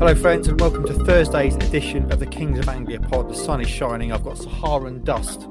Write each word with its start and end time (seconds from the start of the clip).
Hello, 0.00 0.14
friends, 0.14 0.48
and 0.48 0.58
welcome 0.58 0.86
to 0.86 0.94
Thursday's 1.04 1.56
edition 1.56 2.10
of 2.10 2.20
the 2.20 2.26
Kings 2.26 2.58
of 2.58 2.70
Anglia 2.70 2.98
pod. 2.98 3.28
The 3.28 3.34
sun 3.34 3.60
is 3.60 3.68
shining. 3.68 4.12
I've 4.12 4.24
got 4.24 4.38
Saharan 4.38 5.04
dust 5.04 5.46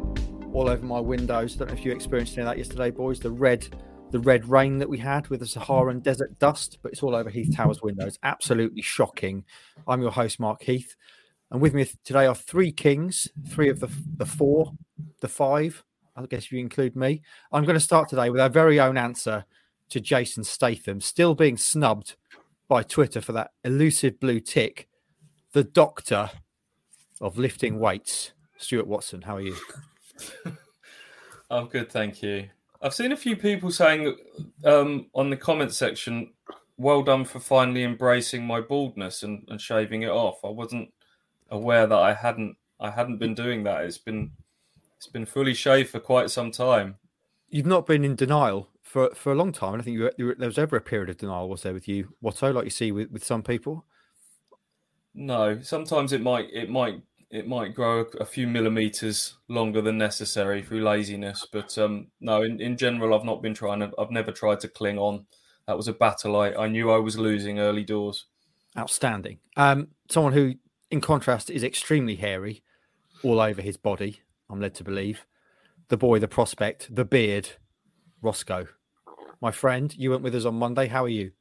all 0.51 0.67
over 0.67 0.83
my 0.83 0.99
windows. 0.99 1.55
Don't 1.55 1.67
know 1.67 1.75
if 1.75 1.85
you 1.85 1.91
experienced 1.91 2.35
any 2.35 2.47
of 2.47 2.47
that 2.47 2.57
yesterday, 2.57 2.89
boys. 2.89 3.19
The 3.19 3.29
red, 3.29 3.67
the 4.09 4.17
red 4.17 4.49
rain 4.49 4.79
that 4.79 4.89
we 4.89 4.97
had 4.97 5.27
with 5.27 5.41
the 5.41 5.45
Saharan 5.45 5.99
desert 5.99 6.39
dust, 6.39 6.79
but 6.81 6.91
it's 6.91 7.03
all 7.03 7.13
over 7.13 7.29
Heath 7.29 7.55
Tower's 7.55 7.83
windows. 7.83 8.17
Absolutely 8.23 8.81
shocking. 8.81 9.45
I'm 9.87 10.01
your 10.01 10.09
host, 10.09 10.39
Mark 10.39 10.63
Heath, 10.63 10.95
and 11.51 11.61
with 11.61 11.75
me 11.75 11.87
today 12.03 12.25
are 12.25 12.33
three 12.33 12.71
kings, 12.71 13.27
three 13.47 13.69
of 13.69 13.79
the 13.79 13.91
the 14.17 14.25
four, 14.25 14.73
the 15.21 15.27
five. 15.27 15.83
I 16.15 16.25
guess 16.25 16.45
if 16.45 16.51
you 16.51 16.59
include 16.59 16.95
me, 16.95 17.21
I'm 17.51 17.65
going 17.65 17.75
to 17.75 17.79
start 17.79 18.09
today 18.09 18.31
with 18.31 18.41
our 18.41 18.49
very 18.49 18.79
own 18.79 18.97
answer 18.97 19.45
to 19.89 19.99
Jason 19.99 20.43
Statham, 20.43 21.01
still 21.01 21.35
being 21.35 21.55
snubbed 21.55 22.15
by 22.69 22.83
Twitter 22.83 23.19
for 23.19 23.33
that 23.33 23.51
elusive 23.65 24.19
blue 24.19 24.39
tick, 24.39 24.87
the 25.51 25.63
doctor 25.63 26.29
of 27.19 27.37
lifting 27.37 27.79
weights. 27.79 28.31
Stuart 28.57 28.87
Watson, 28.87 29.23
how 29.23 29.37
are 29.37 29.41
you? 29.41 29.57
I'm 31.49 31.67
good, 31.67 31.91
thank 31.91 32.21
you. 32.21 32.47
I've 32.81 32.93
seen 32.93 33.11
a 33.11 33.17
few 33.17 33.35
people 33.35 33.71
saying 33.71 34.15
um, 34.63 35.07
on 35.13 35.29
the 35.29 35.35
comment 35.35 35.73
section, 35.73 36.31
well 36.77 37.01
done 37.01 37.25
for 37.25 37.39
finally 37.39 37.83
embracing 37.83 38.45
my 38.45 38.61
baldness 38.61 39.23
and, 39.23 39.45
and 39.49 39.59
shaving 39.59 40.03
it 40.03 40.09
off. 40.09 40.45
I 40.45 40.49
wasn't 40.49 40.93
aware 41.49 41.87
that 41.87 41.97
I 41.97 42.13
hadn't 42.13 42.55
I 42.79 42.89
hadn't 42.89 43.17
been 43.17 43.33
doing 43.33 43.63
that. 43.63 43.83
It's 43.83 43.97
been 43.97 44.31
it's 44.95 45.07
been 45.07 45.25
fully 45.25 45.53
shaved 45.53 45.89
for 45.89 45.99
quite 45.99 46.29
some 46.29 46.51
time. 46.51 46.95
You've 47.49 47.65
not 47.65 47.85
been 47.85 48.05
in 48.05 48.15
denial 48.15 48.68
for 48.89 49.13
for 49.13 49.31
a 49.31 49.35
long 49.35 49.51
time. 49.51 49.73
And 49.73 49.81
I 49.81 49.85
think 49.85 49.97
you, 49.97 50.09
you, 50.17 50.35
there 50.35 50.47
was 50.47 50.57
ever 50.57 50.75
a 50.75 50.81
period 50.81 51.09
of 51.09 51.17
denial, 51.17 51.47
was 51.47 51.61
there, 51.61 51.73
with 51.73 51.87
you, 51.87 52.15
Watto, 52.23 52.53
like 52.53 52.63
you 52.63 52.71
see 52.71 52.91
with, 52.91 53.11
with 53.11 53.23
some 53.23 53.43
people? 53.43 53.85
No, 55.13 55.61
sometimes 55.61 56.11
it 56.11 56.21
might 56.21 56.49
it 56.51 56.69
might 56.69 57.01
it 57.29 57.47
might 57.47 57.75
grow 57.75 58.05
a, 58.19 58.25
few 58.25 58.47
millimeters 58.47 59.35
longer 59.47 59.81
than 59.81 59.99
necessary 59.99 60.63
through 60.63 60.81
laziness, 60.81 61.45
but 61.51 61.77
um, 61.77 62.07
no, 62.19 62.41
in, 62.41 62.59
in 62.59 62.75
general, 62.75 63.13
I've 63.13 63.25
not 63.25 63.43
been 63.43 63.53
trying 63.53 63.81
to. 63.81 63.91
I've 63.99 64.09
never 64.09 64.31
tried 64.31 64.59
to 64.61 64.67
cling 64.67 64.97
on. 64.97 65.27
That 65.67 65.77
was 65.77 65.87
a 65.87 65.93
battle 65.93 66.35
I, 66.35 66.53
I 66.53 66.67
knew 66.67 66.89
I 66.89 66.97
was 66.97 67.19
losing 67.19 67.59
early 67.59 67.83
doors. 67.83 68.25
Outstanding. 68.75 69.37
Um, 69.55 69.89
someone 70.09 70.33
who, 70.33 70.55
in 70.89 71.01
contrast, 71.01 71.51
is 71.51 71.63
extremely 71.63 72.15
hairy 72.15 72.63
all 73.21 73.39
over 73.39 73.61
his 73.61 73.77
body. 73.77 74.21
I'm 74.49 74.59
led 74.59 74.73
to 74.75 74.83
believe. 74.83 75.27
The 75.89 75.97
boy, 75.97 76.17
the 76.17 76.27
prospect, 76.27 76.95
the 76.95 77.05
beard, 77.05 77.49
Roscoe 78.23 78.67
my 79.41 79.51
friend. 79.51 79.93
You 79.97 80.11
went 80.11 80.23
with 80.23 80.35
us 80.35 80.45
on 80.45 80.55
Monday. 80.55 80.87
How 80.87 81.03
are 81.05 81.09
you? 81.09 81.31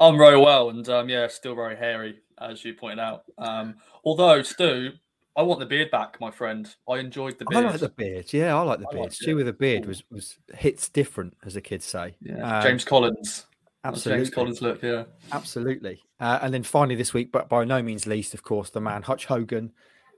I'm 0.00 0.16
very 0.16 0.38
well, 0.38 0.70
and 0.70 0.88
um, 0.88 1.08
yeah, 1.08 1.26
still 1.26 1.54
very 1.54 1.76
hairy, 1.76 2.20
as 2.40 2.64
you 2.64 2.74
pointed 2.74 3.00
out. 3.00 3.24
Um, 3.38 3.76
although, 4.04 4.42
Stu, 4.42 4.92
I 5.36 5.42
want 5.42 5.60
the 5.60 5.66
beard 5.66 5.90
back, 5.90 6.20
my 6.20 6.30
friend. 6.30 6.72
I 6.88 6.98
enjoyed 6.98 7.38
the 7.38 7.44
beard. 7.46 7.64
I 7.64 7.70
like 7.70 7.80
the 7.80 7.88
beard. 7.88 8.32
Yeah, 8.32 8.56
I 8.56 8.62
like 8.62 8.78
the 8.78 8.88
I 8.88 8.94
beard. 8.94 9.12
Stu 9.12 9.36
with 9.36 9.48
a 9.48 9.52
beard 9.52 9.86
was 9.86 10.04
was 10.10 10.36
hits 10.54 10.88
different, 10.88 11.36
as 11.44 11.54
the 11.54 11.60
kids 11.60 11.84
say. 11.84 12.14
Yeah, 12.20 12.58
um, 12.58 12.62
James 12.62 12.84
Collins. 12.84 13.46
Absolutely. 13.84 14.24
James 14.24 14.34
Collins 14.34 14.62
look, 14.62 14.82
yeah. 14.82 15.04
Absolutely. 15.32 16.00
Uh, 16.18 16.38
and 16.40 16.54
then 16.54 16.62
finally 16.62 16.94
this 16.94 17.12
week, 17.12 17.30
but 17.30 17.50
by 17.50 17.64
no 17.64 17.82
means 17.82 18.06
least, 18.06 18.32
of 18.32 18.42
course, 18.42 18.70
the 18.70 18.80
man 18.80 19.02
Hutch 19.02 19.26
Hogan, 19.26 19.72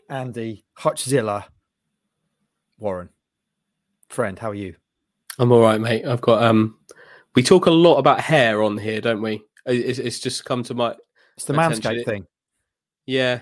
Andy 0.08 0.64
Hutchzilla, 0.78 1.46
Warren. 2.78 3.08
Friend, 4.08 4.38
how 4.38 4.50
are 4.50 4.54
you? 4.54 4.76
I'm 5.38 5.50
all 5.50 5.60
right, 5.60 5.80
mate. 5.80 6.06
I've 6.06 6.20
got 6.20 6.44
um 6.44 6.78
we 7.36 7.42
talk 7.42 7.66
a 7.66 7.70
lot 7.70 7.98
about 7.98 8.20
hair 8.20 8.62
on 8.62 8.78
here, 8.78 9.00
don't 9.00 9.22
we? 9.22 9.44
It's, 9.66 9.98
it's 9.98 10.18
just 10.18 10.44
come 10.44 10.64
to 10.64 10.74
my. 10.74 10.96
It's 11.36 11.44
the 11.44 11.52
manscape 11.52 12.04
thing. 12.04 12.26
Yeah, 13.04 13.40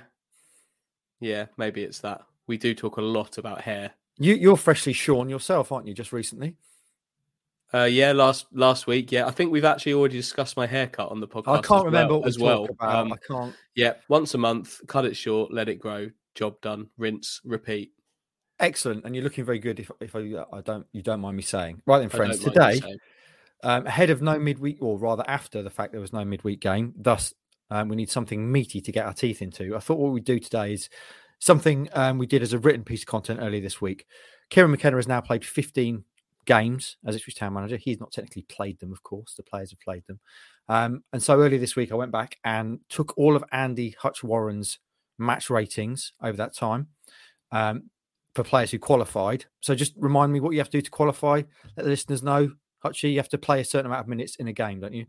yeah, 1.20 1.46
maybe 1.56 1.82
it's 1.82 2.00
that. 2.00 2.22
We 2.46 2.58
do 2.58 2.74
talk 2.74 2.98
a 2.98 3.02
lot 3.02 3.38
about 3.38 3.62
hair. 3.62 3.92
You, 4.18 4.34
you're 4.34 4.56
freshly 4.56 4.92
shorn 4.92 5.30
yourself, 5.30 5.72
aren't 5.72 5.86
you? 5.86 5.94
Just 5.94 6.12
recently. 6.12 6.56
Uh, 7.72 7.84
yeah, 7.84 8.12
last 8.12 8.46
last 8.52 8.86
week. 8.86 9.10
Yeah, 9.10 9.26
I 9.26 9.30
think 9.30 9.50
we've 9.50 9.64
actually 9.64 9.94
already 9.94 10.16
discussed 10.16 10.56
my 10.56 10.66
haircut 10.66 11.10
on 11.10 11.20
the 11.20 11.28
podcast. 11.28 11.58
I 11.58 11.62
can't 11.62 11.84
remember 11.84 12.18
well, 12.18 12.28
as 12.28 12.38
well. 12.38 12.68
Um, 12.80 13.12
I 13.12 13.16
can't. 13.26 13.54
Yeah, 13.74 13.94
once 14.08 14.34
a 14.34 14.38
month, 14.38 14.80
cut 14.86 15.04
it 15.04 15.16
short, 15.16 15.52
let 15.52 15.68
it 15.68 15.76
grow, 15.76 16.10
job 16.34 16.60
done, 16.60 16.88
rinse, 16.98 17.40
repeat. 17.44 17.92
Excellent, 18.60 19.04
and 19.04 19.14
you're 19.14 19.24
looking 19.24 19.44
very 19.44 19.58
good. 19.58 19.80
If 19.80 19.90
if 20.00 20.14
I, 20.14 20.44
I 20.52 20.60
don't, 20.60 20.86
you 20.92 21.02
don't 21.02 21.20
mind 21.20 21.36
me 21.36 21.42
saying. 21.42 21.82
Right 21.86 21.98
then, 21.98 22.10
friends. 22.10 22.38
Today, 22.38 22.80
um, 23.64 23.86
ahead 23.86 24.10
of 24.10 24.22
no 24.22 24.38
midweek, 24.38 24.78
or 24.80 24.98
rather 24.98 25.24
after 25.26 25.62
the 25.62 25.70
fact 25.70 25.92
there 25.92 26.00
was 26.00 26.12
no 26.12 26.24
midweek 26.24 26.60
game. 26.60 26.92
Thus, 26.96 27.34
um, 27.70 27.88
we 27.88 27.96
need 27.96 28.10
something 28.10 28.50
meaty 28.52 28.80
to 28.80 28.92
get 28.92 29.06
our 29.06 29.14
teeth 29.14 29.42
into. 29.42 29.74
I 29.74 29.80
thought 29.80 29.98
what 29.98 30.12
we'd 30.12 30.24
do 30.24 30.38
today 30.38 30.74
is 30.74 30.88
something 31.38 31.88
um, 31.94 32.18
we 32.18 32.26
did 32.26 32.42
as 32.42 32.52
a 32.52 32.58
written 32.58 32.84
piece 32.84 33.02
of 33.02 33.06
content 33.06 33.40
earlier 33.42 33.60
this 33.60 33.80
week. 33.80 34.06
Kieran 34.50 34.70
McKenna 34.70 34.96
has 34.96 35.08
now 35.08 35.20
played 35.20 35.44
15 35.44 36.04
games 36.46 36.98
as 37.06 37.16
Ipswich 37.16 37.36
Town 37.36 37.54
manager. 37.54 37.76
He's 37.76 38.00
not 38.00 38.12
technically 38.12 38.42
played 38.42 38.78
them, 38.80 38.92
of 38.92 39.02
course. 39.02 39.34
The 39.34 39.42
players 39.42 39.70
have 39.70 39.80
played 39.80 40.04
them. 40.06 40.20
Um, 40.68 41.02
and 41.12 41.22
so 41.22 41.40
earlier 41.40 41.58
this 41.58 41.76
week, 41.76 41.90
I 41.90 41.96
went 41.96 42.12
back 42.12 42.36
and 42.44 42.80
took 42.88 43.16
all 43.16 43.34
of 43.34 43.44
Andy 43.50 43.96
Hutch 43.98 44.22
Warren's 44.22 44.78
match 45.18 45.48
ratings 45.48 46.12
over 46.22 46.36
that 46.36 46.54
time 46.54 46.88
um, 47.50 47.90
for 48.34 48.44
players 48.44 48.70
who 48.70 48.78
qualified. 48.78 49.46
So 49.60 49.74
just 49.74 49.94
remind 49.96 50.32
me 50.32 50.40
what 50.40 50.50
you 50.50 50.58
have 50.58 50.70
to 50.70 50.78
do 50.78 50.82
to 50.82 50.90
qualify. 50.90 51.42
Let 51.76 51.84
the 51.84 51.90
listeners 51.90 52.22
know 52.22 52.50
Hutchie, 52.84 53.12
you 53.12 53.18
have 53.18 53.28
to 53.30 53.38
play 53.38 53.60
a 53.60 53.64
certain 53.64 53.86
amount 53.86 54.02
of 54.02 54.08
minutes 54.08 54.36
in 54.36 54.48
a 54.48 54.52
game, 54.52 54.80
don't 54.80 54.92
you? 54.92 55.06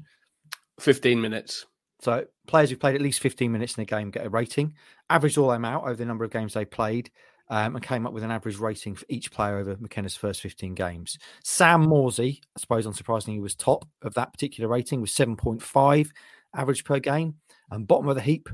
15 0.80 1.20
minutes. 1.20 1.66
So 2.02 2.26
players 2.48 2.70
who 2.70 2.78
played 2.78 2.96
at 2.96 3.02
least 3.02 3.20
15 3.20 3.52
minutes 3.52 3.78
in 3.78 3.84
a 3.84 3.86
game 3.86 4.12
get 4.12 4.26
a 4.26 4.30
rating. 4.30 4.74
Averaged 5.10 5.38
all 5.38 5.50
them 5.50 5.66
out 5.66 5.84
over 5.84 5.96
the 5.96 6.06
number 6.06 6.26
of 6.26 6.32
games 6.32 6.54
they 6.54 6.66
played 6.66 7.10
um, 7.50 7.76
and 7.76 7.84
came 7.84 8.06
up 8.06 8.14
with 8.14 8.24
an 8.24 8.32
average 8.32 8.58
rating 8.58 8.96
for 8.96 9.06
each 9.10 9.32
player 9.32 9.58
over 9.58 9.78
McKenna's 9.78 10.16
first 10.16 10.42
15 10.42 10.74
games. 10.74 11.18
Sam 11.44 11.86
Morsy, 11.86 12.40
I 12.56 12.60
suppose 12.60 12.86
unsurprisingly, 12.86 13.34
he 13.34 13.40
was 13.40 13.56
top 13.56 13.88
of 14.02 14.14
that 14.16 14.34
particular 14.34 14.70
rating 14.70 15.02
with 15.02 15.12
7.5 15.12 16.10
average 16.56 16.84
per 16.84 17.00
game. 17.00 17.36
And 17.72 17.88
bottom 17.88 18.08
of 18.08 18.16
the 18.16 18.22
heap 18.22 18.50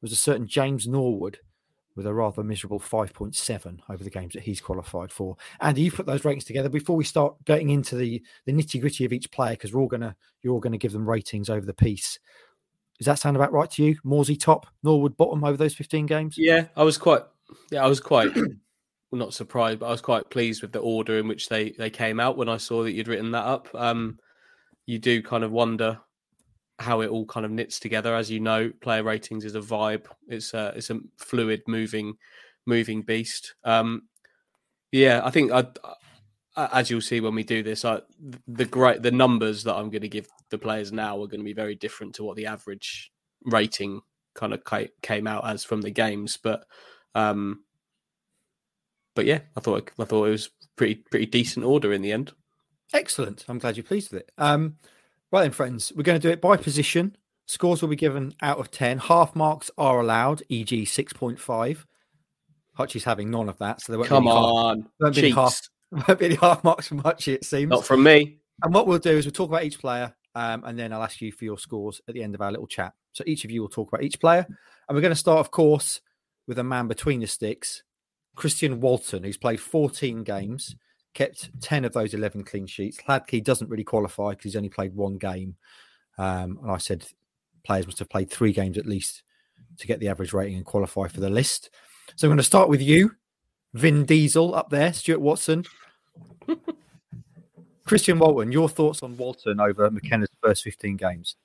was 0.00 0.12
a 0.12 0.16
certain 0.16 0.46
James 0.46 0.86
Norwood 0.86 1.38
with 1.96 2.06
a 2.06 2.14
rather 2.14 2.44
miserable 2.44 2.78
5.7 2.78 3.80
over 3.88 4.04
the 4.04 4.10
games 4.10 4.34
that 4.34 4.42
he's 4.42 4.60
qualified 4.60 5.10
for. 5.10 5.36
And 5.60 5.76
you 5.76 5.90
put 5.90 6.06
those 6.06 6.24
ratings 6.24 6.44
together 6.44 6.68
before 6.68 6.94
we 6.94 7.04
start 7.04 7.34
getting 7.44 7.70
into 7.70 7.96
the 7.96 8.22
the 8.44 8.52
nitty 8.52 8.80
gritty 8.80 9.04
of 9.04 9.12
each 9.12 9.30
player, 9.30 9.52
because 9.52 9.72
we're 9.72 9.80
all 9.80 9.88
gonna 9.88 10.14
you're 10.42 10.52
all 10.52 10.60
gonna 10.60 10.78
give 10.78 10.92
them 10.92 11.08
ratings 11.08 11.50
over 11.50 11.66
the 11.66 11.74
piece. 11.74 12.18
Does 12.98 13.06
that 13.06 13.18
sound 13.18 13.36
about 13.36 13.52
right 13.52 13.70
to 13.72 13.82
you? 13.82 13.96
Morsy 14.04 14.38
top, 14.38 14.66
Norwood 14.82 15.16
bottom 15.16 15.44
over 15.44 15.56
those 15.56 15.74
15 15.74 16.06
games? 16.06 16.36
Yeah, 16.38 16.66
I 16.76 16.84
was 16.84 16.98
quite 16.98 17.22
yeah, 17.70 17.84
I 17.84 17.88
was 17.88 18.00
quite 18.00 18.30
not 19.12 19.34
surprised, 19.34 19.80
but 19.80 19.86
I 19.86 19.90
was 19.90 20.00
quite 20.02 20.30
pleased 20.30 20.62
with 20.62 20.72
the 20.72 20.80
order 20.80 21.18
in 21.18 21.26
which 21.26 21.48
they 21.48 21.70
they 21.70 21.90
came 21.90 22.20
out 22.20 22.36
when 22.36 22.48
I 22.48 22.58
saw 22.58 22.82
that 22.82 22.92
you'd 22.92 23.08
written 23.08 23.30
that 23.32 23.44
up. 23.44 23.68
Um 23.74 24.18
you 24.86 24.98
do 24.98 25.22
kind 25.22 25.42
of 25.42 25.50
wonder 25.50 25.98
how 26.78 27.00
it 27.00 27.10
all 27.10 27.26
kind 27.26 27.46
of 27.46 27.52
knits 27.52 27.80
together. 27.80 28.14
As 28.14 28.30
you 28.30 28.40
know, 28.40 28.70
player 28.80 29.02
ratings 29.02 29.44
is 29.44 29.54
a 29.54 29.60
vibe. 29.60 30.06
It's 30.28 30.54
a 30.54 30.72
it's 30.76 30.90
a 30.90 31.00
fluid, 31.16 31.62
moving, 31.66 32.16
moving 32.66 33.02
beast. 33.02 33.54
Um, 33.64 34.02
yeah, 34.92 35.20
I 35.24 35.30
think 35.30 35.52
I, 35.52 35.66
as 36.56 36.90
you'll 36.90 37.00
see 37.00 37.20
when 37.20 37.34
we 37.34 37.44
do 37.44 37.62
this, 37.62 37.84
I, 37.84 38.00
the 38.48 38.64
great 38.64 39.02
the 39.02 39.10
numbers 39.10 39.64
that 39.64 39.74
I'm 39.74 39.90
going 39.90 40.02
to 40.02 40.08
give 40.08 40.28
the 40.50 40.58
players 40.58 40.92
now 40.92 41.14
are 41.14 41.26
going 41.26 41.40
to 41.40 41.44
be 41.44 41.52
very 41.52 41.74
different 41.74 42.14
to 42.16 42.24
what 42.24 42.36
the 42.36 42.46
average 42.46 43.12
rating 43.44 44.00
kind 44.34 44.52
of 44.52 44.62
came 45.02 45.26
out 45.26 45.46
as 45.46 45.64
from 45.64 45.82
the 45.82 45.90
games. 45.90 46.38
But 46.42 46.64
um, 47.14 47.64
but 49.14 49.24
yeah, 49.24 49.40
I 49.56 49.60
thought 49.60 49.90
I 49.98 50.04
thought 50.04 50.26
it 50.26 50.30
was 50.30 50.50
pretty 50.76 50.96
pretty 50.96 51.26
decent 51.26 51.64
order 51.64 51.92
in 51.92 52.02
the 52.02 52.12
end. 52.12 52.32
Excellent. 52.92 53.44
I'm 53.48 53.58
glad 53.58 53.76
you're 53.76 53.84
pleased 53.84 54.12
with 54.12 54.22
it. 54.22 54.32
Um, 54.38 54.76
Right 55.32 55.42
then, 55.42 55.50
friends, 55.50 55.92
we're 55.94 56.04
going 56.04 56.20
to 56.20 56.28
do 56.28 56.32
it 56.32 56.40
by 56.40 56.56
position. 56.56 57.16
Scores 57.46 57.82
will 57.82 57.88
be 57.88 57.96
given 57.96 58.34
out 58.42 58.58
of 58.58 58.70
10. 58.70 58.98
Half 58.98 59.34
marks 59.34 59.70
are 59.76 60.00
allowed, 60.00 60.42
e.g., 60.48 60.84
6.5. 60.84 61.84
Hutchie's 62.78 63.04
having 63.04 63.30
none 63.30 63.48
of 63.48 63.58
that, 63.58 63.80
so 63.80 63.92
there 63.92 63.98
won't 63.98 64.08
Come 64.08 64.24
be 64.24 64.30
any 64.30 64.38
half, 64.38 64.44
on, 64.44 64.88
won't 65.00 65.14
be 65.16 65.30
half, 65.30 65.60
won't 66.08 66.18
be 66.18 66.26
any 66.26 66.34
half 66.36 66.62
marks 66.62 66.86
from 66.88 67.02
Hutchie. 67.02 67.34
It 67.34 67.44
seems. 67.44 67.70
Not 67.70 67.84
from 67.84 68.02
me. 68.02 68.38
And 68.62 68.74
what 68.74 68.86
we'll 68.86 68.98
do 68.98 69.10
is 69.10 69.24
we'll 69.24 69.32
talk 69.32 69.48
about 69.48 69.64
each 69.64 69.78
player, 69.78 70.14
um, 70.34 70.64
and 70.64 70.78
then 70.78 70.92
I'll 70.92 71.02
ask 71.02 71.20
you 71.20 71.32
for 71.32 71.44
your 71.44 71.58
scores 71.58 72.00
at 72.08 72.14
the 72.14 72.22
end 72.22 72.34
of 72.34 72.42
our 72.42 72.50
little 72.50 72.66
chat. 72.66 72.92
So 73.12 73.24
each 73.26 73.44
of 73.44 73.50
you 73.50 73.62
will 73.62 73.68
talk 73.68 73.88
about 73.88 74.02
each 74.02 74.20
player, 74.20 74.46
and 74.46 74.94
we're 74.94 75.00
going 75.00 75.12
to 75.12 75.16
start, 75.16 75.40
of 75.40 75.50
course, 75.50 76.00
with 76.46 76.58
a 76.58 76.64
man 76.64 76.86
between 76.86 77.20
the 77.20 77.26
sticks, 77.26 77.82
Christian 78.34 78.80
Walton, 78.80 79.24
who's 79.24 79.38
played 79.38 79.60
14 79.60 80.22
games, 80.22 80.76
kept 81.16 81.48
10 81.62 81.86
of 81.86 81.94
those 81.94 82.12
11 82.12 82.44
clean 82.44 82.66
sheets. 82.66 82.98
Hladky 82.98 83.42
doesn't 83.42 83.70
really 83.70 83.84
qualify 83.84 84.30
because 84.30 84.44
he's 84.44 84.56
only 84.56 84.68
played 84.68 84.94
one 84.94 85.16
game, 85.16 85.56
um, 86.18 86.58
and 86.62 86.70
I 86.70 86.76
said 86.76 87.06
players 87.64 87.86
must 87.86 87.98
have 87.98 88.10
played 88.10 88.30
three 88.30 88.52
games 88.52 88.76
at 88.76 88.86
least 88.86 89.22
to 89.78 89.86
get 89.86 89.98
the 89.98 90.08
average 90.08 90.34
rating 90.34 90.56
and 90.56 90.64
qualify 90.64 91.08
for 91.08 91.20
the 91.20 91.30
list. 91.30 91.70
So 92.16 92.26
I'm 92.26 92.30
going 92.30 92.36
to 92.36 92.42
start 92.42 92.68
with 92.68 92.82
you, 92.82 93.12
Vin 93.72 94.04
Diesel 94.04 94.54
up 94.54 94.68
there, 94.68 94.92
Stuart 94.92 95.20
Watson. 95.20 95.64
Christian 97.86 98.18
Walton, 98.18 98.52
your 98.52 98.68
thoughts 98.68 99.02
on 99.02 99.16
Walton 99.16 99.58
over 99.58 99.90
McKenna's 99.90 100.28
first 100.42 100.64
15 100.64 100.96
games? 100.96 101.36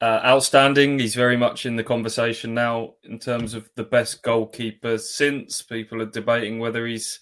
Uh, 0.00 0.20
outstanding. 0.24 0.98
He's 0.98 1.14
very 1.14 1.36
much 1.36 1.64
in 1.64 1.76
the 1.76 1.84
conversation 1.84 2.52
now 2.52 2.94
in 3.04 3.18
terms 3.18 3.54
of 3.54 3.70
the 3.76 3.84
best 3.84 4.22
goalkeeper 4.22 4.98
since. 4.98 5.62
People 5.62 6.02
are 6.02 6.06
debating 6.06 6.58
whether 6.58 6.86
he's 6.86 7.20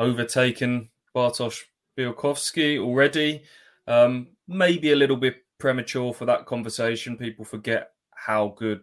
overtaken 0.00 0.88
Bartosz 1.14 1.62
Białkowski 1.96 2.78
already. 2.78 3.42
Um, 3.86 4.28
maybe 4.48 4.92
a 4.92 4.96
little 4.96 5.16
bit 5.16 5.36
premature 5.58 6.12
for 6.14 6.24
that 6.24 6.46
conversation. 6.46 7.16
People 7.16 7.44
forget 7.44 7.90
how 8.14 8.54
good 8.56 8.80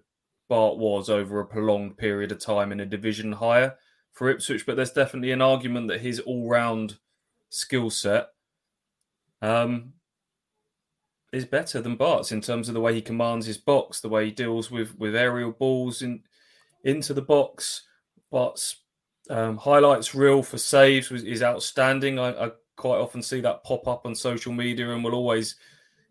Bart 0.48 0.78
was 0.78 1.10
over 1.10 1.40
a 1.40 1.46
prolonged 1.46 1.98
period 1.98 2.31
of 2.31 2.40
time 2.40 2.72
in 2.72 2.80
a 2.80 2.86
division 2.86 3.34
higher 3.34 3.75
for 4.14 4.30
Ipswich, 4.30 4.66
but 4.66 4.75
there's 4.75 4.92
definitely 4.92 5.31
an 5.31 5.42
argument 5.42 5.88
that 5.90 6.02
his 6.02 6.19
all 6.22 6.48
round 6.48 6.98
skill 7.50 7.90
set 7.90 8.30
um, 9.42 9.94
is 11.34 11.46
better 11.46 11.81
than 11.81 11.96
Bart's 11.96 12.31
in 12.31 12.42
terms 12.42 12.68
of 12.68 12.74
the 12.74 12.81
way 12.81 12.94
he 12.94 13.02
commands 13.02 13.46
his 13.46 13.58
box, 13.58 14.00
the 14.00 14.10
way 14.10 14.25
he 14.25 14.31
deals 14.31 14.72
with 14.72 14.98
with 14.98 15.16
aerial 15.16 15.52
balls 15.52 16.02
in 16.02 16.22
into 16.84 17.13
the 17.13 17.22
box. 17.22 17.84
Bart's 18.31 18.84
um, 19.29 19.57
highlights 19.57 20.15
reel 20.15 20.44
for 20.44 20.57
saves 20.57 21.09
was, 21.09 21.24
is 21.24 21.44
outstanding. 21.44 22.19
I, 22.19 22.45
I 22.45 22.51
quite 22.75 22.97
often 22.97 23.21
see 23.21 23.41
that 23.41 23.63
pop 23.63 23.88
up 23.88 24.06
on 24.06 24.15
social 24.15 24.53
media, 24.53 24.91
and 24.91 25.03
will 25.03 25.15
always 25.15 25.56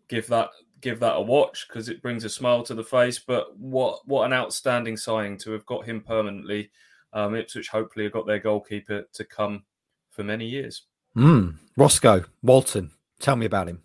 give 0.07 0.27
that 0.27 0.49
give 0.81 0.99
that 0.99 1.15
a 1.15 1.21
watch 1.21 1.67
because 1.67 1.89
it 1.89 2.01
brings 2.01 2.23
a 2.23 2.29
smile 2.29 2.63
to 2.63 2.75
the 2.75 2.83
face. 2.83 3.19
But 3.19 3.57
what 3.57 4.07
what 4.07 4.25
an 4.25 4.33
outstanding 4.33 4.97
signing 4.97 5.37
to 5.39 5.51
have 5.51 5.65
got 5.65 5.85
him 5.85 6.01
permanently. 6.01 6.71
Um, 7.13 7.35
Ipswich 7.35 7.69
hopefully 7.69 8.05
have 8.05 8.13
got 8.13 8.27
their 8.27 8.39
goalkeeper 8.39 9.03
to 9.13 9.23
come 9.23 9.63
for 10.11 10.23
many 10.23 10.45
years. 10.45 10.83
Mm. 11.15 11.55
Roscoe 11.75 12.25
Walton, 12.43 12.91
tell 13.19 13.35
me 13.35 13.45
about 13.45 13.69
him. 13.69 13.81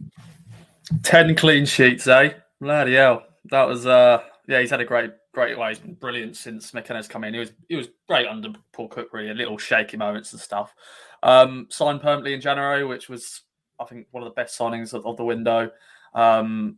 Ten 1.03 1.35
clean 1.35 1.65
sheets, 1.65 2.07
eh? 2.07 2.35
Bloody 2.61 2.95
hell. 2.95 3.25
That 3.47 3.69
was 3.69 3.87
uh 3.87 4.23
yeah, 4.49 4.61
he's 4.61 4.71
had 4.71 4.81
a 4.81 4.85
great 4.85 5.13
great 5.33 5.59
way. 5.59 5.71
He's 5.71 5.79
been 5.79 5.95
brilliant 5.95 6.37
since 6.37 6.73
McKenna's 6.73 7.09
come 7.09 7.25
in. 7.25 7.35
He 7.35 7.41
was 7.41 7.53
he 7.69 7.77
was 7.77 7.89
great 8.09 8.27
under 8.27 8.51
Paul 8.73 8.89
Cook, 8.89 9.13
really, 9.13 9.31
a 9.31 9.35
little 9.35 9.59
shaky 9.59 9.97
moments 9.97 10.33
and 10.33 10.41
stuff. 10.41 10.75
Um 11.23 11.67
signed 11.71 12.01
permanently 12.01 12.35
in 12.35 12.41
January, 12.41 12.85
which 12.85 13.09
was 13.09 13.43
I 13.81 13.85
think 13.85 14.07
one 14.11 14.23
of 14.23 14.29
the 14.29 14.35
best 14.35 14.59
signings 14.59 14.95
of, 14.95 15.07
of 15.07 15.17
the 15.17 15.25
window. 15.25 15.71
Um 16.15 16.77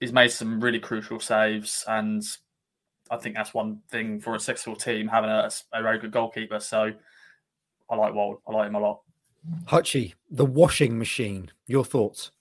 he's 0.00 0.12
made 0.12 0.30
some 0.30 0.60
really 0.60 0.78
crucial 0.78 1.20
saves 1.20 1.84
and 1.88 2.22
I 3.10 3.16
think 3.16 3.34
that's 3.34 3.54
one 3.54 3.80
thing 3.90 4.20
for 4.20 4.34
a 4.34 4.40
successful 4.40 4.76
team 4.76 5.08
having 5.08 5.30
a, 5.30 5.48
a 5.72 5.82
very 5.82 5.98
good 5.98 6.10
goalkeeper. 6.10 6.60
So 6.60 6.92
I 7.88 7.94
like 7.94 8.14
Wald. 8.14 8.38
I 8.48 8.52
like 8.52 8.68
him 8.68 8.74
a 8.74 8.80
lot. 8.80 9.00
Hutchie, 9.66 10.14
the 10.28 10.44
washing 10.44 10.98
machine. 10.98 11.52
Your 11.66 11.84
thoughts? 11.84 12.32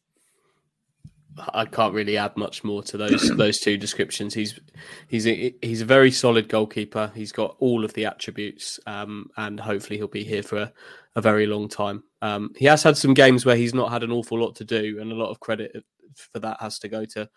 I 1.49 1.65
can't 1.65 1.93
really 1.93 2.17
add 2.17 2.37
much 2.37 2.63
more 2.63 2.81
to 2.83 2.97
those 2.97 3.29
those 3.37 3.59
two 3.59 3.77
descriptions. 3.77 4.33
He's 4.33 4.59
he's 5.07 5.27
a, 5.27 5.53
he's 5.61 5.81
a 5.81 5.85
very 5.85 6.11
solid 6.11 6.49
goalkeeper. 6.49 7.11
He's 7.13 7.31
got 7.31 7.55
all 7.59 7.83
of 7.83 7.93
the 7.93 8.05
attributes, 8.05 8.79
um, 8.87 9.29
and 9.37 9.59
hopefully 9.59 9.97
he'll 9.97 10.07
be 10.07 10.23
here 10.23 10.43
for 10.43 10.57
a, 10.57 10.73
a 11.15 11.21
very 11.21 11.45
long 11.45 11.67
time. 11.67 12.03
Um, 12.21 12.53
he 12.55 12.65
has 12.65 12.83
had 12.83 12.97
some 12.97 13.13
games 13.13 13.45
where 13.45 13.55
he's 13.55 13.73
not 13.73 13.91
had 13.91 14.03
an 14.03 14.11
awful 14.11 14.39
lot 14.39 14.55
to 14.55 14.63
do, 14.63 14.99
and 14.99 15.11
a 15.11 15.15
lot 15.15 15.29
of 15.29 15.39
credit 15.39 15.83
for 16.15 16.39
that 16.39 16.57
has 16.61 16.79
to 16.79 16.87
go 16.87 17.03
to 17.05 17.29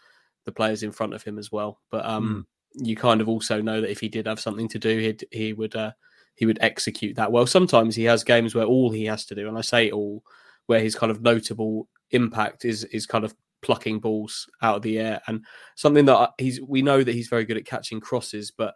the 0.45 0.53
players 0.53 0.83
in 0.83 0.93
front 0.93 1.15
of 1.15 1.23
him 1.23 1.39
as 1.39 1.51
well. 1.51 1.81
But 1.91 2.07
um, 2.07 2.47
mm. 2.77 2.87
you 2.87 2.97
kind 2.97 3.21
of 3.21 3.29
also 3.29 3.61
know 3.61 3.81
that 3.81 3.91
if 3.91 4.01
he 4.01 4.09
did 4.09 4.27
have 4.27 4.41
something 4.41 4.69
to 4.69 4.79
do, 4.79 4.99
he'd, 4.99 5.27
he 5.33 5.53
would 5.53 5.75
uh, 5.75 5.93
he 6.37 6.47
would 6.47 6.59
execute 6.61 7.17
that 7.17 7.33
well. 7.33 7.47
Sometimes 7.47 7.97
he 7.97 8.05
has 8.05 8.23
games 8.23 8.55
where 8.55 8.65
all 8.65 8.91
he 8.91 9.07
has 9.07 9.25
to 9.27 9.35
do, 9.35 9.49
and 9.49 9.59
I 9.59 9.63
say 9.63 9.91
all, 9.91 10.23
where 10.67 10.81
his 10.81 10.95
kind 10.95 11.11
of 11.11 11.21
notable 11.21 11.89
impact 12.13 12.65
is 12.65 12.85
is 12.85 13.05
kind 13.05 13.25
of 13.25 13.35
plucking 13.63 13.99
balls 13.99 14.49
out 14.63 14.77
of 14.77 14.83
the 14.83 14.99
air 14.99 15.21
and 15.27 15.45
something 15.75 16.05
that 16.05 16.31
he's 16.39 16.61
we 16.61 16.83
know 16.83 17.03
that 17.03 17.15
he's 17.15 17.29
very 17.29 17.45
good 17.45 17.57
at 17.57 17.65
catching 17.65 18.01
crosses 18.01 18.51
but 18.51 18.75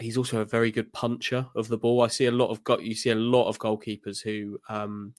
he's 0.00 0.16
also 0.16 0.40
a 0.40 0.44
very 0.44 0.70
good 0.70 0.92
puncher 0.92 1.46
of 1.54 1.68
the 1.68 1.78
ball. 1.78 2.02
I 2.02 2.08
see 2.08 2.26
a 2.26 2.32
lot 2.32 2.50
of 2.50 2.64
got 2.64 2.82
you 2.82 2.94
see 2.94 3.10
a 3.10 3.14
lot 3.14 3.48
of 3.48 3.58
goalkeepers 3.58 4.22
who 4.22 4.58
um 4.68 5.14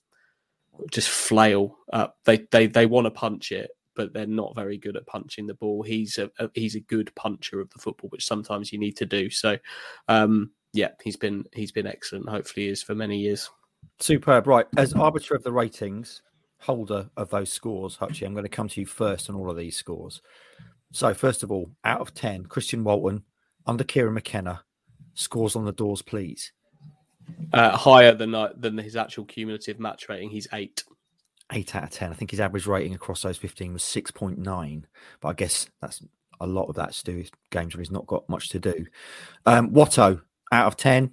just 0.90 1.08
flail 1.08 1.78
up. 1.92 2.16
They 2.24 2.46
they 2.50 2.66
they 2.66 2.86
want 2.86 3.06
to 3.06 3.10
punch 3.10 3.52
it 3.52 3.70
but 3.94 4.14
they're 4.14 4.26
not 4.26 4.54
very 4.54 4.78
good 4.78 4.96
at 4.96 5.06
punching 5.06 5.46
the 5.46 5.52
ball. 5.52 5.82
He's 5.82 6.16
a, 6.16 6.30
a, 6.38 6.48
he's 6.54 6.76
a 6.76 6.80
good 6.80 7.14
puncher 7.14 7.60
of 7.60 7.68
the 7.70 7.78
football 7.78 8.08
which 8.08 8.24
sometimes 8.24 8.72
you 8.72 8.78
need 8.78 8.96
to 8.96 9.06
do. 9.06 9.30
So 9.30 9.56
um 10.08 10.50
yeah 10.72 10.88
he's 11.02 11.16
been 11.16 11.44
he's 11.52 11.72
been 11.72 11.86
excellent 11.86 12.28
hopefully 12.28 12.68
is 12.68 12.82
for 12.82 12.94
many 12.94 13.18
years. 13.18 13.48
Superb. 14.00 14.46
Right 14.46 14.66
as 14.76 14.94
arbiter 14.94 15.34
of 15.34 15.42
the 15.42 15.52
ratings 15.52 16.22
holder 16.62 17.10
of 17.16 17.30
those 17.30 17.52
scores, 17.52 17.96
Hutchie, 17.96 18.24
I'm 18.24 18.34
going 18.34 18.44
to 18.44 18.48
come 18.48 18.68
to 18.68 18.80
you 18.80 18.86
first 18.86 19.28
on 19.28 19.36
all 19.36 19.50
of 19.50 19.56
these 19.56 19.76
scores. 19.76 20.22
So, 20.92 21.12
first 21.14 21.42
of 21.42 21.50
all, 21.50 21.70
out 21.84 22.00
of 22.00 22.14
10, 22.14 22.46
Christian 22.46 22.84
Walton 22.84 23.24
under 23.66 23.84
Kieran 23.84 24.14
McKenna 24.14 24.62
scores 25.14 25.56
on 25.56 25.64
the 25.64 25.72
doors, 25.72 26.02
please. 26.02 26.52
Uh, 27.52 27.76
higher 27.76 28.14
than 28.14 28.34
uh, 28.34 28.52
than 28.56 28.76
his 28.78 28.96
actual 28.96 29.24
cumulative 29.24 29.78
match 29.78 30.08
rating. 30.08 30.30
He's 30.30 30.48
eight. 30.52 30.82
Eight 31.52 31.74
out 31.76 31.84
of 31.84 31.90
10. 31.90 32.10
I 32.10 32.14
think 32.14 32.30
his 32.30 32.40
average 32.40 32.66
rating 32.66 32.94
across 32.94 33.22
those 33.22 33.36
15 33.36 33.74
was 33.74 33.82
6.9. 33.82 34.84
But 35.20 35.28
I 35.28 35.32
guess 35.34 35.68
that's 35.80 36.02
a 36.40 36.46
lot 36.46 36.68
of 36.68 36.74
that's 36.74 37.02
due 37.02 37.24
games 37.50 37.74
where 37.74 37.82
he's 37.82 37.90
not 37.90 38.06
got 38.06 38.28
much 38.28 38.48
to 38.50 38.58
do. 38.58 38.86
Um, 39.46 39.70
Watto, 39.70 40.22
out 40.50 40.66
of 40.66 40.76
10. 40.76 41.12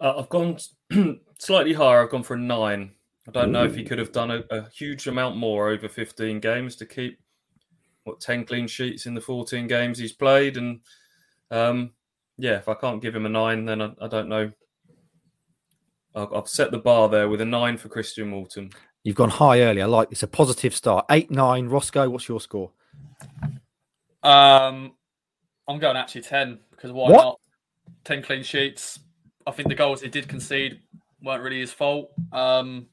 Uh, 0.00 0.18
I've 0.18 0.28
gone 0.28 0.58
slightly 1.38 1.72
higher. 1.72 2.02
I've 2.02 2.10
gone 2.10 2.22
for 2.22 2.34
a 2.34 2.38
nine. 2.38 2.92
I 3.28 3.30
don't 3.30 3.52
know 3.52 3.64
if 3.64 3.74
he 3.74 3.84
could 3.84 3.98
have 3.98 4.10
done 4.10 4.30
a, 4.30 4.42
a, 4.50 4.70
huge 4.70 5.06
amount 5.06 5.36
more 5.36 5.68
over 5.68 5.86
15 5.86 6.40
games 6.40 6.76
to 6.76 6.86
keep 6.86 7.20
what 8.04 8.22
10 8.22 8.46
clean 8.46 8.66
sheets 8.66 9.04
in 9.04 9.12
the 9.12 9.20
14 9.20 9.66
games 9.66 9.98
he's 9.98 10.14
played. 10.14 10.56
And 10.56 10.80
um, 11.50 11.90
yeah, 12.38 12.56
if 12.56 12.70
I 12.70 12.74
can't 12.74 13.02
give 13.02 13.14
him 13.14 13.26
a 13.26 13.28
nine, 13.28 13.66
then 13.66 13.82
I, 13.82 13.90
I 14.00 14.08
don't 14.08 14.30
know. 14.30 14.50
I've, 16.14 16.32
I've, 16.32 16.48
set 16.48 16.70
the 16.70 16.78
bar 16.78 17.10
there 17.10 17.28
with 17.28 17.42
a 17.42 17.44
nine 17.44 17.76
for 17.76 17.90
Christian 17.90 18.30
Walton. 18.30 18.70
You've 19.04 19.16
gone 19.16 19.28
high 19.28 19.60
early. 19.60 19.82
I 19.82 19.86
like 19.86 20.08
this. 20.08 20.22
A 20.22 20.26
positive 20.26 20.74
start. 20.74 21.04
Eight, 21.10 21.30
nine. 21.30 21.68
Roscoe, 21.68 22.08
what's 22.08 22.28
your 22.28 22.40
score? 22.40 22.72
Um, 24.22 24.94
I'm 25.68 25.78
going 25.78 25.98
actually 25.98 26.22
10 26.22 26.60
because 26.70 26.92
why 26.92 27.10
what? 27.10 27.22
not? 27.22 27.40
10 28.04 28.22
clean 28.22 28.42
sheets. 28.42 29.00
I 29.46 29.50
think 29.50 29.68
the 29.68 29.74
goals 29.74 30.00
he 30.00 30.08
did 30.08 30.28
concede 30.28 30.80
weren't 31.22 31.42
really 31.42 31.60
his 31.60 31.72
fault. 31.72 32.10
Um, 32.32 32.86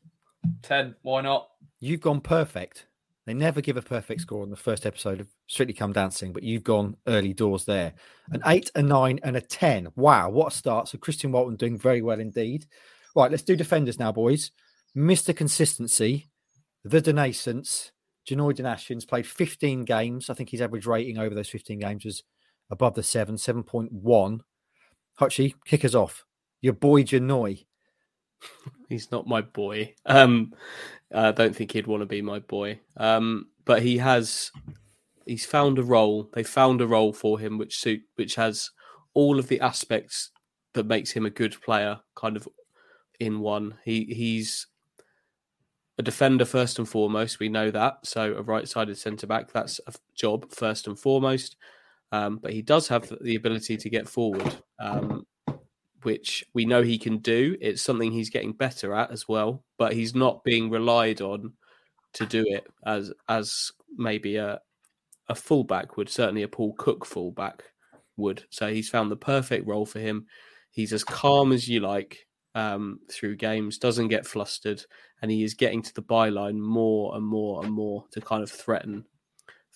10. 0.61 0.95
Why 1.01 1.21
not? 1.21 1.49
You've 1.79 2.01
gone 2.01 2.21
perfect. 2.21 2.87
They 3.25 3.33
never 3.33 3.59
give 3.59 3.77
a 3.77 3.81
perfect 3.81 4.21
score 4.21 4.43
on 4.43 4.51
the 4.51 4.55
first 4.55 4.85
episode 4.85 5.19
of 5.19 5.27
Strictly 5.47 5.73
Come 5.73 5.93
Dancing, 5.93 6.31
but 6.31 6.43
you've 6.43 6.63
gone 6.63 6.95
early 7.07 7.33
doors 7.33 7.65
there. 7.65 7.93
An 8.31 8.41
eight, 8.45 8.69
a 8.75 8.83
nine, 8.83 9.19
and 9.23 9.35
a 9.35 9.41
10. 9.41 9.89
Wow, 9.95 10.29
what 10.29 10.53
a 10.53 10.55
start. 10.55 10.89
So 10.89 10.99
Christian 10.99 11.31
Walton 11.31 11.55
doing 11.55 11.77
very 11.77 12.03
well 12.03 12.19
indeed. 12.19 12.67
Right, 13.15 13.31
let's 13.31 13.43
do 13.43 13.55
defenders 13.55 13.97
now, 13.97 14.11
boys. 14.11 14.51
Mr. 14.95 15.35
Consistency, 15.35 16.29
the 16.83 17.01
Denaissance, 17.01 17.91
Janoi 18.29 18.55
Donacien's 18.55 19.05
played 19.05 19.27
15 19.27 19.85
games. 19.85 20.29
I 20.29 20.33
think 20.33 20.49
his 20.49 20.61
average 20.61 20.85
rating 20.85 21.17
over 21.17 21.33
those 21.33 21.49
15 21.49 21.79
games 21.79 22.05
was 22.05 22.23
above 22.69 22.95
the 22.95 23.03
seven, 23.03 23.35
7.1. 23.35 24.39
Hutchie, 25.19 25.53
kick 25.65 25.85
us 25.85 25.95
off. 25.95 26.25
Your 26.61 26.73
boy 26.73 27.03
Janoi. 27.03 27.65
He's 28.89 29.11
not 29.11 29.27
my 29.27 29.41
boy. 29.41 29.93
Um, 30.05 30.53
I 31.13 31.31
don't 31.31 31.55
think 31.55 31.71
he'd 31.71 31.87
want 31.87 32.01
to 32.01 32.05
be 32.05 32.21
my 32.21 32.39
boy. 32.39 32.79
Um, 32.97 33.47
but 33.65 33.81
he 33.81 33.97
has, 33.97 34.51
he's 35.25 35.45
found 35.45 35.79
a 35.79 35.83
role. 35.83 36.29
They 36.33 36.43
found 36.43 36.81
a 36.81 36.87
role 36.87 37.13
for 37.13 37.39
him 37.39 37.57
which 37.57 37.79
suit, 37.79 38.01
which 38.15 38.35
has 38.35 38.71
all 39.13 39.39
of 39.39 39.47
the 39.47 39.61
aspects 39.61 40.31
that 40.73 40.85
makes 40.85 41.11
him 41.11 41.25
a 41.25 41.29
good 41.31 41.59
player, 41.61 41.99
kind 42.15 42.35
of 42.35 42.47
in 43.19 43.39
one. 43.39 43.75
He 43.83 44.03
he's 44.05 44.67
a 45.97 46.03
defender 46.03 46.45
first 46.45 46.79
and 46.79 46.87
foremost. 46.87 47.39
We 47.39 47.49
know 47.49 47.71
that. 47.71 47.99
So 48.03 48.35
a 48.35 48.41
right-sided 48.41 48.97
centre 48.97 49.27
back, 49.27 49.51
that's 49.51 49.79
a 49.87 49.93
job 50.13 50.51
first 50.51 50.87
and 50.87 50.99
foremost. 50.99 51.55
Um, 52.11 52.37
but 52.37 52.51
he 52.51 52.61
does 52.61 52.87
have 52.89 53.11
the 53.21 53.35
ability 53.35 53.77
to 53.77 53.89
get 53.89 54.07
forward, 54.07 54.55
um, 54.79 55.25
which 56.05 56.45
we 56.53 56.65
know 56.65 56.83
he 56.83 56.97
can 56.97 57.17
do. 57.17 57.57
It's 57.59 57.81
something 57.81 58.11
he's 58.11 58.29
getting 58.29 58.53
better 58.53 58.93
at 58.93 59.11
as 59.11 59.27
well, 59.27 59.63
but 59.77 59.93
he's 59.93 60.13
not 60.13 60.43
being 60.43 60.69
relied 60.69 61.19
on 61.19 61.53
to 62.13 62.25
do 62.25 62.45
it 62.47 62.65
as 62.85 63.11
as 63.27 63.71
maybe 63.97 64.37
a 64.37 64.59
a 65.27 65.35
fullback 65.35 65.97
would, 65.97 66.07
certainly 66.09 66.43
a 66.43 66.47
Paul 66.47 66.73
Cook 66.77 67.05
fullback 67.05 67.63
would. 68.17 68.43
So 68.51 68.71
he's 68.71 68.89
found 68.89 69.11
the 69.11 69.15
perfect 69.15 69.67
role 69.67 69.85
for 69.85 69.99
him. 69.99 70.27
He's 70.69 70.93
as 70.93 71.03
calm 71.03 71.51
as 71.51 71.67
you 71.67 71.79
like 71.79 72.27
um, 72.53 72.99
through 73.11 73.37
games, 73.37 73.79
doesn't 73.79 74.09
get 74.09 74.27
flustered, 74.27 74.85
and 75.21 75.31
he 75.31 75.43
is 75.43 75.55
getting 75.55 75.81
to 75.81 75.93
the 75.93 76.03
byline 76.03 76.59
more 76.59 77.15
and 77.15 77.25
more 77.25 77.63
and 77.63 77.73
more 77.73 78.05
to 78.11 78.21
kind 78.21 78.43
of 78.43 78.51
threaten 78.51 79.05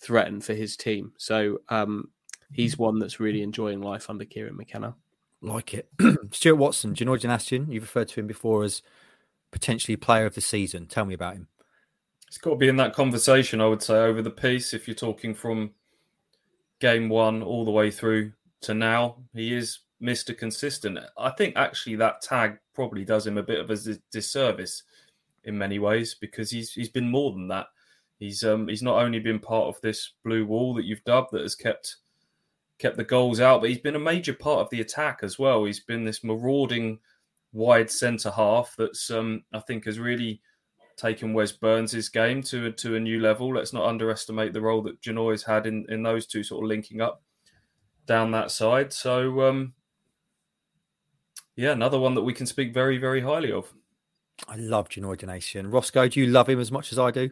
threaten 0.01 0.39
for 0.39 0.53
his 0.53 0.77
team. 0.77 1.11
So 1.17 1.59
um, 1.69 2.09
he's 2.53 2.77
one 2.77 2.99
that's 2.99 3.19
really 3.19 3.41
enjoying 3.41 3.81
life 3.81 4.09
under 4.09 4.25
Kieran 4.25 4.55
McKenna. 4.55 4.95
Like 5.41 5.73
it. 5.73 5.89
Stuart 6.31 6.55
Watson, 6.55 6.93
Janoi 6.93 7.19
Janastian, 7.19 7.71
you've 7.71 7.83
referred 7.83 8.09
to 8.09 8.19
him 8.19 8.27
before 8.27 8.63
as 8.63 8.81
potentially 9.51 9.95
player 9.95 10.25
of 10.25 10.35
the 10.35 10.41
season. 10.41 10.85
Tell 10.85 11.05
me 11.05 11.13
about 11.13 11.35
him. 11.35 11.47
It's 12.27 12.37
got 12.37 12.51
to 12.51 12.55
be 12.57 12.67
in 12.67 12.75
that 12.77 12.93
conversation, 12.93 13.61
I 13.61 13.67
would 13.67 13.81
say, 13.81 13.95
over 13.95 14.21
the 14.21 14.29
piece. 14.29 14.73
If 14.73 14.87
you're 14.87 14.95
talking 14.95 15.33
from 15.33 15.71
game 16.79 17.09
one 17.09 17.41
all 17.41 17.65
the 17.65 17.71
way 17.71 17.89
through 17.89 18.33
to 18.61 18.73
now, 18.73 19.17
he 19.33 19.53
is 19.53 19.79
Mr. 20.01 20.37
Consistent. 20.37 20.99
I 21.17 21.31
think 21.31 21.55
actually 21.55 21.95
that 21.97 22.21
tag 22.21 22.59
probably 22.73 23.03
does 23.03 23.25
him 23.25 23.37
a 23.37 23.43
bit 23.43 23.59
of 23.59 23.69
a 23.69 23.77
disservice 24.11 24.83
in 25.45 25.57
many 25.57 25.79
ways 25.79 26.15
because 26.19 26.51
he's 26.51 26.71
he's 26.73 26.89
been 26.89 27.09
more 27.09 27.31
than 27.31 27.47
that. 27.47 27.67
He's 28.17 28.43
um 28.43 28.67
he's 28.67 28.83
not 28.83 29.01
only 29.01 29.19
been 29.19 29.39
part 29.39 29.67
of 29.67 29.81
this 29.81 30.13
blue 30.23 30.45
wall 30.45 30.73
that 30.75 30.85
you've 30.85 31.03
dubbed 31.03 31.29
that 31.31 31.41
has 31.41 31.55
kept 31.55 31.97
kept 32.79 32.97
the 32.97 33.03
goals 33.03 33.39
out, 33.39 33.61
but 33.61 33.69
he's 33.69 33.79
been 33.79 33.95
a 33.95 33.99
major 33.99 34.33
part 34.33 34.61
of 34.61 34.69
the 34.69 34.81
attack 34.81 35.19
as 35.21 35.37
well. 35.37 35.65
He's 35.65 35.81
been 35.81 36.05
this 36.05 36.23
marauding 36.23 36.99
wide 37.51 37.89
centre 37.89 38.31
half 38.31 38.75
that's 38.77 39.09
um 39.09 39.43
I 39.53 39.59
think 39.59 39.85
has 39.85 39.99
really 39.99 40.41
taken 40.97 41.33
Wes 41.33 41.51
Burns' 41.51 42.09
game 42.09 42.41
to 42.43 42.71
to 42.71 42.95
a 42.95 42.99
new 42.99 43.19
level. 43.19 43.53
Let's 43.53 43.73
not 43.73 43.87
underestimate 43.87 44.53
the 44.53 44.61
role 44.61 44.81
that 44.83 45.01
Janoi's 45.01 45.43
had 45.43 45.67
in 45.67 45.85
in 45.89 46.03
those 46.03 46.25
two 46.25 46.43
sort 46.43 46.63
of 46.63 46.69
linking 46.69 47.01
up 47.01 47.21
down 48.05 48.31
that 48.31 48.51
side. 48.51 48.93
So 48.93 49.41
um, 49.41 49.73
yeah, 51.55 51.71
another 51.71 51.99
one 51.99 52.15
that 52.15 52.23
we 52.23 52.33
can 52.33 52.45
speak 52.45 52.73
very 52.73 52.97
very 52.97 53.21
highly 53.21 53.51
of. 53.51 53.71
I 54.47 54.55
love 54.55 54.87
Janoi 54.87 55.17
Donacien. 55.17 55.71
Roscoe, 55.71 56.07
do 56.07 56.21
you 56.21 56.27
love 56.27 56.47
him 56.47 56.61
as 56.61 56.71
much 56.71 56.93
as 56.93 56.99
I 56.99 57.11
do? 57.11 57.29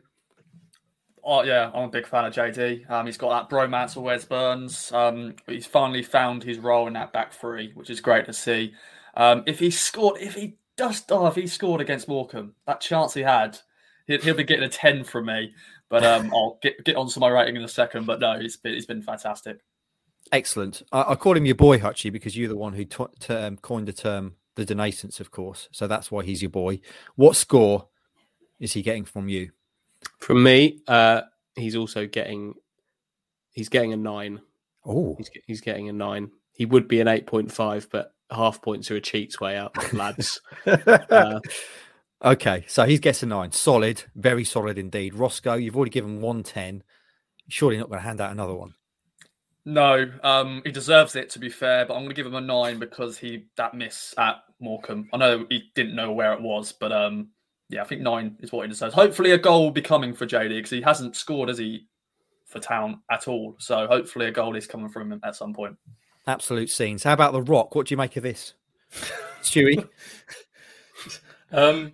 Oh 1.29 1.43
yeah, 1.43 1.72
I'm 1.74 1.84
a 1.84 1.89
big 1.89 2.07
fan 2.07 2.24
of 2.24 2.34
JD. 2.34 2.89
Um, 2.89 3.05
he's 3.05 3.17
got 3.17 3.50
that 3.50 3.53
bromance 3.53 3.98
with 3.98 4.05
Wes 4.05 4.24
Burns. 4.24 4.93
Um, 4.93 5.36
he's 5.46 5.65
finally 5.65 6.01
found 6.01 6.41
his 6.41 6.57
role 6.57 6.88
in 6.88 6.93
that 6.93 7.12
back 7.12 7.34
three, 7.34 7.74
which 7.74 7.89
is 7.89 8.00
great 8.00 8.25
to 8.27 8.34
see. 8.34 8.74
Um, 9.17 9.43
if 9.46 9.60
he 9.60 9.69
scored, 9.69 10.22
if 10.22 10.36
he 10.36 10.55
just 10.77 11.12
oh, 11.12 11.27
if 11.27 11.36
he 11.36 11.46
scored 11.46 11.81
against 11.81 12.07
Morecambe, 12.07 12.55
that 12.65 12.79
chance 12.79 13.13
he 13.13 13.24
had, 13.24 13.60
he'll, 14.05 14.22
he'll 14.22 14.36
be 14.36 14.46
getting 14.46 14.63
a 14.63 14.69
ten 14.69 15.03
from 15.03 15.25
me. 15.25 15.53
But 15.89 16.05
um, 16.05 16.31
I'll 16.34 16.60
get 16.62 16.81
get 16.86 16.96
onto 16.96 17.19
my 17.19 17.27
rating 17.27 17.57
in 17.57 17.62
a 17.62 17.67
second. 17.67 18.05
But 18.05 18.22
no, 18.22 18.39
he's 18.39 18.55
been, 18.55 18.75
he's 18.75 18.86
been 18.86 19.01
fantastic. 19.01 19.60
Excellent. 20.31 20.81
I, 20.93 21.03
I 21.10 21.15
call 21.15 21.36
him 21.36 21.46
your 21.46 21.55
boy 21.55 21.77
Hutchie 21.77 22.12
because 22.12 22.38
you're 22.38 22.48
the 22.48 22.55
one 22.55 22.72
who 22.72 22.86
t- 22.86 23.03
term, 23.19 23.57
coined 23.57 23.89
the 23.89 23.93
term 23.93 24.36
the 24.55 24.65
donatants, 24.65 25.19
of 25.19 25.31
course. 25.31 25.67
So 25.74 25.88
that's 25.88 26.10
why 26.10 26.24
he's 26.24 26.41
your 26.41 26.51
boy. 26.51 26.79
What 27.15 27.36
score 27.36 27.89
is 28.62 28.72
he 28.72 28.81
getting 28.81 29.03
from 29.03 29.27
you? 29.27 29.51
From 30.20 30.44
me, 30.44 30.82
uh, 30.88 31.22
he's 31.56 31.75
also 31.75 32.06
getting 32.06 32.54
he's 33.51 33.70
getting 33.70 33.94
a 33.94 33.98
nine. 33.98 34.42
Oh, 34.86 35.16
he's, 35.18 35.30
he's 35.46 35.62
getting 35.62 35.89
a 35.89 35.94
nine. 35.94 36.32
He 36.54 36.66
would 36.66 36.88
be 36.88 37.01
an 37.01 37.08
eight 37.08 37.27
point 37.27 37.51
five, 37.51 37.88
but 37.92 38.13
half 38.32 38.62
points 38.62 38.92
are 38.92 38.96
a 38.96 39.01
cheat's 39.01 39.39
way 39.39 39.58
out, 39.58 39.94
lads. 39.94 40.42
uh, 40.66 41.39
okay, 42.24 42.66
so 42.68 42.86
he's 42.86 43.00
gets 43.00 43.24
a 43.24 43.25
nine. 43.25 43.51
Solid, 43.51 44.04
very 44.16 44.44
solid 44.44 44.77
indeed. 44.77 45.13
Roscoe, 45.13 45.56
you've 45.56 45.75
already 45.75 45.92
given 45.92 46.22
one 46.22 46.44
ten. 46.44 46.84
Surely 47.50 47.77
not 47.77 47.89
going 47.89 48.00
to 48.00 48.06
hand 48.06 48.22
out 48.22 48.32
another 48.32 48.56
one. 48.56 48.74
No, 49.68 50.10
um, 50.24 50.62
he 50.63 50.72
deserves 50.72 51.16
it 51.18 51.30
to 51.32 51.39
be 51.39 51.50
fair, 51.50 51.86
but 51.86 51.94
I'm 51.94 52.01
going 52.01 52.10
to 52.10 52.16
give 52.16 52.25
him 52.25 52.36
a 52.36 52.42
nine 52.42 52.80
because 52.80 53.18
he 53.18 53.48
that 53.58 53.74
miss 53.74 54.13
at 54.18 54.38
Morecambe. 54.62 55.10
I 55.12 55.18
know 55.18 55.46
he 55.50 55.72
didn't 55.75 55.96
know 55.96 56.13
where 56.13 56.32
it 56.32 56.42
was, 56.42 56.72
but 56.72 56.94
um, 56.94 57.30
yeah, 57.69 57.81
I 57.81 57.86
think 57.86 58.01
nine 58.01 58.38
is 58.39 58.51
what 58.51 58.65
he 58.65 58.69
deserves. 58.69 58.93
Hopefully, 58.93 59.31
a 59.31 59.38
goal 59.38 59.63
will 59.63 59.71
be 59.71 59.81
coming 59.81 60.13
for 60.13 60.25
JD 60.25 60.50
because 60.50 60.71
he 60.71 60.81
hasn't 60.81 61.15
scored, 61.15 61.50
has 61.50 61.57
he, 61.57 61.86
for 62.45 62.59
Town 62.59 63.01
at 63.12 63.27
all? 63.27 63.55
So 63.59 63.88
hopefully, 63.88 64.27
a 64.27 64.31
goal 64.31 64.55
is 64.55 64.67
coming 64.67 64.89
from 64.89 65.12
him 65.12 65.19
at 65.24 65.36
some 65.36 65.53
point. 65.53 65.75
Absolute 66.27 66.69
scenes. 66.69 67.03
How 67.03 67.13
about 67.13 67.33
the 67.33 67.41
Rock? 67.41 67.75
What 67.75 67.88
do 67.88 67.93
you 67.93 67.97
make 67.97 68.15
of 68.15 68.24
this, 68.24 68.53
Stewie? 69.41 69.88
um, 71.51 71.91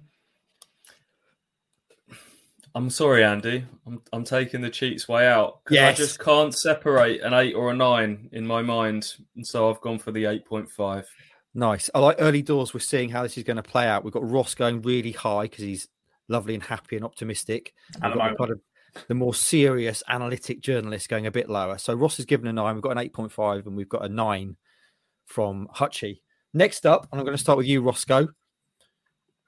I'm 2.76 2.90
sorry, 2.90 3.24
Andy. 3.24 3.66
I'm 3.88 4.02
I'm 4.12 4.24
taking 4.24 4.62
the 4.62 4.70
cheats 4.70 5.08
way 5.08 5.28
out 5.28 5.64
because 5.64 5.76
yes. 5.76 5.94
I 5.94 5.98
just 5.98 6.20
can't 6.20 6.56
separate 6.56 7.22
an 7.22 7.34
eight 7.34 7.54
or 7.54 7.72
a 7.72 7.76
nine 7.76 8.30
in 8.32 8.46
my 8.46 8.62
mind, 8.62 9.16
and 9.36 9.46
so 9.46 9.70
I've 9.70 9.82
gone 9.82 10.00
for 10.00 10.12
the 10.12 10.26
eight 10.26 10.46
point 10.46 10.70
five. 10.70 11.08
Nice. 11.56 11.90
I 11.94 12.00
like 12.00 12.18
early 12.20 12.42
doors. 12.42 12.74
We're 12.74 12.80
seeing 12.80 13.10
how 13.10 13.24
this 13.24 13.38
is 13.38 13.44
going 13.44 13.58
to 13.58 13.64
play 13.64 13.88
out. 13.88 14.04
We've 14.04 14.14
got 14.14 14.28
Ross 14.30 14.56
going 14.56 14.82
really 14.82 15.12
high 15.12 15.44
because 15.44 15.64
he's 15.64 15.88
lovely 16.28 16.56
and 16.56 16.64
happy 16.64 16.96
and 16.96 17.06
optimistic. 17.06 17.74
And 18.02 18.14
of 18.14 18.60
the 19.08 19.16
more 19.16 19.34
serious 19.34 20.04
analytic 20.08 20.62
journalist 20.62 21.10
going 21.10 21.26
a 21.26 21.32
bit 21.32 21.50
lower. 21.50 21.78
So 21.78 21.94
Ross 21.94 22.18
has 22.18 22.26
given 22.26 22.48
a 22.48 22.54
nine. 22.54 22.76
We've 22.76 22.84
got 22.84 22.98
an 22.98 23.10
8.5 23.10 23.66
and 23.66 23.76
we've 23.76 23.90
got 23.90 24.06
a 24.06 24.10
nine 24.10 24.56
from 25.26 25.68
Hutchie. 25.76 26.22
Next 26.54 26.86
up, 26.86 27.08
and 27.12 27.20
I'm 27.20 27.26
going 27.26 27.38
to 27.38 27.42
start 27.42 27.58
with 27.58 27.68
you, 27.68 27.82
Roscoe. 27.82 28.28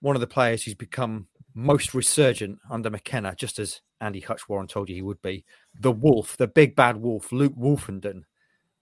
One 0.01 0.15
of 0.15 0.19
the 0.19 0.27
players 0.27 0.63
who's 0.63 0.73
become 0.73 1.27
most 1.53 1.93
resurgent 1.93 2.59
under 2.69 2.89
McKenna, 2.89 3.35
just 3.35 3.59
as 3.59 3.81
Andy 4.01 4.19
Hutch 4.19 4.49
Warren 4.49 4.67
told 4.67 4.89
you 4.89 4.95
he 4.95 5.01
would 5.01 5.21
be. 5.21 5.45
The 5.79 5.91
Wolf, 5.91 6.37
the 6.37 6.47
big 6.47 6.75
bad 6.75 6.97
wolf, 6.97 7.31
Luke 7.31 7.55
Woolfenden, 7.55 8.23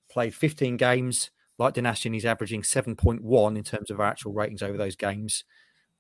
played 0.10 0.34
15 0.34 0.77
games. 0.77 1.32
Like 1.57 1.75
Donacien, 1.75 2.13
he's 2.13 2.25
averaging 2.25 2.63
7.1 2.63 3.57
in 3.57 3.63
terms 3.63 3.91
of 3.91 4.00
our 4.00 4.07
actual 4.07 4.33
ratings 4.33 4.63
over 4.63 4.77
those 4.77 4.95
games. 4.95 5.43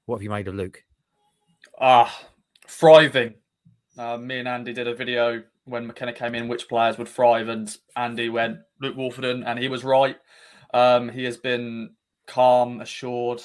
What 0.05 0.17
have 0.17 0.23
you 0.23 0.29
made 0.29 0.47
of 0.47 0.55
Luke? 0.55 0.83
Ah, 1.79 2.27
thriving. 2.67 3.35
Uh, 3.97 4.17
me 4.17 4.39
and 4.39 4.47
Andy 4.47 4.73
did 4.73 4.87
a 4.87 4.95
video 4.95 5.43
when 5.65 5.87
McKenna 5.87 6.13
came 6.13 6.35
in, 6.35 6.47
which 6.47 6.67
players 6.67 6.97
would 6.97 7.07
thrive, 7.07 7.47
and 7.47 7.75
Andy 7.95 8.29
went 8.29 8.59
Luke 8.81 8.97
Woolfenden, 8.97 9.43
and 9.45 9.59
he 9.59 9.69
was 9.69 9.83
right. 9.83 10.17
Um, 10.73 11.09
he 11.09 11.23
has 11.25 11.37
been 11.37 11.91
calm, 12.25 12.81
assured. 12.81 13.41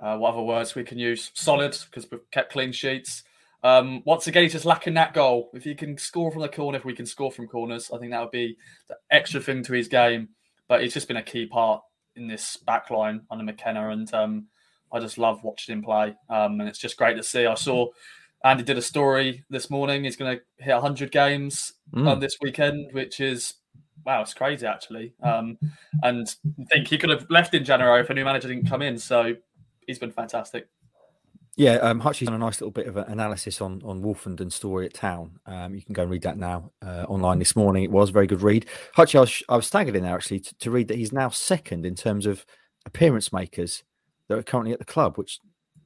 Uh, 0.00 0.16
what 0.16 0.34
other 0.34 0.42
words 0.42 0.74
we 0.74 0.82
can 0.82 0.98
use? 0.98 1.30
Solid 1.34 1.76
because 1.86 2.10
we've 2.10 2.28
kept 2.32 2.52
clean 2.52 2.72
sheets. 2.72 3.22
Um, 3.62 4.02
once 4.04 4.26
again, 4.26 4.42
he's 4.42 4.52
just 4.52 4.64
lacking 4.64 4.94
that 4.94 5.14
goal. 5.14 5.50
If 5.54 5.62
he 5.62 5.76
can 5.76 5.96
score 5.96 6.32
from 6.32 6.42
the 6.42 6.48
corner, 6.48 6.78
if 6.78 6.84
we 6.84 6.94
can 6.94 7.06
score 7.06 7.30
from 7.30 7.46
corners, 7.46 7.90
I 7.94 7.98
think 7.98 8.10
that 8.10 8.20
would 8.20 8.32
be 8.32 8.56
the 8.88 8.96
extra 9.10 9.40
thing 9.40 9.62
to 9.64 9.72
his 9.72 9.86
game. 9.86 10.30
But 10.68 10.82
he's 10.82 10.94
just 10.94 11.08
been 11.08 11.16
a 11.16 11.22
key 11.22 11.46
part 11.46 11.82
in 12.16 12.28
this 12.28 12.56
back 12.56 12.90
line 12.90 13.22
under 13.30 13.44
McKenna, 13.44 13.90
and 13.90 14.12
um, 14.14 14.46
I 14.92 15.00
just 15.00 15.18
love 15.18 15.42
watching 15.42 15.74
him 15.74 15.82
play. 15.82 16.14
Um, 16.28 16.60
and 16.60 16.68
it's 16.68 16.78
just 16.78 16.96
great 16.96 17.16
to 17.16 17.22
see. 17.22 17.46
I 17.46 17.54
saw 17.54 17.88
Andy 18.44 18.62
did 18.62 18.78
a 18.78 18.82
story 18.82 19.44
this 19.50 19.70
morning. 19.70 20.04
He's 20.04 20.16
going 20.16 20.36
to 20.36 20.64
hit 20.64 20.72
100 20.72 21.10
games 21.10 21.72
mm. 21.94 22.20
this 22.20 22.36
weekend, 22.40 22.92
which 22.92 23.20
is 23.20 23.54
wow, 24.04 24.22
it's 24.22 24.34
crazy 24.34 24.66
actually. 24.66 25.14
Um, 25.22 25.58
and 26.02 26.34
I 26.60 26.64
think 26.64 26.88
he 26.88 26.98
could 26.98 27.10
have 27.10 27.26
left 27.30 27.54
in 27.54 27.64
January 27.64 28.00
if 28.00 28.10
a 28.10 28.14
new 28.14 28.24
manager 28.24 28.48
didn't 28.48 28.68
come 28.68 28.82
in. 28.82 28.98
So 28.98 29.36
he's 29.86 29.98
been 29.98 30.10
fantastic. 30.10 30.68
Yeah, 31.56 31.74
um, 31.76 32.00
Hutchie's 32.00 32.28
done 32.28 32.34
a 32.34 32.38
nice 32.38 32.60
little 32.60 32.70
bit 32.70 32.86
of 32.86 32.96
an 32.96 33.04
analysis 33.08 33.60
on 33.60 33.82
on 33.84 34.02
Woolfenden's 34.02 34.54
story 34.54 34.86
at 34.86 34.94
Town. 34.94 35.38
Um, 35.44 35.74
you 35.74 35.82
can 35.82 35.92
go 35.92 36.02
and 36.02 36.10
read 36.10 36.22
that 36.22 36.38
now 36.38 36.72
uh, 36.80 37.04
online 37.08 37.38
this 37.38 37.54
morning. 37.54 37.84
It 37.84 37.90
was 37.90 38.08
a 38.08 38.12
very 38.12 38.26
good 38.26 38.40
read. 38.40 38.66
Hutchie, 38.96 39.16
I 39.16 39.20
was, 39.20 39.42
I 39.50 39.56
was 39.56 39.66
staggered 39.66 39.96
in 39.96 40.02
there 40.02 40.14
actually 40.14 40.40
to, 40.40 40.54
to, 40.58 40.70
read 40.70 40.88
that 40.88 40.96
he's 40.96 41.12
now 41.12 41.28
second 41.28 41.84
in 41.84 41.94
terms 41.94 42.24
of 42.24 42.46
appearance 42.86 43.34
makers 43.34 43.84
that 44.28 44.38
are 44.38 44.42
currently 44.42 44.72
at 44.72 44.78
the 44.78 44.86
club, 44.86 45.18
which 45.18 45.40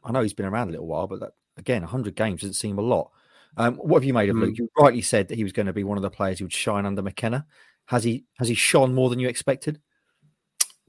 I 0.04 0.12
know 0.12 0.22
he's 0.22 0.34
been 0.34 0.46
around 0.46 0.68
a 0.68 0.70
little 0.70 0.86
while, 0.86 1.08
but 1.08 1.18
that, 1.18 1.32
again, 1.56 1.82
100 1.82 2.14
games 2.14 2.42
doesn't 2.42 2.54
seem 2.54 2.78
a 2.78 2.82
lot. 2.82 3.10
Um, 3.56 3.74
what 3.76 3.98
have 3.98 4.04
you 4.04 4.14
made 4.14 4.28
of 4.28 4.36
mm. 4.36 4.42
Luke? 4.42 4.58
You 4.58 4.68
rightly 4.78 5.02
said 5.02 5.28
that 5.28 5.36
he 5.36 5.42
was 5.42 5.52
going 5.52 5.66
to 5.66 5.72
be 5.72 5.84
one 5.84 5.98
of 5.98 6.02
the 6.02 6.10
players 6.10 6.38
who 6.38 6.44
would 6.44 6.52
shine 6.52 6.86
under 6.86 7.02
McKenna. 7.02 7.44
Has 7.86 8.04
he 8.04 8.24
has 8.38 8.48
he 8.48 8.54
shone 8.54 8.94
more 8.94 9.10
than 9.10 9.18
you 9.18 9.28
expected? 9.28 9.80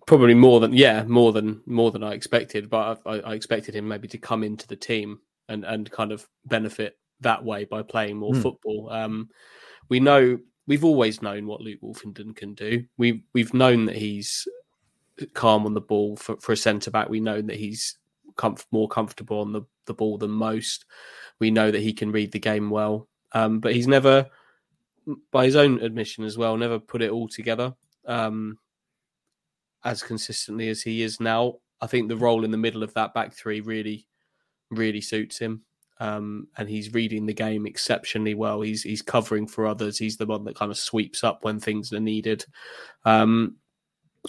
Probably 0.07 0.33
more 0.33 0.61
than 0.61 0.73
yeah, 0.73 1.03
more 1.03 1.33
than 1.33 1.61
more 1.65 1.91
than 1.91 2.01
I 2.01 2.13
expected. 2.13 2.69
But 2.69 3.01
I, 3.05 3.19
I 3.19 3.33
expected 3.33 3.75
him 3.75 3.87
maybe 3.87 4.07
to 4.07 4.17
come 4.17 4.41
into 4.41 4.65
the 4.65 4.75
team 4.75 5.19
and 5.49 5.65
and 5.65 5.91
kind 5.91 6.11
of 6.11 6.25
benefit 6.45 6.97
that 7.19 7.43
way 7.43 7.65
by 7.65 7.83
playing 7.83 8.17
more 8.17 8.33
mm. 8.33 8.41
football. 8.41 8.89
Um, 8.89 9.29
we 9.89 9.99
know 9.99 10.39
we've 10.65 10.85
always 10.85 11.21
known 11.21 11.45
what 11.45 11.59
Luke 11.59 11.81
Woolfenden 11.83 12.35
can 12.35 12.53
do. 12.53 12.85
We 12.97 13.25
we've 13.33 13.53
known 13.53 13.83
that 13.85 13.97
he's 13.97 14.47
calm 15.33 15.65
on 15.65 15.73
the 15.73 15.81
ball 15.81 16.15
for, 16.15 16.37
for 16.37 16.53
a 16.53 16.57
centre 16.57 16.89
back. 16.89 17.09
We 17.09 17.19
know 17.19 17.41
that 17.41 17.57
he's 17.57 17.97
comf- 18.35 18.65
more 18.71 18.87
comfortable 18.87 19.41
on 19.41 19.51
the, 19.51 19.63
the 19.87 19.93
ball 19.93 20.17
than 20.17 20.31
most. 20.31 20.85
We 21.39 21.51
know 21.51 21.69
that 21.69 21.81
he 21.81 21.91
can 21.91 22.11
read 22.11 22.31
the 22.31 22.39
game 22.39 22.69
well, 22.69 23.09
um, 23.33 23.59
but 23.59 23.73
he's 23.73 23.87
never 23.87 24.27
by 25.31 25.45
his 25.45 25.55
own 25.55 25.81
admission 25.81 26.23
as 26.23 26.37
well, 26.37 26.55
never 26.57 26.79
put 26.79 27.01
it 27.01 27.11
all 27.11 27.27
together 27.27 27.73
um, 28.05 28.57
as 29.83 30.03
consistently 30.03 30.69
as 30.69 30.81
he 30.81 31.01
is 31.01 31.19
now. 31.19 31.55
I 31.81 31.87
think 31.87 32.07
the 32.07 32.17
role 32.17 32.43
in 32.43 32.51
the 32.51 32.57
middle 32.57 32.83
of 32.83 32.93
that 32.95 33.13
back 33.13 33.33
three 33.33 33.61
really, 33.61 34.07
really 34.71 35.01
suits 35.01 35.37
him. 35.37 35.63
Um, 35.99 36.47
and 36.57 36.69
he's 36.69 36.93
reading 36.93 37.25
the 37.25 37.33
game 37.33 37.65
exceptionally 37.65 38.35
well. 38.35 38.61
He's 38.61 38.83
he's 38.83 39.01
covering 39.01 39.47
for 39.47 39.65
others. 39.65 39.97
He's 39.97 40.17
the 40.17 40.27
one 40.27 40.43
that 40.43 40.55
kind 40.55 40.71
of 40.71 40.77
sweeps 40.77 41.23
up 41.23 41.43
when 41.43 41.59
things 41.59 41.91
are 41.91 41.99
needed. 41.99 42.45
Um, 43.03 43.57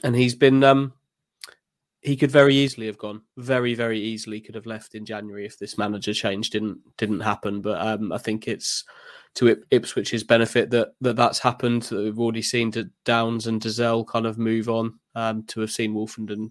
and 0.03 0.17
he's 0.17 0.35
been 0.35 0.65
um, 0.65 0.95
he 2.01 2.17
could 2.17 2.31
very 2.31 2.55
easily 2.55 2.87
have 2.87 2.99
gone 2.99 3.23
very 3.37 3.75
very 3.75 4.01
easily 4.01 4.41
could 4.41 4.55
have 4.55 4.67
left 4.67 4.95
in 4.95 5.05
January 5.05 5.45
if 5.45 5.59
this 5.59 5.77
manager 5.77 6.15
change 6.15 6.51
didn't 6.51 6.79
didn't 6.97 7.21
happen. 7.21 7.61
But 7.61 7.81
um, 7.87 8.13
I 8.13 8.19
think 8.19 8.49
it's 8.49 8.85
to 9.39 9.55
Ipswich's 9.71 10.25
benefit 10.25 10.69
that, 10.71 10.95
that 11.01 11.15
that's 11.15 11.39
happened. 11.39 11.83
That 11.85 12.03
we've 12.03 12.19
already 12.19 12.43
seen 12.43 12.73
to 12.73 12.91
Downes 13.05 13.47
and 13.47 13.61
Dozzell 13.61 14.05
kind 14.05 14.27
of 14.27 14.37
move 14.37 14.69
on. 14.69 14.99
Um, 15.15 15.45
to 15.45 15.61
have 15.61 15.71
seen 15.71 15.95
Woolfenden 15.95 16.51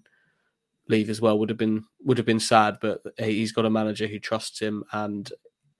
leave 0.88 1.10
as 1.10 1.20
well 1.20 1.38
would 1.38 1.50
have 1.50 1.58
been 1.58 1.84
would 2.04 2.16
have 2.16 2.26
been 2.26 2.40
sad. 2.40 2.78
But 2.80 3.02
he's 3.18 3.52
got 3.52 3.66
a 3.66 3.70
manager 3.70 4.06
who 4.06 4.18
trusts 4.18 4.58
him 4.58 4.84
and 4.92 5.30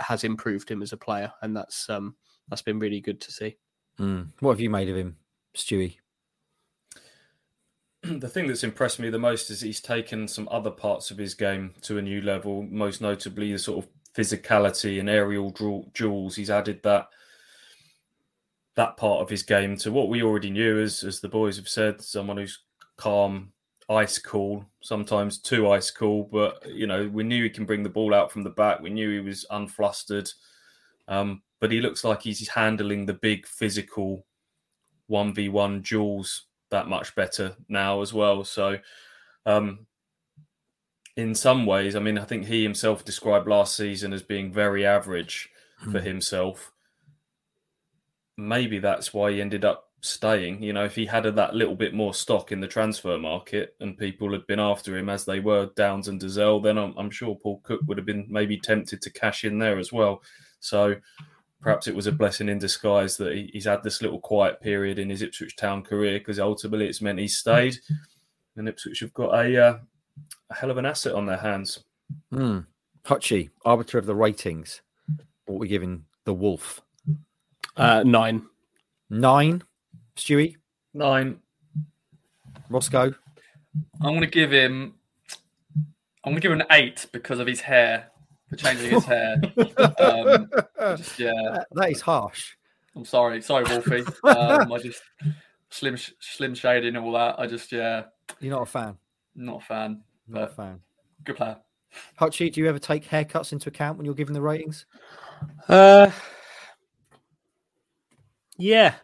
has 0.00 0.22
improved 0.22 0.70
him 0.70 0.82
as 0.82 0.92
a 0.92 0.98
player, 0.98 1.32
and 1.40 1.56
that's 1.56 1.88
um, 1.88 2.14
that's 2.48 2.62
been 2.62 2.78
really 2.78 3.00
good 3.00 3.22
to 3.22 3.32
see. 3.32 3.56
Mm. 3.98 4.28
What 4.40 4.50
have 4.52 4.60
you 4.60 4.68
made 4.68 4.90
of 4.90 4.96
him, 4.96 5.16
Stewie? 5.56 5.96
the 8.02 8.28
thing 8.28 8.48
that's 8.48 8.64
impressed 8.64 9.00
me 9.00 9.08
the 9.08 9.18
most 9.18 9.48
is 9.48 9.62
he's 9.62 9.80
taken 9.80 10.28
some 10.28 10.46
other 10.50 10.70
parts 10.70 11.10
of 11.10 11.16
his 11.16 11.32
game 11.32 11.72
to 11.80 11.96
a 11.96 12.02
new 12.02 12.20
level, 12.20 12.64
most 12.70 13.00
notably 13.00 13.50
the 13.50 13.58
sort 13.58 13.84
of 13.84 13.90
physicality 14.18 14.98
and 14.98 15.08
aerial 15.08 15.50
duels. 15.94 16.34
He's 16.34 16.50
added 16.50 16.82
that 16.82 17.08
that 18.74 18.96
part 18.96 19.20
of 19.20 19.28
his 19.28 19.42
game 19.42 19.76
to 19.76 19.92
what 19.92 20.08
we 20.08 20.22
already 20.22 20.50
knew, 20.50 20.80
as 20.80 21.04
as 21.04 21.20
the 21.20 21.28
boys 21.28 21.56
have 21.56 21.68
said, 21.68 22.00
someone 22.00 22.36
who's 22.36 22.58
calm, 22.96 23.52
ice 23.88 24.18
cool, 24.18 24.64
sometimes 24.82 25.38
too 25.38 25.70
ice 25.70 25.90
cool. 25.90 26.28
But 26.30 26.68
you 26.68 26.86
know, 26.86 27.08
we 27.08 27.22
knew 27.22 27.44
he 27.44 27.50
can 27.50 27.64
bring 27.64 27.82
the 27.82 27.88
ball 27.88 28.12
out 28.12 28.32
from 28.32 28.42
the 28.42 28.50
back. 28.50 28.80
We 28.80 28.90
knew 28.90 29.10
he 29.10 29.20
was 29.20 29.46
unflustered. 29.50 30.30
Um, 31.06 31.42
but 31.60 31.72
he 31.72 31.80
looks 31.80 32.04
like 32.04 32.22
he's 32.22 32.48
handling 32.48 33.06
the 33.06 33.14
big 33.14 33.46
physical 33.46 34.26
one 35.06 35.32
v 35.32 35.48
one 35.48 35.80
duels 35.80 36.46
that 36.70 36.88
much 36.88 37.14
better 37.14 37.56
now 37.68 38.02
as 38.02 38.12
well. 38.12 38.44
So, 38.44 38.78
um, 39.46 39.86
in 41.18 41.34
some 41.34 41.66
ways, 41.66 41.96
I 41.96 41.98
mean, 41.98 42.16
I 42.16 42.24
think 42.24 42.46
he 42.46 42.62
himself 42.62 43.04
described 43.04 43.48
last 43.48 43.76
season 43.76 44.12
as 44.12 44.22
being 44.22 44.52
very 44.52 44.86
average 44.86 45.50
mm. 45.84 45.90
for 45.90 46.00
himself. 46.00 46.70
Maybe 48.36 48.78
that's 48.78 49.12
why 49.12 49.32
he 49.32 49.40
ended 49.40 49.64
up 49.64 49.90
staying. 50.00 50.62
You 50.62 50.72
know, 50.72 50.84
if 50.84 50.94
he 50.94 51.06
had 51.06 51.24
that 51.24 51.56
little 51.56 51.74
bit 51.74 51.92
more 51.92 52.14
stock 52.14 52.52
in 52.52 52.60
the 52.60 52.68
transfer 52.68 53.18
market 53.18 53.74
and 53.80 53.98
people 53.98 54.30
had 54.30 54.46
been 54.46 54.60
after 54.60 54.96
him 54.96 55.08
as 55.08 55.24
they 55.24 55.40
were 55.40 55.70
Downes 55.74 56.06
and 56.06 56.20
Dozzell, 56.20 56.62
then 56.62 56.78
I'm, 56.78 56.94
I'm 56.96 57.10
sure 57.10 57.34
Paul 57.34 57.62
Cook 57.64 57.80
would 57.88 57.98
have 57.98 58.06
been 58.06 58.28
maybe 58.30 58.56
tempted 58.56 59.02
to 59.02 59.10
cash 59.10 59.44
in 59.44 59.58
there 59.58 59.80
as 59.80 59.92
well. 59.92 60.22
So 60.60 60.94
perhaps 61.60 61.88
it 61.88 61.96
was 61.96 62.06
a 62.06 62.12
blessing 62.12 62.48
in 62.48 62.60
disguise 62.60 63.16
that 63.16 63.34
he, 63.34 63.50
he's 63.52 63.64
had 63.64 63.82
this 63.82 64.02
little 64.02 64.20
quiet 64.20 64.60
period 64.60 65.00
in 65.00 65.10
his 65.10 65.22
Ipswich 65.22 65.56
Town 65.56 65.82
career 65.82 66.20
because 66.20 66.38
ultimately 66.38 66.86
it's 66.86 67.02
meant 67.02 67.18
he 67.18 67.26
stayed. 67.26 67.76
And 68.56 68.68
Ipswich 68.68 68.98
have 68.98 69.14
got 69.14 69.38
a, 69.38 69.66
uh, 69.66 69.78
a 70.50 70.54
hell 70.54 70.70
of 70.70 70.78
an 70.78 70.86
asset 70.86 71.14
on 71.14 71.26
their 71.26 71.36
hands. 71.36 71.80
Mm. 72.32 72.66
Hutchie, 73.04 73.50
arbiter 73.64 73.98
of 73.98 74.06
the 74.06 74.14
ratings. 74.14 74.82
What 75.46 75.56
are 75.56 75.58
we 75.58 75.68
giving 75.68 76.04
the 76.24 76.34
Wolf? 76.34 76.82
Uh, 77.76 78.02
nine. 78.04 78.42
Nine. 79.08 79.62
Stewie? 80.16 80.56
Nine. 80.92 81.38
Roscoe? 82.68 83.14
I'm 84.00 84.10
going 84.10 84.20
to 84.20 84.26
give 84.26 84.50
him. 84.52 84.94
I'm 86.24 86.32
going 86.32 86.36
to 86.36 86.40
give 86.40 86.52
him 86.52 86.60
an 86.60 86.66
eight 86.70 87.06
because 87.12 87.38
of 87.38 87.46
his 87.46 87.60
hair 87.60 88.10
for 88.48 88.56
changing 88.56 88.90
his 88.90 89.04
hair. 89.04 89.36
Um, 90.00 90.50
just, 90.96 91.18
yeah, 91.18 91.64
that 91.72 91.90
is 91.90 92.00
harsh. 92.00 92.56
I'm 92.94 93.04
sorry, 93.04 93.40
sorry, 93.42 93.64
Wolfie. 93.64 94.04
Um, 94.24 94.72
I 94.72 94.78
just 94.78 95.00
slim, 95.70 95.96
slim 96.20 96.54
shading 96.54 96.96
and 96.96 97.04
all 97.04 97.12
that. 97.12 97.38
I 97.38 97.46
just, 97.46 97.70
yeah. 97.72 98.04
You're 98.40 98.54
not 98.54 98.62
a 98.62 98.66
fan. 98.66 98.96
Not 99.36 99.62
a 99.62 99.64
fan. 99.64 100.02
Not 100.28 100.42
a 100.44 100.48
fan. 100.48 100.80
Good 101.24 101.36
player. 101.36 101.56
Hutchie, 102.20 102.52
do 102.52 102.60
you 102.60 102.68
ever 102.68 102.78
take 102.78 103.08
haircuts 103.08 103.52
into 103.52 103.68
account 103.68 103.96
when 103.96 104.04
you're 104.04 104.14
giving 104.14 104.34
the 104.34 104.42
ratings? 104.42 104.86
Uh, 105.68 106.10
yeah. 108.56 108.94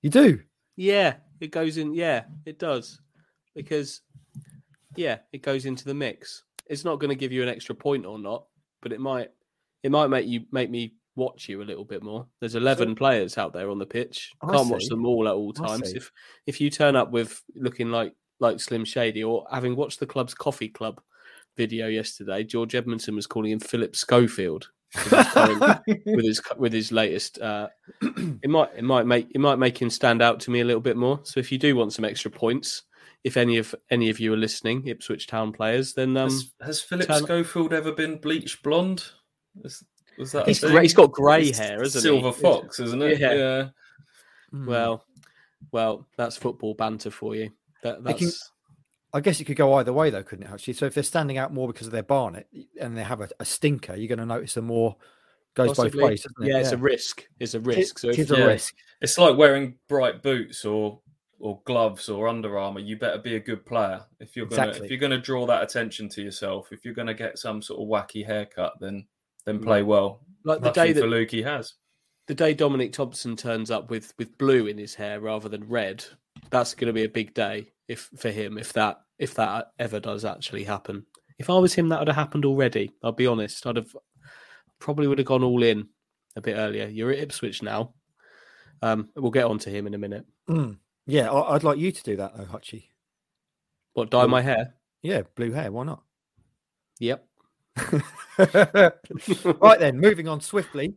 You 0.00 0.10
do? 0.10 0.40
Yeah, 0.76 1.14
it 1.40 1.50
goes 1.50 1.76
in. 1.76 1.94
Yeah, 1.94 2.24
it 2.44 2.58
does. 2.58 3.00
Because, 3.54 4.00
yeah, 4.96 5.18
it 5.32 5.42
goes 5.42 5.66
into 5.66 5.84
the 5.84 5.94
mix. 5.94 6.44
It's 6.66 6.84
not 6.84 6.98
going 6.98 7.10
to 7.10 7.14
give 7.16 7.32
you 7.32 7.42
an 7.42 7.48
extra 7.48 7.74
point 7.74 8.06
or 8.06 8.18
not, 8.18 8.46
but 8.80 8.92
it 8.92 9.00
might 9.00 9.30
it 9.82 9.90
might 9.90 10.08
make 10.08 10.26
you 10.26 10.44
make 10.52 10.70
me 10.70 10.94
watch 11.16 11.48
you 11.48 11.62
a 11.62 11.64
little 11.64 11.84
bit 11.84 12.02
more. 12.02 12.26
There's 12.40 12.54
11 12.54 12.90
so, 12.90 12.94
players 12.94 13.36
out 13.36 13.52
there 13.52 13.70
on 13.70 13.78
the 13.78 13.86
pitch. 13.86 14.30
I 14.40 14.52
Can't 14.52 14.66
see. 14.66 14.72
watch 14.72 14.86
them 14.86 15.04
all 15.04 15.28
at 15.28 15.34
all 15.34 15.52
times. 15.52 15.92
If 15.92 16.10
if 16.46 16.60
you 16.60 16.70
turn 16.70 16.96
up 16.96 17.10
with 17.10 17.42
looking 17.54 17.90
like 17.90 18.14
like 18.42 18.60
Slim 18.60 18.84
Shady 18.84 19.24
or 19.24 19.46
having 19.50 19.76
watched 19.76 20.00
the 20.00 20.06
club's 20.06 20.34
coffee 20.34 20.68
club 20.68 21.00
video 21.56 21.86
yesterday, 21.86 22.44
George 22.44 22.72
Edmundson 22.72 23.14
was 23.14 23.26
calling 23.26 23.52
him 23.52 23.60
Philip 23.60 23.96
Schofield 23.96 24.68
with 25.10 26.24
his 26.24 26.42
with 26.58 26.72
his 26.72 26.92
latest. 26.92 27.40
Uh, 27.40 27.68
it 28.02 28.50
might 28.50 28.70
it 28.76 28.84
might 28.84 29.06
make 29.06 29.28
it 29.34 29.38
might 29.38 29.58
make 29.58 29.80
him 29.80 29.88
stand 29.88 30.20
out 30.20 30.40
to 30.40 30.50
me 30.50 30.60
a 30.60 30.64
little 30.64 30.82
bit 30.82 30.96
more. 30.96 31.20
So 31.22 31.40
if 31.40 31.50
you 31.50 31.58
do 31.58 31.76
want 31.76 31.94
some 31.94 32.04
extra 32.04 32.30
points, 32.30 32.82
if 33.24 33.36
any 33.36 33.56
of 33.56 33.74
any 33.90 34.10
of 34.10 34.20
you 34.20 34.34
are 34.34 34.36
listening, 34.38 34.86
Ipswich 34.86 35.26
Town 35.26 35.52
players, 35.52 35.94
then 35.94 36.16
um, 36.16 36.28
has, 36.28 36.52
has 36.60 36.80
Philip 36.82 37.06
turn... 37.06 37.22
Schofield 37.22 37.72
ever 37.72 37.92
been 37.92 38.18
bleached 38.18 38.62
blonde? 38.62 39.04
Is, 39.64 39.82
was 40.18 40.32
that 40.32 40.46
he's, 40.46 40.60
gray, 40.60 40.82
he's 40.82 40.94
got 40.94 41.12
grey 41.12 41.52
hair, 41.52 41.82
isn't 41.82 42.02
Silver 42.02 42.28
he? 42.28 42.42
Fox, 42.42 42.80
isn't 42.80 43.02
it? 43.02 43.18
Yeah. 43.18 43.32
yeah. 43.32 43.68
Hmm. 44.50 44.66
Well, 44.66 45.04
well, 45.70 46.06
that's 46.18 46.36
football 46.36 46.74
banter 46.74 47.10
for 47.10 47.34
you. 47.34 47.50
That, 47.82 48.02
that's. 48.04 48.18
Can, 48.18 48.30
I 49.14 49.20
guess 49.20 49.40
it 49.40 49.44
could 49.44 49.56
go 49.56 49.74
either 49.74 49.92
way, 49.92 50.10
though, 50.10 50.22
couldn't 50.22 50.46
it? 50.46 50.50
Actually, 50.50 50.74
so 50.74 50.86
if 50.86 50.94
they're 50.94 51.02
standing 51.02 51.36
out 51.36 51.52
more 51.52 51.66
because 51.66 51.86
of 51.86 51.92
their 51.92 52.02
barnet 52.02 52.46
and 52.80 52.96
they 52.96 53.02
have 53.02 53.20
a, 53.20 53.28
a 53.40 53.44
stinker, 53.44 53.94
you're 53.94 54.08
going 54.08 54.18
to 54.18 54.26
notice 54.26 54.54
them 54.54 54.66
more. 54.66 54.96
Goes 55.54 55.76
Possibly. 55.76 55.90
both 55.90 56.10
ways, 56.10 56.26
yeah, 56.40 56.56
it? 56.56 56.60
it's 56.60 56.72
a 56.72 56.78
risk. 56.78 57.26
It's 57.38 57.52
a 57.52 57.60
risk. 57.60 57.96
It, 57.96 58.00
so 58.00 58.08
if, 58.08 58.18
it's 58.18 58.30
a 58.30 58.38
yeah, 58.38 58.44
risk. 58.44 58.74
It's 59.02 59.18
like 59.18 59.36
wearing 59.36 59.76
bright 59.86 60.22
boots 60.22 60.64
or 60.64 61.00
or 61.40 61.60
gloves 61.64 62.08
or 62.08 62.28
Under 62.28 62.56
Armour, 62.56 62.80
you 62.80 62.96
better 62.96 63.18
be 63.18 63.34
a 63.34 63.40
good 63.40 63.66
player. 63.66 64.02
If 64.18 64.34
you're 64.34 64.46
gonna 64.46 64.68
exactly. 64.68 64.86
if 64.86 64.90
you're 64.90 65.00
gonna 65.00 65.20
draw 65.20 65.44
that 65.46 65.62
attention 65.62 66.08
to 66.10 66.22
yourself, 66.22 66.72
if 66.72 66.86
you're 66.86 66.94
gonna 66.94 67.12
get 67.12 67.38
some 67.38 67.60
sort 67.60 67.82
of 67.82 67.88
wacky 67.88 68.24
haircut, 68.24 68.74
then 68.80 69.04
then 69.44 69.58
mm. 69.58 69.64
play 69.64 69.82
well. 69.82 70.20
Like 70.44 70.62
the 70.62 70.70
day 70.70 70.92
that 70.92 71.06
Luke 71.06 71.30
he 71.30 71.42
has. 71.42 71.74
The 72.28 72.34
day 72.34 72.54
Dominic 72.54 72.92
Thompson 72.92 73.36
turns 73.36 73.70
up 73.70 73.90
with 73.90 74.14
with 74.18 74.38
blue 74.38 74.68
in 74.68 74.78
his 74.78 74.94
hair 74.94 75.20
rather 75.20 75.50
than 75.50 75.68
red, 75.68 76.02
that's 76.50 76.74
going 76.74 76.86
to 76.86 76.92
be 76.92 77.04
a 77.04 77.08
big 77.08 77.34
day 77.34 77.71
if 77.88 78.10
for 78.16 78.30
him 78.30 78.58
if 78.58 78.72
that 78.72 79.00
if 79.18 79.34
that 79.34 79.72
ever 79.78 80.00
does 80.00 80.24
actually 80.24 80.64
happen. 80.64 81.06
If 81.38 81.50
I 81.50 81.58
was 81.58 81.74
him, 81.74 81.88
that 81.88 81.98
would 81.98 82.08
have 82.08 82.16
happened 82.16 82.44
already. 82.44 82.92
I'll 83.02 83.12
be 83.12 83.26
honest. 83.26 83.66
I'd 83.66 83.76
have 83.76 83.94
probably 84.78 85.06
would 85.06 85.18
have 85.18 85.26
gone 85.26 85.44
all 85.44 85.62
in 85.62 85.88
a 86.36 86.40
bit 86.40 86.56
earlier. 86.56 86.86
You're 86.86 87.12
at 87.12 87.18
Ipswich 87.18 87.62
now. 87.62 87.94
Um, 88.82 89.08
we'll 89.16 89.30
get 89.30 89.44
on 89.44 89.58
to 89.60 89.70
him 89.70 89.86
in 89.86 89.94
a 89.94 89.98
minute. 89.98 90.26
Mm. 90.48 90.78
Yeah, 91.06 91.32
I'd 91.32 91.64
like 91.64 91.78
you 91.78 91.92
to 91.92 92.02
do 92.02 92.16
that 92.16 92.36
though, 92.36 92.44
Hutchie. 92.44 92.86
What 93.94 94.10
dye 94.10 94.26
my 94.26 94.42
hair? 94.42 94.74
Yeah, 95.02 95.22
blue 95.34 95.52
hair. 95.52 95.70
Why 95.70 95.84
not? 95.84 96.02
Yep. 97.00 97.26
right 98.38 99.78
then, 99.78 99.98
moving 99.98 100.28
on 100.28 100.40
swiftly. 100.40 100.94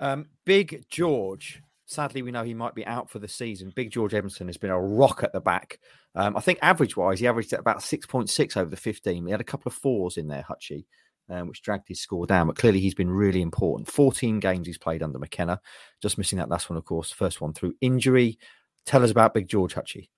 Um, 0.00 0.26
Big 0.44 0.84
George. 0.88 1.62
Sadly, 1.86 2.22
we 2.22 2.32
know 2.32 2.44
he 2.44 2.54
might 2.54 2.74
be 2.74 2.86
out 2.86 3.10
for 3.10 3.18
the 3.18 3.28
season. 3.28 3.72
Big 3.74 3.90
George 3.90 4.12
Edmundson 4.12 4.46
has 4.46 4.56
been 4.56 4.70
a 4.70 4.80
rock 4.80 5.22
at 5.22 5.32
the 5.32 5.40
back. 5.40 5.78
Um, 6.14 6.36
I 6.36 6.40
think 6.40 6.58
average 6.62 6.96
wise, 6.96 7.20
he 7.20 7.26
averaged 7.26 7.52
at 7.52 7.60
about 7.60 7.80
6.6 7.80 8.56
over 8.56 8.70
the 8.70 8.76
15. 8.76 9.26
He 9.26 9.30
had 9.30 9.40
a 9.40 9.44
couple 9.44 9.68
of 9.68 9.74
fours 9.74 10.16
in 10.16 10.28
there, 10.28 10.46
Hutchie, 10.48 10.86
um, 11.28 11.48
which 11.48 11.62
dragged 11.62 11.88
his 11.88 12.00
score 12.00 12.26
down. 12.26 12.46
But 12.46 12.56
clearly, 12.56 12.80
he's 12.80 12.94
been 12.94 13.10
really 13.10 13.42
important. 13.42 13.90
14 13.90 14.40
games 14.40 14.66
he's 14.66 14.78
played 14.78 15.02
under 15.02 15.18
McKenna. 15.18 15.60
Just 16.00 16.16
missing 16.16 16.38
that 16.38 16.48
last 16.48 16.70
one, 16.70 16.78
of 16.78 16.84
course. 16.86 17.10
First 17.10 17.42
one 17.42 17.52
through 17.52 17.74
injury. 17.82 18.38
Tell 18.86 19.04
us 19.04 19.10
about 19.10 19.34
Big 19.34 19.48
George 19.48 19.74
Hutchie. 19.74 20.08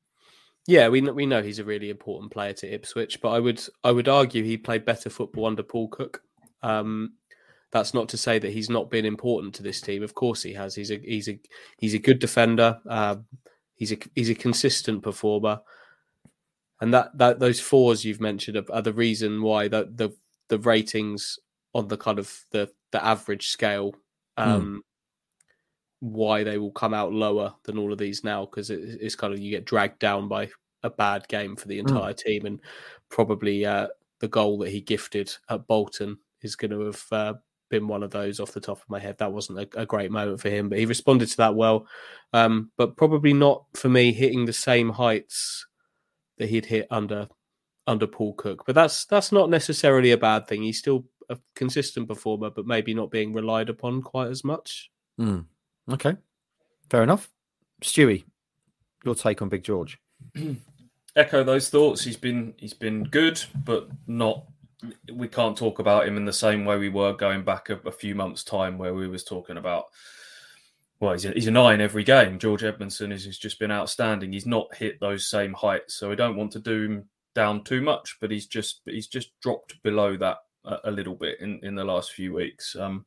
Yeah, 0.69 0.89
we 0.89 1.01
we 1.01 1.27
know 1.27 1.43
he's 1.43 1.61
a 1.61 1.65
really 1.65 1.91
important 1.91 2.33
player 2.33 2.53
to 2.55 2.73
Ipswich, 2.73 3.21
but 3.21 3.31
I 3.31 3.39
would 3.39 3.61
I 3.85 3.93
would 3.93 4.09
argue 4.09 4.43
he 4.43 4.57
played 4.57 4.85
better 4.85 5.11
football 5.11 5.47
under 5.47 5.63
Paul 5.63 5.89
Cook. 5.89 6.23
Um, 6.63 7.13
that's 7.73 7.95
not 7.95 8.09
to 8.11 8.17
say 8.17 8.39
that 8.39 8.53
he's 8.53 8.71
not 8.71 8.91
been 8.91 9.05
important 9.05 9.55
to 9.55 9.63
this 9.63 9.81
team. 9.81 10.03
Of 10.03 10.15
course, 10.15 10.43
he 10.43 10.53
has. 10.55 10.75
He's 10.75 10.91
a 10.91 10.99
he's 10.99 11.29
a 11.29 11.39
he's 11.79 11.95
a 11.95 11.99
good 11.99 12.19
defender. 12.19 12.79
Um, 12.89 13.27
he's 13.75 13.93
a 13.93 13.99
he's 14.15 14.31
a 14.31 14.35
consistent 14.35 15.03
performer, 15.03 15.61
and 16.81 16.95
that 16.95 17.17
that 17.19 17.41
those 17.41 17.61
fours 17.61 18.05
you've 18.05 18.21
mentioned 18.21 18.57
are, 18.57 18.65
are 18.73 18.83
the 18.83 18.93
reason 18.93 19.43
why 19.43 19.69
the, 19.69 19.91
the 19.95 20.11
the 20.49 20.59
ratings 20.59 21.39
on 21.75 21.89
the 21.89 21.97
kind 21.97 22.19
of 22.19 22.45
the 22.53 22.71
the 22.93 23.05
average 23.05 23.49
scale 23.49 23.95
hmm. 24.39 24.43
um, 24.43 24.83
why 26.01 26.45
they 26.45 26.59
will 26.59 26.71
come 26.71 26.95
out 26.95 27.13
lower 27.13 27.55
than 27.65 27.79
all 27.79 27.93
of 27.93 27.99
these 27.99 28.23
now 28.23 28.45
because 28.45 28.71
it, 28.71 28.81
it's 29.01 29.17
kind 29.17 29.33
of 29.33 29.41
you 29.41 29.51
get 29.51 29.65
dragged 29.65 29.99
down 29.99 30.29
by 30.29 30.49
a 30.83 30.91
bad 30.91 31.27
game 31.29 31.57
for 31.57 31.69
the 31.69 31.77
Mm. 31.79 31.89
entire 31.89 32.13
team 32.13 32.47
and 32.47 32.61
probably 33.09 33.65
uh, 33.67 33.89
the 34.21 34.29
goal 34.29 34.59
that 34.59 34.71
he 34.71 34.81
gifted 34.81 35.35
at 35.51 35.67
Bolton 35.67 36.19
is 36.43 36.57
going 36.57 36.71
to 36.71 36.81
have 36.81 37.05
uh, 37.11 37.35
been 37.69 37.89
one 37.89 38.03
of 38.03 38.11
those 38.11 38.41
off 38.41 38.53
the 38.53 38.61
top 38.61 38.79
of 38.79 38.89
my 38.89 38.99
head. 38.99 39.19
That 39.19 39.33
wasn't 39.33 39.59
a, 39.59 39.81
a 39.81 39.87
great 39.87 40.11
moment 40.11 40.41
for 40.41 40.51
him, 40.51 40.69
but 40.69 40.79
he 40.79 40.87
responded 40.87 41.29
to 41.31 41.37
that 41.39 41.55
well. 41.55 41.87
Um, 42.33 42.71
but 42.77 42.97
probably 42.97 43.33
not 43.33 43.65
for 43.75 43.89
me 43.89 44.13
hitting 44.13 44.45
the 44.45 44.53
same 44.53 44.91
heights 44.91 45.67
that 46.39 46.49
he'd 46.49 46.67
hit 46.67 46.87
under 46.91 47.29
under 47.87 48.07
Paul 48.07 48.35
Cook. 48.35 48.65
But 48.67 48.75
that's 48.75 49.05
that's 49.07 49.33
not 49.33 49.51
necessarily 49.51 50.13
a 50.13 50.19
bad 50.19 50.47
thing. 50.47 50.63
He's 50.63 50.79
still 50.79 51.05
a 51.29 51.39
consistent 51.55 52.09
performer, 52.09 52.51
but 52.51 52.67
maybe 52.67 52.95
not 52.95 53.11
being 53.11 53.33
relied 53.33 53.69
upon 53.69 54.03
quite 54.03 54.29
as 54.29 54.45
much. 54.45 54.91
Mm. 55.21 55.47
Okay, 55.93 56.17
fair 56.91 57.03
enough. 57.03 57.31
Stewie, 57.83 58.25
your 59.05 59.15
take 59.15 59.43
on 59.43 59.49
Big 59.49 59.63
George? 59.63 59.99
Echo 61.17 61.43
those 61.45 61.71
thoughts. 61.71 62.05
He's 62.05 62.17
been 62.17 62.55
he's 62.59 62.75
been 62.75 63.05
good, 63.05 63.43
but 63.65 63.89
not. 64.07 64.45
We 65.13 65.29
can't 65.29 65.57
talk 65.57 65.79
about 65.79 66.07
him 66.07 66.17
in 66.17 66.25
the 66.25 66.33
same 66.33 66.65
way 66.65 66.77
we 66.77 66.89
were 66.89 67.13
going 67.13 67.45
back 67.45 67.71
a, 67.71 67.77
a 67.87 67.93
few 67.93 68.15
months' 68.15 68.45
time, 68.45 68.79
where 68.79 68.95
we 68.95 69.09
was 69.09 69.25
talking 69.25 69.57
about. 69.57 69.87
Well, 70.99 71.13
he's 71.13 71.27
a, 71.27 71.31
he's 71.33 71.47
a 71.47 71.51
nine 71.51 71.81
every 71.81 72.05
game. 72.05 72.39
George 72.39 72.63
Edmundson 72.63 73.11
has, 73.11 73.27
just 73.39 73.59
been 73.59 73.71
outstanding. 73.71 74.33
He's 74.33 74.47
not 74.47 74.75
hit 74.75 74.99
those 74.99 75.29
same 75.29 75.53
heights, 75.53 75.95
so 75.95 76.11
I 76.11 76.15
don't 76.15 76.37
want 76.37 76.53
to 76.53 76.59
do 76.59 76.85
him 76.85 77.05
down 77.35 77.65
too 77.65 77.83
much. 77.83 78.17
But 78.21 78.31
he's 78.31 78.47
just 78.47 78.81
he's 78.87 79.09
just 79.09 79.39
dropped 79.41 79.83
below 79.83 80.17
that 80.17 80.39
a, 80.65 80.79
a 80.85 80.91
little 80.91 81.15
bit 81.15 81.41
in, 81.41 81.61
in 81.63 81.75
the 81.75 81.85
last 81.85 82.13
few 82.13 82.33
weeks. 82.35 82.75
Um, 82.77 83.05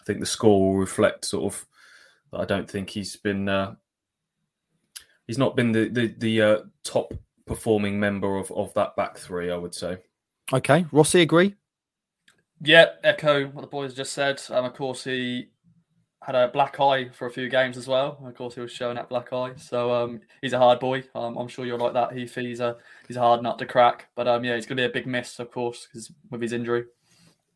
I 0.00 0.04
think 0.04 0.20
the 0.20 0.26
score 0.26 0.60
will 0.60 0.78
reflect 0.78 1.24
sort 1.24 1.52
of. 1.52 1.66
I 2.32 2.44
don't 2.44 2.70
think 2.70 2.90
he's 2.90 3.16
been. 3.16 3.48
Uh, 3.48 3.74
he's 5.26 5.38
not 5.38 5.56
been 5.56 5.72
the 5.72 5.88
the, 5.88 6.14
the 6.18 6.42
uh, 6.42 6.58
top 6.84 7.14
performing 7.46 7.98
member 7.98 8.36
of, 8.36 8.50
of 8.52 8.72
that 8.74 8.94
back 8.96 9.18
three. 9.18 9.50
I 9.50 9.56
would 9.56 9.74
say. 9.74 9.98
Okay, 10.52 10.86
Rossi, 10.92 11.20
agree? 11.20 11.54
Yeah, 12.60 12.86
echo 13.02 13.46
what 13.48 13.62
the 13.62 13.66
boys 13.66 13.94
just 13.94 14.12
said. 14.12 14.40
Um, 14.50 14.64
of 14.64 14.74
course, 14.74 15.04
he 15.04 15.48
had 16.22 16.36
a 16.36 16.48
black 16.48 16.78
eye 16.78 17.08
for 17.08 17.26
a 17.26 17.30
few 17.30 17.48
games 17.48 17.76
as 17.76 17.88
well. 17.88 18.18
Of 18.24 18.34
course, 18.36 18.54
he 18.54 18.60
was 18.60 18.70
showing 18.70 18.94
that 18.94 19.08
black 19.08 19.32
eye. 19.32 19.54
So 19.56 19.92
um, 19.92 20.20
he's 20.40 20.52
a 20.52 20.58
hard 20.58 20.78
boy. 20.78 21.04
Um, 21.14 21.36
I'm 21.36 21.48
sure 21.48 21.66
you're 21.66 21.78
like 21.78 21.94
that. 21.94 22.12
Heath. 22.12 22.34
He's 22.34 22.60
a 22.60 22.76
he's 23.08 23.16
a 23.16 23.20
hard 23.20 23.42
nut 23.42 23.58
to 23.58 23.66
crack. 23.66 24.08
But 24.14 24.28
um, 24.28 24.44
yeah, 24.44 24.54
he's 24.54 24.66
going 24.66 24.76
to 24.76 24.82
be 24.82 24.86
a 24.86 24.92
big 24.92 25.06
miss, 25.06 25.38
of 25.38 25.50
course, 25.50 25.86
because 25.86 26.12
with 26.30 26.40
his 26.40 26.52
injury. 26.52 26.84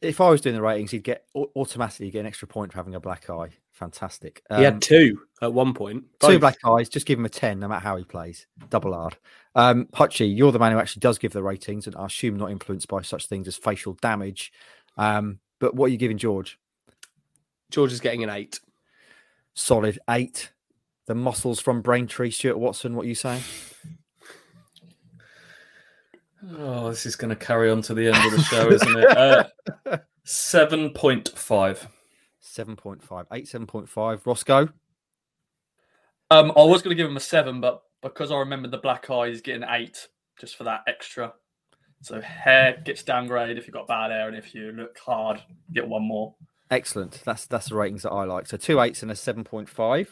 If 0.02 0.20
I 0.20 0.28
was 0.28 0.40
doing 0.40 0.56
the 0.56 0.62
ratings, 0.62 0.90
he'd 0.90 1.04
get 1.04 1.24
automatically 1.34 2.10
get 2.10 2.20
an 2.20 2.26
extra 2.26 2.48
point 2.48 2.72
for 2.72 2.78
having 2.78 2.94
a 2.94 3.00
black 3.00 3.30
eye. 3.30 3.50
Fantastic. 3.76 4.42
he 4.56 4.62
had 4.62 4.74
Um, 4.74 4.80
two 4.80 5.20
at 5.42 5.52
one 5.52 5.74
point. 5.74 6.04
Two 6.18 6.38
black 6.38 6.56
eyes, 6.64 6.88
just 6.88 7.04
give 7.04 7.18
him 7.18 7.26
a 7.26 7.28
10, 7.28 7.60
no 7.60 7.68
matter 7.68 7.82
how 7.84 7.96
he 7.98 8.04
plays. 8.04 8.46
Double 8.70 8.94
hard. 8.94 9.18
Um, 9.54 9.84
Hutchie, 9.92 10.34
you're 10.34 10.50
the 10.50 10.58
man 10.58 10.72
who 10.72 10.78
actually 10.78 11.00
does 11.00 11.18
give 11.18 11.34
the 11.34 11.42
ratings, 11.42 11.86
and 11.86 11.94
I 11.94 12.06
assume 12.06 12.38
not 12.38 12.50
influenced 12.50 12.88
by 12.88 13.02
such 13.02 13.26
things 13.26 13.46
as 13.46 13.56
facial 13.56 13.92
damage. 14.00 14.50
Um, 14.96 15.40
but 15.58 15.74
what 15.74 15.86
are 15.86 15.88
you 15.90 15.98
giving 15.98 16.16
George? 16.16 16.58
George 17.70 17.92
is 17.92 18.00
getting 18.00 18.22
an 18.22 18.30
eight. 18.30 18.60
Solid 19.52 19.98
eight. 20.08 20.52
The 21.04 21.14
muscles 21.14 21.60
from 21.60 21.82
Braintree, 21.82 22.30
Stuart 22.30 22.58
Watson, 22.58 22.96
what 22.96 23.04
are 23.04 23.08
you 23.08 23.14
saying? 23.14 23.42
Oh, 26.58 26.88
this 26.88 27.04
is 27.04 27.16
going 27.16 27.30
to 27.30 27.36
carry 27.36 27.70
on 27.70 27.82
to 27.82 27.94
the 27.94 28.06
end 28.06 28.16
of 28.24 28.32
the 28.32 28.42
show, 28.42 28.70
isn't 28.70 28.98
it? 28.98 29.16
Uh, 29.16 29.98
Seven 30.24 30.90
point 30.90 31.28
five. 31.36 31.86
7.5. 32.56 33.26
8, 33.32 33.44
7.5. 33.44 34.26
Roscoe? 34.26 34.68
Um, 36.30 36.52
I 36.56 36.62
was 36.64 36.82
going 36.82 36.96
to 36.96 37.00
give 37.00 37.08
him 37.08 37.16
a 37.16 37.20
seven, 37.20 37.60
but 37.60 37.82
because 38.02 38.32
I 38.32 38.38
remember 38.38 38.68
the 38.68 38.78
black 38.78 39.08
eye, 39.10 39.28
he's 39.28 39.40
getting 39.40 39.66
eight 39.68 40.08
just 40.40 40.56
for 40.56 40.64
that 40.64 40.82
extra. 40.86 41.32
So 42.02 42.20
hair 42.20 42.80
gets 42.84 43.02
downgraded 43.02 43.58
if 43.58 43.66
you've 43.66 43.74
got 43.74 43.86
bad 43.86 44.10
hair, 44.10 44.28
and 44.28 44.36
if 44.36 44.54
you 44.54 44.72
look 44.72 44.98
hard, 44.98 45.40
get 45.72 45.86
one 45.86 46.02
more. 46.02 46.34
Excellent. 46.70 47.22
That's 47.24 47.46
that's 47.46 47.68
the 47.68 47.76
ratings 47.76 48.02
that 48.02 48.10
I 48.10 48.24
like. 48.24 48.46
So 48.46 48.56
two 48.56 48.80
eights 48.80 49.02
and 49.02 49.10
a 49.10 49.14
7.5. 49.14 50.08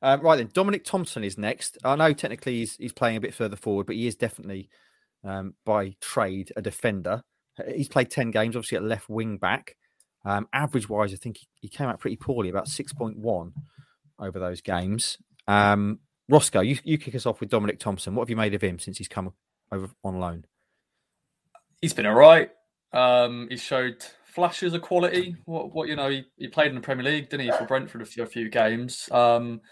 Um, 0.00 0.20
right 0.20 0.36
then, 0.36 0.50
Dominic 0.52 0.84
Thompson 0.84 1.24
is 1.24 1.36
next. 1.36 1.76
I 1.84 1.96
know 1.96 2.12
technically 2.12 2.58
he's, 2.58 2.76
he's 2.76 2.92
playing 2.92 3.16
a 3.16 3.20
bit 3.20 3.34
further 3.34 3.56
forward, 3.56 3.86
but 3.86 3.96
he 3.96 4.06
is 4.06 4.14
definitely 4.14 4.68
um, 5.24 5.54
by 5.64 5.96
trade 6.00 6.52
a 6.56 6.62
defender. 6.62 7.22
He's 7.74 7.88
played 7.88 8.10
10 8.10 8.30
games, 8.30 8.54
obviously 8.54 8.78
at 8.78 8.84
left 8.84 9.08
wing 9.08 9.36
back. 9.36 9.76
Um, 10.28 10.46
average 10.52 10.90
wise, 10.90 11.14
I 11.14 11.16
think 11.16 11.38
he, 11.38 11.48
he 11.54 11.68
came 11.68 11.88
out 11.88 12.00
pretty 12.00 12.16
poorly, 12.16 12.50
about 12.50 12.66
6.1 12.66 13.52
over 14.18 14.38
those 14.38 14.60
games. 14.60 15.16
Um, 15.46 16.00
Roscoe, 16.28 16.60
you, 16.60 16.76
you 16.84 16.98
kick 16.98 17.14
us 17.14 17.24
off 17.24 17.40
with 17.40 17.48
Dominic 17.48 17.78
Thompson. 17.78 18.14
What 18.14 18.24
have 18.24 18.30
you 18.30 18.36
made 18.36 18.52
of 18.52 18.60
him 18.60 18.78
since 18.78 18.98
he's 18.98 19.08
come 19.08 19.32
over 19.72 19.88
on 20.04 20.20
loan? 20.20 20.44
He's 21.80 21.94
been 21.94 22.04
all 22.04 22.14
right. 22.14 22.50
Um, 22.92 23.48
he 23.48 23.56
showed 23.56 24.04
flashes 24.26 24.74
of 24.74 24.82
quality. 24.82 25.34
What, 25.46 25.74
what 25.74 25.88
you 25.88 25.96
know, 25.96 26.10
he, 26.10 26.24
he 26.36 26.48
played 26.48 26.68
in 26.68 26.74
the 26.74 26.82
Premier 26.82 27.06
League, 27.06 27.30
didn't 27.30 27.46
he, 27.46 27.52
for 27.52 27.64
Brentford 27.64 28.02
a 28.02 28.04
few, 28.04 28.22
a 28.22 28.26
few 28.26 28.50
games. 28.50 29.08
Um, 29.10 29.62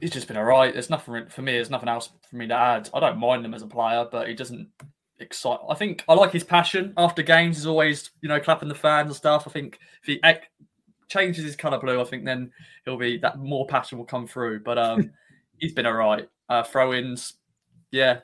he's 0.00 0.10
just 0.10 0.26
been 0.26 0.36
all 0.36 0.42
right. 0.42 0.72
There's 0.72 0.90
nothing 0.90 1.26
for 1.28 1.42
me. 1.42 1.52
There's 1.52 1.70
nothing 1.70 1.88
else 1.88 2.10
for 2.28 2.34
me 2.34 2.48
to 2.48 2.54
add. 2.54 2.90
I 2.92 2.98
don't 2.98 3.20
mind 3.20 3.44
him 3.44 3.54
as 3.54 3.62
a 3.62 3.68
player, 3.68 4.04
but 4.10 4.26
he 4.26 4.34
doesn't 4.34 4.70
excite. 5.24 5.58
I 5.68 5.74
think 5.74 6.04
I 6.08 6.14
like 6.14 6.32
his 6.32 6.44
passion 6.44 6.92
after 6.96 7.22
games. 7.22 7.56
He's 7.56 7.66
always 7.66 8.10
you 8.20 8.28
know 8.28 8.40
clapping 8.40 8.68
the 8.68 8.74
fans 8.74 9.08
and 9.08 9.16
stuff. 9.16 9.44
I 9.46 9.50
think 9.50 9.78
if 10.02 10.06
he 10.06 10.20
ec- 10.22 10.50
changes 11.08 11.44
his 11.44 11.56
colour 11.56 11.78
blue, 11.78 12.00
I 12.00 12.04
think 12.04 12.24
then 12.24 12.52
he'll 12.84 12.96
be 12.98 13.18
that 13.18 13.38
more 13.38 13.66
passion 13.66 13.98
will 13.98 14.04
come 14.04 14.26
through. 14.26 14.60
But 14.60 14.78
um, 14.78 15.10
he's 15.58 15.72
been 15.72 15.86
all 15.86 15.94
right. 15.94 16.28
Uh, 16.48 16.62
throw-ins, 16.62 17.34
yeah, 17.90 18.20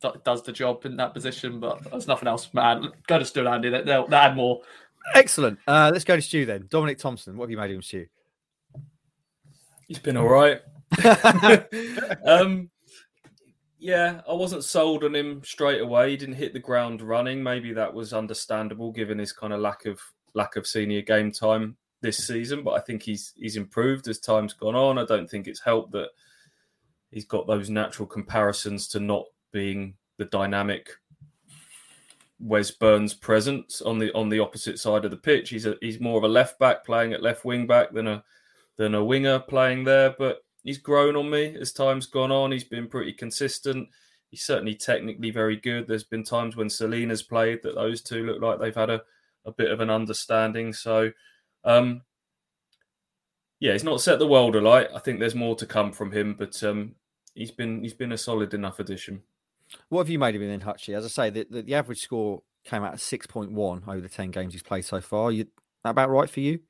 d- 0.00 0.08
does 0.24 0.42
the 0.42 0.52
job 0.52 0.84
in 0.84 0.96
that 0.96 1.14
position. 1.14 1.60
But 1.60 1.90
there's 1.90 2.08
nothing 2.08 2.28
else, 2.28 2.52
man. 2.52 2.88
Go 3.06 3.18
to 3.18 3.24
Stu 3.24 3.46
Andy. 3.46 3.68
They- 3.70 3.82
They'll, 3.82 4.06
they'll 4.06 4.18
add 4.18 4.36
more. 4.36 4.62
Excellent. 5.14 5.58
Uh, 5.66 5.90
let's 5.92 6.04
go 6.04 6.16
to 6.16 6.22
Stu 6.22 6.46
then. 6.46 6.66
Dominic 6.68 6.98
Thompson, 6.98 7.36
what 7.36 7.44
have 7.44 7.50
you 7.50 7.56
made 7.56 7.70
of 7.70 7.76
him, 7.76 7.82
Stu? 7.82 8.06
He's 9.88 9.98
been 9.98 10.16
all 10.16 10.28
right. 10.28 10.60
um, 12.24 12.70
yeah, 13.82 14.20
I 14.28 14.32
wasn't 14.32 14.62
sold 14.62 15.02
on 15.02 15.16
him 15.16 15.42
straight 15.44 15.80
away. 15.80 16.10
He 16.10 16.16
didn't 16.16 16.36
hit 16.36 16.52
the 16.52 16.60
ground 16.60 17.02
running. 17.02 17.42
Maybe 17.42 17.72
that 17.72 17.92
was 17.92 18.12
understandable 18.12 18.92
given 18.92 19.18
his 19.18 19.32
kind 19.32 19.52
of 19.52 19.58
lack 19.58 19.86
of 19.86 20.00
lack 20.34 20.54
of 20.54 20.68
senior 20.68 21.02
game 21.02 21.32
time 21.32 21.76
this 22.00 22.24
season. 22.28 22.62
But 22.62 22.74
I 22.74 22.80
think 22.80 23.02
he's 23.02 23.32
he's 23.36 23.56
improved 23.56 24.06
as 24.06 24.20
time's 24.20 24.52
gone 24.52 24.76
on. 24.76 24.98
I 24.98 25.04
don't 25.04 25.28
think 25.28 25.48
it's 25.48 25.58
helped 25.58 25.90
that 25.92 26.10
he's 27.10 27.24
got 27.24 27.48
those 27.48 27.70
natural 27.70 28.06
comparisons 28.06 28.86
to 28.88 29.00
not 29.00 29.24
being 29.50 29.94
the 30.16 30.26
dynamic 30.26 30.90
Wes 32.38 32.70
Burns 32.70 33.14
presence 33.14 33.82
on 33.82 33.98
the 33.98 34.12
on 34.12 34.28
the 34.28 34.38
opposite 34.38 34.78
side 34.78 35.04
of 35.04 35.10
the 35.10 35.16
pitch. 35.16 35.50
He's 35.50 35.66
a 35.66 35.76
he's 35.80 35.98
more 35.98 36.18
of 36.18 36.24
a 36.24 36.28
left 36.28 36.56
back 36.60 36.84
playing 36.84 37.14
at 37.14 37.22
left 37.22 37.44
wing 37.44 37.66
back 37.66 37.92
than 37.92 38.06
a 38.06 38.22
than 38.76 38.94
a 38.94 39.04
winger 39.04 39.40
playing 39.40 39.82
there. 39.82 40.14
But 40.16 40.44
he's 40.64 40.78
grown 40.78 41.16
on 41.16 41.30
me 41.30 41.56
as 41.60 41.72
time's 41.72 42.06
gone 42.06 42.32
on. 42.32 42.52
He's 42.52 42.64
been 42.64 42.88
pretty 42.88 43.12
consistent. 43.12 43.88
He's 44.30 44.42
certainly 44.42 44.74
technically 44.74 45.30
very 45.30 45.56
good. 45.56 45.86
There's 45.86 46.04
been 46.04 46.24
times 46.24 46.56
when 46.56 46.68
Celina's 46.68 47.22
played 47.22 47.62
that 47.62 47.74
those 47.74 48.00
two 48.00 48.24
look 48.24 48.40
like 48.40 48.58
they've 48.58 48.74
had 48.74 48.90
a, 48.90 49.02
a 49.44 49.52
bit 49.52 49.70
of 49.70 49.80
an 49.80 49.90
understanding. 49.90 50.72
So 50.72 51.12
um 51.64 52.02
yeah, 53.60 53.72
he's 53.72 53.84
not 53.84 54.00
set 54.00 54.18
the 54.18 54.26
world 54.26 54.56
alight. 54.56 54.88
I 54.94 54.98
think 54.98 55.20
there's 55.20 55.34
more 55.34 55.54
to 55.56 55.66
come 55.66 55.92
from 55.92 56.12
him, 56.12 56.34
but 56.38 56.62
um 56.62 56.94
he's 57.34 57.50
been 57.50 57.82
he's 57.82 57.94
been 57.94 58.12
a 58.12 58.18
solid 58.18 58.54
enough 58.54 58.80
addition. 58.80 59.22
What 59.88 60.00
have 60.00 60.10
you 60.10 60.18
made 60.18 60.34
of 60.34 60.42
him 60.42 60.48
then, 60.48 60.60
Hutchie? 60.60 60.96
As 60.96 61.04
I 61.04 61.08
say, 61.08 61.30
the, 61.30 61.46
the, 61.48 61.62
the 61.62 61.74
average 61.74 62.00
score 62.00 62.42
came 62.64 62.82
out 62.82 62.92
at 62.92 62.98
6.1 62.98 63.88
over 63.88 64.00
the 64.00 64.08
10 64.08 64.30
games 64.30 64.52
he's 64.52 64.62
played 64.62 64.84
so 64.84 65.00
far. 65.00 65.32
You, 65.32 65.46
that 65.82 65.90
about 65.90 66.10
right 66.10 66.28
for 66.28 66.40
you? 66.40 66.60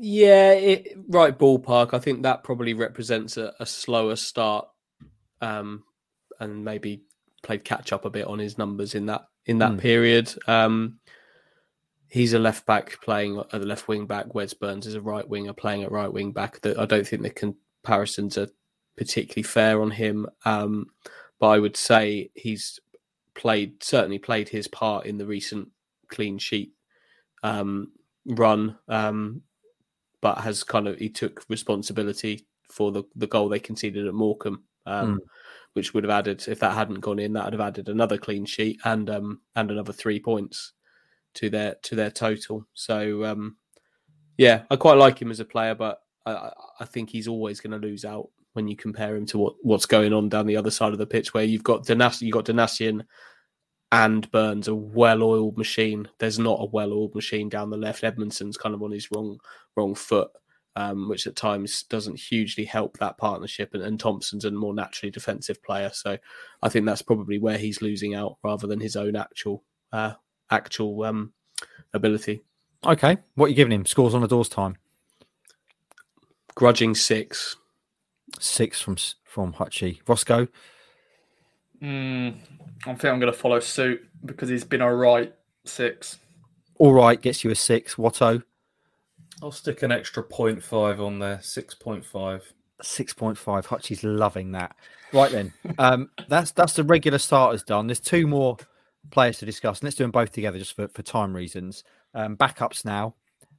Yeah, 0.00 0.52
it, 0.52 0.96
right 1.08 1.36
ballpark. 1.38 1.94
I 1.94 1.98
think 1.98 2.22
that 2.22 2.44
probably 2.44 2.74
represents 2.74 3.36
a, 3.36 3.52
a 3.60 3.66
slower 3.66 4.16
start, 4.16 4.68
um, 5.40 5.84
and 6.40 6.64
maybe 6.64 7.02
played 7.42 7.64
catch 7.64 7.92
up 7.92 8.04
a 8.04 8.10
bit 8.10 8.26
on 8.26 8.38
his 8.38 8.56
numbers 8.58 8.94
in 8.94 9.06
that 9.06 9.26
in 9.46 9.58
that 9.58 9.72
Mm. 9.72 9.80
period. 9.80 10.34
Um, 10.46 10.98
he's 12.08 12.32
a 12.32 12.38
left 12.38 12.66
back 12.66 13.00
playing 13.02 13.38
at 13.38 13.50
the 13.50 13.66
left 13.66 13.88
wing 13.88 14.06
back. 14.06 14.34
Wes 14.34 14.54
Burns 14.54 14.86
is 14.86 14.94
a 14.94 15.00
right 15.00 15.28
winger 15.28 15.52
playing 15.52 15.82
at 15.82 15.92
right 15.92 16.12
wing 16.12 16.32
back. 16.32 16.60
That 16.62 16.78
I 16.78 16.86
don't 16.86 17.06
think 17.06 17.22
the 17.22 17.30
comparisons 17.30 18.38
are 18.38 18.48
particularly 18.96 19.42
fair 19.42 19.82
on 19.82 19.90
him. 19.90 20.26
Um, 20.44 20.86
but 21.38 21.48
I 21.48 21.58
would 21.58 21.76
say 21.76 22.30
he's 22.34 22.78
played 23.34 23.82
certainly 23.82 24.18
played 24.18 24.48
his 24.48 24.68
part 24.68 25.06
in 25.06 25.18
the 25.18 25.26
recent 25.26 25.68
clean 26.08 26.38
sheet 26.38 26.72
um, 27.42 27.92
run. 28.26 28.78
Um, 28.88 29.42
but 30.22 30.38
has 30.38 30.64
kind 30.64 30.88
of 30.88 30.96
he 30.96 31.10
took 31.10 31.44
responsibility 31.50 32.46
for 32.70 32.90
the, 32.90 33.02
the 33.16 33.26
goal 33.26 33.50
they 33.50 33.60
conceded 33.60 34.06
at 34.06 34.14
Morecambe, 34.14 34.62
um, 34.86 35.20
which 35.74 35.92
would 35.92 36.04
have 36.04 36.10
added 36.10 36.42
if 36.48 36.60
that 36.60 36.74
hadn't 36.74 37.00
gone 37.00 37.18
in, 37.18 37.34
that 37.34 37.44
would 37.44 37.52
have 37.52 37.60
added 37.60 37.90
another 37.90 38.16
clean 38.16 38.46
sheet 38.46 38.80
and 38.86 39.10
um, 39.10 39.40
and 39.54 39.70
another 39.70 39.92
three 39.92 40.18
points 40.18 40.72
to 41.34 41.50
their 41.50 41.74
to 41.82 41.94
their 41.94 42.10
total. 42.10 42.66
So 42.72 43.24
um, 43.24 43.56
Yeah, 44.38 44.62
I 44.70 44.76
quite 44.76 44.96
like 44.96 45.20
him 45.20 45.30
as 45.30 45.40
a 45.40 45.44
player, 45.44 45.74
but 45.74 46.00
I, 46.24 46.50
I 46.80 46.84
think 46.84 47.10
he's 47.10 47.28
always 47.28 47.60
going 47.60 47.78
to 47.78 47.86
lose 47.86 48.04
out 48.04 48.30
when 48.54 48.68
you 48.68 48.76
compare 48.76 49.16
him 49.16 49.26
to 49.26 49.38
what, 49.38 49.54
what's 49.62 49.86
going 49.86 50.12
on 50.12 50.28
down 50.28 50.46
the 50.46 50.56
other 50.56 50.70
side 50.70 50.92
of 50.92 50.98
the 50.98 51.06
pitch, 51.06 51.32
where 51.32 51.44
you've 51.44 51.64
got 51.64 51.86
Donacien, 51.86 52.22
you've 52.22 52.34
got 52.34 52.44
Donacien 52.44 53.02
and 53.92 54.28
Burns, 54.30 54.68
a 54.68 54.74
well-oiled 54.74 55.58
machine. 55.58 56.08
There's 56.18 56.38
not 56.38 56.60
a 56.60 56.66
well-oiled 56.66 57.14
machine 57.14 57.50
down 57.50 57.68
the 57.68 57.76
left. 57.76 58.02
Edmundson's 58.02 58.56
kind 58.56 58.74
of 58.74 58.82
on 58.82 58.90
his 58.90 59.10
wrong 59.12 59.38
wrong 59.76 59.94
foot, 59.94 60.30
um, 60.76 61.08
which 61.10 61.26
at 61.26 61.36
times 61.36 61.84
doesn't 61.84 62.18
hugely 62.18 62.64
help 62.64 62.98
that 62.98 63.18
partnership. 63.18 63.74
And, 63.74 63.82
and, 63.82 64.00
Thompson's 64.00 64.46
a 64.46 64.50
more 64.50 64.74
naturally 64.74 65.10
defensive 65.10 65.62
player, 65.62 65.90
so 65.92 66.16
I 66.62 66.68
think 66.70 66.86
that's 66.86 67.02
probably 67.02 67.38
where 67.38 67.58
he's 67.58 67.82
losing 67.82 68.14
out 68.14 68.38
rather 68.42 68.66
than 68.66 68.80
his 68.80 68.96
own 68.96 69.14
actual 69.14 69.62
uh, 69.92 70.14
actual 70.50 71.04
um, 71.04 71.34
ability. 71.92 72.40
Okay, 72.84 73.18
what 73.34 73.46
are 73.46 73.48
you 73.50 73.54
giving 73.54 73.72
him? 73.72 73.84
Scores 73.84 74.14
on 74.14 74.22
the 74.22 74.26
doors 74.26 74.48
time. 74.48 74.76
Grudging 76.54 76.94
six. 76.94 77.56
Six 78.40 78.80
from 78.80 78.96
from 79.24 79.52
Hutchie. 79.52 80.00
Roscoe. 80.08 80.48
Mm, 81.82 82.36
I 82.82 82.94
think 82.94 83.04
I'm 83.04 83.18
going 83.18 83.32
to 83.32 83.38
follow 83.38 83.60
suit 83.60 84.06
because 84.24 84.48
he's 84.48 84.64
been 84.64 84.82
all 84.82 84.94
right. 84.94 85.34
Six. 85.64 86.18
All 86.78 86.92
right 86.92 87.20
gets 87.20 87.44
you 87.44 87.50
a 87.50 87.54
six. 87.54 87.96
Watto. 87.96 88.42
I'll 89.42 89.52
stick 89.52 89.82
an 89.82 89.90
extra 89.90 90.22
0.5 90.22 91.00
on 91.00 91.18
there. 91.18 91.38
6.5. 91.38 92.42
6.5. 92.82 93.64
Hutchie's 93.66 94.04
loving 94.04 94.52
that. 94.52 94.76
Right 95.12 95.30
then. 95.32 95.52
um, 95.78 96.10
that's 96.28 96.52
that's 96.52 96.74
the 96.74 96.84
regular 96.84 97.18
starters 97.18 97.62
done. 97.62 97.88
There's 97.88 98.00
two 98.00 98.26
more 98.26 98.56
players 99.10 99.38
to 99.38 99.46
discuss. 99.46 99.80
And 99.80 99.86
let's 99.86 99.96
do 99.96 100.04
them 100.04 100.12
both 100.12 100.30
together 100.30 100.58
just 100.58 100.76
for, 100.76 100.88
for 100.88 101.02
time 101.02 101.34
reasons. 101.34 101.82
Um, 102.14 102.36
backups 102.36 102.84
now. 102.84 103.14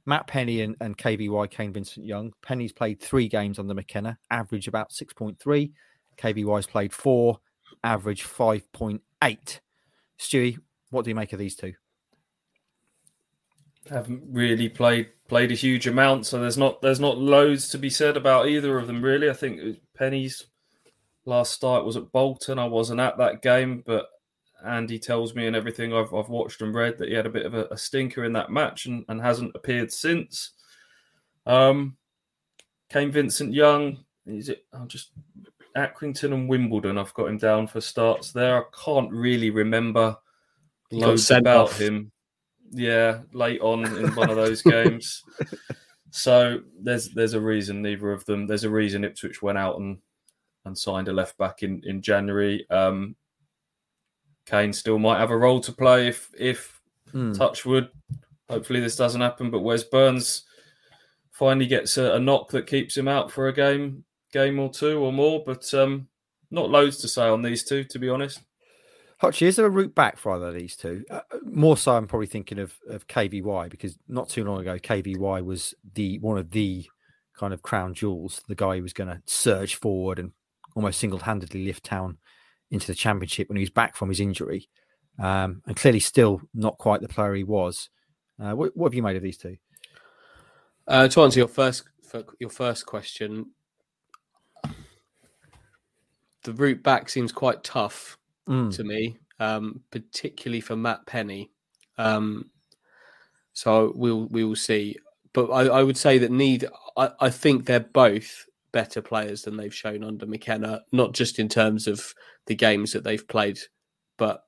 Matt 0.06 0.26
Penney 0.26 0.60
and, 0.62 0.76
and 0.80 0.96
KVY 0.96 1.50
Kane 1.50 1.72
Vincent 1.72 2.04
Young. 2.04 2.32
Penney's 2.42 2.72
played 2.72 3.00
three 3.00 3.28
games 3.28 3.58
under 3.58 3.72
McKenna, 3.72 4.18
average 4.30 4.68
about 4.68 4.90
6.3. 4.90 5.72
KVY's 6.18 6.66
played 6.66 6.92
four, 6.92 7.40
average 7.84 8.24
5.8. 8.24 9.60
Stewie, 10.18 10.58
what 10.90 11.04
do 11.04 11.10
you 11.10 11.14
make 11.14 11.32
of 11.32 11.38
these 11.38 11.54
two? 11.54 11.74
Haven't 13.90 14.22
really 14.30 14.68
played 14.68 15.10
played 15.28 15.52
a 15.52 15.54
huge 15.54 15.86
amount, 15.86 16.26
so 16.26 16.40
there's 16.40 16.56
not 16.56 16.80
there's 16.80 17.00
not 17.00 17.18
loads 17.18 17.68
to 17.68 17.78
be 17.78 17.90
said 17.90 18.16
about 18.16 18.48
either 18.48 18.78
of 18.78 18.86
them 18.86 19.02
really. 19.02 19.28
I 19.28 19.34
think 19.34 19.78
Penney's 19.94 20.46
last 21.26 21.52
start 21.52 21.84
was 21.84 21.96
at 21.96 22.10
Bolton. 22.10 22.58
I 22.58 22.64
wasn't 22.64 23.00
at 23.00 23.18
that 23.18 23.42
game, 23.42 23.82
but 23.84 24.06
Andy 24.64 24.98
tells 24.98 25.34
me 25.34 25.46
and 25.46 25.54
everything 25.54 25.92
I've, 25.92 26.14
I've 26.14 26.30
watched 26.30 26.62
and 26.62 26.74
read 26.74 26.96
that 26.98 27.08
he 27.08 27.14
had 27.14 27.26
a 27.26 27.30
bit 27.30 27.44
of 27.44 27.52
a, 27.52 27.66
a 27.66 27.76
stinker 27.76 28.24
in 28.24 28.32
that 28.32 28.50
match 28.50 28.86
and, 28.86 29.04
and 29.08 29.20
hasn't 29.20 29.54
appeared 29.54 29.92
since. 29.92 30.52
Um, 31.44 31.96
Kane 32.88 33.12
Vincent 33.12 33.52
Young, 33.52 33.98
is 34.26 34.48
it? 34.48 34.64
I'll 34.72 34.86
just 34.86 35.10
Accrington 35.76 36.32
and 36.32 36.48
Wimbledon. 36.48 36.98
I've 36.98 37.14
got 37.14 37.28
him 37.28 37.38
down 37.38 37.66
for 37.66 37.80
starts 37.80 38.32
there. 38.32 38.58
I 38.58 38.64
can't 38.84 39.10
really 39.10 39.50
remember 39.50 40.16
loads 40.92 41.30
about 41.30 41.68
off. 41.68 41.80
him. 41.80 42.12
Yeah, 42.70 43.20
late 43.32 43.60
on 43.60 43.84
in 43.84 44.14
one 44.14 44.30
of 44.30 44.36
those 44.36 44.62
games. 44.62 45.22
So 46.16 46.60
there's 46.80 47.08
there's 47.08 47.34
a 47.34 47.40
reason 47.40 47.82
neither 47.82 48.12
of 48.12 48.24
them. 48.24 48.46
There's 48.46 48.62
a 48.62 48.70
reason 48.70 49.02
Ipswich 49.02 49.42
went 49.42 49.58
out 49.58 49.80
and 49.80 49.98
and 50.64 50.78
signed 50.78 51.08
a 51.08 51.12
left 51.12 51.36
back 51.38 51.64
in 51.64 51.82
in 51.84 52.02
January. 52.02 52.64
Um, 52.70 53.16
Kane 54.46 54.72
still 54.72 55.00
might 55.00 55.18
have 55.18 55.32
a 55.32 55.36
role 55.36 55.60
to 55.62 55.72
play 55.72 56.06
if 56.06 56.30
if 56.38 56.80
mm. 57.12 57.36
Touchwood. 57.36 57.90
Hopefully 58.48 58.78
this 58.78 58.94
doesn't 58.94 59.22
happen. 59.22 59.50
But 59.50 59.62
Wes 59.62 59.82
Burns 59.82 60.44
finally 61.32 61.66
gets 61.66 61.96
a, 61.98 62.12
a, 62.12 62.20
knock 62.20 62.48
that 62.50 62.68
keeps 62.68 62.96
him 62.96 63.08
out 63.08 63.32
for 63.32 63.48
a 63.48 63.52
game 63.52 64.04
game 64.34 64.58
or 64.58 64.68
two 64.68 64.98
or 64.98 65.12
more. 65.12 65.42
But 65.44 65.72
um, 65.72 66.08
not 66.50 66.68
loads 66.68 66.98
to 66.98 67.08
say 67.08 67.26
on 67.26 67.40
these 67.40 67.64
two, 67.64 67.84
to 67.84 67.98
be 67.98 68.10
honest. 68.10 68.40
Hutchie, 69.22 69.46
is 69.46 69.56
there 69.56 69.66
a 69.66 69.70
route 69.70 69.94
back 69.94 70.18
for 70.18 70.32
either 70.32 70.48
of 70.48 70.54
these 70.54 70.76
two? 70.76 71.04
Uh, 71.10 71.20
more 71.44 71.76
so, 71.76 71.96
I'm 71.96 72.06
probably 72.06 72.26
thinking 72.26 72.58
of, 72.58 72.74
of 72.88 73.06
KVY 73.06 73.70
because 73.70 73.96
not 74.08 74.28
too 74.28 74.44
long 74.44 74.60
ago, 74.60 74.76
KVY 74.78 75.44
was 75.44 75.72
the 75.94 76.18
one 76.18 76.36
of 76.36 76.50
the 76.50 76.86
kind 77.38 77.54
of 77.54 77.62
crown 77.62 77.94
jewels, 77.94 78.42
the 78.48 78.54
guy 78.54 78.76
who 78.76 78.82
was 78.82 78.92
going 78.92 79.08
to 79.08 79.22
surge 79.26 79.76
forward 79.76 80.18
and 80.18 80.32
almost 80.74 80.98
single 80.98 81.20
handedly 81.20 81.64
lift 81.64 81.84
town 81.84 82.18
into 82.70 82.86
the 82.86 82.94
championship 82.94 83.48
when 83.48 83.56
he 83.56 83.62
was 83.62 83.70
back 83.70 83.96
from 83.96 84.08
his 84.08 84.20
injury, 84.20 84.68
um, 85.18 85.62
and 85.66 85.76
clearly 85.76 86.00
still 86.00 86.40
not 86.52 86.76
quite 86.78 87.00
the 87.00 87.08
player 87.08 87.34
he 87.34 87.44
was. 87.44 87.88
Uh, 88.42 88.52
what, 88.52 88.76
what, 88.76 88.88
have 88.88 88.94
you 88.94 89.02
made 89.02 89.16
of 89.16 89.22
these 89.22 89.38
two? 89.38 89.56
Uh, 90.86 91.06
to 91.08 91.22
answer 91.22 91.38
your 91.38 91.48
first 91.48 91.84
your 92.38 92.50
first 92.50 92.84
question, 92.84 93.46
the 96.44 96.52
route 96.52 96.82
back 96.82 97.08
seems 97.08 97.32
quite 97.32 97.64
tough 97.64 98.16
mm. 98.48 98.74
to 98.76 98.84
me, 98.84 99.18
um, 99.40 99.80
particularly 99.90 100.60
for 100.60 100.76
Matt 100.76 101.04
Penney. 101.06 101.50
Um, 101.98 102.50
so 103.52 103.92
we'll 103.94 104.26
we 104.26 104.44
will 104.44 104.56
see. 104.56 104.96
But 105.32 105.50
I, 105.50 105.66
I 105.66 105.82
would 105.82 105.96
say 105.96 106.18
that 106.18 106.30
need. 106.30 106.66
I, 106.96 107.10
I 107.20 107.30
think 107.30 107.66
they're 107.66 107.80
both 107.80 108.46
better 108.72 109.00
players 109.00 109.42
than 109.42 109.56
they've 109.56 109.74
shown 109.74 110.04
under 110.04 110.26
McKenna, 110.26 110.82
not 110.92 111.12
just 111.12 111.38
in 111.38 111.48
terms 111.48 111.86
of 111.86 112.14
the 112.46 112.54
games 112.54 112.92
that 112.92 113.04
they've 113.04 113.26
played, 113.26 113.58
but 114.16 114.44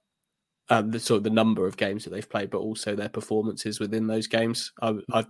um, 0.69 0.91
the 0.91 1.01
sort 1.01 1.19
of 1.19 1.25
the 1.25 1.31
number 1.31 1.67
of 1.67 1.77
games 1.77 2.05
that 2.05 2.11
they've 2.11 2.29
played, 2.29 2.51
but 2.51 2.59
also 2.59 2.95
their 2.95 3.09
performances 3.09 3.79
within 3.79 4.07
those 4.07 4.27
games. 4.27 4.73
I, 4.83 4.97
I, 5.13 5.25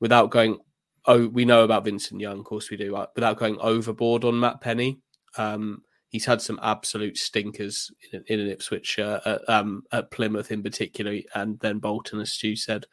without 0.00 0.30
going, 0.30 0.58
oh, 1.06 1.28
we 1.28 1.44
know 1.44 1.64
about 1.64 1.84
Vincent 1.84 2.20
Young, 2.20 2.40
of 2.40 2.44
course 2.44 2.70
we 2.70 2.76
do. 2.76 2.94
Uh, 2.94 3.06
without 3.14 3.38
going 3.38 3.58
overboard 3.58 4.24
on 4.24 4.38
Matt 4.38 4.60
Penny, 4.60 5.00
um, 5.38 5.82
he's 6.16 6.24
had 6.24 6.40
some 6.40 6.58
absolute 6.62 7.18
stinkers 7.18 7.92
in, 8.10 8.24
in 8.28 8.40
an 8.40 8.48
Ipswich 8.48 8.98
uh, 8.98 9.20
at, 9.26 9.48
um, 9.50 9.82
at 9.92 10.10
Plymouth 10.10 10.50
in 10.50 10.62
particular, 10.62 11.18
and 11.34 11.60
then 11.60 11.78
Bolton, 11.78 12.20
as 12.20 12.32
Stu 12.32 12.56
said. 12.56 12.86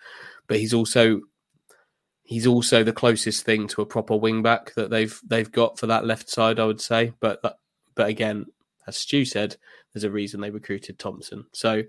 But 0.47 0.57
he's 0.57 0.73
also 0.73 1.21
he's 2.23 2.45
also 2.45 2.83
the 2.83 2.91
closest 2.91 3.45
thing 3.45 3.65
to 3.69 3.81
a 3.81 3.85
proper 3.85 4.17
wing 4.17 4.43
back 4.43 4.73
that 4.73 4.89
they've 4.89 5.17
they've 5.25 5.49
got 5.49 5.79
for 5.79 5.87
that 5.87 6.05
left 6.05 6.29
side, 6.29 6.59
I 6.59 6.65
would 6.65 6.81
say. 6.81 7.13
But 7.21 7.41
but 7.95 8.07
again, 8.09 8.45
as 8.87 8.97
Stu 8.97 9.23
said, 9.23 9.55
there's 9.93 10.03
a 10.03 10.11
reason 10.11 10.41
they 10.41 10.51
recruited 10.51 10.99
Thompson. 10.99 11.45
So 11.53 11.83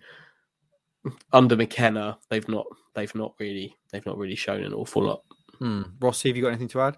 under 1.33 1.57
McKenna, 1.57 2.16
they've 2.29 2.49
not 2.49 2.66
they've 2.94 3.14
not 3.16 3.35
really 3.40 3.75
they've 3.90 4.07
not 4.07 4.18
really 4.18 4.37
shown 4.37 4.62
an 4.62 4.73
awful 4.73 5.03
lot. 5.03 5.23
Hmm. 5.59 5.83
Rossi, 5.99 6.29
have 6.29 6.37
you 6.37 6.44
got 6.44 6.51
anything 6.51 6.68
to 6.68 6.83
add? 6.83 6.97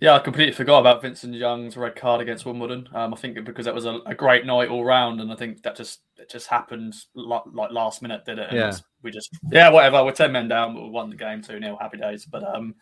Yeah, 0.00 0.14
I 0.14 0.20
completely 0.20 0.52
forgot 0.52 0.78
about 0.78 1.02
Vincent 1.02 1.34
Young's 1.34 1.76
red 1.76 1.96
card 1.96 2.20
against 2.20 2.46
Wimbledon. 2.46 2.88
Um, 2.94 3.12
I 3.12 3.16
think 3.16 3.44
because 3.44 3.64
that 3.64 3.74
was 3.74 3.84
a, 3.84 3.98
a, 4.06 4.14
great 4.14 4.46
night 4.46 4.68
all 4.68 4.84
round, 4.84 5.20
and 5.20 5.32
I 5.32 5.34
think 5.34 5.62
that 5.62 5.76
just 5.76 6.02
it 6.16 6.30
just 6.30 6.46
happened 6.46 6.94
like, 7.14 7.42
like 7.52 7.72
last 7.72 8.00
minute, 8.00 8.24
did 8.24 8.38
it? 8.38 8.48
And 8.50 8.58
yeah. 8.58 8.72
We 9.02 9.10
just 9.10 9.30
yeah, 9.50 9.70
whatever. 9.70 10.04
We're 10.04 10.12
ten 10.12 10.30
men 10.30 10.46
down, 10.46 10.74
but 10.74 10.84
we 10.84 10.90
won 10.90 11.10
the 11.10 11.16
game 11.16 11.42
two 11.42 11.58
0 11.58 11.76
Happy 11.80 11.98
days. 11.98 12.26
But 12.26 12.44
um, 12.44 12.76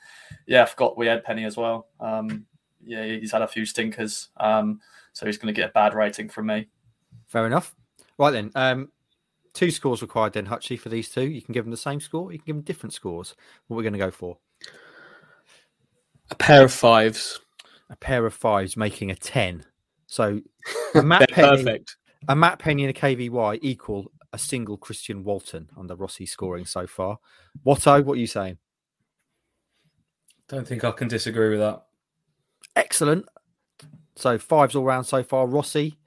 yeah, 0.46 0.62
I 0.62 0.66
forgot 0.66 0.98
we 0.98 1.06
had 1.06 1.24
Penney 1.24 1.44
as 1.44 1.56
well. 1.56 1.88
Um, 2.00 2.44
yeah, 2.84 3.04
he's 3.04 3.32
had 3.32 3.42
a 3.42 3.48
few 3.48 3.64
stinkers, 3.64 4.28
um, 4.36 4.80
so 5.12 5.24
he's 5.24 5.38
going 5.38 5.54
to 5.54 5.58
get 5.58 5.70
a 5.70 5.72
bad 5.72 5.94
rating 5.94 6.28
from 6.28 6.46
me. 6.46 6.68
Fair 7.28 7.46
enough. 7.46 7.74
Right 8.18 8.30
then, 8.30 8.50
um, 8.54 8.90
two 9.54 9.70
scores 9.70 10.02
required 10.02 10.34
then, 10.34 10.46
Hutchie, 10.46 10.78
for 10.78 10.90
these 10.90 11.08
two. 11.08 11.28
You 11.28 11.42
can 11.42 11.52
give 11.52 11.64
them 11.64 11.70
the 11.70 11.76
same 11.76 12.00
score. 12.00 12.32
You 12.32 12.38
can 12.38 12.46
give 12.46 12.56
them 12.56 12.64
different 12.64 12.92
scores. 12.92 13.34
What 13.66 13.76
we're 13.76 13.82
going 13.82 13.94
to 13.94 13.98
go 13.98 14.10
for? 14.10 14.38
A 16.30 16.34
pair 16.34 16.64
of 16.64 16.72
fives. 16.72 17.40
A 17.90 17.96
pair 17.96 18.26
of 18.26 18.34
fives 18.34 18.76
making 18.76 19.10
a 19.10 19.16
10. 19.16 19.64
So 20.06 20.40
a 20.94 21.02
Matt, 21.02 21.30
Penney, 21.30 21.56
perfect. 21.56 21.96
a 22.28 22.36
Matt 22.36 22.58
Penney 22.58 22.84
and 22.84 22.96
a 22.96 22.98
KVY 22.98 23.58
equal 23.62 24.10
a 24.32 24.38
single 24.38 24.76
Christian 24.76 25.24
Walton 25.24 25.70
under 25.76 25.94
Rossi 25.94 26.26
scoring 26.26 26.66
so 26.66 26.86
far. 26.86 27.18
Watto, 27.64 28.04
what 28.04 28.14
are 28.14 28.20
you 28.20 28.26
saying? 28.26 28.58
Don't 30.48 30.66
think 30.66 30.84
I 30.84 30.92
can 30.92 31.08
disagree 31.08 31.50
with 31.50 31.60
that. 31.60 31.84
Excellent. 32.76 33.26
So 34.14 34.38
fives 34.38 34.74
all 34.74 34.84
round 34.84 35.06
so 35.06 35.22
far. 35.22 35.46
Rossi? 35.46 35.98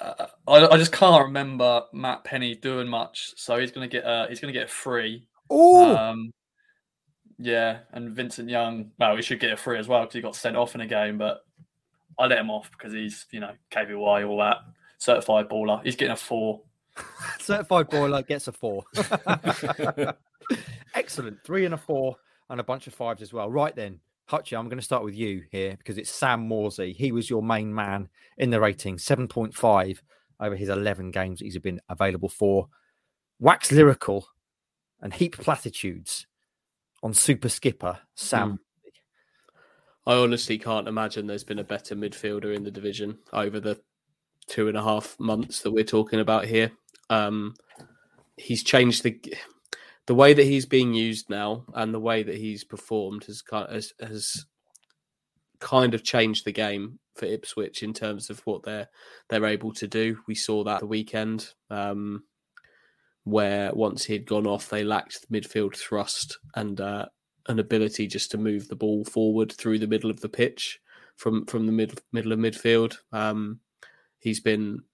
Uh, 0.00 0.26
I, 0.46 0.66
I, 0.68 0.76
just 0.76 0.92
can't 0.92 1.24
remember 1.24 1.82
Matt 1.92 2.22
Penney 2.24 2.54
doing 2.54 2.86
much, 2.86 3.32
so 3.36 3.58
he's 3.58 3.72
going 3.72 3.88
to 3.88 3.92
get 3.92 4.04
a 4.04 4.26
he's 4.28 4.40
going 4.40 4.52
to 4.52 4.58
get 4.58 4.68
a 4.68 4.72
free. 4.72 5.26
Oh, 5.48 5.96
um, 5.96 6.32
yeah, 7.38 7.80
and 7.92 8.14
Vincent 8.14 8.48
Young, 8.48 8.90
well, 8.98 9.16
he 9.16 9.22
should 9.22 9.40
get 9.40 9.52
a 9.52 9.56
free 9.56 9.78
as 9.78 9.88
well 9.88 10.02
because 10.02 10.14
he 10.14 10.20
got 10.20 10.36
sent 10.36 10.56
off 10.56 10.74
in 10.74 10.80
a 10.80 10.86
game, 10.86 11.18
but 11.18 11.44
I 12.18 12.26
let 12.26 12.38
him 12.38 12.50
off 12.50 12.70
because 12.70 12.92
he's, 12.92 13.26
you 13.30 13.40
know, 13.40 13.52
KVY, 13.70 14.26
all 14.26 14.38
that, 14.38 14.58
certified 14.98 15.48
baller. 15.48 15.82
He's 15.84 15.96
getting 15.96 16.12
a 16.12 16.16
four. 16.16 16.62
certified 17.38 17.90
baller 17.90 18.26
gets 18.26 18.48
a 18.48 18.52
four. 18.52 18.84
Excellent. 20.94 21.38
Three 21.44 21.66
and 21.66 21.74
a 21.74 21.78
four 21.78 22.16
and 22.48 22.58
a 22.58 22.64
bunch 22.64 22.86
of 22.86 22.94
fives 22.94 23.20
as 23.20 23.32
well. 23.34 23.50
Right 23.50 23.76
then, 23.76 24.00
Hutchie, 24.30 24.58
I'm 24.58 24.68
going 24.68 24.78
to 24.78 24.84
start 24.84 25.04
with 25.04 25.14
you 25.14 25.42
here 25.50 25.76
because 25.76 25.98
it's 25.98 26.10
Sam 26.10 26.48
Morsy. 26.48 26.96
He 26.96 27.12
was 27.12 27.28
your 27.28 27.42
main 27.42 27.74
man 27.74 28.08
in 28.38 28.50
the 28.50 28.60
rating, 28.60 28.96
7.5 28.96 29.98
over 30.40 30.56
his 30.56 30.68
11 30.68 31.10
games 31.10 31.40
he's 31.40 31.58
been 31.58 31.80
available 31.88 32.28
for. 32.30 32.68
Wax 33.38 33.70
lyrical 33.70 34.28
and 35.02 35.12
heap 35.12 35.36
platitudes 35.36 36.26
on 37.02 37.14
super 37.14 37.48
skipper 37.48 37.98
Sam. 38.14 38.52
Mm. 38.52 38.58
I 40.06 40.14
honestly 40.14 40.58
can't 40.58 40.86
imagine 40.86 41.26
there's 41.26 41.44
been 41.44 41.58
a 41.58 41.64
better 41.64 41.96
midfielder 41.96 42.54
in 42.54 42.62
the 42.62 42.70
division 42.70 43.18
over 43.32 43.58
the 43.58 43.80
two 44.46 44.68
and 44.68 44.76
a 44.76 44.82
half 44.82 45.18
months 45.18 45.62
that 45.62 45.72
we're 45.72 45.84
talking 45.84 46.20
about 46.20 46.44
here. 46.44 46.70
Um, 47.10 47.54
he's 48.36 48.62
changed 48.62 49.02
the 49.02 49.20
the 50.06 50.14
way 50.14 50.32
that 50.32 50.44
he's 50.44 50.66
being 50.66 50.94
used 50.94 51.28
now 51.28 51.64
and 51.74 51.92
the 51.92 52.00
way 52.00 52.22
that 52.22 52.36
he's 52.36 52.62
performed 52.62 53.24
has 53.24 53.42
kind 53.42 53.70
has, 53.72 53.92
has 54.00 54.46
kind 55.58 55.94
of 55.94 56.04
changed 56.04 56.44
the 56.44 56.52
game 56.52 56.98
for 57.16 57.26
Ipswich 57.26 57.82
in 57.82 57.92
terms 57.92 58.30
of 58.30 58.40
what 58.40 58.62
they're 58.62 58.88
they're 59.28 59.46
able 59.46 59.72
to 59.74 59.88
do. 59.88 60.18
We 60.28 60.34
saw 60.34 60.62
that 60.64 60.80
the 60.80 60.86
weekend 60.86 61.52
um, 61.70 62.24
where 63.26 63.74
once 63.74 64.04
he 64.04 64.12
had 64.12 64.24
gone 64.24 64.46
off, 64.46 64.68
they 64.68 64.84
lacked 64.84 65.20
the 65.20 65.40
midfield 65.40 65.74
thrust 65.74 66.38
and 66.54 66.80
uh, 66.80 67.06
an 67.48 67.58
ability 67.58 68.06
just 68.06 68.30
to 68.30 68.38
move 68.38 68.68
the 68.68 68.76
ball 68.76 69.04
forward 69.04 69.50
through 69.50 69.80
the 69.80 69.86
middle 69.88 70.10
of 70.10 70.20
the 70.20 70.28
pitch 70.28 70.80
from 71.16 71.44
from 71.46 71.66
the 71.66 71.72
mid, 71.72 72.00
middle 72.12 72.30
of 72.30 72.38
midfield. 72.38 72.96
Um, 73.10 73.58
he's 74.20 74.38
been 74.38 74.84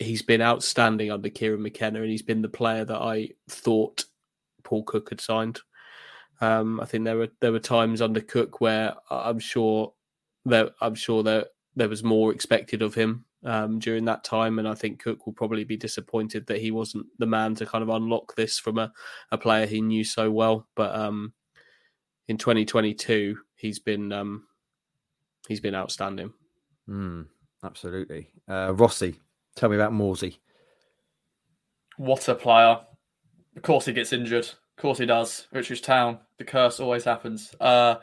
he's 0.00 0.22
been 0.22 0.42
outstanding 0.42 1.12
under 1.12 1.30
Kieran 1.30 1.62
McKenna, 1.62 2.00
and 2.00 2.10
he's 2.10 2.22
been 2.22 2.42
the 2.42 2.48
player 2.48 2.84
that 2.84 3.00
I 3.00 3.28
thought 3.48 4.06
Paul 4.64 4.82
Cook 4.82 5.10
had 5.10 5.20
signed. 5.20 5.60
Um, 6.40 6.80
I 6.80 6.84
think 6.84 7.04
there 7.04 7.16
were 7.16 7.28
there 7.40 7.52
were 7.52 7.60
times 7.60 8.02
under 8.02 8.20
Cook 8.20 8.60
where 8.60 8.94
I'm 9.08 9.38
sure 9.38 9.92
that 10.46 10.72
I'm 10.80 10.96
sure 10.96 11.22
that 11.22 11.50
there 11.76 11.88
was 11.88 12.02
more 12.02 12.32
expected 12.32 12.82
of 12.82 12.96
him 12.96 13.24
um, 13.44 13.78
during 13.78 14.04
that 14.06 14.24
time, 14.24 14.58
and 14.58 14.68
I 14.68 14.74
think 14.74 15.02
Cook 15.02 15.26
will 15.26 15.32
probably 15.32 15.64
be 15.64 15.76
disappointed 15.76 16.46
that 16.46 16.60
he 16.60 16.70
wasn't 16.70 17.06
the 17.18 17.26
man 17.26 17.54
to 17.56 17.66
kind 17.66 17.82
of 17.82 17.88
unlock 17.88 18.34
this 18.36 18.58
from 18.58 18.78
a, 18.78 18.92
a 19.30 19.38
player 19.38 19.66
he 19.66 19.80
knew 19.80 20.04
so 20.04 20.30
well. 20.30 20.66
But 20.74 20.94
um, 20.94 21.32
in 22.28 22.36
2022, 22.36 23.38
he's 23.56 23.78
been 23.78 24.12
um, 24.12 24.44
he's 25.48 25.60
been 25.60 25.74
outstanding. 25.74 26.32
Mm, 26.88 27.26
absolutely, 27.64 28.30
uh, 28.48 28.74
Rossi. 28.74 29.18
Tell 29.56 29.68
me 29.68 29.76
about 29.76 29.92
Morsy. 29.92 30.38
What 31.96 32.28
a 32.28 32.34
player! 32.34 32.80
Of 33.56 33.62
course, 33.62 33.86
he 33.86 33.92
gets 33.92 34.12
injured. 34.12 34.46
Of 34.46 34.82
course, 34.82 34.98
he 34.98 35.06
does. 35.06 35.46
Ipswich 35.52 35.82
Town. 35.82 36.18
The 36.38 36.44
curse 36.44 36.80
always 36.80 37.04
happens. 37.04 37.54
Uh, 37.60 37.96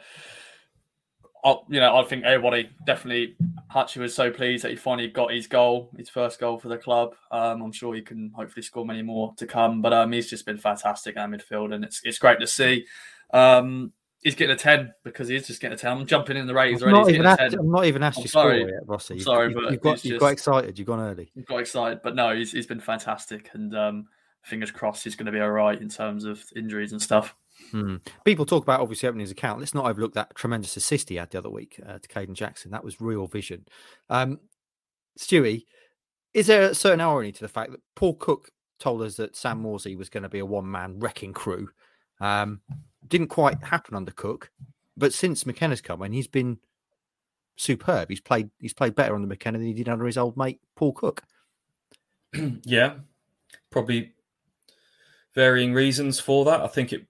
I, 1.48 1.56
you 1.70 1.80
know, 1.80 1.96
I 1.96 2.04
think 2.04 2.26
everybody 2.26 2.70
definitely. 2.86 3.38
Hutchie 3.74 3.98
was 3.98 4.14
so 4.14 4.30
pleased 4.30 4.66
that 4.66 4.72
he 4.72 4.76
finally 4.76 5.08
got 5.08 5.32
his 5.32 5.48
goal, 5.48 5.90
his 5.98 6.10
first 6.10 6.40
goal 6.40 6.58
for 6.58 6.68
the 6.68 6.78
club. 6.78 7.16
Um, 7.32 7.62
I'm 7.62 7.72
sure 7.72 7.96
he 7.96 8.02
can 8.02 8.32
hopefully 8.36 8.64
score 8.64 8.86
many 8.86 9.02
more 9.02 9.34
to 9.38 9.48
come. 9.48 9.82
But 9.82 9.94
um, 9.94 10.12
he's 10.12 10.30
just 10.30 10.46
been 10.46 10.58
fantastic 10.58 11.16
in 11.16 11.22
midfield, 11.32 11.74
and 11.74 11.86
it's 11.86 12.02
it's 12.04 12.20
great 12.20 12.42
to 12.42 12.48
see. 12.48 12.86
Um, 13.34 13.94
he's 14.24 14.36
getting 14.36 14.56
a 14.56 14.58
10 14.58 14.94
because 15.06 15.30
he's 15.30 15.48
just 15.48 15.62
getting 15.62 15.76
a 15.76 15.78
10. 15.78 15.92
I'm 15.92 16.06
jumping 16.06 16.36
in 16.36 16.48
the 16.48 16.54
ratings 16.54 16.84
I'm 16.84 16.94
already. 16.94 17.18
Not 17.20 17.40
even 17.40 17.60
I'm 17.60 17.72
not 17.72 17.86
even 17.86 18.04
asked 18.04 18.20
you 18.20 18.28
score 18.28 18.54
yet, 18.54 18.86
Rossi. 18.86 19.14
I'm 19.14 19.20
sorry, 19.22 19.50
you, 19.50 19.56
but 19.56 19.72
you've 19.72 19.82
got, 19.82 20.04
you've 20.04 20.14
just, 20.14 20.20
got 20.20 20.34
excited. 20.34 20.78
You've 20.78 20.88
gone 20.88 21.00
early. 21.00 21.32
You've 21.34 21.46
got 21.46 21.60
excited, 21.60 22.02
but 22.04 22.14
no, 22.14 22.36
he's, 22.36 22.52
he's 22.52 22.68
been 22.68 22.82
fantastic. 22.82 23.52
And 23.54 23.74
um, 23.74 24.08
fingers 24.44 24.72
crossed 24.72 25.06
he's 25.06 25.16
going 25.16 25.28
to 25.28 25.32
be 25.32 25.40
all 25.40 25.52
right 25.52 25.80
in 25.82 25.88
terms 25.88 26.26
of 26.26 26.44
injuries 26.58 26.92
and 26.92 27.02
stuff. 27.02 27.36
Hmm. 27.72 27.98
People 28.24 28.46
talk 28.46 28.64
about 28.64 28.82
obviously 28.82 29.10
opening 29.10 29.26
his 29.26 29.32
account. 29.32 29.60
Let's 29.60 29.74
not 29.74 29.86
overlook 29.86 30.14
that 30.14 30.36
tremendous 30.36 30.78
assist 30.78 31.10
he 31.10 31.16
had 31.16 31.32
the 31.32 31.38
other 31.38 31.50
week 31.50 31.80
uh, 31.86 32.00
to 32.00 32.08
Kayden 32.08 32.34
Jackson. 32.34 32.72
That 32.72 32.84
was 32.84 33.02
real 33.02 33.28
vision. 33.28 33.66
Um, 34.10 34.40
Stewie, 35.20 35.66
is 36.34 36.48
there 36.48 36.70
a 36.70 36.76
certain 36.76 37.02
irony 37.02 37.32
to 37.32 37.42
the 37.42 37.48
fact 37.48 37.72
that 37.72 37.82
Paul 37.96 38.16
Cook 38.16 38.52
told 38.80 39.02
us 39.02 39.16
that 39.16 39.36
Sam 39.36 39.64
Morsy 39.64 39.98
was 39.98 40.10
going 40.10 40.24
to 40.24 40.30
be 40.30 40.40
a 40.40 40.46
one 40.46 40.70
man 40.70 41.00
wrecking 41.00 41.34
crew? 41.34 41.70
Um, 42.20 42.62
didn't 43.08 43.28
quite 43.28 43.64
happen 43.64 43.96
under 43.96 44.12
Cook, 44.12 44.52
but 44.96 45.14
since 45.14 45.46
McKenna's 45.46 45.82
come 45.82 46.02
in, 46.04 46.12
he's 46.14 46.28
been 46.28 46.60
superb. 47.56 48.10
He's 48.10 48.22
played 48.22 48.50
he's 48.60 48.74
played 48.74 48.96
better 48.96 49.16
under 49.16 49.28
McKenna 49.28 49.58
than 49.58 49.68
he 49.68 49.74
did 49.74 49.90
under 49.90 50.06
his 50.06 50.18
old 50.18 50.38
mate 50.38 50.60
Paul 50.76 50.94
Cook. 50.94 51.24
yeah, 52.64 52.96
probably 53.72 54.14
varying 55.34 55.74
reasons 55.74 56.20
for 56.20 56.46
that. 56.46 56.62
I 56.62 56.68
think 56.68 56.94
it, 56.94 57.06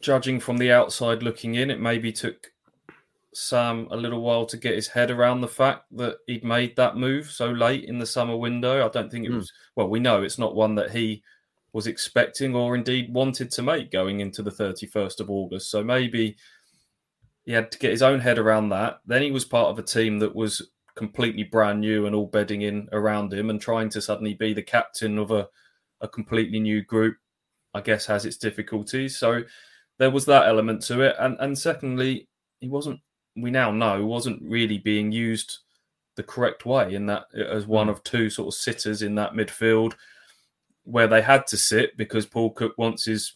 judging 0.00 0.40
from 0.40 0.58
the 0.58 0.72
outside 0.72 1.22
looking 1.22 1.54
in, 1.54 1.70
it 1.70 1.80
maybe 1.80 2.12
took 2.12 2.52
Sam 3.32 3.88
a 3.90 3.96
little 3.96 4.22
while 4.22 4.46
to 4.46 4.56
get 4.56 4.74
his 4.76 4.88
head 4.88 5.10
around 5.10 5.40
the 5.40 5.48
fact 5.48 5.84
that 5.96 6.18
he'd 6.26 6.44
made 6.44 6.76
that 6.76 6.96
move 6.96 7.30
so 7.30 7.50
late 7.50 7.84
in 7.84 7.98
the 7.98 8.06
summer 8.06 8.36
window. 8.36 8.84
I 8.84 8.88
don't 8.88 9.10
think 9.10 9.26
it 9.26 9.32
Mm. 9.32 9.36
was, 9.36 9.52
well, 9.74 9.88
we 9.88 9.98
know 10.00 10.22
it's 10.22 10.38
not 10.38 10.54
one 10.54 10.76
that 10.76 10.92
he 10.92 11.22
was 11.72 11.86
expecting 11.88 12.54
or 12.54 12.76
indeed 12.76 13.12
wanted 13.12 13.50
to 13.50 13.62
make 13.62 13.90
going 13.90 14.20
into 14.20 14.42
the 14.42 14.52
31st 14.52 15.18
of 15.20 15.28
August. 15.28 15.70
So 15.70 15.82
maybe 15.82 16.36
he 17.44 17.52
had 17.52 17.72
to 17.72 17.78
get 17.78 17.90
his 17.90 18.02
own 18.02 18.20
head 18.20 18.38
around 18.38 18.68
that. 18.68 19.00
Then 19.04 19.22
he 19.22 19.32
was 19.32 19.44
part 19.44 19.68
of 19.68 19.78
a 19.78 19.82
team 19.82 20.20
that 20.20 20.34
was 20.36 20.70
completely 20.94 21.42
brand 21.42 21.80
new 21.80 22.06
and 22.06 22.14
all 22.14 22.28
bedding 22.28 22.62
in 22.62 22.88
around 22.92 23.34
him 23.34 23.50
and 23.50 23.60
trying 23.60 23.88
to 23.90 24.00
suddenly 24.00 24.34
be 24.34 24.52
the 24.54 24.62
captain 24.62 25.18
of 25.18 25.32
a, 25.32 25.48
a 26.00 26.06
completely 26.06 26.60
new 26.60 26.82
group, 26.84 27.16
I 27.74 27.80
guess, 27.80 28.06
has 28.06 28.24
its 28.24 28.36
difficulties. 28.36 29.18
So 29.18 29.42
there 29.98 30.10
was 30.10 30.26
that 30.26 30.46
element 30.46 30.82
to 30.82 31.00
it. 31.02 31.16
And 31.18 31.36
and 31.40 31.58
secondly, 31.58 32.28
he 32.60 32.68
wasn't 32.68 33.00
we 33.36 33.50
now 33.50 33.70
know 33.70 34.04
wasn't 34.04 34.42
really 34.42 34.78
being 34.78 35.12
used 35.12 35.58
the 36.16 36.22
correct 36.22 36.64
way 36.64 36.94
in 36.94 37.06
that 37.06 37.24
as 37.34 37.66
one 37.66 37.88
of 37.88 38.02
two 38.04 38.30
sort 38.30 38.48
of 38.48 38.58
sitters 38.58 39.02
in 39.02 39.16
that 39.16 39.32
midfield 39.32 39.94
where 40.84 41.08
they 41.08 41.20
had 41.20 41.46
to 41.48 41.56
sit 41.56 41.96
because 41.96 42.26
Paul 42.26 42.50
Cook 42.50 42.74
wants 42.78 43.04
his 43.04 43.34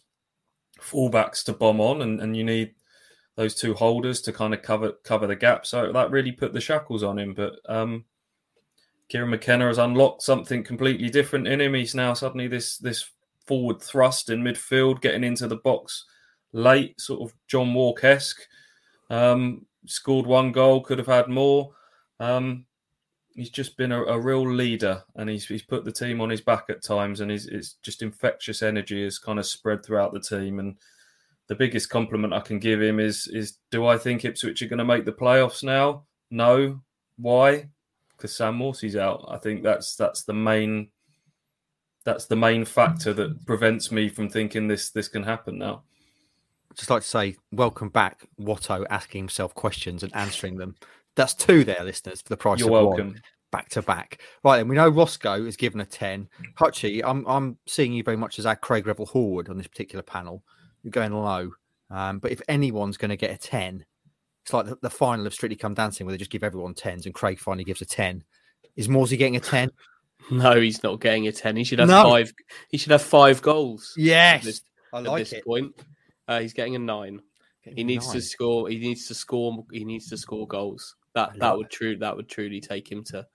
fullbacks 0.79 1.43
to 1.43 1.53
bomb 1.53 1.81
on 1.81 2.01
and, 2.01 2.21
and 2.21 2.37
you 2.37 2.43
need 2.43 2.73
those 3.35 3.53
two 3.53 3.73
holders 3.73 4.21
to 4.21 4.31
kind 4.31 4.53
of 4.53 4.61
cover 4.61 4.93
cover 5.03 5.27
the 5.27 5.35
gap. 5.35 5.65
So 5.65 5.91
that 5.91 6.11
really 6.11 6.31
put 6.31 6.53
the 6.53 6.61
shackles 6.61 7.03
on 7.03 7.19
him. 7.19 7.33
But 7.33 7.53
um 7.67 8.05
Kieran 9.09 9.31
McKenna 9.31 9.67
has 9.67 9.79
unlocked 9.79 10.21
something 10.21 10.63
completely 10.63 11.09
different 11.09 11.47
in 11.47 11.59
him. 11.59 11.73
He's 11.73 11.95
now 11.95 12.13
suddenly 12.13 12.47
this 12.47 12.77
this 12.77 13.09
forward 13.45 13.81
thrust 13.81 14.29
in 14.29 14.43
midfield, 14.43 15.01
getting 15.01 15.23
into 15.23 15.47
the 15.47 15.57
box 15.57 16.05
late, 16.53 16.99
sort 16.99 17.21
of 17.21 17.35
John 17.47 17.73
Walk 17.73 18.03
esque. 18.03 18.41
Um, 19.09 19.65
scored 19.85 20.25
one 20.25 20.51
goal, 20.51 20.81
could 20.81 20.97
have 20.97 21.07
had 21.07 21.27
more. 21.29 21.71
Um, 22.19 22.65
he's 23.33 23.49
just 23.49 23.77
been 23.77 23.91
a, 23.91 24.03
a, 24.03 24.19
real 24.19 24.49
leader, 24.49 25.03
and 25.15 25.29
he's 25.29 25.45
he's 25.45 25.63
put 25.63 25.85
the 25.85 25.91
team 25.91 26.21
on 26.21 26.29
his 26.29 26.41
back 26.41 26.65
at 26.69 26.83
times, 26.83 27.21
and 27.21 27.31
it's 27.31 27.73
just 27.81 28.01
infectious 28.01 28.61
energy 28.61 29.03
has 29.03 29.17
kind 29.17 29.39
of 29.39 29.45
spread 29.45 29.83
throughout 29.83 30.13
the 30.13 30.19
team. 30.19 30.59
And 30.59 30.75
the 31.47 31.55
biggest 31.55 31.89
compliment 31.89 32.33
I 32.33 32.41
can 32.41 32.59
give 32.59 32.81
him 32.81 32.99
is 32.99 33.27
is 33.27 33.57
do 33.71 33.87
I 33.87 33.97
think 33.97 34.25
Ipswich 34.25 34.61
are 34.61 34.67
going 34.67 34.79
to 34.79 34.85
make 34.85 35.05
the 35.05 35.11
playoffs 35.11 35.63
now? 35.63 36.05
No. 36.29 36.81
Why? 37.17 37.69
Because 38.15 38.35
Sam 38.35 38.57
Morsy's 38.57 38.95
out. 38.95 39.25
I 39.29 39.37
think 39.37 39.63
that's 39.63 39.95
that's 39.95 40.23
the 40.23 40.33
main 40.33 40.89
that's 42.05 42.25
the 42.25 42.35
main 42.35 42.65
factor 42.65 43.13
that 43.13 43.45
prevents 43.45 43.91
me 43.91 44.09
from 44.09 44.29
thinking 44.29 44.67
this 44.67 44.89
this 44.89 45.07
can 45.07 45.23
happen 45.23 45.57
now 45.57 45.83
just 46.75 46.89
like 46.89 47.01
to 47.01 47.07
say, 47.07 47.35
welcome 47.51 47.89
back, 47.89 48.27
Watto, 48.39 48.85
asking 48.89 49.23
himself 49.23 49.53
questions 49.55 50.03
and 50.03 50.15
answering 50.15 50.57
them. 50.57 50.75
That's 51.15 51.33
two 51.33 51.63
there, 51.63 51.83
listeners, 51.83 52.21
for 52.21 52.29
the 52.29 52.37
price 52.37 52.59
You're 52.59 52.69
of 52.69 52.85
welcome. 52.85 53.07
one, 53.07 53.21
back 53.51 53.69
to 53.69 53.81
back. 53.81 54.21
Right, 54.43 54.57
then 54.57 54.67
we 54.67 54.75
know 54.75 54.89
Roscoe 54.89 55.45
is 55.45 55.57
given 55.57 55.81
a 55.81 55.85
10. 55.85 56.29
Hutchie, 56.57 57.01
I'm, 57.03 57.25
I'm 57.27 57.57
seeing 57.67 57.93
you 57.93 58.03
very 58.03 58.17
much 58.17 58.39
as 58.39 58.45
our 58.45 58.55
Craig 58.55 58.87
Revel 58.87 59.07
Horwood 59.07 59.49
on 59.49 59.57
this 59.57 59.67
particular 59.67 60.03
panel. 60.03 60.43
You're 60.83 60.91
going 60.91 61.13
low. 61.13 61.51
Um, 61.89 62.19
but 62.19 62.31
if 62.31 62.41
anyone's 62.47 62.97
going 62.97 63.09
to 63.09 63.17
get 63.17 63.31
a 63.31 63.37
10, 63.37 63.83
it's 64.43 64.53
like 64.53 64.67
the, 64.67 64.77
the, 64.81 64.89
final 64.89 65.25
of 65.25 65.33
Strictly 65.33 65.55
Come 65.55 65.73
Dancing 65.73 66.05
where 66.05 66.11
they 66.11 66.17
just 66.17 66.31
give 66.31 66.43
everyone 66.43 66.73
10s 66.73 67.05
and 67.05 67.13
Craig 67.13 67.39
finally 67.39 67.63
gives 67.63 67.81
a 67.81 67.85
10. 67.85 68.23
Is 68.75 68.87
Morsy 68.87 69.17
getting 69.17 69.35
a 69.35 69.39
10? 69.39 69.71
No, 70.31 70.59
he's 70.59 70.83
not 70.83 70.99
getting 70.99 71.27
a 71.27 71.31
10. 71.31 71.55
He 71.55 71.63
should 71.63 71.79
have 71.79 71.87
No. 71.87 72.03
five. 72.03 72.31
He 72.69 72.77
should 72.77 72.91
have 72.91 73.01
five 73.01 73.41
goals. 73.41 73.93
Yes. 73.97 74.43
This, 74.43 74.61
I 74.93 74.99
at 74.99 75.05
like 75.05 75.21
this 75.21 75.33
it. 75.33 75.45
point. 75.45 75.73
Uh, 76.29 76.39
he's 76.39 76.53
getting 76.53 76.75
a 76.75 76.79
nine. 76.79 77.19
Getting 77.65 77.77
He 77.77 77.81
a 77.81 77.85
needs 77.85 78.07
nine. 78.07 78.15
to 78.15 78.21
score. 78.21 78.69
He 78.69 78.77
needs 78.77 79.07
to 79.07 79.15
score. 79.15 79.65
He 79.71 79.83
needs 79.83 80.07
to 80.09 80.17
score 80.17 80.47
goals. 80.47 80.95
That 81.15 81.37
that 81.39 81.57
would 81.57 81.69
true. 81.71 81.97
That 81.97 82.15
would 82.15 82.29
truly 82.29 82.61
take 82.61 82.89
him 82.89 83.03
to 83.05 83.25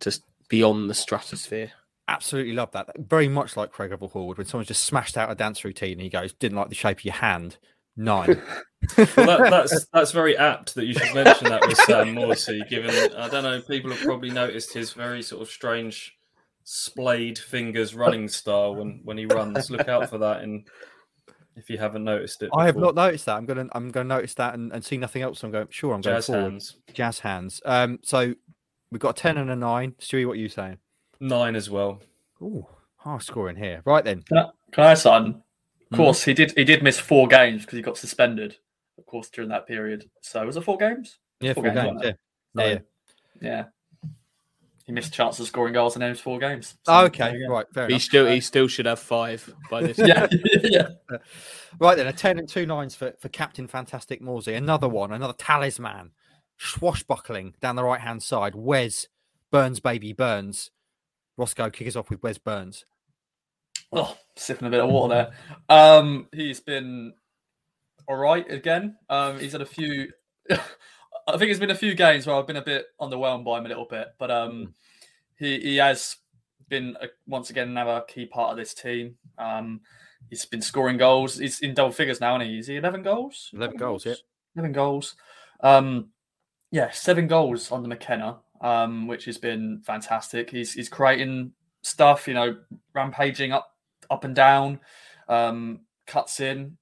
to 0.00 0.18
beyond 0.48 0.88
the 0.88 0.94
stratosphere. 0.94 1.72
Absolutely 2.08 2.52
love 2.52 2.70
that. 2.70 2.88
Very 2.96 3.26
much 3.26 3.56
like 3.56 3.72
Craig 3.72 3.90
Revel 3.90 4.08
Horwood 4.08 4.38
when 4.38 4.46
someone's 4.46 4.68
just 4.68 4.84
smashed 4.84 5.16
out 5.16 5.30
a 5.30 5.34
dance 5.34 5.64
routine 5.64 5.94
and 5.94 6.02
he 6.02 6.08
goes, 6.08 6.32
didn't 6.34 6.56
like 6.56 6.68
the 6.68 6.76
shape 6.76 6.98
of 6.98 7.04
your 7.04 7.14
hand. 7.14 7.58
Nine. 7.96 8.40
Well, 8.96 9.06
that, 9.26 9.50
that's 9.50 9.86
that's 9.92 10.12
very 10.12 10.36
apt 10.36 10.76
that 10.76 10.84
you 10.84 10.92
should 10.92 11.12
mention 11.12 11.48
that 11.48 11.66
with 11.66 11.76
Sam 11.78 12.14
Morsy. 12.14 12.68
Given 12.68 12.90
I 13.16 13.28
don't 13.28 13.42
know, 13.42 13.60
people 13.62 13.90
have 13.90 14.00
probably 14.00 14.30
noticed 14.30 14.72
his 14.72 14.92
very 14.92 15.22
sort 15.22 15.42
of 15.42 15.48
strange 15.48 16.16
splayed 16.62 17.36
fingers 17.38 17.96
running 17.96 18.28
style 18.28 18.76
when 18.76 19.00
when 19.02 19.18
he 19.18 19.26
runs. 19.26 19.70
Look 19.70 19.88
out 19.88 20.08
for 20.08 20.18
that, 20.18 20.42
and 20.42 20.68
if 21.56 21.70
you 21.70 21.78
haven't 21.78 22.04
noticed 22.04 22.42
it, 22.42 22.50
I 22.56 22.66
have 22.66 22.76
not 22.76 22.94
noticed 22.94 23.26
that. 23.26 23.36
I'm 23.36 23.46
gonna 23.46 23.66
I'm 23.72 23.90
gonna 23.90 24.08
notice 24.08 24.34
that 24.34 24.54
and, 24.54 24.72
and 24.72 24.84
see 24.84 24.96
nothing 24.96 25.22
else. 25.22 25.42
I'm 25.42 25.50
going 25.50 25.66
sure 25.70 25.92
I'm 25.94 26.00
going 26.00 26.16
jazz 26.16 26.26
forward. 26.26 26.42
hands 26.42 26.76
Jazz 26.92 27.18
hands. 27.20 27.60
Um 27.64 27.98
so 28.02 28.34
we've 28.90 29.00
got 29.00 29.18
a 29.18 29.20
ten 29.20 29.38
and 29.38 29.50
a 29.50 29.56
nine. 29.56 29.94
Stewie, 30.00 30.26
what 30.26 30.32
are 30.34 30.40
you 30.40 30.48
saying? 30.48 30.78
nine 31.18 31.56
as 31.56 31.70
well. 31.70 32.02
Ooh, 32.42 32.66
high 32.96 33.18
scoring 33.18 33.56
here. 33.56 33.80
Right 33.86 34.04
then. 34.04 34.22
Can 34.22 34.36
I, 34.38 34.48
can 34.72 34.84
I 34.84 34.94
son? 34.94 35.42
Of 35.90 35.96
course, 35.96 36.24
he 36.24 36.34
did. 36.34 36.52
He 36.56 36.64
did 36.64 36.82
miss 36.82 36.98
four 36.98 37.26
games 37.26 37.62
because 37.62 37.76
he 37.76 37.82
got 37.82 37.96
suspended. 37.96 38.56
Of 38.98 39.06
course, 39.06 39.30
during 39.30 39.48
that 39.50 39.66
period. 39.66 40.10
So 40.20 40.44
was 40.44 40.56
it 40.56 40.64
four 40.64 40.76
games? 40.76 41.18
Yeah, 41.40 41.52
Four 41.54 41.64
four 41.64 41.72
games, 41.72 41.84
games. 41.84 41.94
wasn't 41.94 42.18
Yeah. 42.56 42.62
So, 42.62 42.68
yeah. 42.68 42.78
yeah. 43.40 43.64
He 44.84 44.92
missed 44.92 45.12
chances 45.12 45.40
of 45.40 45.46
scoring 45.48 45.72
goals 45.74 45.96
in 45.96 46.00
those 46.00 46.20
four 46.20 46.38
games. 46.38 46.74
So, 46.84 46.92
Oh, 46.92 47.04
okay, 47.06 47.36
right, 47.48 47.66
fair 47.74 47.86
He 47.86 47.94
enough. 47.94 48.02
still 48.02 48.26
he 48.26 48.40
still 48.40 48.68
should 48.68 48.86
have 48.86 48.98
five 49.00 49.52
by 49.70 49.82
this. 49.82 49.98
Yeah, 50.06 50.26
yeah. 51.10 51.18
Right 51.78 51.96
then, 51.96 52.06
a 52.06 52.12
10 52.12 52.38
and 52.38 52.48
two 52.48 52.66
nines 52.66 52.94
for, 52.94 53.12
for 53.18 53.28
Captain 53.28 53.66
Fantastic 53.66 54.22
Morsy. 54.22 54.56
Another 54.56 54.88
one, 54.88 55.12
another 55.12 55.34
talisman, 55.36 56.10
swashbuckling 56.58 57.54
down 57.60 57.76
the 57.76 57.84
right 57.84 58.00
hand 58.00 58.22
side. 58.22 58.54
Wes 58.54 59.08
Burns, 59.50 59.80
baby 59.80 60.12
Burns. 60.12 60.70
Roscoe 61.36 61.70
kick 61.70 61.86
us 61.86 61.96
off 61.96 62.10
with 62.10 62.22
Wes 62.22 62.38
Burns. 62.38 62.84
Oh, 63.92 64.16
sipping 64.36 64.66
a 64.66 64.70
bit 64.70 64.80
of 64.80 64.90
water 64.90 65.14
there. 65.68 65.76
Um, 65.76 66.28
he's 66.32 66.60
been 66.60 67.12
all 68.08 68.16
right 68.16 68.50
again. 68.50 68.96
Um, 69.08 69.38
he's 69.38 69.52
had 69.52 69.60
a 69.60 69.66
few. 69.66 70.10
I 70.50 71.36
think 71.38 71.50
it's 71.50 71.60
been 71.60 71.70
a 71.70 71.74
few 71.74 71.94
games 71.94 72.26
where 72.26 72.36
I've 72.36 72.46
been 72.46 72.56
a 72.56 72.62
bit 72.62 72.86
underwhelmed 73.00 73.44
by 73.44 73.58
him 73.58 73.66
a 73.66 73.68
little 73.68 73.84
bit, 73.84 74.08
but 74.18 74.30
um, 74.30 74.74
he 75.38 75.60
he 75.60 75.76
has 75.76 76.16
been 76.68 76.96
a, 77.00 77.08
once 77.26 77.50
again 77.50 77.68
another 77.68 78.02
key 78.06 78.26
part 78.26 78.50
of 78.50 78.56
this 78.56 78.74
team. 78.74 79.16
Um, 79.38 79.80
he's 80.30 80.44
been 80.44 80.62
scoring 80.62 80.96
goals. 80.96 81.38
He's 81.38 81.60
in 81.60 81.74
double 81.74 81.92
figures 81.92 82.20
now, 82.20 82.34
and 82.34 82.42
he 82.42 82.58
is 82.58 82.66
he 82.66 82.76
eleven 82.76 83.02
goals? 83.02 83.50
11 83.52 83.76
goals, 83.76 84.06
yeah. 84.06 84.14
Eleven 84.54 84.72
goals. 84.72 85.16
Um, 85.60 86.10
yeah, 86.70 86.90
seven 86.90 87.26
goals 87.26 87.70
on 87.70 87.82
the 87.82 87.88
McKenna, 87.88 88.38
um, 88.60 89.06
which 89.06 89.24
has 89.26 89.38
been 89.38 89.82
fantastic. 89.84 90.50
He's 90.50 90.74
he's 90.74 90.88
creating 90.88 91.52
stuff, 91.82 92.26
you 92.26 92.34
know, 92.34 92.56
rampaging 92.94 93.52
up 93.52 93.72
up 94.10 94.24
and 94.24 94.34
down, 94.34 94.80
um, 95.28 95.80
cuts 96.06 96.40
in. 96.40 96.76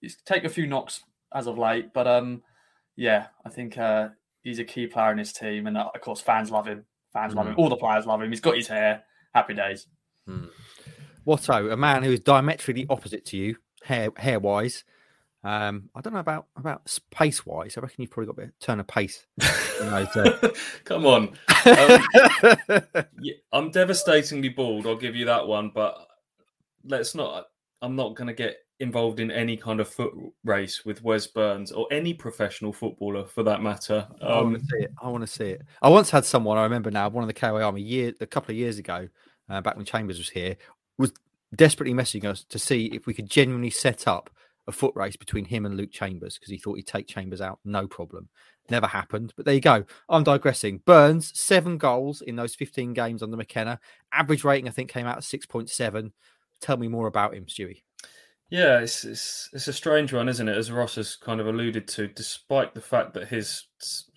He's 0.00 0.16
taken 0.16 0.46
a 0.46 0.50
few 0.52 0.66
knocks 0.66 1.02
as 1.34 1.46
of 1.46 1.58
late, 1.58 1.92
but 1.92 2.06
um, 2.06 2.42
yeah, 2.96 3.26
I 3.44 3.50
think 3.50 3.76
uh, 3.78 4.08
he's 4.42 4.58
a 4.58 4.64
key 4.64 4.86
player 4.86 5.12
in 5.12 5.18
his 5.18 5.32
team, 5.32 5.66
and 5.66 5.76
uh, 5.76 5.90
of 5.94 6.00
course, 6.00 6.20
fans 6.20 6.50
love 6.50 6.66
him. 6.66 6.84
Fans 7.12 7.34
love 7.34 7.46
him. 7.46 7.54
All 7.58 7.68
the 7.68 7.76
players 7.76 8.06
love 8.06 8.22
him. 8.22 8.30
He's 8.30 8.40
got 8.40 8.56
his 8.56 8.68
hair. 8.68 9.02
Happy 9.34 9.54
days. 9.54 9.86
Watto, 11.28 11.70
a 11.70 11.76
man 11.76 12.02
who 12.02 12.12
is 12.12 12.20
diametrically 12.20 12.86
opposite 12.88 13.24
to 13.26 13.36
you, 13.36 13.56
hair 13.82 14.08
hair 14.16 14.40
wise. 14.40 14.84
Um, 15.44 15.88
I 15.94 16.00
don't 16.00 16.14
know 16.14 16.18
about 16.20 16.46
about 16.56 16.98
pace 17.10 17.44
wise. 17.46 17.76
I 17.76 17.80
reckon 17.82 17.96
you've 18.02 18.10
probably 18.10 18.26
got 18.26 18.32
a 18.32 18.46
bit 18.46 18.48
of 18.48 18.58
turn 18.58 18.80
of 18.80 18.86
pace. 18.86 19.26
know, 19.80 20.06
Come 20.84 21.06
on. 21.06 21.28
Um, 21.66 22.02
yeah, 23.20 23.34
I'm 23.52 23.70
devastatingly 23.70 24.48
bald. 24.48 24.86
I'll 24.86 24.96
give 24.96 25.14
you 25.14 25.26
that 25.26 25.46
one. 25.46 25.70
But 25.72 26.08
let's 26.84 27.14
not. 27.14 27.46
I'm 27.82 27.94
not 27.94 28.16
going 28.16 28.26
to 28.26 28.34
get 28.34 28.56
involved 28.80 29.20
in 29.20 29.30
any 29.30 29.56
kind 29.56 29.80
of 29.80 29.88
foot 29.88 30.12
race 30.44 30.84
with 30.84 31.02
Wes 31.02 31.26
Burns 31.26 31.72
or 31.72 31.86
any 31.90 32.14
professional 32.14 32.72
footballer 32.72 33.24
for 33.24 33.42
that 33.42 33.62
matter. 33.62 34.06
I 34.22 34.40
want 34.42 34.46
Um, 34.46 34.54
to 34.54 34.60
see 34.60 34.76
it. 34.84 34.92
I 35.02 35.08
want 35.08 35.22
to 35.22 35.26
see 35.26 35.50
it. 35.50 35.62
I 35.82 35.88
once 35.88 36.10
had 36.10 36.24
someone 36.24 36.58
I 36.58 36.62
remember 36.64 36.90
now, 36.90 37.08
one 37.08 37.22
of 37.22 37.28
the 37.28 37.34
KOA 37.34 37.62
Army 37.62 37.82
year, 37.82 38.12
a 38.20 38.26
couple 38.26 38.52
of 38.52 38.56
years 38.56 38.78
ago, 38.78 39.08
uh, 39.48 39.60
back 39.60 39.76
when 39.76 39.84
Chambers 39.84 40.18
was 40.18 40.28
here, 40.28 40.56
was 40.98 41.12
desperately 41.54 41.94
messaging 41.94 42.24
us 42.24 42.44
to 42.44 42.58
see 42.58 42.86
if 42.86 43.06
we 43.06 43.14
could 43.14 43.30
genuinely 43.30 43.70
set 43.70 44.06
up 44.06 44.30
a 44.66 44.72
foot 44.72 44.92
race 44.94 45.16
between 45.16 45.46
him 45.46 45.64
and 45.64 45.76
Luke 45.76 45.90
Chambers 45.92 46.34
because 46.36 46.50
he 46.50 46.58
thought 46.58 46.76
he'd 46.76 46.86
take 46.86 47.06
Chambers 47.08 47.40
out, 47.40 47.58
no 47.64 47.86
problem. 47.86 48.28
Never 48.70 48.86
happened, 48.86 49.32
but 49.34 49.46
there 49.46 49.54
you 49.54 49.62
go. 49.62 49.84
I'm 50.10 50.24
digressing. 50.24 50.82
Burns 50.84 51.32
seven 51.38 51.78
goals 51.78 52.20
in 52.20 52.36
those 52.36 52.54
15 52.54 52.92
games 52.92 53.22
under 53.22 53.36
McKenna. 53.38 53.80
Average 54.12 54.44
rating 54.44 54.68
I 54.68 54.72
think 54.72 54.90
came 54.90 55.06
out 55.06 55.16
at 55.16 55.22
6.7. 55.22 56.12
Tell 56.60 56.76
me 56.76 56.86
more 56.88 57.06
about 57.06 57.34
him, 57.34 57.46
Stewie. 57.46 57.82
Yeah, 58.50 58.80
it's, 58.80 59.04
it's 59.04 59.50
it's 59.52 59.68
a 59.68 59.72
strange 59.74 60.12
one, 60.12 60.28
isn't 60.28 60.48
it? 60.48 60.56
As 60.56 60.70
Ross 60.72 60.94
has 60.96 61.16
kind 61.16 61.38
of 61.40 61.46
alluded 61.46 61.86
to, 61.88 62.08
despite 62.08 62.74
the 62.74 62.80
fact 62.80 63.12
that 63.14 63.28
his 63.28 63.66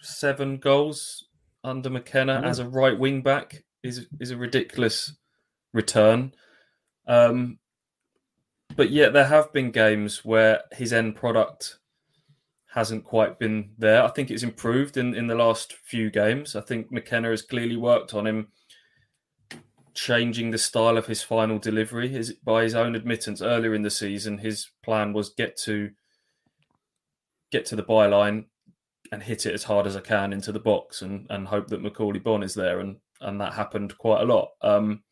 seven 0.01 0.57
goals 0.57 1.25
under 1.63 1.89
McKenna 1.89 2.41
Mm. 2.41 2.45
as 2.47 2.59
a 2.59 2.67
right 2.67 2.97
wing 2.97 3.21
back 3.21 3.63
is 3.83 4.07
is 4.19 4.31
a 4.31 4.37
ridiculous 4.37 5.13
return. 5.73 6.33
Um, 7.07 7.59
but 8.75 8.89
yet 8.89 9.13
there 9.13 9.25
have 9.25 9.51
been 9.51 9.71
games 9.71 10.23
where 10.23 10.61
his 10.71 10.93
end 10.93 11.15
product 11.15 11.79
hasn't 12.73 13.03
quite 13.03 13.37
been 13.37 13.71
there. 13.77 14.03
I 14.03 14.07
think 14.07 14.31
it's 14.31 14.43
improved 14.43 14.95
in, 14.95 15.13
in 15.13 15.27
the 15.27 15.35
last 15.35 15.73
few 15.73 16.09
games. 16.09 16.55
I 16.55 16.61
think 16.61 16.91
McKenna 16.91 17.29
has 17.29 17.41
clearly 17.41 17.75
worked 17.75 18.13
on 18.13 18.25
him 18.25 18.47
changing 19.93 20.51
the 20.51 20.57
style 20.57 20.97
of 20.97 21.07
his 21.07 21.21
final 21.21 21.59
delivery. 21.59 22.07
His, 22.07 22.33
by 22.33 22.63
his 22.63 22.75
own 22.75 22.95
admittance, 22.95 23.41
earlier 23.41 23.73
in 23.73 23.81
the 23.81 23.89
season, 23.89 24.37
his 24.37 24.69
plan 24.83 25.11
was 25.11 25.29
get 25.29 25.57
to 25.63 25.91
get 27.51 27.65
to 27.65 27.75
the 27.75 27.83
byline 27.83 28.45
and 29.11 29.21
hit 29.21 29.45
it 29.45 29.53
as 29.53 29.65
hard 29.65 29.85
as 29.85 29.97
I 29.97 30.01
can 30.01 30.31
into 30.31 30.53
the 30.53 30.59
box 30.59 31.01
and, 31.01 31.27
and 31.29 31.47
hope 31.47 31.67
that 31.67 31.83
Macauley 31.83 32.23
Bonne 32.23 32.43
is 32.43 32.53
there. 32.53 32.79
And, 32.79 32.97
and 33.19 33.41
that 33.41 33.53
happened 33.53 33.97
quite 33.97 34.21
a 34.21 34.25
lot. 34.25 34.51
Um, 34.61 35.03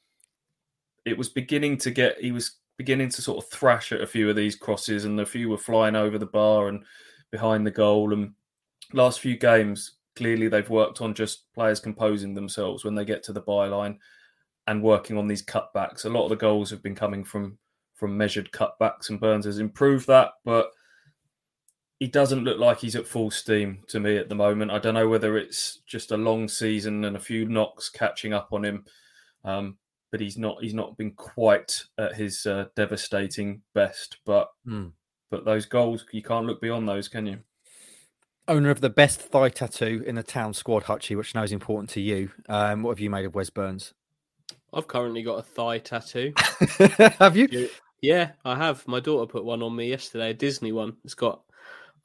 it 1.10 1.18
was 1.18 1.30
beginning 1.30 1.78
to 1.80 1.92
get, 1.92 2.20
he 2.20 2.32
was 2.32 2.58
beginning 2.78 3.10
to 3.10 3.22
sort 3.22 3.44
of 3.44 3.50
thrash 3.52 3.92
at 3.92 4.02
a 4.02 4.08
few 4.08 4.30
of 4.30 4.36
these 4.36 4.56
crosses 4.56 5.06
and 5.06 5.20
a 5.20 5.26
few 5.26 5.50
were 5.50 5.58
flying 5.58 5.96
over 5.96 6.18
the 6.18 6.26
bar 6.26 6.70
and 6.70 6.84
behind 7.32 7.66
the 7.66 7.72
goal. 7.72 8.14
And 8.14 8.34
last 8.94 9.20
few 9.20 9.38
games, 9.38 9.96
clearly 10.16 10.48
they've 10.48 10.70
worked 10.70 11.02
on 11.02 11.14
just 11.14 11.52
players 11.54 11.80
composing 11.80 12.34
themselves 12.34 12.84
when 12.84 12.96
they 12.96 13.06
get 13.06 13.24
to 13.24 13.34
the 13.34 13.42
byline 13.42 13.98
and 14.68 14.84
working 14.84 15.18
on 15.18 15.28
these 15.28 15.44
cutbacks. 15.44 16.06
A 16.06 16.10
lot 16.10 16.26
of 16.26 16.30
the 16.30 16.36
goals 16.36 16.70
have 16.70 16.84
been 16.84 16.96
coming 16.96 17.24
from 17.24 17.58
from 17.96 18.16
measured 18.16 18.52
cutbacks, 18.54 19.10
and 19.10 19.20
Burns 19.20 19.46
has 19.46 19.60
improved 19.60 20.08
that, 20.08 20.30
but 20.46 20.72
he 22.00 22.08
doesn't 22.08 22.46
look 22.46 22.58
like 22.58 22.80
he's 22.80 22.96
at 22.96 23.06
full 23.06 23.30
steam 23.30 23.80
to 23.88 24.00
me 24.00 24.16
at 24.16 24.30
the 24.30 24.36
moment. 24.36 24.72
I 24.72 24.80
don't 24.80 24.94
know 24.94 25.10
whether 25.10 25.38
it's 25.38 25.82
just 25.86 26.12
a 26.12 26.18
long 26.18 26.48
season 26.48 27.04
and 27.04 27.18
a 27.18 27.20
few 27.20 27.46
knocks 27.46 27.90
catching 27.90 28.32
up 28.32 28.50
on 28.54 28.64
him, 28.64 28.86
um, 29.44 29.78
but 30.12 30.22
he's 30.22 30.38
not 30.38 30.62
he's 30.62 30.74
not 30.74 30.98
been 30.98 31.12
quite 31.12 31.84
at 31.98 32.16
his 32.16 32.46
uh, 32.46 32.66
devastating 32.76 33.62
best. 33.74 34.18
But 34.26 34.50
Hmm. 34.66 34.88
but 35.30 35.46
those 35.46 35.66
goals 35.66 36.06
you 36.12 36.24
can't 36.24 36.46
look 36.46 36.62
beyond 36.62 36.88
those, 36.88 37.08
can 37.08 37.26
you? 37.26 37.40
Owner 38.48 38.72
of 38.72 38.82
the 38.82 38.90
best 38.90 39.22
thigh 39.22 39.50
tattoo 39.50 40.04
in 40.08 40.16
the 40.16 40.24
town 40.24 40.54
squad, 40.54 40.86
Hutchie, 40.86 41.16
which 41.16 41.36
I 41.36 41.40
know 41.40 41.44
is 41.44 41.52
important 41.52 41.90
to 41.92 42.02
you. 42.02 42.32
Um, 42.48 42.82
what 42.82 42.92
have 42.92 43.00
you 43.00 43.10
made 43.10 43.26
of 43.26 43.36
Wes 43.36 43.52
Burns? 43.52 43.94
I've 44.74 44.88
currently 44.88 45.22
got 45.22 45.38
a 45.38 45.44
thigh 45.44 45.78
tattoo. 45.78 46.34
have 47.20 47.38
you? 47.38 47.70
Yeah, 48.02 48.32
I 48.46 48.56
have. 48.56 48.88
My 48.88 49.00
daughter 49.00 49.32
put 49.32 49.46
one 49.46 49.62
on 49.62 49.76
me 49.76 49.90
yesterday, 49.90 50.32
a 50.32 50.34
Disney 50.34 50.72
one. 50.72 50.98
It's 51.04 51.14
got 51.14 51.42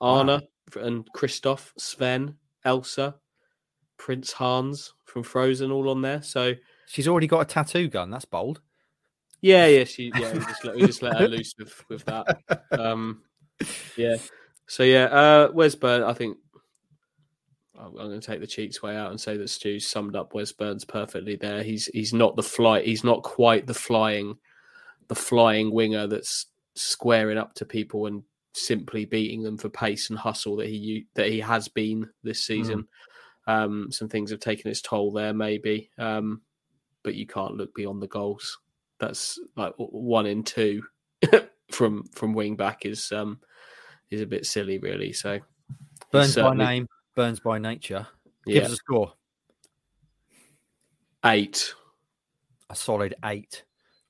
Anna 0.02 0.42
and 0.76 1.06
Kristoff, 1.16 1.72
Sven, 1.78 2.36
Elsa, 2.64 3.14
Prince 3.96 4.32
Hans 4.32 4.92
from 5.04 5.22
Frozen 5.22 5.70
all 5.70 5.88
on 5.88 6.02
there. 6.02 6.20
So 6.22 6.52
She's 6.86 7.08
already 7.08 7.26
got 7.26 7.40
a 7.40 7.44
tattoo 7.44 7.88
gun. 7.88 8.10
That's 8.10 8.24
bold. 8.24 8.60
yeah, 9.40 9.66
yeah, 9.66 9.84
she 9.84 10.12
yeah, 10.14 10.32
we 10.32 10.38
just 10.40 10.64
let, 10.64 10.76
we 10.76 10.86
just 10.86 11.02
let 11.02 11.18
her 11.18 11.28
loose 11.28 11.54
with 11.58 11.84
with 11.88 12.04
that. 12.06 12.38
Um, 12.78 13.22
yeah. 13.96 14.16
So 14.66 14.82
yeah, 14.82 15.04
uh, 15.04 15.50
Wes 15.52 15.74
Burns. 15.74 16.04
I 16.04 16.12
think 16.12 16.36
I'm 17.78 17.92
going 17.92 18.20
to 18.20 18.26
take 18.26 18.40
the 18.40 18.46
cheeks 18.46 18.82
way 18.82 18.96
out 18.96 19.10
and 19.10 19.20
say 19.20 19.36
that 19.36 19.50
Stu 19.50 19.78
summed 19.80 20.16
up 20.16 20.34
Wes 20.34 20.52
Burns 20.52 20.84
perfectly 20.84 21.36
there. 21.36 21.62
He's 21.62 21.86
he's 21.86 22.12
not 22.12 22.36
the 22.36 22.42
fly. 22.42 22.82
He's 22.82 23.04
not 23.04 23.22
quite 23.22 23.66
the 23.66 23.74
flying, 23.74 24.36
the 25.08 25.14
flying 25.14 25.72
winger 25.72 26.06
that's 26.06 26.46
squaring 26.74 27.38
up 27.38 27.54
to 27.54 27.64
people 27.64 28.06
and 28.06 28.22
simply 28.54 29.04
beating 29.04 29.42
them 29.42 29.58
for 29.58 29.68
pace 29.68 30.10
and 30.10 30.18
hustle 30.18 30.56
that 30.56 30.68
he 30.68 31.06
that 31.14 31.28
he 31.28 31.40
has 31.40 31.68
been 31.68 32.08
this 32.22 32.42
season. 32.44 32.86
Um, 33.46 33.90
some 33.90 34.08
things 34.08 34.30
have 34.30 34.40
taken 34.40 34.70
its 34.70 34.80
toll 34.80 35.12
there, 35.12 35.34
maybe, 35.34 35.90
um, 35.98 36.40
but 37.04 37.14
you 37.14 37.26
can't 37.26 37.56
look 37.56 37.72
beyond 37.74 38.02
the 38.02 38.08
goals. 38.08 38.58
That's 38.98 39.38
like 39.56 39.74
one 39.76 40.26
in 40.26 40.42
two 40.42 40.82
from 41.70 42.04
from 42.12 42.32
wing 42.32 42.56
back 42.56 42.84
is 42.84 43.12
um 43.12 43.38
is 44.10 44.20
a 44.20 44.26
bit 44.26 44.46
silly, 44.46 44.78
really. 44.78 45.12
So 45.12 45.38
Burns 46.10 46.34
by 46.34 46.54
name, 46.54 46.88
Burns 47.14 47.38
by 47.38 47.58
nature. 47.58 48.06
Give 48.46 48.56
yeah, 48.56 48.62
us 48.62 48.72
a 48.72 48.76
score. 48.76 49.12
eight. 51.24 51.74
A 52.70 52.74
solid 52.74 53.14
eight. 53.24 53.62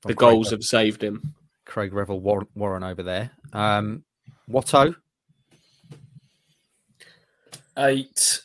The 0.07 0.15
goals 0.15 0.47
Revel- 0.47 0.59
have 0.59 0.63
saved 0.63 1.03
him. 1.03 1.35
Craig 1.65 1.93
Revel 1.93 2.21
Warren, 2.21 2.47
Warren 2.55 2.85
over 2.85 3.03
there. 3.03 3.31
Um, 3.53 4.05
Watto, 4.51 4.95
Eight 7.79 8.43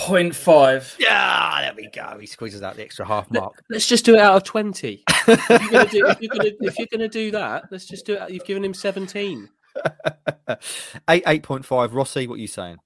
point 0.00 0.34
five. 0.34 0.96
yeah, 0.98 1.60
there 1.62 1.74
we 1.74 1.88
go. 1.88 2.18
He 2.18 2.26
squeezes 2.26 2.62
out 2.62 2.76
the 2.76 2.82
extra 2.82 3.06
half 3.06 3.30
mark. 3.30 3.62
Let's 3.70 3.86
just 3.86 4.04
do 4.04 4.14
it 4.14 4.20
out 4.20 4.36
of 4.36 4.44
twenty. 4.44 5.02
if, 5.28 5.48
you're 5.48 5.70
gonna 5.70 5.90
do, 5.90 6.06
if, 6.06 6.20
you're 6.20 6.34
gonna, 6.34 6.50
if 6.60 6.78
you're 6.78 6.88
gonna 6.90 7.08
do 7.08 7.30
that, 7.32 7.64
let's 7.70 7.86
just 7.86 8.06
do 8.06 8.14
it. 8.14 8.30
You've 8.30 8.44
given 8.44 8.64
him 8.64 8.74
seventeen. 8.74 9.48
eight, 11.08 11.22
eight 11.26 11.42
point 11.42 11.64
five. 11.64 11.94
Rossi, 11.94 12.26
what 12.26 12.36
are 12.36 12.42
you 12.42 12.46
saying? 12.46 12.78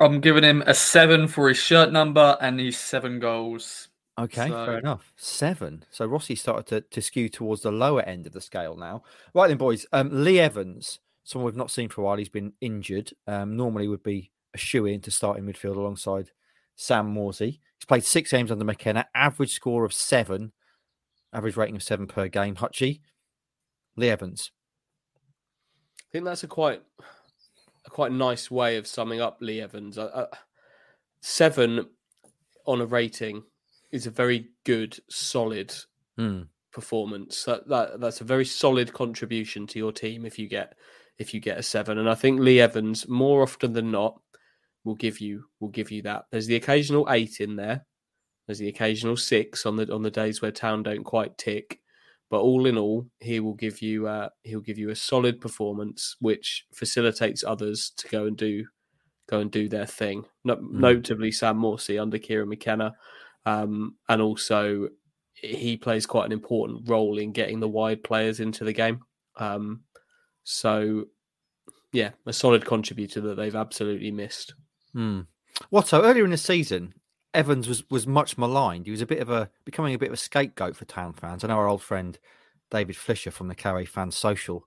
I'm 0.00 0.20
giving 0.20 0.42
him 0.42 0.62
a 0.66 0.74
seven 0.74 1.28
for 1.28 1.48
his 1.48 1.58
shirt 1.58 1.92
number 1.92 2.36
and 2.40 2.58
his 2.58 2.76
seven 2.76 3.20
goals. 3.20 3.88
Okay, 4.18 4.48
so... 4.48 4.66
fair 4.66 4.78
enough. 4.78 5.12
Seven. 5.16 5.84
So 5.90 6.06
Rossi 6.06 6.34
started 6.34 6.66
to, 6.66 6.80
to 6.80 7.00
skew 7.00 7.28
towards 7.28 7.62
the 7.62 7.72
lower 7.72 8.02
end 8.02 8.26
of 8.26 8.32
the 8.32 8.40
scale 8.40 8.76
now. 8.76 9.04
Right 9.32 9.48
then, 9.48 9.58
boys. 9.58 9.86
Um, 9.92 10.10
Lee 10.12 10.40
Evans, 10.40 10.98
someone 11.24 11.46
we've 11.46 11.56
not 11.56 11.70
seen 11.70 11.88
for 11.88 12.00
a 12.00 12.04
while. 12.04 12.16
He's 12.16 12.28
been 12.28 12.52
injured. 12.60 13.12
Um, 13.26 13.56
normally 13.56 13.88
would 13.88 14.02
be 14.02 14.31
a 14.54 14.58
shoe 14.58 14.86
in 14.86 15.00
to 15.02 15.10
start 15.10 15.38
in 15.38 15.46
midfield 15.46 15.76
alongside 15.76 16.30
Sam 16.74 17.14
Morsy. 17.14 17.60
He's 17.78 17.86
played 17.86 18.04
six 18.04 18.30
games 18.30 18.50
under 18.50 18.64
McKenna, 18.64 19.06
average 19.14 19.52
score 19.52 19.84
of 19.84 19.92
seven, 19.92 20.52
average 21.32 21.56
rating 21.56 21.76
of 21.76 21.82
seven 21.82 22.06
per 22.06 22.28
game. 22.28 22.56
Hutchie, 22.56 23.00
Lee 23.96 24.10
Evans. 24.10 24.50
I 26.00 26.08
think 26.12 26.24
that's 26.24 26.44
a 26.44 26.48
quite 26.48 26.82
a 27.86 27.90
quite 27.90 28.12
nice 28.12 28.50
way 28.50 28.76
of 28.76 28.86
summing 28.86 29.20
up 29.20 29.38
Lee 29.40 29.60
Evans. 29.60 29.98
Uh, 29.98 30.04
uh, 30.04 30.36
seven 31.20 31.86
on 32.66 32.80
a 32.80 32.86
rating 32.86 33.42
is 33.90 34.06
a 34.06 34.10
very 34.10 34.50
good, 34.64 34.98
solid 35.08 35.74
mm. 36.18 36.46
performance. 36.72 37.44
That, 37.44 37.68
that 37.68 38.00
that's 38.00 38.20
a 38.20 38.24
very 38.24 38.44
solid 38.44 38.92
contribution 38.92 39.66
to 39.68 39.78
your 39.78 39.92
team 39.92 40.24
if 40.24 40.38
you 40.38 40.48
get 40.48 40.74
if 41.18 41.32
you 41.34 41.40
get 41.40 41.58
a 41.58 41.62
seven. 41.62 41.98
And 41.98 42.08
I 42.08 42.14
think 42.14 42.40
Lee 42.40 42.60
Evans, 42.60 43.08
more 43.08 43.42
often 43.42 43.72
than 43.72 43.90
not, 43.90 44.20
will 44.84 44.94
give 44.94 45.20
you 45.20 45.44
will 45.60 45.68
give 45.68 45.90
you 45.90 46.02
that. 46.02 46.26
There's 46.30 46.46
the 46.46 46.56
occasional 46.56 47.06
eight 47.10 47.40
in 47.40 47.56
there. 47.56 47.84
There's 48.46 48.58
the 48.58 48.68
occasional 48.68 49.16
six 49.16 49.66
on 49.66 49.76
the 49.76 49.92
on 49.92 50.02
the 50.02 50.10
days 50.10 50.42
where 50.42 50.52
Town 50.52 50.82
don't 50.82 51.04
quite 51.04 51.36
tick. 51.38 51.78
But 52.30 52.40
all 52.40 52.64
in 52.64 52.78
all, 52.78 53.06
he 53.20 53.40
will 53.40 53.52
give 53.52 53.82
you 53.82 54.06
uh, 54.06 54.30
he'll 54.42 54.60
give 54.60 54.78
you 54.78 54.88
a 54.90 54.96
solid 54.96 55.40
performance, 55.40 56.16
which 56.20 56.64
facilitates 56.72 57.44
others 57.44 57.92
to 57.98 58.08
go 58.08 58.26
and 58.26 58.36
do 58.36 58.64
go 59.28 59.40
and 59.40 59.50
do 59.50 59.68
their 59.68 59.86
thing. 59.86 60.24
No, 60.44 60.56
mm. 60.56 60.72
Notably, 60.72 61.30
Sam 61.30 61.58
Morsy 61.58 62.00
under 62.00 62.18
Kieran 62.18 62.48
McKenna, 62.48 62.94
um, 63.44 63.96
and 64.08 64.22
also 64.22 64.88
he 65.34 65.76
plays 65.76 66.06
quite 66.06 66.26
an 66.26 66.32
important 66.32 66.88
role 66.88 67.18
in 67.18 67.32
getting 67.32 67.60
the 67.60 67.68
wide 67.68 68.02
players 68.02 68.40
into 68.40 68.64
the 68.64 68.72
game. 68.72 69.00
Um, 69.36 69.82
so, 70.44 71.06
yeah, 71.92 72.10
a 72.26 72.32
solid 72.32 72.64
contributor 72.64 73.20
that 73.22 73.36
they've 73.36 73.56
absolutely 73.56 74.10
missed. 74.10 74.54
What 75.70 75.88
so 75.88 76.02
earlier 76.02 76.24
in 76.24 76.30
the 76.30 76.36
season, 76.36 76.94
Evans 77.34 77.68
was 77.68 77.88
was 77.90 78.06
much 78.06 78.36
maligned. 78.36 78.86
He 78.86 78.90
was 78.90 79.00
a 79.00 79.06
bit 79.06 79.20
of 79.20 79.30
a 79.30 79.50
becoming 79.64 79.94
a 79.94 79.98
bit 79.98 80.08
of 80.08 80.14
a 80.14 80.18
scapegoat 80.18 80.76
for 80.76 80.84
town 80.84 81.12
fans. 81.12 81.44
I 81.44 81.48
know 81.48 81.56
our 81.56 81.68
old 81.68 81.82
friend 81.82 82.18
David 82.70 82.96
Flisher 82.96 83.30
from 83.30 83.48
the 83.48 83.54
Carray 83.54 83.86
Fans 83.86 84.16
Social, 84.16 84.66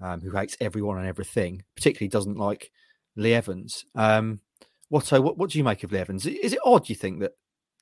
um, 0.00 0.20
who 0.20 0.30
hates 0.30 0.56
everyone 0.60 0.98
and 0.98 1.06
everything, 1.06 1.62
particularly 1.74 2.08
doesn't 2.08 2.38
like 2.38 2.70
Lee 3.16 3.34
Evans. 3.34 3.84
Um, 3.94 4.40
what? 4.88 5.10
What, 5.10 5.38
what 5.38 5.50
do 5.50 5.58
you 5.58 5.64
make 5.64 5.82
of 5.82 5.92
Lee 5.92 5.98
Evans? 5.98 6.26
Is 6.26 6.52
it 6.52 6.58
odd? 6.64 6.88
You 6.88 6.94
think 6.94 7.20
that 7.20 7.32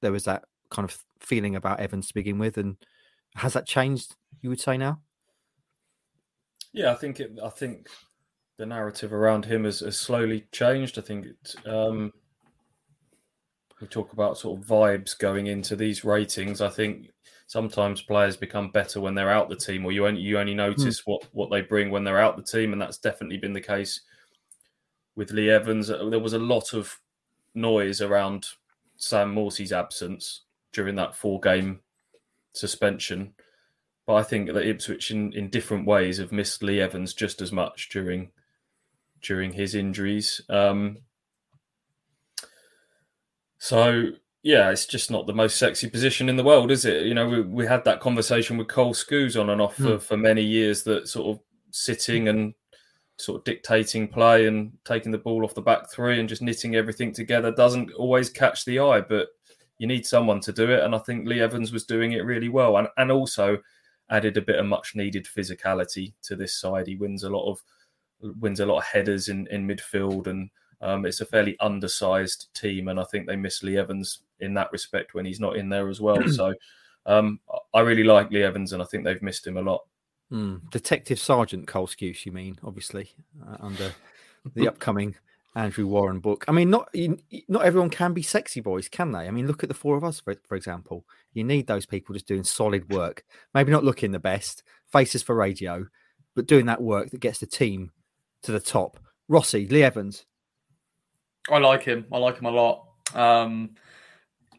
there 0.01 0.12
was 0.12 0.24
that 0.24 0.45
kind 0.70 0.88
of 0.88 0.97
feeling 1.20 1.57
about 1.57 1.80
Evans 1.80 2.09
to 2.09 2.14
begin 2.14 2.38
with, 2.38 2.57
and 2.59 2.76
has 3.34 3.53
that 3.55 3.66
changed? 3.66 4.16
You 4.40 4.51
would 4.51 4.61
say 4.61 4.76
now? 4.76 5.01
Yeah, 6.72 6.93
I 6.93 6.95
think 6.95 7.20
it. 7.20 7.38
I 7.43 7.51
think 7.51 7.88
the 8.59 8.66
narrative 8.66 9.12
around 9.12 9.44
him 9.44 9.64
has, 9.64 9.80
has 9.80 9.98
slowly 9.98 10.46
changed. 10.53 10.98
I 10.98 11.03
think 11.03 11.26
um, 11.66 12.12
we 13.80 13.86
talk 13.86 14.12
about 14.12 14.38
sort 14.38 14.61
of 14.61 14.66
vibes 14.66 15.18
going 15.18 15.46
into 15.46 15.76
these 15.76 16.05
ratings. 16.05 16.61
I 16.61 16.68
think 16.68 17.11
sometimes 17.46 18.03
players 18.03 18.36
become 18.36 18.70
better 18.70 19.00
when 19.00 19.14
they're 19.14 19.30
out 19.30 19.48
the 19.48 19.57
team, 19.57 19.84
or 19.84 19.92
you 19.92 20.07
only 20.07 20.20
you 20.20 20.38
only 20.38 20.53
hmm. 20.53 20.59
notice 20.59 21.00
mm. 21.00 21.07
what 21.07 21.26
what 21.32 21.50
they 21.50 21.61
bring 21.61 21.90
when 21.90 22.05
they're 22.05 22.20
out 22.20 22.36
the 22.36 22.42
team, 22.42 22.72
and 22.72 22.80
that's 22.80 22.98
definitely 22.98 23.38
been 23.38 23.53
the 23.53 23.61
case 23.61 24.00
with 25.16 25.32
Lee 25.32 25.50
Evans. 25.50 25.90
Uh, 25.90 26.09
there 26.09 26.18
was 26.18 26.32
a 26.32 26.38
lot 26.38 26.72
of 26.72 26.98
noise 27.55 28.00
around 28.00 28.46
Sam 28.96 29.34
Morsy's 29.34 29.72
absence 29.72 30.42
during 30.72 30.94
that 30.96 31.14
four 31.14 31.40
game 31.40 31.80
suspension. 32.55 33.34
But 34.07 34.14
I 34.14 34.22
think 34.24 34.53
that 34.53 34.66
Ipswich, 34.66 35.11
in, 35.11 35.32
in 35.32 35.48
different 35.48 35.86
ways, 35.86 36.18
have 36.18 36.32
missed 36.32 36.62
Lee 36.62 36.80
Evans 36.80 37.14
just 37.14 37.40
as 37.40 37.53
much 37.53 37.88
during 37.90 38.30
during 39.22 39.52
his 39.52 39.74
injuries. 39.74 40.40
Um, 40.48 40.98
so 43.58 44.10
yeah, 44.42 44.70
it's 44.70 44.86
just 44.86 45.10
not 45.10 45.26
the 45.26 45.34
most 45.34 45.56
sexy 45.56 45.88
position 45.88 46.28
in 46.28 46.36
the 46.36 46.44
world, 46.44 46.70
is 46.70 46.84
it? 46.84 47.06
You 47.06 47.14
know, 47.14 47.28
we, 47.28 47.42
we 47.42 47.66
had 47.66 47.84
that 47.84 48.00
conversation 48.00 48.56
with 48.56 48.68
Cole 48.68 48.92
Skuse 48.92 49.40
on 49.40 49.50
and 49.50 49.60
off 49.60 49.76
mm. 49.76 49.84
for, 49.84 49.98
for 50.00 50.16
many 50.16 50.42
years 50.42 50.82
that 50.84 51.06
sort 51.08 51.36
of 51.36 51.42
sitting 51.70 52.28
and 52.28 52.54
sort 53.18 53.38
of 53.38 53.44
dictating 53.44 54.08
play 54.08 54.46
and 54.46 54.72
taking 54.84 55.12
the 55.12 55.18
ball 55.18 55.44
off 55.44 55.54
the 55.54 55.62
back 55.62 55.90
three 55.90 56.18
and 56.18 56.28
just 56.28 56.42
knitting 56.42 56.74
everything 56.74 57.12
together 57.12 57.52
doesn't 57.52 57.92
always 57.92 58.28
catch 58.28 58.64
the 58.64 58.80
eye, 58.80 59.00
but 59.00 59.28
you 59.78 59.86
need 59.86 60.04
someone 60.04 60.40
to 60.40 60.52
do 60.52 60.70
it. 60.70 60.82
And 60.82 60.94
I 60.94 60.98
think 60.98 61.26
Lee 61.26 61.40
Evans 61.40 61.72
was 61.72 61.84
doing 61.84 62.12
it 62.12 62.24
really 62.24 62.48
well 62.48 62.76
and, 62.78 62.88
and 62.96 63.12
also 63.12 63.58
added 64.10 64.36
a 64.36 64.42
bit 64.42 64.58
of 64.58 64.66
much 64.66 64.96
needed 64.96 65.24
physicality 65.24 66.14
to 66.22 66.34
this 66.34 66.58
side. 66.58 66.88
He 66.88 66.96
wins 66.96 67.22
a 67.22 67.30
lot 67.30 67.48
of 67.48 67.62
wins 68.40 68.60
a 68.60 68.66
lot 68.66 68.78
of 68.78 68.84
headers 68.84 69.28
in, 69.28 69.46
in 69.48 69.66
midfield, 69.66 70.26
and 70.26 70.50
um, 70.80 71.06
it's 71.06 71.20
a 71.20 71.26
fairly 71.26 71.56
undersized 71.60 72.48
team. 72.54 72.88
And 72.88 72.98
I 72.98 73.04
think 73.04 73.26
they 73.26 73.36
miss 73.36 73.62
Lee 73.62 73.78
Evans 73.78 74.20
in 74.40 74.54
that 74.54 74.72
respect 74.72 75.14
when 75.14 75.24
he's 75.24 75.40
not 75.40 75.56
in 75.56 75.68
there 75.68 75.88
as 75.88 76.00
well. 76.00 76.28
so 76.28 76.54
um, 77.06 77.40
I 77.74 77.80
really 77.80 78.04
like 78.04 78.30
Lee 78.30 78.42
Evans, 78.42 78.72
and 78.72 78.82
I 78.82 78.86
think 78.86 79.04
they've 79.04 79.22
missed 79.22 79.46
him 79.46 79.56
a 79.56 79.62
lot. 79.62 79.82
Mm. 80.32 80.70
Detective 80.70 81.18
Sergeant 81.18 81.66
Cole 81.66 81.86
Skuse, 81.86 82.24
you 82.24 82.32
mean, 82.32 82.58
obviously, 82.64 83.10
uh, 83.46 83.56
under 83.60 83.92
the 84.54 84.66
upcoming 84.66 85.14
Andrew 85.54 85.86
Warren 85.86 86.20
book. 86.20 86.44
I 86.48 86.52
mean, 86.52 86.70
not 86.70 86.88
not 87.48 87.64
everyone 87.64 87.90
can 87.90 88.14
be 88.14 88.22
sexy 88.22 88.60
boys, 88.60 88.88
can 88.88 89.12
they? 89.12 89.28
I 89.28 89.30
mean, 89.30 89.46
look 89.46 89.62
at 89.62 89.68
the 89.68 89.74
four 89.74 89.96
of 89.96 90.04
us, 90.04 90.20
for, 90.20 90.34
for 90.48 90.56
example. 90.56 91.04
You 91.34 91.44
need 91.44 91.66
those 91.66 91.86
people 91.86 92.14
just 92.14 92.26
doing 92.26 92.44
solid 92.44 92.90
work. 92.90 93.24
Maybe 93.54 93.72
not 93.72 93.84
looking 93.84 94.12
the 94.12 94.18
best, 94.18 94.62
faces 94.90 95.22
for 95.22 95.34
radio, 95.34 95.86
but 96.34 96.46
doing 96.46 96.66
that 96.66 96.80
work 96.80 97.10
that 97.10 97.20
gets 97.20 97.38
the 97.38 97.46
team 97.46 97.92
to 98.43 98.53
the 98.53 98.61
top. 98.61 98.99
Rossi, 99.28 99.66
Lee 99.68 99.82
Evans. 99.82 100.26
I 101.51 101.59
like 101.59 101.82
him. 101.82 102.07
I 102.12 102.18
like 102.18 102.38
him 102.38 102.47
a 102.47 102.51
lot. 102.51 102.86
Um, 103.14 103.70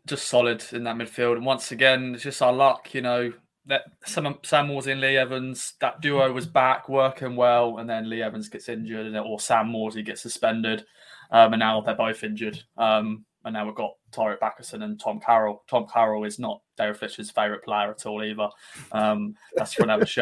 just 0.08 0.28
solid 0.28 0.64
in 0.74 0.84
that 0.84 0.96
midfield. 0.96 1.38
And 1.38 1.46
once 1.46 1.72
again, 1.72 2.16
it's 2.16 2.24
just 2.24 2.42
our 2.42 2.54
luck, 2.54 2.94
you 2.94 3.02
know. 3.02 3.32
That 3.66 3.84
Sam, 4.06 4.40
Sam 4.44 4.70
in 4.70 5.00
Lee 5.00 5.16
Evans, 5.16 5.76
that 5.80 6.02
duo 6.02 6.34
was 6.34 6.46
back 6.46 6.90
working 6.90 7.38
well, 7.38 7.78
and 7.78 7.90
then 7.90 8.10
Lee 8.10 8.22
Evans 8.22 8.50
gets 8.50 8.68
injured, 8.68 9.16
or 9.16 9.40
Sam 9.40 9.68
Morsy 9.68 10.06
gets 10.06 10.22
suspended, 10.22 10.84
um, 11.32 11.54
and 11.54 11.62
now 11.62 11.80
they're 11.80 11.96
both 11.96 12.26
injured. 12.26 12.62
Um, 12.78 13.24
and 13.46 13.54
now 13.54 13.66
we've 13.66 13.76
got 13.76 13.94
Tyreeq 14.12 14.40
Bakinson 14.40 14.84
and 14.84 15.00
Tom 15.00 15.22
Carroll. 15.22 15.64
Tom 15.70 15.86
Carroll 15.92 16.26
is 16.26 16.40
not 16.40 16.62
David 16.78 16.97
Flisher's 16.97 17.32
favourite 17.32 17.63
player 17.63 17.91
at 17.91 18.05
all 18.05 18.24
either. 18.24 18.49
Um, 18.91 19.36
that's 19.55 19.74
for 19.74 19.84
another 19.84 20.05
show. 20.05 20.21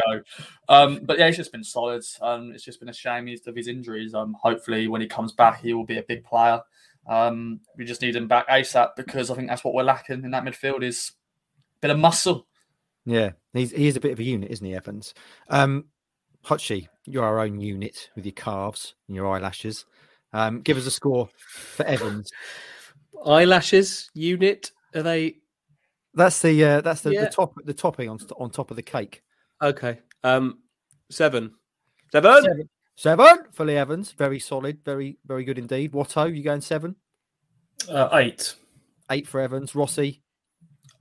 Um, 0.68 1.00
but 1.02 1.18
yeah, 1.18 1.26
he's 1.26 1.36
just 1.36 1.52
been 1.52 1.64
solid. 1.64 2.04
Um, 2.20 2.52
it's 2.52 2.64
just 2.64 2.80
been 2.80 2.88
a 2.88 2.94
shame 2.94 3.26
he's, 3.26 3.46
of 3.46 3.56
his 3.56 3.68
injuries. 3.68 4.14
Um, 4.14 4.36
hopefully, 4.40 4.88
when 4.88 5.00
he 5.00 5.06
comes 5.06 5.32
back, 5.32 5.60
he 5.60 5.74
will 5.74 5.84
be 5.84 5.98
a 5.98 6.02
big 6.02 6.24
player. 6.24 6.60
Um, 7.06 7.60
we 7.76 7.84
just 7.84 8.02
need 8.02 8.14
him 8.14 8.28
back 8.28 8.48
ASAP 8.48 8.90
because 8.96 9.30
I 9.30 9.34
think 9.34 9.48
that's 9.48 9.64
what 9.64 9.74
we're 9.74 9.82
lacking 9.82 10.24
in 10.24 10.30
that 10.30 10.44
midfield 10.44 10.82
is 10.82 11.12
a 11.78 11.80
bit 11.80 11.90
of 11.90 11.98
muscle. 11.98 12.46
Yeah, 13.04 13.32
he's 13.52 13.72
he 13.72 13.88
is 13.88 13.96
a 13.96 14.00
bit 14.00 14.12
of 14.12 14.20
a 14.20 14.24
unit, 14.24 14.50
isn't 14.50 14.66
he, 14.66 14.74
Evans? 14.74 15.14
Um, 15.48 15.86
Hutchie, 16.44 16.88
you're 17.06 17.24
our 17.24 17.40
own 17.40 17.60
unit 17.60 18.10
with 18.14 18.24
your 18.24 18.32
calves 18.32 18.94
and 19.08 19.16
your 19.16 19.28
eyelashes. 19.28 19.84
Um, 20.32 20.60
give 20.60 20.76
us 20.76 20.86
a 20.86 20.90
score 20.90 21.28
for 21.46 21.84
Evans 21.84 22.30
eyelashes 23.26 24.10
unit 24.14 24.70
are 24.94 25.02
they? 25.02 25.36
That's 26.14 26.42
the 26.42 26.64
uh, 26.64 26.80
that's 26.80 27.00
the, 27.00 27.12
yeah. 27.12 27.24
the 27.24 27.30
top 27.30 27.54
the 27.64 27.74
topping 27.74 28.08
on 28.08 28.18
on 28.36 28.50
top 28.50 28.70
of 28.70 28.76
the 28.76 28.82
cake. 28.82 29.22
Okay, 29.62 30.00
um, 30.22 30.58
seven, 31.10 31.52
seven, 32.10 32.42
seven, 32.42 32.68
seven 32.96 33.38
for 33.52 33.64
Lee 33.64 33.76
Evans. 33.76 34.12
Very 34.12 34.38
solid, 34.38 34.78
very 34.84 35.18
very 35.26 35.44
good 35.44 35.58
indeed. 35.58 35.92
Watto, 35.92 36.34
you 36.34 36.42
going 36.42 36.60
seven? 36.60 36.96
Uh, 37.88 38.08
eight, 38.12 38.54
eight 39.10 39.26
for 39.26 39.40
Evans. 39.40 39.74
Rossi, 39.74 40.22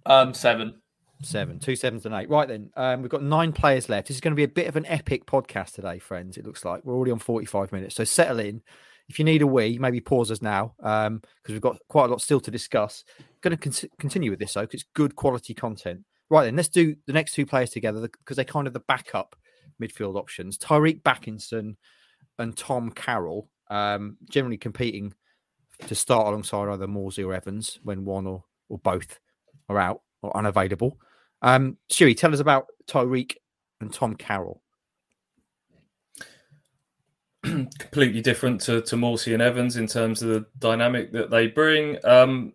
um, 0.05 0.33
seven. 0.33 0.75
Seven, 1.23 1.59
two 1.59 1.75
sevens 1.75 2.07
and 2.07 2.15
eight. 2.15 2.31
Right 2.31 2.47
then, 2.47 2.71
um, 2.75 3.03
we've 3.03 3.11
got 3.11 3.21
nine 3.21 3.51
players 3.51 3.89
left. 3.89 4.07
This 4.07 4.17
is 4.17 4.21
going 4.21 4.31
to 4.31 4.35
be 4.35 4.43
a 4.43 4.47
bit 4.47 4.65
of 4.65 4.75
an 4.75 4.87
epic 4.87 5.27
podcast 5.27 5.73
today, 5.73 5.99
friends. 5.99 6.35
It 6.35 6.47
looks 6.47 6.65
like 6.65 6.83
we're 6.83 6.95
already 6.95 7.11
on 7.11 7.19
forty-five 7.19 7.71
minutes, 7.71 7.93
so 7.93 8.03
settle 8.03 8.39
in 8.39 8.63
if 9.09 9.19
you 9.19 9.25
need 9.25 9.41
a 9.41 9.47
wee, 9.47 9.77
maybe 9.77 9.99
pause 9.99 10.31
us 10.31 10.41
now 10.41 10.73
because 10.77 11.07
um, 11.07 11.21
we've 11.47 11.61
got 11.61 11.77
quite 11.89 12.05
a 12.05 12.07
lot 12.07 12.21
still 12.21 12.39
to 12.39 12.51
discuss. 12.51 13.03
Going 13.41 13.57
to 13.57 13.69
con- 13.69 13.89
continue 13.99 14.29
with 14.31 14.39
this 14.39 14.53
though 14.53 14.61
because 14.61 14.81
it's 14.81 14.89
good 14.93 15.15
quality 15.15 15.53
content. 15.53 16.01
Right 16.29 16.45
then, 16.45 16.55
let's 16.55 16.69
do 16.69 16.95
the 17.07 17.13
next 17.13 17.33
two 17.33 17.45
players 17.45 17.71
together 17.71 18.01
because 18.01 18.35
they're 18.35 18.45
kind 18.45 18.67
of 18.67 18.73
the 18.73 18.79
backup 18.79 19.35
midfield 19.81 20.15
options. 20.15 20.57
Tyreeq 20.57 21.01
Bakinson 21.01 21.75
and 22.39 22.55
Tom 22.55 22.91
Carroll, 22.91 23.49
um, 23.69 24.17
generally 24.29 24.57
competing 24.57 25.13
to 25.87 25.95
start 25.95 26.27
alongside 26.27 26.69
either 26.69 26.87
Morsy 26.87 27.25
or 27.25 27.33
Evans 27.33 27.79
when 27.83 28.05
one 28.05 28.27
or, 28.27 28.43
or 28.69 28.77
both 28.77 29.19
are 29.67 29.77
out 29.77 30.01
or 30.21 30.35
unavailable. 30.37 30.97
Um, 31.41 31.77
tell 31.89 32.33
us 32.33 32.39
about 32.39 32.67
Tyreeq 32.87 33.35
and 33.79 33.91
Tom 33.91 34.15
Carroll. 34.15 34.61
Completely 37.91 38.21
different 38.21 38.61
to, 38.61 38.81
to 38.81 38.95
Morsy 38.95 39.33
and 39.33 39.41
Evans 39.41 39.75
in 39.75 39.85
terms 39.85 40.21
of 40.21 40.29
the 40.29 40.45
dynamic 40.59 41.11
that 41.11 41.29
they 41.29 41.47
bring. 41.47 41.97
Um, 42.05 42.53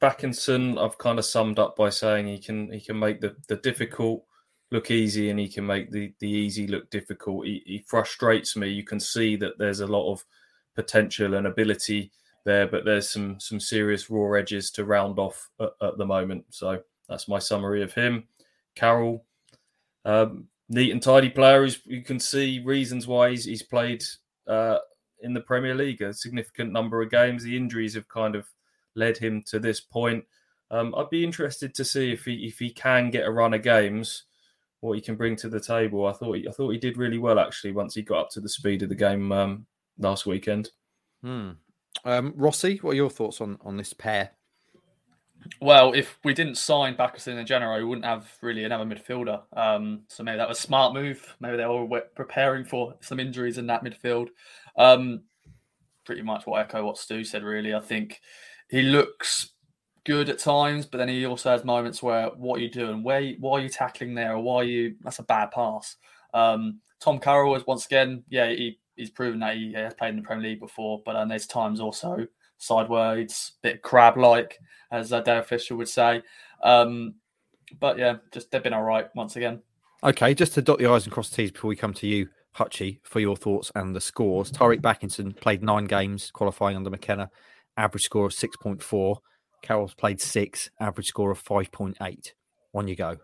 Bakinson, 0.00 0.82
I've 0.82 0.96
kind 0.96 1.18
of 1.18 1.26
summed 1.26 1.58
up 1.58 1.76
by 1.76 1.90
saying 1.90 2.26
he 2.26 2.38
can 2.38 2.72
he 2.72 2.80
can 2.80 2.98
make 2.98 3.20
the, 3.20 3.36
the 3.48 3.56
difficult 3.56 4.24
look 4.70 4.90
easy 4.90 5.28
and 5.28 5.38
he 5.38 5.46
can 5.46 5.66
make 5.66 5.90
the, 5.90 6.14
the 6.20 6.28
easy 6.28 6.66
look 6.66 6.88
difficult. 6.88 7.44
He, 7.44 7.62
he 7.66 7.84
frustrates 7.86 8.56
me. 8.56 8.68
You 8.68 8.82
can 8.82 8.98
see 8.98 9.36
that 9.36 9.58
there's 9.58 9.80
a 9.80 9.86
lot 9.86 10.10
of 10.10 10.24
potential 10.74 11.34
and 11.34 11.46
ability 11.46 12.10
there, 12.46 12.66
but 12.66 12.86
there's 12.86 13.10
some 13.10 13.38
some 13.38 13.60
serious 13.60 14.08
raw 14.08 14.32
edges 14.32 14.70
to 14.70 14.86
round 14.86 15.18
off 15.18 15.50
at, 15.60 15.72
at 15.82 15.98
the 15.98 16.06
moment. 16.06 16.46
So 16.48 16.80
that's 17.10 17.28
my 17.28 17.38
summary 17.38 17.82
of 17.82 17.92
him. 17.92 18.24
Carroll, 18.74 19.26
um, 20.06 20.46
neat 20.70 20.92
and 20.92 21.02
tidy 21.02 21.28
player. 21.28 21.68
you 21.84 22.00
can 22.00 22.18
see 22.18 22.62
reasons 22.64 23.06
why 23.06 23.28
he's, 23.28 23.44
he's 23.44 23.62
played 23.62 24.02
uh, 24.50 24.78
in 25.20 25.32
the 25.32 25.40
Premier 25.40 25.74
League 25.74 26.02
a 26.02 26.12
significant 26.12 26.72
number 26.72 27.00
of 27.00 27.10
games. 27.10 27.42
The 27.42 27.56
injuries 27.56 27.94
have 27.94 28.08
kind 28.08 28.34
of 28.34 28.46
led 28.94 29.16
him 29.16 29.42
to 29.46 29.58
this 29.58 29.80
point. 29.80 30.24
Um, 30.70 30.94
I'd 30.96 31.10
be 31.10 31.24
interested 31.24 31.74
to 31.74 31.84
see 31.84 32.12
if 32.12 32.24
he 32.24 32.46
if 32.46 32.58
he 32.58 32.70
can 32.70 33.10
get 33.10 33.26
a 33.26 33.30
run 33.30 33.54
of 33.54 33.62
games, 33.62 34.24
what 34.80 34.94
he 34.94 35.00
can 35.00 35.16
bring 35.16 35.36
to 35.36 35.48
the 35.48 35.60
table. 35.60 36.06
I 36.06 36.12
thought 36.12 36.36
he, 36.36 36.48
I 36.48 36.52
thought 36.52 36.70
he 36.70 36.78
did 36.78 36.96
really 36.96 37.18
well 37.18 37.38
actually 37.38 37.72
once 37.72 37.94
he 37.94 38.02
got 38.02 38.20
up 38.20 38.30
to 38.30 38.40
the 38.40 38.48
speed 38.48 38.82
of 38.82 38.88
the 38.88 38.94
game 38.94 39.32
um, 39.32 39.66
last 39.98 40.26
weekend. 40.26 40.70
Hmm. 41.22 41.50
Um, 42.04 42.32
Rossi, 42.36 42.78
what 42.78 42.92
are 42.92 42.96
your 42.96 43.10
thoughts 43.10 43.40
on 43.40 43.58
on 43.62 43.76
this 43.76 43.92
pair? 43.92 44.30
Well, 45.60 45.92
if 45.92 46.18
we 46.24 46.34
didn't 46.34 46.56
sign 46.56 46.96
Bakinson 46.96 47.38
in 47.38 47.46
January, 47.46 47.82
we 47.82 47.88
wouldn't 47.88 48.04
have 48.06 48.30
really 48.42 48.64
another 48.64 48.84
midfielder. 48.84 49.42
Um, 49.56 50.02
so 50.08 50.22
maybe 50.22 50.38
that 50.38 50.48
was 50.48 50.58
a 50.58 50.62
smart 50.62 50.94
move. 50.94 51.36
Maybe 51.40 51.56
they 51.56 51.66
were 51.66 52.02
preparing 52.14 52.64
for 52.64 52.94
some 53.00 53.20
injuries 53.20 53.58
in 53.58 53.66
that 53.66 53.84
midfield. 53.84 54.28
Um, 54.76 55.22
pretty 56.04 56.22
much 56.22 56.46
what 56.46 56.60
echo 56.60 56.84
what 56.84 56.98
Stu 56.98 57.24
said. 57.24 57.42
Really, 57.42 57.74
I 57.74 57.80
think 57.80 58.20
he 58.68 58.82
looks 58.82 59.50
good 60.04 60.28
at 60.28 60.38
times, 60.38 60.86
but 60.86 60.98
then 60.98 61.08
he 61.08 61.26
also 61.26 61.50
has 61.50 61.64
moments 61.64 62.02
where 62.02 62.28
what 62.28 62.58
are 62.58 62.62
you 62.62 62.70
doing? 62.70 63.02
Where 63.02 63.32
why 63.38 63.58
are 63.58 63.62
you 63.62 63.68
tackling 63.68 64.14
there, 64.14 64.34
or 64.34 64.40
why 64.40 64.56
are 64.56 64.64
you? 64.64 64.96
That's 65.02 65.18
a 65.18 65.24
bad 65.24 65.50
pass. 65.50 65.96
Um, 66.32 66.80
Tom 67.00 67.18
Carroll 67.18 67.56
is 67.56 67.66
once 67.66 67.86
again, 67.86 68.22
yeah, 68.28 68.50
he, 68.50 68.78
he's 68.94 69.10
proven 69.10 69.40
that 69.40 69.56
he 69.56 69.72
has 69.72 69.94
played 69.94 70.10
in 70.10 70.16
the 70.16 70.22
Premier 70.22 70.50
League 70.50 70.60
before, 70.60 71.02
but 71.04 71.16
um, 71.16 71.28
there's 71.28 71.46
times 71.46 71.80
also 71.80 72.26
sideways, 72.60 73.52
bit 73.62 73.82
crab 73.82 74.16
like, 74.16 74.58
as 74.92 75.12
uh, 75.12 75.20
Dale 75.20 75.42
Fisher 75.42 75.74
would 75.76 75.88
say. 75.88 76.22
Um, 76.62 77.14
but 77.78 77.98
yeah, 77.98 78.16
just 78.32 78.50
they've 78.50 78.62
been 78.62 78.72
all 78.72 78.82
right 78.82 79.08
once 79.14 79.36
again. 79.36 79.60
Okay, 80.02 80.34
just 80.34 80.54
to 80.54 80.62
dot 80.62 80.78
the 80.78 80.86
i's 80.86 81.04
and 81.04 81.12
cross 81.12 81.28
the 81.28 81.36
t's 81.36 81.50
before 81.50 81.68
we 81.68 81.76
come 81.76 81.92
to 81.94 82.06
you, 82.06 82.28
Hutchie, 82.56 83.00
for 83.02 83.20
your 83.20 83.36
thoughts 83.36 83.70
and 83.74 83.94
the 83.94 84.00
scores. 84.00 84.50
Tyreeq 84.50 84.80
Bakinson 84.80 85.38
played 85.38 85.62
nine 85.62 85.84
games 85.84 86.30
qualifying 86.30 86.76
under 86.76 86.90
McKenna, 86.90 87.30
average 87.76 88.04
score 88.04 88.26
of 88.26 88.32
6.4. 88.32 89.16
Carroll's 89.62 89.94
played 89.94 90.20
six, 90.20 90.70
average 90.80 91.06
score 91.08 91.30
of 91.30 91.42
5.8. 91.42 92.32
On 92.72 92.88
you 92.88 92.96
go. 92.96 93.16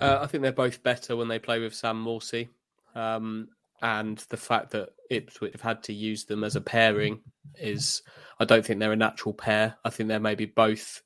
Uh, 0.00 0.18
I 0.20 0.26
think 0.26 0.42
they're 0.42 0.52
both 0.52 0.82
better 0.82 1.16
when 1.16 1.28
they 1.28 1.38
play 1.38 1.60
with 1.60 1.74
Sam 1.74 2.02
Morsy. 2.04 2.48
Um, 2.94 3.48
and 3.84 4.16
the 4.30 4.38
fact 4.38 4.70
that 4.70 4.94
Ipswich 5.10 5.52
have 5.52 5.60
had 5.60 5.82
to 5.84 5.92
use 5.92 6.24
them 6.24 6.42
as 6.42 6.56
a 6.56 6.60
pairing 6.62 7.20
is, 7.56 8.00
I 8.40 8.46
don't 8.46 8.64
think 8.64 8.80
they're 8.80 8.92
a 8.92 8.96
natural 8.96 9.34
pair. 9.34 9.76
I 9.84 9.90
think 9.90 10.08
they're 10.08 10.18
maybe 10.18 10.46
both, 10.46 11.02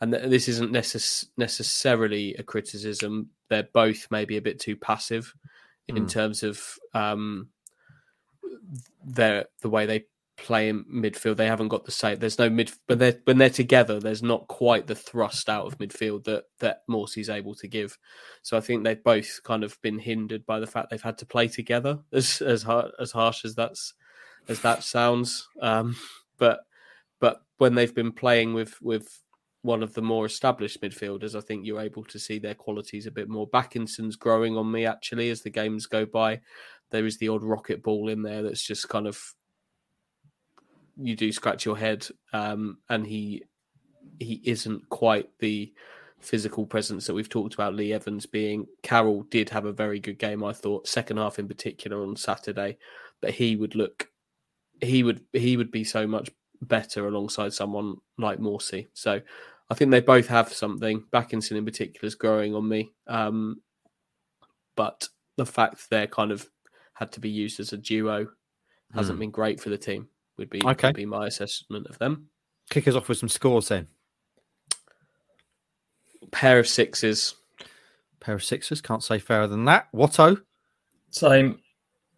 and 0.00 0.14
this 0.14 0.48
isn't 0.48 0.72
necess- 0.72 1.26
necessarily 1.36 2.34
a 2.36 2.42
criticism. 2.42 3.28
They're 3.50 3.68
both 3.74 4.06
maybe 4.10 4.38
a 4.38 4.42
bit 4.42 4.58
too 4.58 4.76
passive 4.76 5.34
mm. 5.90 5.96
in 5.96 6.04
hmm. 6.04 6.08
terms 6.08 6.42
of 6.42 6.78
um, 6.94 7.48
their 9.04 9.44
the 9.60 9.68
way 9.68 9.84
they 9.84 10.06
play 10.42 10.68
in 10.68 10.84
midfield. 10.84 11.36
They 11.36 11.46
haven't 11.46 11.68
got 11.68 11.84
the 11.84 11.92
same. 11.92 12.18
There's 12.18 12.38
no 12.38 12.50
mid, 12.50 12.72
but 12.86 12.98
they're 12.98 13.18
when 13.24 13.38
they're 13.38 13.48
together, 13.48 14.00
there's 14.00 14.22
not 14.22 14.48
quite 14.48 14.86
the 14.86 14.94
thrust 14.94 15.48
out 15.48 15.66
of 15.66 15.78
midfield 15.78 16.24
that 16.24 16.44
that 16.58 16.82
Morsy's 16.90 17.30
able 17.30 17.54
to 17.56 17.68
give. 17.68 17.96
So 18.42 18.56
I 18.56 18.60
think 18.60 18.84
they've 18.84 19.02
both 19.02 19.40
kind 19.44 19.64
of 19.64 19.80
been 19.82 19.98
hindered 19.98 20.44
by 20.44 20.60
the 20.60 20.66
fact 20.66 20.90
they've 20.90 21.00
had 21.00 21.18
to 21.18 21.26
play 21.26 21.48
together. 21.48 21.98
As 22.12 22.42
as 22.42 22.62
hard, 22.62 22.90
as 23.00 23.12
harsh 23.12 23.44
as 23.44 23.54
that's 23.54 23.94
as 24.48 24.60
that 24.60 24.82
sounds, 24.82 25.48
um, 25.60 25.96
but 26.38 26.60
but 27.20 27.42
when 27.58 27.74
they've 27.74 27.94
been 27.94 28.12
playing 28.12 28.52
with 28.52 28.80
with 28.82 29.22
one 29.62 29.82
of 29.82 29.94
the 29.94 30.02
more 30.02 30.26
established 30.26 30.82
midfielders, 30.82 31.36
I 31.36 31.40
think 31.40 31.64
you're 31.64 31.80
able 31.80 32.02
to 32.04 32.18
see 32.18 32.38
their 32.40 32.54
qualities 32.54 33.06
a 33.06 33.12
bit 33.12 33.28
more. 33.28 33.46
Bakinson's 33.46 34.16
growing 34.16 34.56
on 34.56 34.70
me 34.70 34.86
actually 34.86 35.30
as 35.30 35.42
the 35.42 35.50
games 35.50 35.86
go 35.86 36.04
by. 36.04 36.40
There 36.90 37.06
is 37.06 37.16
the 37.18 37.28
odd 37.28 37.44
rocket 37.44 37.82
ball 37.82 38.08
in 38.08 38.22
there 38.22 38.42
that's 38.42 38.66
just 38.66 38.88
kind 38.88 39.06
of 39.06 39.22
you 40.96 41.16
do 41.16 41.32
scratch 41.32 41.64
your 41.64 41.76
head, 41.76 42.06
um, 42.32 42.78
and 42.88 43.06
he 43.06 43.44
he 44.18 44.40
isn't 44.44 44.88
quite 44.88 45.28
the 45.38 45.72
physical 46.20 46.64
presence 46.64 47.06
that 47.06 47.14
we've 47.14 47.28
talked 47.28 47.54
about 47.54 47.74
Lee 47.74 47.92
Evans 47.92 48.26
being. 48.26 48.66
Carroll 48.82 49.24
did 49.24 49.50
have 49.50 49.64
a 49.64 49.72
very 49.72 49.98
good 49.98 50.18
game, 50.18 50.44
I 50.44 50.52
thought, 50.52 50.86
second 50.86 51.16
half 51.16 51.38
in 51.38 51.48
particular 51.48 52.02
on 52.02 52.16
Saturday, 52.16 52.78
but 53.20 53.32
he 53.32 53.56
would 53.56 53.74
look 53.74 54.08
he 54.80 55.02
would 55.02 55.20
he 55.32 55.56
would 55.56 55.70
be 55.70 55.84
so 55.84 56.06
much 56.06 56.30
better 56.60 57.06
alongside 57.06 57.52
someone 57.52 57.96
like 58.18 58.38
Morsy. 58.38 58.88
So 58.94 59.20
I 59.70 59.74
think 59.74 59.90
they 59.90 60.00
both 60.00 60.28
have 60.28 60.52
something. 60.52 61.04
Bakinson 61.12 61.56
in 61.56 61.64
particular 61.64 62.06
is 62.06 62.14
growing 62.14 62.54
on 62.54 62.68
me. 62.68 62.92
Um, 63.06 63.60
but 64.76 65.08
the 65.36 65.46
fact 65.46 65.88
they're 65.90 66.06
kind 66.06 66.30
of 66.30 66.48
had 66.94 67.12
to 67.12 67.20
be 67.20 67.30
used 67.30 67.58
as 67.58 67.72
a 67.72 67.76
duo 67.76 68.28
hasn't 68.94 69.16
mm. 69.16 69.20
been 69.20 69.30
great 69.30 69.60
for 69.60 69.70
the 69.70 69.78
team 69.78 70.08
would 70.38 70.50
be 70.50 70.62
okay. 70.64 70.88
would 70.88 70.96
be 70.96 71.06
my 71.06 71.26
assessment 71.26 71.86
of 71.86 71.98
them. 71.98 72.28
Kick 72.70 72.88
us 72.88 72.94
off 72.94 73.08
with 73.08 73.18
some 73.18 73.28
scores 73.28 73.68
then. 73.68 73.88
Pair 76.30 76.58
of 76.58 76.68
sixes. 76.68 77.34
Pair 78.20 78.34
of 78.34 78.44
sixes. 78.44 78.80
Can't 78.80 79.02
say 79.02 79.18
fairer 79.18 79.46
than 79.46 79.64
that. 79.66 79.88
Watto. 79.92 80.40
Same. 81.10 81.58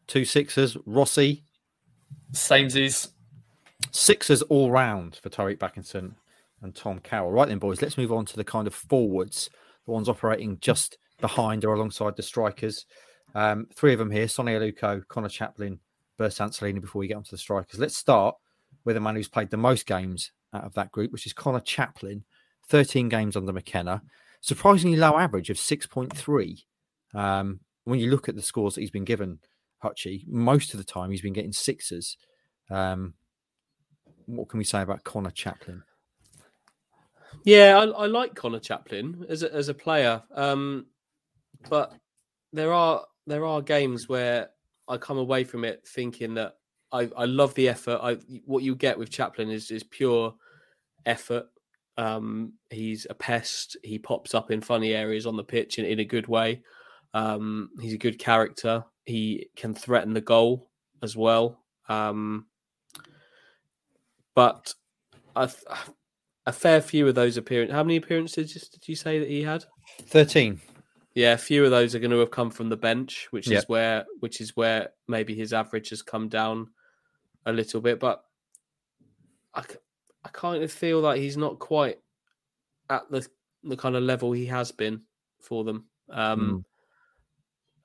Two 0.06 0.24
sixes. 0.24 0.76
Rossi. 0.86 1.44
Samesies. 2.32 3.08
Sixes 3.90 4.42
all 4.42 4.70
round 4.70 5.18
for 5.22 5.30
Tyreeq 5.30 5.58
Bakinson 5.58 6.14
and 6.62 6.74
Tom 6.74 6.98
Carroll. 7.00 7.32
Right 7.32 7.48
then, 7.48 7.58
boys, 7.58 7.82
let's 7.82 7.98
move 7.98 8.12
on 8.12 8.24
to 8.26 8.36
the 8.36 8.44
kind 8.44 8.66
of 8.66 8.74
forwards, 8.74 9.50
the 9.84 9.92
ones 9.92 10.08
operating 10.08 10.58
just 10.60 10.98
behind 11.20 11.64
or 11.64 11.74
alongside 11.74 12.16
the 12.16 12.22
strikers. 12.22 12.86
Um, 13.34 13.66
three 13.74 13.92
of 13.92 13.98
them 13.98 14.10
here 14.10 14.28
Sonny 14.28 14.52
Aluko, 14.52 15.06
Conor 15.08 15.28
Chaplin, 15.28 15.78
Bernd 16.16 16.32
St. 16.32 16.80
before 16.80 17.00
we 17.00 17.08
get 17.08 17.16
onto 17.16 17.30
the 17.30 17.38
strikers. 17.38 17.80
Let's 17.80 17.96
start 17.96 18.36
with 18.84 18.96
the 18.96 19.00
man 19.00 19.16
who's 19.16 19.28
played 19.28 19.50
the 19.50 19.56
most 19.56 19.86
games 19.86 20.32
out 20.52 20.64
of 20.64 20.74
that 20.74 20.92
group, 20.92 21.12
which 21.12 21.26
is 21.26 21.32
Conor 21.32 21.60
Chaplin, 21.60 22.24
13 22.68 23.08
games 23.08 23.36
under 23.36 23.52
McKenna. 23.52 24.02
Surprisingly 24.40 24.96
low 24.96 25.18
average 25.18 25.50
of 25.50 25.56
6.3. 25.56 26.64
Um, 27.14 27.60
when 27.84 27.98
you 27.98 28.10
look 28.10 28.28
at 28.28 28.36
the 28.36 28.42
scores 28.42 28.74
that 28.74 28.82
he's 28.82 28.90
been 28.90 29.04
given, 29.04 29.38
Hutchie, 29.82 30.26
most 30.26 30.74
of 30.74 30.78
the 30.78 30.84
time 30.84 31.10
he's 31.10 31.22
been 31.22 31.32
getting 31.32 31.52
sixes. 31.52 32.16
Um, 32.70 33.14
what 34.26 34.48
can 34.48 34.58
we 34.58 34.64
say 34.64 34.82
about 34.82 35.04
Conor 35.04 35.30
Chaplin? 35.30 35.82
Yeah, 37.44 37.78
I, 37.78 38.04
I 38.04 38.06
like 38.06 38.34
Connor 38.34 38.60
Chaplin 38.60 39.26
as 39.28 39.42
a, 39.42 39.52
as 39.52 39.68
a 39.68 39.74
player, 39.74 40.22
um, 40.34 40.86
but 41.68 41.92
there 42.52 42.72
are 42.72 43.04
there 43.26 43.44
are 43.44 43.60
games 43.60 44.08
where 44.08 44.50
I 44.88 44.96
come 44.96 45.18
away 45.18 45.44
from 45.44 45.64
it 45.64 45.86
thinking 45.86 46.34
that 46.34 46.56
I, 46.92 47.10
I 47.16 47.24
love 47.24 47.54
the 47.54 47.68
effort. 47.68 48.00
I 48.02 48.14
what 48.44 48.62
you 48.62 48.74
get 48.74 48.98
with 48.98 49.10
Chaplin 49.10 49.50
is 49.50 49.70
is 49.70 49.82
pure 49.82 50.34
effort. 51.06 51.46
Um, 51.96 52.54
he's 52.70 53.06
a 53.08 53.14
pest. 53.14 53.76
He 53.82 53.98
pops 53.98 54.34
up 54.34 54.50
in 54.50 54.60
funny 54.60 54.92
areas 54.94 55.26
on 55.26 55.36
the 55.36 55.44
pitch 55.44 55.78
in, 55.78 55.84
in 55.84 56.00
a 56.00 56.04
good 56.04 56.26
way. 56.26 56.62
Um, 57.14 57.70
he's 57.80 57.94
a 57.94 57.98
good 57.98 58.18
character. 58.18 58.84
He 59.04 59.48
can 59.56 59.74
threaten 59.74 60.12
the 60.12 60.20
goal 60.20 60.70
as 61.02 61.16
well. 61.16 61.60
Um, 61.88 62.46
but 64.34 64.74
a, 65.36 65.50
a 66.46 66.52
fair 66.52 66.80
few 66.80 67.06
of 67.06 67.14
those 67.14 67.36
appearances. 67.36 67.74
How 67.74 67.84
many 67.84 67.96
appearances 67.96 68.52
did 68.52 68.88
you 68.88 68.96
say 68.96 69.18
that 69.18 69.28
he 69.28 69.42
had? 69.42 69.64
Thirteen. 70.06 70.60
Yeah, 71.14 71.34
a 71.34 71.38
few 71.38 71.64
of 71.64 71.70
those 71.70 71.94
are 71.94 72.00
going 72.00 72.10
to 72.10 72.18
have 72.18 72.32
come 72.32 72.50
from 72.50 72.68
the 72.68 72.76
bench, 72.76 73.28
which 73.30 73.48
yep. 73.48 73.58
is 73.58 73.68
where 73.68 74.04
which 74.18 74.40
is 74.40 74.56
where 74.56 74.90
maybe 75.06 75.34
his 75.34 75.52
average 75.52 75.90
has 75.90 76.02
come 76.02 76.28
down 76.28 76.68
a 77.46 77.52
little 77.52 77.80
bit. 77.80 78.00
But 78.00 78.24
I, 79.54 79.62
I 80.24 80.28
kind 80.30 80.62
of 80.62 80.72
feel 80.72 81.00
like 81.00 81.20
he's 81.20 81.36
not 81.36 81.60
quite 81.60 81.98
at 82.90 83.08
the 83.10 83.26
the 83.62 83.76
kind 83.76 83.94
of 83.94 84.02
level 84.02 84.32
he 84.32 84.46
has 84.46 84.72
been 84.72 85.02
for 85.40 85.62
them 85.62 85.86
um, 86.10 86.64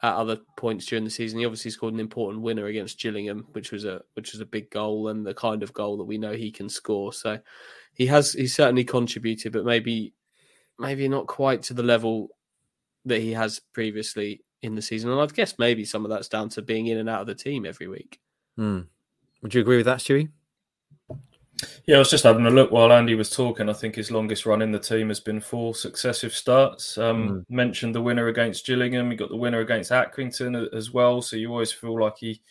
mm. 0.04 0.08
at 0.08 0.16
other 0.16 0.40
points 0.58 0.88
during 0.88 1.04
the 1.04 1.10
season. 1.12 1.40
He 1.40 1.46
obviously 1.46 1.72
scored 1.72 1.94
an 1.94 2.00
important 2.00 2.42
winner 2.42 2.66
against 2.66 3.00
Gillingham, 3.00 3.48
which 3.52 3.72
was 3.72 3.86
a 3.86 4.02
which 4.16 4.32
was 4.32 4.42
a 4.42 4.46
big 4.46 4.72
goal 4.72 5.10
and 5.10 5.24
the 5.24 5.36
kind 5.36 5.62
of 5.62 5.74
goal 5.74 5.98
that 5.98 6.06
we 6.06 6.18
know 6.18 6.34
he 6.34 6.52
can 6.52 6.68
score. 6.68 7.14
So 7.14 7.40
he 7.94 8.08
has 8.08 8.34
he 8.34 8.48
certainly 8.48 8.84
contributed, 8.84 9.54
but 9.54 9.66
maybe 9.66 10.14
maybe 10.80 11.08
not 11.08 11.28
quite 11.28 11.62
to 11.64 11.76
the 11.76 11.84
level 11.84 12.30
that 13.06 13.22
he 13.22 13.32
has 13.34 13.60
previously 13.74 14.43
in 14.62 14.76
the 14.76 14.82
season. 14.82 15.12
And 15.12 15.22
I've 15.22 15.34
guessed 15.34 15.60
maybe 15.60 15.86
some 15.86 16.06
of 16.06 16.10
that's 16.10 16.28
down 16.28 16.50
to 16.50 16.62
being 16.62 16.88
in 16.88 16.97
and 16.97 17.10
out 17.10 17.22
of 17.22 17.28
the 17.28 17.36
team 17.36 17.66
every 17.66 17.88
week. 17.88 18.20
Hmm. 18.58 18.82
Would 19.41 19.54
you 19.54 19.62
agree 19.62 19.78
with 19.78 19.86
that, 19.86 20.00
Stewie? 20.00 20.30
Yeah, 21.86 21.97
I 21.97 22.00
was 22.00 22.10
just 22.10 22.24
having 22.24 22.45
a 22.45 22.52
look 22.52 22.72
while 22.72 22.91
Andy 22.91 23.16
was 23.16 23.30
talking. 23.30 23.70
I 23.70 23.74
think 23.74 23.95
his 23.95 24.12
longest 24.12 24.45
run 24.45 24.62
in 24.62 24.72
the 24.72 24.80
team 24.80 25.10
has 25.10 25.20
been 25.20 25.41
four 25.41 25.76
successive 25.76 26.34
starts. 26.34 26.97
Um, 26.97 27.30
mm. 27.30 27.45
Mentioned 27.50 27.95
the 27.95 28.02
winner 28.02 28.28
against 28.28 28.66
Gillingham. 28.66 29.12
He 29.12 29.18
got 29.18 29.30
the 29.30 29.36
winner 29.36 29.60
against 29.60 29.91
Accrington 29.91 30.74
as 30.74 30.91
well. 30.91 31.22
So 31.22 31.36
you 31.36 31.52
always 31.52 31.72
feel 31.72 32.00
like 32.00 32.18
he 32.18 32.41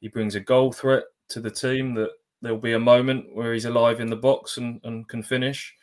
he 0.00 0.08
brings 0.08 0.34
a 0.34 0.40
goal 0.40 0.72
threat 0.72 1.04
to 1.28 1.40
the 1.40 1.50
team. 1.50 1.94
That 1.94 2.10
there'll 2.40 2.58
be 2.58 2.72
a 2.72 2.78
moment 2.78 3.34
where 3.34 3.52
he's 3.52 3.64
alive 3.66 4.00
in 4.00 4.08
the 4.08 4.16
box 4.16 4.56
and, 4.56 4.80
and 4.84 5.08
can 5.08 5.22
finish. 5.22 5.74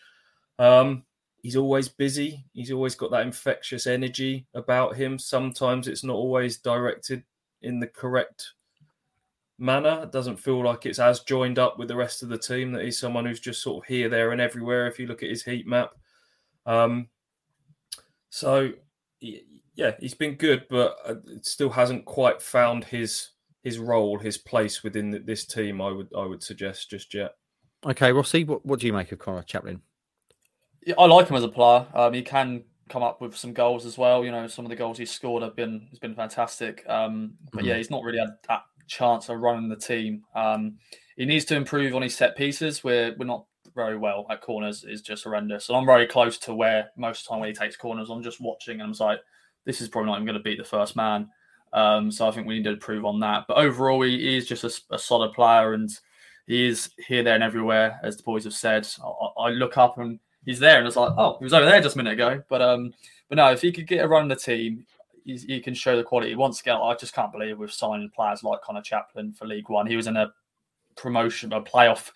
Um, 0.58 1.04
he's 1.42 1.56
always 1.56 1.90
busy. 1.90 2.46
He's 2.54 2.72
always 2.72 2.96
got 2.96 3.12
that 3.12 3.26
infectious 3.26 3.88
energy 3.88 4.48
about 4.54 4.96
him. 4.96 5.18
Sometimes 5.18 5.88
it's 5.88 6.04
not 6.04 6.16
always 6.16 6.58
directed 6.58 7.24
in 7.62 7.80
the 7.80 7.88
correct 7.88 8.54
manner. 9.58 10.02
It 10.04 10.12
doesn't 10.12 10.40
feel 10.40 10.64
like 10.64 10.86
it's 10.86 11.00
as 11.00 11.22
joined 11.22 11.60
up 11.60 11.78
with 11.78 11.88
the 11.88 11.96
rest 11.96 12.24
of 12.24 12.30
the 12.30 12.38
team 12.38 12.72
that 12.74 12.84
he's 12.84 13.00
someone 13.00 13.26
who's 13.26 13.40
just 13.40 13.62
sort 13.62 13.84
of 13.84 13.88
here, 13.88 14.10
there, 14.10 14.32
and 14.32 14.42
everywhere. 14.42 14.88
If 14.88 15.00
you 15.00 15.08
look 15.08 15.24
at 15.24 15.30
his 15.30 15.44
heat 15.44 15.68
map, 15.68 15.92
um, 16.66 17.08
so 18.30 18.72
yeah, 19.20 19.92
he's 20.00 20.14
been 20.14 20.36
good, 20.36 20.66
but 20.70 20.98
uh, 21.06 21.16
it 21.28 21.46
still 21.46 21.70
hasn't 21.70 22.06
quite 22.06 22.42
found 22.42 22.84
his 22.86 23.30
his 23.64 23.78
role, 23.78 24.18
his 24.18 24.38
place 24.38 24.84
within 24.84 25.24
this 25.26 25.46
team. 25.46 25.82
I 25.82 25.92
would 25.92 26.10
I 26.18 26.26
would 26.26 26.44
suggest 26.44 26.90
just 26.90 27.14
yet. 27.14 27.36
Okay, 27.86 28.12
Rossi, 28.12 28.44
what 28.44 28.66
what 28.66 28.80
do 28.80 28.88
you 28.88 28.94
make 28.94 29.12
of 29.12 29.20
Conor 29.20 29.44
Chaplin? 29.44 29.82
I 30.98 31.06
like 31.06 31.28
him 31.28 31.36
as 31.36 31.44
a 31.44 31.50
player. 31.50 31.86
Um, 31.94 32.14
he 32.14 32.22
can 32.22 32.64
come 32.90 33.04
up 33.04 33.22
with 33.22 33.36
some 33.36 33.54
goals 33.54 33.86
as 33.86 33.98
well. 33.98 34.26
You 34.26 34.32
know, 34.32 34.48
some 34.48 34.66
of 34.66 34.70
the 34.70 34.76
goals 34.76 34.98
he's 34.98 35.12
scored 35.12 35.44
have 35.44 35.56
been 35.56 35.88
has 35.90 36.00
been 36.00 36.16
fantastic. 36.16 36.84
Um, 36.88 37.34
but 37.52 37.60
mm-hmm. 37.60 37.68
yeah, 37.68 37.78
he's 37.78 37.92
not 37.92 38.04
really 38.04 38.20
had 38.20 38.30
that 38.50 38.64
chance 38.88 39.30
of 39.30 39.40
running 39.40 39.70
the 39.70 39.76
team. 39.76 40.24
Um, 40.36 40.78
he 41.16 41.26
needs 41.26 41.46
to 41.46 41.56
improve 41.56 41.96
on 41.96 42.02
his 42.02 42.16
set 42.16 42.36
pieces. 42.36 42.84
We're 42.84 43.16
we're 43.18 43.26
not 43.26 43.46
very 43.76 43.98
well 43.98 44.26
at 44.30 44.42
corners. 44.42 44.84
is 44.84 45.02
just 45.02 45.24
horrendous. 45.24 45.70
And 45.70 45.78
I'm 45.78 45.86
very 45.86 46.08
close 46.08 46.38
to 46.40 46.54
where 46.54 46.90
most 46.98 47.22
of 47.22 47.26
the 47.26 47.30
time 47.30 47.40
when 47.40 47.50
he 47.50 47.56
takes 47.56 47.78
corners, 47.78 48.10
I'm 48.10 48.24
just 48.24 48.42
watching 48.42 48.82
and 48.82 48.94
I'm 48.94 49.06
like, 49.06 49.20
this 49.66 49.82
is 49.82 49.90
probably 49.90 50.10
not 50.10 50.18
even 50.18 50.26
going 50.26 50.38
to 50.38 50.44
beat 50.44 50.58
the 50.58 50.64
first 50.64 50.96
man. 50.96 51.30
Um, 51.74 52.12
so 52.12 52.28
I 52.28 52.32
think 52.32 52.48
we 52.48 52.56
need 52.56 52.66
to 52.66 52.72
improve 52.72 53.06
on 53.06 53.20
that. 53.22 53.46
But 53.48 53.58
overall, 53.58 54.02
he, 54.02 54.18
he 54.18 54.38
is 54.38 54.48
just 54.48 54.64
a, 54.64 54.96
a, 54.96 55.00
solid 55.00 55.34
player 55.34 55.74
and 55.74 55.90
he 56.46 56.68
is 56.68 56.90
here, 57.08 57.24
there, 57.24 57.36
and 57.36 57.44
everywhere, 57.44 57.98
as 58.04 58.18
the 58.18 58.24
boys 58.24 58.44
have 58.44 58.54
said. 58.54 58.88
I, 59.02 59.44
I, 59.44 59.50
look 59.52 59.78
up 59.78 59.98
and 59.98 60.20
he's 60.46 60.60
there, 60.60 60.78
and 60.78 60.88
it's 60.88 60.96
like, 60.96 61.14
oh, 61.18 61.38
he 61.40 61.44
was 61.44 61.54
over 61.54 61.66
there 61.66 61.82
just 61.82 61.96
a 61.96 61.98
minute 61.98 62.14
ago. 62.14 62.44
But 62.50 62.62
um, 62.62 62.94
but 63.30 63.36
no, 63.36 63.52
if 63.52 63.62
he 63.62 63.72
could 63.72 63.88
get 63.88 64.04
a 64.04 64.08
run 64.08 64.24
in 64.24 64.28
the 64.28 64.36
team, 64.36 64.86
he 65.26 65.60
can 65.60 65.74
show 65.74 65.96
the 65.96 66.04
quality. 66.04 66.36
Once 66.36 66.62
again, 66.62 66.78
I 66.82 66.96
just 66.96 67.14
can't 67.14 67.32
believe 67.32 67.58
we've 67.58 67.72
signed 67.72 68.12
players 68.14 68.44
like 68.44 68.62
Conor 68.62 68.82
Chaplin 68.82 69.34
for 69.34 69.46
League 69.46 69.70
One. 69.70 69.88
He 69.88 69.96
was 69.96 70.08
in 70.08 70.18
a 70.18 70.32
promotion, 70.96 71.54
a 71.54 71.62
playoff 71.62 72.12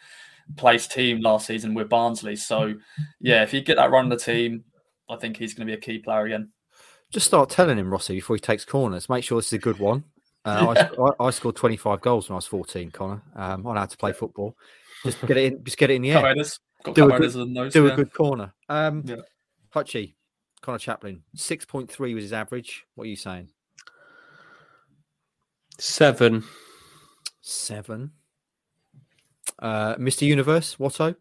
place 0.57 0.87
team 0.87 1.21
last 1.21 1.47
season 1.47 1.73
with 1.73 1.89
Barnsley. 1.89 2.35
So, 2.35 2.73
yeah, 3.19 3.43
if 3.43 3.51
he 3.51 3.61
get 3.61 3.77
that 3.77 3.91
run 3.91 4.05
in 4.05 4.09
the 4.09 4.17
team, 4.17 4.63
I 5.09 5.15
think 5.15 5.37
he's 5.37 5.53
going 5.53 5.67
to 5.67 5.71
be 5.71 5.77
a 5.77 5.81
key 5.81 5.99
player 5.99 6.25
again. 6.25 6.49
Just 7.11 7.27
start 7.27 7.49
telling 7.49 7.77
him, 7.77 7.91
Rossi, 7.91 8.15
before 8.15 8.35
he 8.35 8.39
takes 8.39 8.65
corners. 8.65 9.09
Make 9.09 9.23
sure 9.23 9.39
this 9.39 9.47
is 9.47 9.53
a 9.53 9.59
good 9.59 9.79
one. 9.79 10.03
Uh, 10.43 10.75
I, 11.19 11.23
I, 11.27 11.29
scored 11.29 11.55
25 11.55 12.01
goals 12.01 12.29
when 12.29 12.35
I 12.35 12.37
was 12.37 12.47
14, 12.47 12.91
Conor. 12.91 13.21
Um, 13.35 13.67
I 13.67 13.73
know 13.73 13.79
how 13.79 13.85
to 13.85 13.97
play 13.97 14.13
football. 14.13 14.55
Just 15.03 15.21
get 15.25 15.37
it 15.37 15.53
in. 15.53 15.63
Just 15.63 15.77
get 15.77 15.91
it 15.91 15.95
in 15.95 16.01
the 16.01 16.11
air. 16.11 16.35
Do, 16.93 17.11
a 17.11 17.19
good, 17.19 17.31
those, 17.31 17.73
do 17.73 17.85
yeah. 17.85 17.93
a 17.93 17.95
good 17.95 18.13
corner. 18.13 18.53
Um, 18.69 19.03
yeah. 19.05 19.15
Hutchie, 19.73 20.13
Conor 20.61 20.77
Chaplin, 20.77 21.23
6.3 21.35 22.13
was 22.13 22.23
his 22.23 22.33
average. 22.33 22.85
What 22.95 23.05
are 23.05 23.09
you 23.09 23.15
saying? 23.15 23.49
Seven. 25.77 26.43
Seven. 27.41 28.11
Uh, 29.59 29.95
Mr. 29.95 30.23
Universe, 30.23 30.77
Watto? 30.77 31.15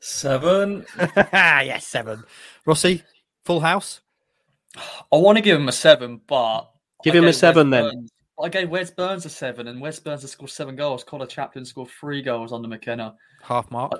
Seven. 0.00 0.84
yes, 1.32 1.86
seven. 1.86 2.24
Rossi, 2.66 3.02
full 3.44 3.60
house? 3.60 4.00
I 4.76 5.16
want 5.16 5.36
to 5.36 5.42
give 5.42 5.58
him 5.58 5.68
a 5.68 5.72
seven, 5.72 6.20
but. 6.26 6.70
Give 7.02 7.14
him 7.14 7.24
a 7.24 7.32
seven 7.32 7.70
Wes 7.70 7.82
then. 7.82 7.94
Burns. 7.94 8.10
I 8.42 8.48
gave 8.48 8.68
Wes 8.68 8.90
Burns 8.90 9.24
a 9.26 9.30
seven, 9.30 9.68
and 9.68 9.80
Wes 9.80 10.00
Burns 10.00 10.22
has 10.22 10.32
scored 10.32 10.50
seven 10.50 10.74
goals. 10.74 11.04
Conor 11.04 11.26
Chaplin 11.26 11.64
scored 11.64 11.88
three 11.88 12.20
goals 12.20 12.52
under 12.52 12.68
McKenna. 12.68 13.14
Half 13.42 13.70
mark? 13.70 13.92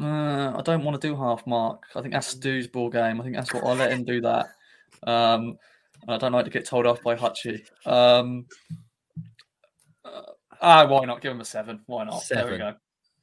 Uh, 0.00 0.56
I 0.56 0.62
don't 0.64 0.84
want 0.84 1.00
to 1.00 1.08
do 1.08 1.14
half 1.14 1.46
mark. 1.46 1.84
I 1.94 2.00
think 2.00 2.14
that's 2.14 2.26
Stu's 2.28 2.66
ball 2.66 2.90
game. 2.90 3.20
I 3.20 3.24
think 3.24 3.36
that's 3.36 3.52
what 3.52 3.64
I'll 3.64 3.74
let 3.74 3.92
him 3.92 4.04
do 4.04 4.20
that. 4.22 4.46
Um, 5.06 5.58
I 6.08 6.16
don't 6.16 6.32
like 6.32 6.44
to 6.46 6.50
get 6.50 6.66
told 6.66 6.86
off 6.86 7.02
by 7.02 7.14
Hutchie. 7.14 7.62
Um, 7.84 8.46
uh, 10.04 10.22
ah, 10.60 10.86
why 10.86 11.04
not 11.04 11.20
give 11.20 11.32
him 11.32 11.40
a 11.40 11.44
seven? 11.44 11.80
Why 11.86 12.04
not? 12.04 12.22
Seven. 12.22 12.44
There 12.44 12.52
we 12.52 12.58
go. 12.58 12.74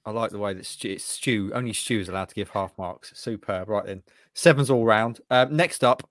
I 0.06 0.12
like 0.12 0.32
the 0.32 0.40
way 0.40 0.54
that 0.54 0.66
Stu, 0.66 1.00
Stu 1.00 1.52
only 1.54 1.74
Stu 1.74 2.00
is 2.00 2.10
allowed 2.10 2.30
to 2.30 2.36
give 2.36 2.50
half 2.50 2.78
marks. 2.78 3.14
Superb. 3.16 3.70
Right 3.70 3.86
then, 3.86 4.04
sevens 4.34 4.70
all 4.70 4.86
round. 4.86 5.22
Uh, 5.30 5.48
next 5.50 5.84
up, 5.84 6.08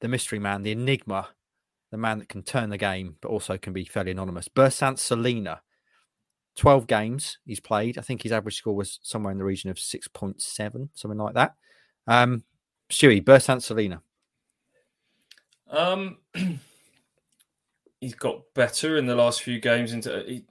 the 0.00 0.08
mystery 0.08 0.38
man, 0.38 0.62
the 0.62 0.72
enigma, 0.72 1.28
the 1.90 1.96
man 1.96 2.18
that 2.18 2.28
can 2.28 2.42
turn 2.42 2.70
the 2.70 2.78
game, 2.78 3.16
but 3.20 3.28
also 3.28 3.56
can 3.56 3.72
be 3.72 3.84
fairly 3.84 4.10
anonymous. 4.10 4.48
Bersant 4.48 4.98
Celina 4.98 5.62
12 6.56 6.86
games 6.88 7.38
he's 7.44 7.60
played. 7.60 7.98
I 7.98 8.02
think 8.02 8.22
his 8.22 8.32
average 8.32 8.56
score 8.56 8.74
was 8.74 8.98
somewhere 9.02 9.30
in 9.30 9.38
the 9.38 9.44
region 9.44 9.70
of 9.70 9.76
6.7, 9.76 10.88
something 10.92 11.18
like 11.18 11.34
that. 11.34 11.54
Um, 12.06 12.42
Stewie, 12.90 13.24
Bersant 13.24 13.62
Celina. 13.62 14.02
Um, 15.70 16.18
he's 18.00 18.14
got 18.14 18.42
better 18.54 18.96
in 18.96 19.06
the 19.06 19.14
last 19.14 19.42
few 19.42 19.60
games. 19.60 19.92
Into 19.92 20.24
he, 20.26 20.44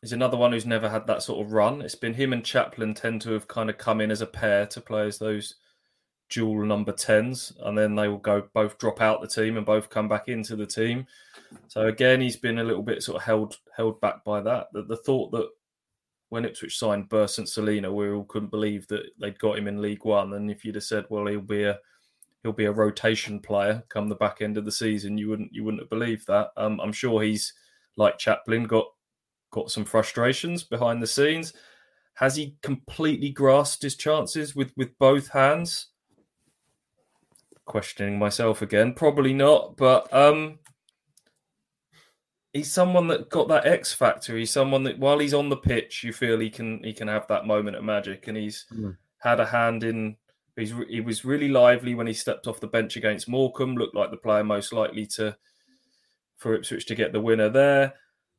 he's 0.00 0.12
another 0.12 0.36
one 0.36 0.52
who's 0.52 0.66
never 0.66 0.88
had 0.88 1.06
that 1.08 1.22
sort 1.22 1.44
of 1.44 1.52
run. 1.52 1.82
It's 1.82 1.94
been 1.94 2.14
him 2.14 2.32
and 2.32 2.44
Chaplin 2.44 2.94
tend 2.94 3.20
to 3.22 3.32
have 3.32 3.48
kind 3.48 3.68
of 3.68 3.76
come 3.76 4.00
in 4.00 4.10
as 4.10 4.22
a 4.22 4.26
pair 4.26 4.66
to 4.66 4.80
play 4.80 5.06
as 5.06 5.18
those 5.18 5.56
dual 6.34 6.66
number 6.66 6.92
tens, 6.92 7.52
and 7.62 7.78
then 7.78 7.94
they 7.94 8.08
will 8.08 8.18
go 8.18 8.48
both 8.52 8.76
drop 8.78 9.00
out 9.00 9.22
the 9.22 9.28
team 9.28 9.56
and 9.56 9.64
both 9.64 9.88
come 9.88 10.08
back 10.08 10.28
into 10.28 10.56
the 10.56 10.66
team. 10.66 11.06
So 11.68 11.86
again, 11.86 12.20
he's 12.20 12.36
been 12.36 12.58
a 12.58 12.64
little 12.64 12.82
bit 12.82 13.02
sort 13.02 13.16
of 13.16 13.22
held 13.22 13.56
held 13.76 14.00
back 14.00 14.24
by 14.24 14.40
that. 14.40 14.66
The, 14.72 14.82
the 14.82 14.96
thought 14.96 15.30
that 15.30 15.48
when 16.30 16.44
Ipswich 16.44 16.76
signed 16.76 17.08
Bersant 17.08 17.48
Celina, 17.48 17.92
we 17.92 18.10
all 18.10 18.24
couldn't 18.24 18.50
believe 18.50 18.88
that 18.88 19.04
they'd 19.20 19.38
got 19.38 19.56
him 19.56 19.68
in 19.68 19.80
League 19.80 20.04
One. 20.04 20.32
And 20.32 20.50
if 20.50 20.64
you'd 20.64 20.74
have 20.74 20.84
said, 20.84 21.04
well, 21.08 21.26
he'll 21.26 21.40
be 21.40 21.64
a 21.64 21.78
he'll 22.42 22.52
be 22.52 22.64
a 22.64 22.72
rotation 22.72 23.38
player 23.38 23.84
come 23.88 24.08
the 24.08 24.16
back 24.16 24.42
end 24.42 24.58
of 24.58 24.64
the 24.64 24.72
season, 24.72 25.16
you 25.16 25.28
wouldn't 25.28 25.54
you 25.54 25.62
wouldn't 25.62 25.82
have 25.82 25.90
believed 25.90 26.26
that. 26.26 26.50
Um, 26.56 26.80
I'm 26.80 26.92
sure 26.92 27.22
he's 27.22 27.52
like 27.96 28.18
Chaplin 28.18 28.64
got 28.64 28.86
got 29.52 29.70
some 29.70 29.84
frustrations 29.84 30.64
behind 30.64 31.00
the 31.00 31.06
scenes. 31.06 31.52
Has 32.14 32.34
he 32.36 32.56
completely 32.62 33.30
grasped 33.30 33.82
his 33.82 33.96
chances 33.96 34.56
with 34.56 34.72
with 34.76 34.98
both 34.98 35.28
hands? 35.28 35.88
Questioning 37.66 38.18
myself 38.18 38.62
again, 38.62 38.92
probably 38.92 39.32
not. 39.32 39.76
But 39.76 40.12
um, 40.12 40.58
he's 42.54 42.70
someone 42.70 43.08
that 43.08 43.28
got 43.28 43.48
that 43.48 43.66
X 43.66 43.92
factor. 43.92 44.36
He's 44.36 44.52
someone 44.52 44.84
that 44.84 44.98
while 44.98 45.18
he's 45.18 45.34
on 45.34 45.50
the 45.50 45.56
pitch, 45.56 46.04
you 46.04 46.12
feel 46.12 46.38
he 46.38 46.48
can 46.48 46.82
he 46.82 46.94
can 46.94 47.08
have 47.08 47.26
that 47.28 47.46
moment 47.46 47.76
of 47.76 47.84
magic, 47.84 48.28
and 48.28 48.36
he's 48.36 48.64
mm. 48.72 48.96
had 49.18 49.40
a 49.40 49.46
hand 49.46 49.84
in. 49.84 50.16
He's 50.56 50.72
he 50.88 51.00
was 51.00 51.24
really 51.24 51.48
lively 51.48 51.94
when 51.94 52.06
he 52.06 52.14
stepped 52.14 52.46
off 52.46 52.60
the 52.60 52.68
bench 52.68 52.96
against 52.96 53.28
Morecambe. 53.28 53.76
Looked 53.76 53.96
like 53.96 54.10
the 54.10 54.16
player 54.16 54.44
most 54.44 54.72
likely 54.72 55.04
to 55.16 55.36
for 56.36 56.54
Ipswich 56.54 56.86
to 56.86 56.94
get 56.94 57.12
the 57.12 57.20
winner 57.20 57.48
there, 57.48 57.94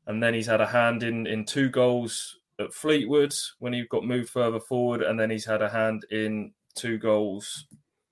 and 0.08 0.24
then 0.24 0.34
he's 0.34 0.48
had 0.48 0.62
a 0.62 0.68
hand 0.68 1.04
in 1.04 1.28
in 1.28 1.46
two 1.46 1.70
goals 1.70 2.40
at 2.60 2.74
Fleetwood 2.74 3.36
when 3.60 3.74
he 3.74 3.84
got 3.84 4.06
moved 4.06 4.30
further 4.30 4.62
forward, 4.62 5.02
and 5.02 5.20
then 5.20 5.30
he's 5.30 5.46
had 5.46 5.62
a 5.62 5.70
hand 5.70 6.06
in 6.10 6.54
two 6.74 6.98
goals 6.98 7.66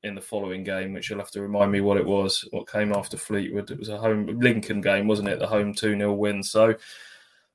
in 0.03 0.15
the 0.15 0.21
following 0.21 0.63
game, 0.63 0.93
which 0.93 1.09
you'll 1.09 1.19
have 1.19 1.31
to 1.31 1.41
remind 1.41 1.71
me 1.71 1.81
what 1.81 1.97
it 1.97 2.05
was, 2.05 2.47
what 2.51 2.69
came 2.69 2.93
after 2.93 3.17
Fleetwood. 3.17 3.71
It 3.71 3.79
was 3.79 3.89
a 3.89 3.97
home 3.97 4.27
Lincoln 4.39 4.81
game, 4.81 5.07
wasn't 5.07 5.29
it? 5.29 5.39
The 5.39 5.47
home 5.47 5.73
2 5.73 5.97
0 5.97 6.13
win. 6.13 6.43
So 6.43 6.75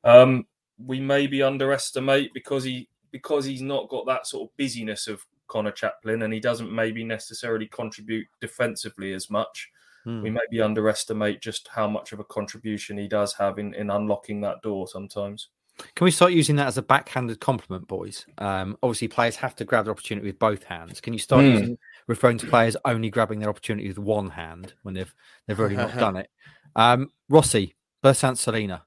um, 0.05 0.47
we 0.85 1.01
maybe 1.01 1.43
underestimate 1.43 2.33
because 2.33 2.65
he 2.65 2.89
because 3.11 3.45
he's 3.45 3.63
not 3.63 3.89
got 3.89 4.07
that 4.07 4.27
sort 4.27 4.49
of 4.49 4.57
busyness 4.57 5.07
of 5.09 5.25
Conor 5.47 5.73
Chaplin 5.73 6.23
and 6.23 6.33
he 6.33 6.41
doesn't 6.41 6.73
maybe 6.73 7.05
necessarily 7.05 7.67
contribute 7.67 8.27
defensively 8.41 9.13
as 9.13 9.31
much. 9.31 9.71
Hmm. 10.05 10.23
We 10.23 10.31
maybe 10.31 10.61
underestimate 10.63 11.41
just 11.41 11.69
how 11.69 11.89
much 11.89 12.13
of 12.13 12.21
a 12.21 12.25
contribution 12.25 12.99
he 12.99 13.09
does 13.09 13.35
have 13.35 13.59
in, 13.59 13.75
in 13.75 13.91
unlocking 13.91 14.41
that 14.43 14.63
door 14.63 14.87
sometimes. 14.87 15.49
Can 15.95 16.05
we 16.05 16.11
start 16.11 16.33
using 16.33 16.57
that 16.57 16.67
as 16.67 16.79
a 16.79 16.83
backhanded 16.83 17.41
compliment, 17.41 17.87
boys? 17.87 18.27
Um, 18.39 18.77
obviously, 18.83 19.09
players 19.09 19.37
have 19.37 19.55
to 19.57 19.65
grab 19.65 19.85
the 19.85 19.93
opportunity 19.93 20.27
with 20.27 20.39
both 20.39 20.65
hands. 20.65 21.01
Can 21.01 21.13
you 21.13 21.19
start 21.19 21.45
mm. 21.45 21.53
using, 21.53 21.79
referring 22.09 22.39
to 22.39 22.47
players 22.49 22.77
only 22.85 23.11
grabbing 23.11 23.39
their 23.39 23.49
opportunity 23.49 23.87
with 23.87 23.99
one 23.99 24.31
hand 24.31 24.75
when 24.83 24.95
they've 24.95 25.15
they've 25.47 25.59
already 25.59 25.77
not 25.77 25.95
done 25.99 26.17
it? 26.17 26.29
Um, 26.75 27.11
Rossi, 27.29 27.77
Bersant 28.05 28.37
Celina. 28.37 28.83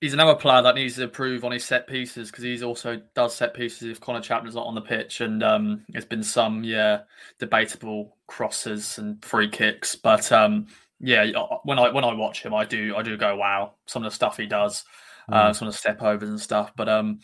He's 0.00 0.14
another 0.14 0.34
player 0.34 0.62
that 0.62 0.74
needs 0.74 0.96
to 0.96 1.04
improve 1.04 1.44
on 1.44 1.52
his 1.52 1.64
set 1.64 1.86
pieces 1.86 2.30
because 2.30 2.42
he's 2.42 2.62
also 2.62 3.00
does 3.14 3.36
set 3.36 3.54
pieces 3.54 3.88
if 3.88 4.00
Conor 4.00 4.20
Chaplin's 4.20 4.54
not 4.54 4.66
on 4.66 4.74
the 4.74 4.80
pitch, 4.80 5.20
and 5.20 5.42
um, 5.42 5.84
there's 5.90 6.06
been 6.06 6.24
some 6.24 6.64
yeah 6.64 7.02
debatable 7.38 8.16
crosses 8.26 8.98
and 8.98 9.22
free 9.24 9.48
kicks, 9.48 9.94
but 9.94 10.32
um, 10.32 10.66
yeah, 10.98 11.30
when 11.64 11.78
I 11.78 11.90
when 11.90 12.04
I 12.04 12.14
watch 12.14 12.42
him, 12.42 12.54
I 12.54 12.64
do 12.64 12.96
I 12.96 13.02
do 13.02 13.16
go 13.16 13.36
wow 13.36 13.74
some 13.86 14.02
of 14.04 14.10
the 14.10 14.14
stuff 14.14 14.38
he 14.38 14.46
does. 14.46 14.84
uh, 15.28 15.50
mm. 15.50 15.56
some 15.56 15.68
of 15.68 15.74
the 15.74 15.78
step 15.78 16.02
overs 16.02 16.28
and 16.28 16.40
stuff. 16.40 16.72
But 16.76 16.88
um, 16.88 17.20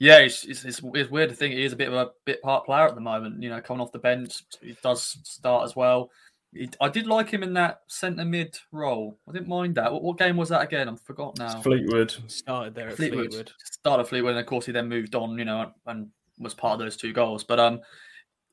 yeah, 0.00 0.18
it's, 0.18 0.44
it's, 0.44 0.64
it's, 0.64 0.80
it's, 0.94 1.10
weird 1.10 1.28
to 1.28 1.36
think 1.36 1.54
he 1.54 1.62
is 1.62 1.74
a 1.74 1.76
bit 1.76 1.88
of 1.88 1.94
a 1.94 2.10
bit 2.24 2.40
part 2.40 2.64
player 2.64 2.86
at 2.86 2.94
the 2.94 3.02
moment. 3.02 3.42
You 3.42 3.50
know, 3.50 3.60
coming 3.60 3.82
off 3.82 3.92
the 3.92 3.98
bench, 3.98 4.42
he 4.62 4.74
does 4.82 5.18
start 5.24 5.64
as 5.64 5.76
well. 5.76 6.10
He, 6.52 6.70
I 6.80 6.88
did 6.88 7.06
like 7.06 7.28
him 7.28 7.42
in 7.42 7.52
that 7.54 7.82
centre 7.86 8.24
mid 8.24 8.58
role. 8.72 9.18
I 9.28 9.32
didn't 9.32 9.48
mind 9.48 9.74
that. 9.74 9.92
What, 9.92 10.02
what 10.02 10.18
game 10.18 10.38
was 10.38 10.48
that 10.48 10.62
again? 10.62 10.88
I 10.88 10.92
have 10.92 11.02
forgot 11.02 11.38
now. 11.38 11.60
Fleetwood 11.60 12.14
started 12.28 12.74
there. 12.74 12.90
Fleetwood. 12.90 13.26
Fleetwood. 13.26 13.52
started 13.62 14.04
Fleetwood, 14.06 14.32
and 14.32 14.40
of 14.40 14.46
course 14.46 14.64
he 14.64 14.72
then 14.72 14.88
moved 14.88 15.14
on. 15.14 15.38
You 15.38 15.44
know, 15.44 15.70
and 15.84 16.08
was 16.38 16.54
part 16.54 16.72
of 16.72 16.78
those 16.80 16.96
two 16.96 17.12
goals. 17.12 17.44
But 17.44 17.60
um, 17.60 17.80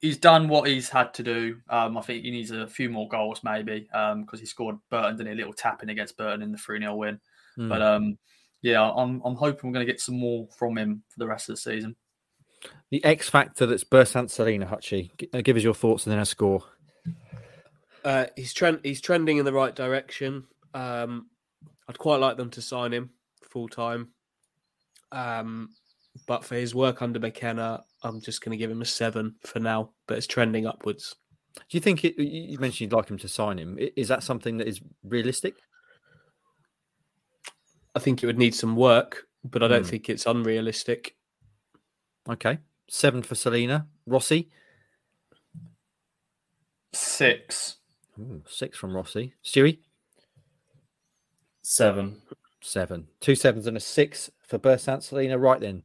he's 0.02 0.18
done 0.18 0.50
what 0.50 0.68
he's 0.68 0.90
had 0.90 1.14
to 1.14 1.24
do. 1.24 1.58
Um, 1.70 1.98
I 1.98 2.02
think 2.02 2.24
he 2.24 2.32
needs 2.32 2.52
a 2.52 2.68
few 2.68 2.90
more 2.90 3.08
goals 3.08 3.40
maybe 3.42 3.88
because 3.90 4.12
um, 4.12 4.40
he 4.40 4.46
scored 4.46 4.76
Burton, 4.90 5.18
did 5.18 5.28
a 5.28 5.34
little 5.34 5.54
tapping 5.54 5.90
against 5.90 6.18
Burton 6.18 6.42
in 6.42 6.52
the 6.52 6.58
three 6.58 6.80
0 6.80 6.96
win. 6.96 7.20
Mm. 7.58 7.70
But 7.70 7.82
um, 7.82 8.18
yeah, 8.62 8.82
I'm 8.82 9.22
I'm 9.24 9.36
hoping 9.36 9.70
we're 9.70 9.74
going 9.74 9.86
to 9.86 9.92
get 9.92 10.02
some 10.02 10.20
more 10.20 10.48
from 10.58 10.78
him 10.78 11.04
for 11.10 11.20
the 11.20 11.28
rest 11.28 11.50
of 11.50 11.56
the 11.56 11.62
season. 11.62 11.96
The 12.90 13.04
X 13.04 13.30
factor 13.30 13.66
that's 13.66 13.84
Bersant 13.84 14.30
Celina, 14.30 14.66
Hutchie. 14.66 15.12
Uh, 15.34 15.42
give 15.42 15.58
us 15.58 15.64
your 15.64 15.74
thoughts 15.74 16.06
and 16.06 16.14
then 16.14 16.20
a 16.20 16.26
score. 16.26 16.64
Uh, 18.04 18.26
he's 18.36 18.54
trend 18.54 18.80
he's 18.84 19.02
trending 19.02 19.38
in 19.38 19.46
the 19.46 19.54
right 19.54 19.76
direction. 19.76 20.46
Um, 20.74 21.28
I'd 21.88 21.98
quite 21.98 22.18
like 22.18 22.38
them 22.38 22.50
to 22.52 22.62
sign 22.62 22.94
him 22.94 23.12
full 23.44 23.68
time. 23.68 24.10
Um, 25.12 25.70
but 26.26 26.44
for 26.44 26.56
his 26.56 26.74
work 26.74 27.02
under 27.02 27.20
McKenna, 27.20 27.84
I'm 28.04 28.22
just 28.22 28.44
going 28.44 28.52
to 28.52 28.58
give 28.58 28.72
him 28.72 28.82
a 28.82 28.86
seven 28.86 29.36
for 29.46 29.60
now. 29.60 29.92
But 30.08 30.18
it's 30.18 30.28
trending 30.28 30.66
upwards. 30.66 31.16
Do 31.56 31.78
you 31.78 31.82
think 31.82 32.06
it, 32.06 32.18
you 32.22 32.60
mentioned 32.60 32.92
you'd 32.92 32.96
like 32.96 33.10
him 33.10 33.18
to 33.20 33.28
sign 33.28 33.58
him? 33.58 33.78
Is 33.96 34.08
that 34.10 34.24
something 34.24 34.58
that 34.58 34.68
is 34.68 34.82
realistic? 35.04 35.56
I 37.98 38.00
think 38.00 38.22
it 38.22 38.28
would 38.28 38.38
need 38.38 38.54
some 38.54 38.76
work, 38.76 39.26
but 39.44 39.64
I 39.64 39.68
don't 39.68 39.84
mm. 39.84 39.90
think 39.90 40.08
it's 40.08 40.28
unrealistic. 40.28 41.16
Okay, 42.30 42.60
seven 42.88 43.24
for 43.24 43.34
Celina. 43.34 43.88
Rossi, 44.06 44.50
six. 46.94 47.78
Ooh, 48.20 48.44
six 48.48 48.78
from 48.78 48.96
Rossi. 48.96 49.34
Stewie, 49.44 49.80
seven. 51.64 52.22
Seven. 52.62 53.08
Two 53.20 53.36
sevens 53.36 53.66
and 53.66 53.78
a 53.78 53.80
six 53.80 54.30
for 54.46 54.60
Bersant 54.60 55.02
Celina. 55.02 55.40
Right 55.40 55.60
then, 55.60 55.84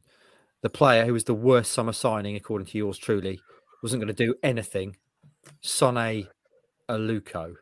the 0.61 0.69
player 0.69 1.05
who 1.05 1.13
was 1.13 1.23
the 1.23 1.33
worst 1.33 1.71
summer 1.71 1.93
signing, 1.93 2.35
according 2.35 2.67
to 2.67 2.77
yours 2.77 2.97
truly, 2.97 3.39
wasn't 3.81 4.01
going 4.01 4.13
to 4.13 4.25
do 4.25 4.35
anything. 4.43 4.97
Sone 5.61 6.27
Aluko. 6.89 7.55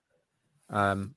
Um, 0.70 1.16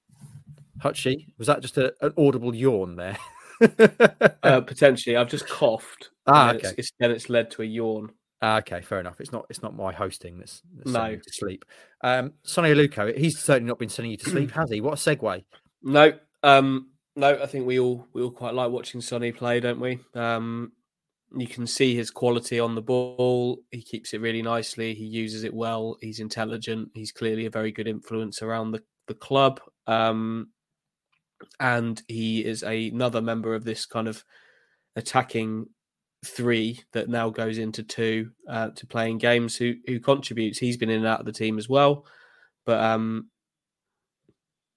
Hutchie, 0.79 1.27
was 1.39 1.47
that 1.47 1.61
just 1.61 1.79
a, 1.79 1.95
an 2.01 2.12
audible 2.18 2.55
yawn 2.55 2.97
there? 2.97 3.16
uh, 4.43 4.61
potentially. 4.66 5.16
I've 5.16 5.29
just 5.29 5.49
coughed. 5.49 6.11
Ah, 6.27 6.51
okay. 6.51 6.68
It's, 6.68 6.72
it's, 6.79 6.93
then 6.99 7.11
it's 7.11 7.29
led 7.29 7.51
to 7.53 7.62
a 7.62 7.66
yawn. 7.66 8.11
Ah, 8.43 8.59
okay, 8.59 8.83
fair 8.83 9.01
enough. 9.01 9.20
It's 9.20 9.33
not. 9.33 9.47
It's 9.49 9.62
not 9.62 9.75
my 9.75 9.93
hosting 9.93 10.39
that's, 10.39 10.61
that's 10.77 10.91
no. 10.91 10.93
sending 10.93 11.12
you 11.12 11.20
to 11.20 11.33
sleep. 11.33 11.64
Um, 12.03 12.33
Sone 12.43 12.64
Aluko, 12.64 13.16
he's 13.16 13.39
certainly 13.39 13.68
not 13.68 13.79
been 13.79 13.89
sending 13.89 14.11
you 14.11 14.18
to 14.18 14.31
sleep, 14.31 14.51
has 14.51 14.70
he? 14.70 14.81
What 14.81 14.95
a 14.95 14.97
segue. 14.97 15.45
No, 15.83 16.12
um, 16.43 16.91
no. 17.16 17.41
I 17.43 17.47
think 17.47 17.66
we 17.66 17.79
all 17.81 18.07
we 18.12 18.22
all 18.22 18.31
quite 18.31 18.55
like 18.55 18.70
watching 18.70 19.01
Sonny 19.01 19.33
play, 19.33 19.61
don't 19.61 19.81
we? 19.81 20.01
Um, 20.14 20.72
you 21.35 21.47
can 21.47 21.66
see 21.66 21.97
his 21.97 22.11
quality 22.11 22.61
on 22.61 22.75
the 22.75 22.83
ball. 22.83 23.61
He 23.70 23.83
keeps 23.83 24.12
it 24.12 24.20
really 24.20 24.43
nicely. 24.43 24.95
He 24.95 25.05
uses 25.05 25.45
it 25.45 25.55
well. 25.55 25.97
He's 26.01 26.20
intelligent. 26.20 26.91
He's 26.95 27.12
clearly 27.12 27.47
a 27.47 27.51
very 27.51 27.72
good 27.72 27.89
influence 27.89 28.43
around 28.43 28.72
the 28.72 28.83
the 29.07 29.14
club. 29.14 29.61
Um, 29.87 30.49
and 31.61 32.03
he 32.09 32.45
is 32.45 32.63
a, 32.63 32.89
another 32.89 33.21
member 33.21 33.55
of 33.55 33.65
this 33.65 33.87
kind 33.87 34.09
of 34.09 34.25
attacking 34.97 35.67
three 36.25 36.81
that 36.93 37.09
now 37.09 37.29
goes 37.29 37.59
into 37.59 37.83
two 37.83 38.31
uh, 38.49 38.71
to 38.71 38.87
playing 38.87 39.19
games 39.19 39.57
who 39.57 39.75
who 39.87 40.01
contributes. 40.01 40.59
He's 40.59 40.77
been 40.77 40.91
in 40.91 40.99
and 40.99 41.07
out 41.07 41.21
of 41.21 41.27
the 41.27 41.33
team 41.33 41.59
as 41.59 41.69
well, 41.69 42.07
but 42.65 42.81
um, 42.81 43.31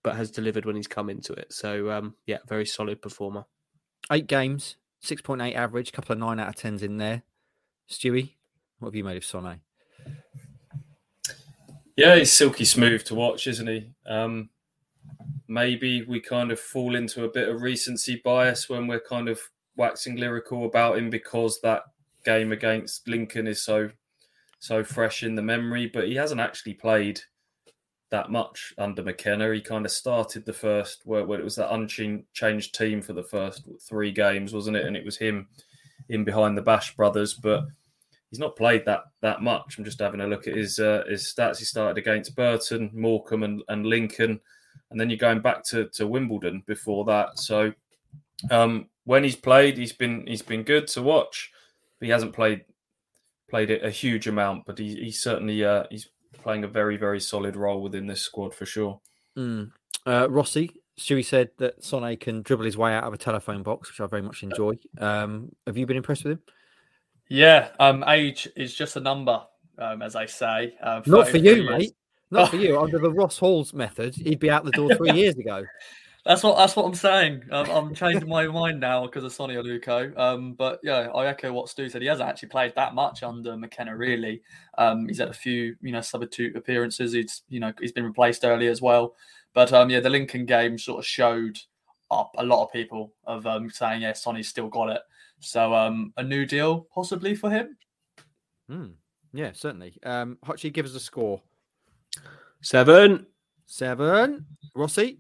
but 0.04 0.16
has 0.16 0.32
delivered 0.32 0.66
when 0.66 0.76
he's 0.76 0.88
come 0.88 1.10
into 1.10 1.34
it. 1.34 1.52
So 1.54 1.92
um, 1.92 2.16
yeah, 2.26 2.40
very 2.48 2.66
solid 2.66 3.02
performer. 3.02 3.46
Eight 4.12 4.28
games, 4.28 4.78
six 5.00 5.22
point 5.22 5.42
eight 5.42 5.56
average, 5.56 5.92
couple 5.92 6.14
of 6.14 6.20
nine 6.20 6.40
out 6.40 6.50
of 6.50 6.56
tens 6.56 6.84
in 6.84 6.98
there. 6.98 7.24
Stewie, 7.90 8.34
what 8.80 8.90
have 8.90 8.96
you 8.96 9.04
made 9.04 9.18
of 9.18 9.24
Sonne? 9.26 9.62
Yeah, 11.96 12.16
he's 12.16 12.32
silky 12.32 12.66
smooth 12.66 13.04
to 13.06 13.16
watch, 13.16 13.48
isn't 13.48 13.68
he? 13.68 13.92
Um, 14.06 14.50
maybe 15.48 16.04
we 16.04 16.20
kind 16.20 16.52
of 16.52 16.60
fall 16.60 16.96
into 16.96 17.24
a 17.24 17.30
bit 17.30 17.50
of 17.50 17.62
recency 17.62 18.22
bias 18.24 18.70
when 18.70 18.88
we're 18.88 19.00
kind 19.00 19.30
of 19.30 19.40
waxing 19.76 20.18
lyrical 20.18 20.66
about 20.66 20.98
him 20.98 21.10
because 21.10 21.60
that 21.62 21.84
game 22.26 22.52
against 22.52 23.08
Lincoln 23.08 23.48
is 23.48 23.64
so 23.64 23.90
so 24.60 24.84
fresh 24.84 25.24
in 25.24 25.36
the 25.36 25.42
memory. 25.42 25.88
But 25.88 26.08
he 26.08 26.16
hasn't 26.16 26.42
actually 26.42 26.74
played 26.74 27.22
that 28.10 28.32
much 28.32 28.74
under 28.78 29.04
McKenna. 29.04 29.54
He 29.54 29.62
kind 29.62 29.86
of 29.86 29.92
started 29.92 30.46
the 30.46 30.54
first 30.54 31.02
where, 31.06 31.22
it 31.22 31.44
was 31.44 31.56
that 31.56 31.74
unchanged 31.74 32.76
team 32.76 33.02
for 33.02 33.14
the 33.14 33.24
first 33.24 33.68
three 33.82 34.12
games, 34.12 34.54
wasn't 34.54 34.78
it? 34.78 34.86
And 34.86 34.96
it 34.96 35.06
was 35.06 35.18
him 35.18 35.48
in 36.10 36.24
behind 36.24 36.58
the 36.58 36.62
Bash 36.62 36.96
brothers, 36.96 37.34
but 37.34 37.66
he's 38.30 38.40
not 38.40 38.56
played 38.56 38.86
that 38.86 39.04
that 39.22 39.42
much. 39.42 39.78
I'm 39.78 39.84
just 39.84 40.00
having 40.00 40.22
a 40.22 40.28
look 40.28 40.48
at 40.48 40.56
his 40.56 40.80
uh, 40.80 41.04
his 41.08 41.34
stats. 41.34 41.60
He 41.60 41.66
started 41.66 41.98
against 41.98 42.36
Burton, 42.36 42.90
Morecambe, 42.94 43.44
and, 43.44 43.64
and 43.68 43.86
Lincoln 43.86 44.40
and 44.92 45.00
then 45.00 45.10
you're 45.10 45.18
going 45.18 45.42
back 45.42 45.64
to, 45.66 45.86
to 45.90 46.08
Wimbledon 46.08 46.64
before 46.66 47.06
that. 47.06 47.40
So 47.40 47.74
um, 48.52 48.88
when 49.06 49.24
he's 49.24 49.36
played, 49.36 49.78
he's 49.78 49.94
been 49.94 50.26
he's 50.28 50.42
been 50.42 50.64
good 50.64 50.88
to 50.90 51.02
watch. 51.02 51.52
He 52.00 52.10
hasn't 52.10 52.34
played 52.34 52.66
played 53.50 53.70
it 53.70 53.84
a 53.84 53.90
huge 53.90 54.28
amount, 54.28 54.66
but 54.66 54.78
he, 54.78 54.96
he's 54.96 55.22
certainly 55.22 55.64
uh, 55.64 55.84
he's 55.90 56.10
playing 56.44 56.64
a 56.64 56.68
very 56.68 56.98
very 56.98 57.20
solid 57.20 57.56
role 57.56 57.82
within 57.82 58.08
this 58.08 58.22
squad 58.22 58.54
for 58.54 58.66
sure. 58.66 59.00
Mm. 59.38 59.72
Uh, 60.06 60.28
Rossi, 60.30 60.72
Stewie 61.00 61.26
said 61.26 61.50
that 61.58 61.84
Sonne 61.84 62.18
can 62.18 62.42
dribble 62.42 62.66
his 62.66 62.78
way 62.78 62.94
out 62.94 63.04
of 63.04 63.14
a 63.14 63.18
telephone 63.18 63.62
box, 63.62 63.90
which 63.90 64.00
I 64.00 64.08
very 64.08 64.22
much 64.22 64.42
enjoy. 64.44 64.78
Um, 65.00 65.52
have 65.66 65.78
you 65.78 65.86
been 65.86 65.98
impressed 65.98 66.24
with 66.24 66.34
him? 66.34 66.42
Yeah, 67.30 67.70
um, 67.80 68.04
age 68.08 68.48
is 68.56 68.74
just 68.74 68.96
a 68.96 69.02
number, 69.02 69.42
um, 69.78 70.02
as 70.02 70.16
I 70.16 70.26
say. 70.26 70.76
Uh, 70.82 71.02
Not 71.06 71.28
for 71.28 71.38
you, 71.38 71.56
years. 71.56 71.70
mate. 71.70 71.94
Not 72.32 72.50
for 72.50 72.58
you. 72.58 72.80
Under 72.80 73.00
the 73.00 73.12
Ross 73.12 73.38
Halls 73.38 73.74
method, 73.74 74.16
he'd 74.16 74.40
be 74.40 74.50
out 74.50 74.66
the 74.66 74.72
door 74.72 74.94
three 74.96 75.12
years 75.12 75.36
ago. 75.36 75.64
That's 76.26 76.44
what 76.44 76.58
that's 76.58 76.76
what 76.76 76.86
I'm 76.86 76.94
saying. 76.94 77.44
I'm, 77.54 77.70
I'm 77.70 77.96
changing 77.96 78.28
my 78.28 78.46
mind 78.48 78.82
now 78.82 79.06
because 79.06 79.24
of 79.24 79.32
Sonny 79.32 79.56
Aluko. 79.56 80.18
Um, 80.18 80.56
but 80.56 80.82
yeah, 80.84 81.08
I 81.16 81.28
echo 81.28 81.54
what 81.54 81.70
Stu 81.70 81.88
said. 81.88 82.02
He 82.02 82.08
hasn't 82.10 82.28
actually 82.28 82.50
played 82.50 82.76
that 82.76 82.94
much 82.94 83.24
under 83.24 83.56
McKenna, 83.56 83.96
really. 83.96 84.42
Um, 84.78 85.08
he's 85.08 85.20
had 85.20 85.30
a 85.30 85.34
few, 85.34 85.78
you 85.82 85.94
know, 85.94 86.02
substitute 86.02 86.58
appearances. 86.58 87.14
He's, 87.14 87.44
you 87.48 87.62
know, 87.62 87.72
he's 87.80 87.94
been 87.94 88.04
replaced 88.04 88.44
early 88.44 88.68
as 88.68 88.82
well. 88.82 89.16
But 89.54 89.72
um, 89.72 89.90
yeah, 89.90 90.02
the 90.02 90.10
Lincoln 90.10 90.46
game 90.46 90.78
sort 90.78 91.00
of 91.00 91.06
showed 91.06 91.60
up 92.12 92.32
a 92.38 92.44
lot 92.44 92.66
of 92.66 92.74
people 92.74 93.14
of 93.26 93.48
um, 93.48 93.70
saying, 93.70 94.02
yeah, 94.02 94.12
Sonny's 94.12 94.50
still 94.50 94.68
got 94.68 94.90
it. 94.90 95.02
So 95.40 95.74
um, 95.74 96.12
a 96.18 96.24
new 96.24 96.46
deal 96.46 96.88
possibly 96.94 97.36
for 97.36 97.50
him. 97.50 97.78
Hmm. 98.70 98.88
Yeah, 99.34 99.52
certainly. 99.54 99.98
Um, 100.04 100.38
Hutchie, 100.46 100.74
give 100.74 100.86
us 100.86 100.96
a 100.96 101.00
score. 101.00 101.42
Seven. 102.62 103.26
Seven. 103.66 104.46
Rossi. 104.76 105.20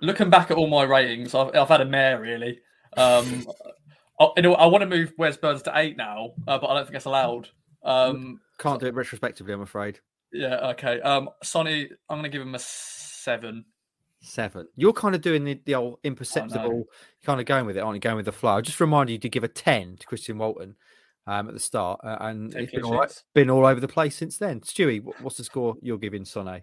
Looking 0.00 0.30
back 0.30 0.50
at 0.50 0.56
all 0.56 0.66
my 0.66 0.82
ratings, 0.82 1.34
I've, 1.34 1.54
I've 1.54 1.68
had 1.68 1.80
a 1.80 1.86
mare 1.86 2.20
really. 2.20 2.60
Um, 2.96 3.46
I, 4.20 4.28
you 4.36 4.42
know, 4.42 4.54
I 4.54 4.66
want 4.66 4.82
to 4.82 4.88
move 4.88 5.12
Wes 5.18 5.36
Burns 5.36 5.62
to 5.62 5.72
eight 5.74 5.96
now, 5.96 6.32
uh, 6.46 6.58
but 6.58 6.68
I 6.68 6.74
don't 6.74 6.84
think 6.84 6.96
it's 6.96 7.06
allowed. 7.06 7.48
Um, 7.82 8.40
Can't 8.58 8.80
do 8.80 8.86
it 8.86 8.94
retrospectively, 8.94 9.52
I'm 9.52 9.62
afraid. 9.62 10.00
Yeah. 10.32 10.70
Okay. 10.70 11.00
Um, 11.00 11.30
Sonny, 11.42 11.88
I'm 12.08 12.18
going 12.18 12.24
to 12.24 12.28
give 12.28 12.42
him 12.42 12.54
a 12.54 12.58
seven. 12.58 13.64
Seven. 14.20 14.66
You're 14.76 14.92
kind 14.92 15.14
of 15.14 15.20
doing 15.20 15.44
the, 15.44 15.60
the 15.64 15.74
old 15.74 15.98
imperceptible, 16.02 16.84
kind 17.24 17.40
of 17.40 17.46
going 17.46 17.66
with 17.66 17.76
it, 17.76 17.80
aren't 17.80 17.96
you? 17.96 18.00
Going 18.00 18.16
with 18.16 18.24
the 18.24 18.32
flow. 18.32 18.60
Just 18.60 18.80
remind 18.80 19.10
you 19.10 19.18
to 19.18 19.28
give 19.28 19.44
a 19.44 19.48
10 19.48 19.98
to 19.98 20.06
Christian 20.06 20.38
Walton 20.38 20.76
um, 21.26 21.48
at 21.48 21.54
the 21.54 21.60
start, 21.60 22.00
uh, 22.04 22.16
and 22.20 22.54
it's 22.54 22.72
been 22.72 22.84
all, 22.84 22.98
right, 22.98 23.22
been 23.34 23.50
all 23.50 23.66
over 23.66 23.80
the 23.80 23.88
place 23.88 24.16
since 24.16 24.36
then. 24.38 24.60
Stewie, 24.60 25.02
what's 25.20 25.36
the 25.36 25.44
score 25.44 25.74
you're 25.80 25.98
giving 25.98 26.24
Sonne? 26.24 26.62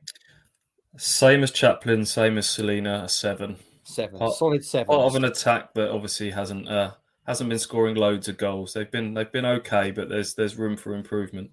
Same 0.97 1.43
as 1.43 1.51
Chaplin, 1.51 2.05
same 2.05 2.37
as 2.37 2.49
Celina, 2.49 3.03
a 3.05 3.09
seven. 3.09 3.57
Seven, 3.83 4.19
part, 4.19 4.33
solid 4.35 4.63
seven. 4.63 4.87
Part 4.87 5.01
of 5.01 5.15
an 5.15 5.25
attack 5.25 5.73
that 5.73 5.89
obviously 5.89 6.29
hasn't 6.29 6.67
uh, 6.69 6.91
hasn't 7.25 7.49
been 7.49 7.59
scoring 7.59 7.95
loads 7.95 8.27
of 8.27 8.37
goals. 8.37 8.73
They've 8.73 8.91
been 8.91 9.13
they've 9.13 9.31
been 9.31 9.45
okay, 9.45 9.91
but 9.91 10.09
there's 10.09 10.35
there's 10.35 10.57
room 10.57 10.77
for 10.77 10.95
improvement. 10.95 11.51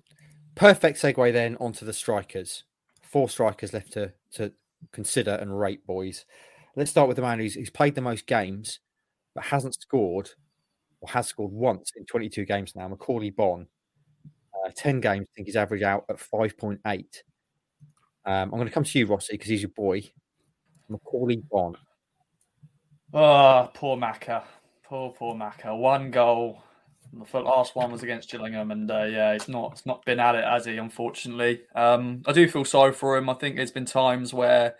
Perfect 0.55 0.99
segue 0.99 1.33
then 1.33 1.57
onto 1.61 1.87
the 1.87 1.93
strikers. 1.93 2.65
Four 3.03 3.29
strikers 3.29 3.73
left 3.73 3.93
to 3.93 4.13
to 4.33 4.53
consider 4.93 5.33
and 5.33 5.59
rate, 5.59 5.87
boys. 5.87 6.27
Let's 6.77 6.91
start 6.91 7.09
with 7.09 7.17
the 7.17 7.23
man 7.23 7.41
who's, 7.41 7.55
who's 7.55 7.71
played 7.71 7.95
the 7.95 8.01
most 8.01 8.27
games 8.27 8.81
but 9.35 9.45
hasn't 9.45 9.75
scored 9.75 10.31
or 11.01 11.09
has 11.09 11.27
scored 11.27 11.53
once 11.53 11.93
in 11.97 12.05
22 12.05 12.45
games 12.45 12.75
now. 12.75 12.89
Macauley 12.89 13.35
Bonne, 13.35 13.67
uh, 14.55 14.71
10 14.75 15.01
games, 15.01 15.29
I 15.31 15.33
think 15.35 15.47
he's 15.47 15.57
average 15.57 15.83
out 15.83 16.05
at 16.09 16.17
5.8. 16.17 16.79
Um, 16.85 17.05
I'm 18.25 18.51
going 18.51 18.67
to 18.67 18.71
come 18.71 18.85
to 18.85 18.99
you, 18.99 19.07
Rossi, 19.07 19.35
because 19.35 19.49
he's 19.49 19.63
your 19.63 19.71
boy. 19.71 20.03
Macauley 20.91 21.43
Bonne. 21.51 21.77
Oh, 23.13 23.71
poor 23.75 23.97
Macca. 23.97 24.43
Poor, 24.85 25.13
poor 25.13 25.35
Macca. 25.35 25.77
One 25.77 26.11
goal. 26.11 26.63
The 27.33 27.41
last 27.41 27.75
one 27.75 27.91
was 27.91 28.03
against 28.03 28.31
Gillingham, 28.31 28.71
and 28.71 28.91
uh, 28.91 29.05
yeah, 29.05 29.33
it's 29.33 29.49
not 29.49 29.73
it's 29.73 29.87
not 29.87 30.05
been 30.05 30.21
at 30.21 30.35
it, 30.35 30.45
has 30.45 30.67
he? 30.67 30.77
Unfortunately, 30.77 31.63
um, 31.75 32.23
I 32.27 32.33
do 32.33 32.47
feel 32.47 32.67
sorry 32.67 32.93
for 32.93 33.17
him. 33.17 33.31
I 33.31 33.35
think 33.35 33.57
there's 33.57 33.71
been 33.71 33.87
times 33.87 34.35
where 34.35 34.75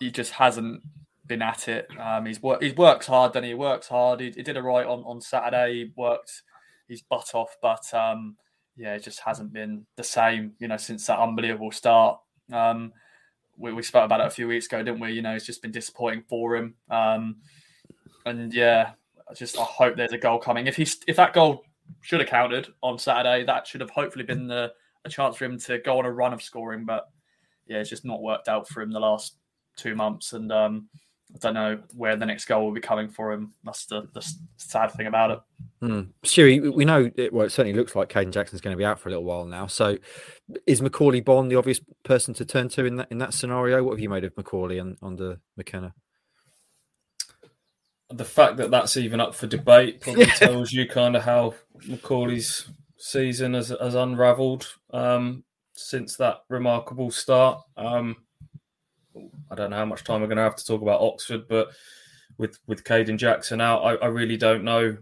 he 0.00 0.10
just 0.10 0.32
hasn't 0.32 0.82
been 1.26 1.42
at 1.42 1.68
it. 1.68 1.88
Um, 1.98 2.26
he's 2.26 2.42
work 2.42 2.62
he 2.62 2.72
works 2.72 3.06
hard, 3.06 3.32
then 3.32 3.42
he? 3.42 3.50
he 3.50 3.54
works 3.54 3.88
hard. 3.88 4.20
He, 4.20 4.30
he 4.30 4.42
did 4.42 4.56
a 4.56 4.62
right 4.62 4.86
on 4.86 5.00
on 5.04 5.20
Saturday. 5.20 5.74
He 5.74 5.92
worked 5.96 6.42
his 6.88 7.02
butt 7.02 7.30
off, 7.34 7.56
but 7.62 7.92
um, 7.94 8.36
yeah, 8.76 8.94
it 8.94 9.02
just 9.02 9.20
hasn't 9.20 9.52
been 9.52 9.86
the 9.96 10.04
same, 10.04 10.52
you 10.58 10.68
know, 10.68 10.76
since 10.76 11.06
that 11.06 11.18
unbelievable 11.18 11.70
start. 11.70 12.18
Um, 12.52 12.92
we, 13.56 13.72
we 13.72 13.82
spoke 13.82 14.04
about 14.04 14.20
it 14.20 14.26
a 14.26 14.30
few 14.30 14.48
weeks 14.48 14.66
ago, 14.66 14.82
didn't 14.82 15.00
we? 15.00 15.12
You 15.12 15.22
know, 15.22 15.34
it's 15.34 15.46
just 15.46 15.62
been 15.62 15.70
disappointing 15.70 16.24
for 16.28 16.56
him. 16.56 16.74
Um, 16.90 17.36
and 18.26 18.52
yeah, 18.52 18.92
I 19.28 19.34
just 19.34 19.58
I 19.58 19.62
hope 19.62 19.96
there's 19.96 20.12
a 20.12 20.18
goal 20.18 20.38
coming. 20.38 20.66
If 20.66 20.76
he's 20.76 20.98
if 21.06 21.16
that 21.16 21.32
goal 21.32 21.62
should 22.00 22.20
have 22.20 22.28
counted 22.28 22.68
on 22.82 22.98
Saturday, 22.98 23.44
that 23.44 23.66
should 23.66 23.80
have 23.80 23.90
hopefully 23.90 24.24
been 24.24 24.46
the 24.46 24.72
a 25.04 25.10
chance 25.10 25.36
for 25.36 25.44
him 25.44 25.58
to 25.58 25.78
go 25.78 25.98
on 25.98 26.06
a 26.06 26.10
run 26.10 26.32
of 26.32 26.42
scoring. 26.42 26.84
But 26.84 27.08
yeah, 27.66 27.78
it's 27.78 27.90
just 27.90 28.04
not 28.04 28.22
worked 28.22 28.48
out 28.48 28.68
for 28.68 28.82
him 28.82 28.90
the 28.90 29.00
last 29.00 29.36
two 29.76 29.94
months, 29.94 30.32
and 30.32 30.50
um, 30.50 30.88
I 31.32 31.38
don't 31.38 31.54
know 31.54 31.80
where 31.94 32.16
the 32.16 32.26
next 32.26 32.44
goal 32.44 32.64
will 32.64 32.72
be 32.72 32.80
coming 32.80 33.08
for 33.08 33.32
him. 33.32 33.54
That's 33.64 33.86
the, 33.86 34.08
the 34.12 34.24
sad 34.56 34.92
thing 34.92 35.06
about 35.06 35.30
it. 35.32 35.40
Mm. 35.82 36.08
Stewie, 36.24 36.72
we 36.72 36.84
know 36.84 37.10
it, 37.16 37.32
well, 37.32 37.46
it 37.46 37.50
certainly 37.50 37.76
looks 37.76 37.96
like 37.96 38.08
Kayden 38.08 38.30
Jackson's 38.30 38.60
going 38.60 38.74
to 38.74 38.78
be 38.78 38.84
out 38.84 39.00
for 39.00 39.08
a 39.08 39.12
little 39.12 39.24
while 39.24 39.44
now. 39.44 39.66
So, 39.66 39.98
is 40.66 40.80
Macauley 40.80 41.24
Bonne 41.24 41.48
the 41.48 41.56
obvious 41.56 41.80
person 42.04 42.34
to 42.34 42.44
turn 42.44 42.68
to 42.70 42.84
in 42.84 42.96
that 42.96 43.08
in 43.10 43.18
that 43.18 43.34
scenario? 43.34 43.82
What 43.82 43.92
have 43.92 44.00
you 44.00 44.08
made 44.08 44.24
of 44.24 44.34
Macauley 44.36 44.80
and 44.80 44.96
under 45.02 45.38
McKenna? 45.56 45.94
The 48.10 48.24
fact 48.24 48.58
that 48.58 48.70
that's 48.70 48.96
even 48.96 49.20
up 49.20 49.34
for 49.34 49.46
debate 49.46 50.02
probably 50.02 50.26
yeah. 50.26 50.34
tells 50.34 50.72
you 50.72 50.86
kind 50.86 51.16
of 51.16 51.24
how 51.24 51.54
Macauley's 51.88 52.68
season 52.96 53.54
has, 53.54 53.68
has 53.80 53.94
unravelled 53.94 54.72
um, 54.92 55.42
since 55.72 56.16
that 56.16 56.38
remarkable 56.48 57.10
start. 57.10 57.60
Um, 57.76 58.16
I 59.50 59.54
don't 59.54 59.70
know 59.70 59.76
how 59.76 59.84
much 59.84 60.04
time 60.04 60.20
we're 60.20 60.26
going 60.28 60.36
to 60.38 60.42
have 60.42 60.56
to 60.56 60.64
talk 60.64 60.82
about 60.82 61.00
Oxford, 61.00 61.48
but 61.48 61.68
with 62.38 62.58
with 62.66 62.84
Kayden 62.84 63.18
Jackson 63.18 63.60
out, 63.60 63.82
I, 63.82 63.94
I 63.96 64.06
really 64.06 64.36
don't 64.36 64.64
know 64.64 64.96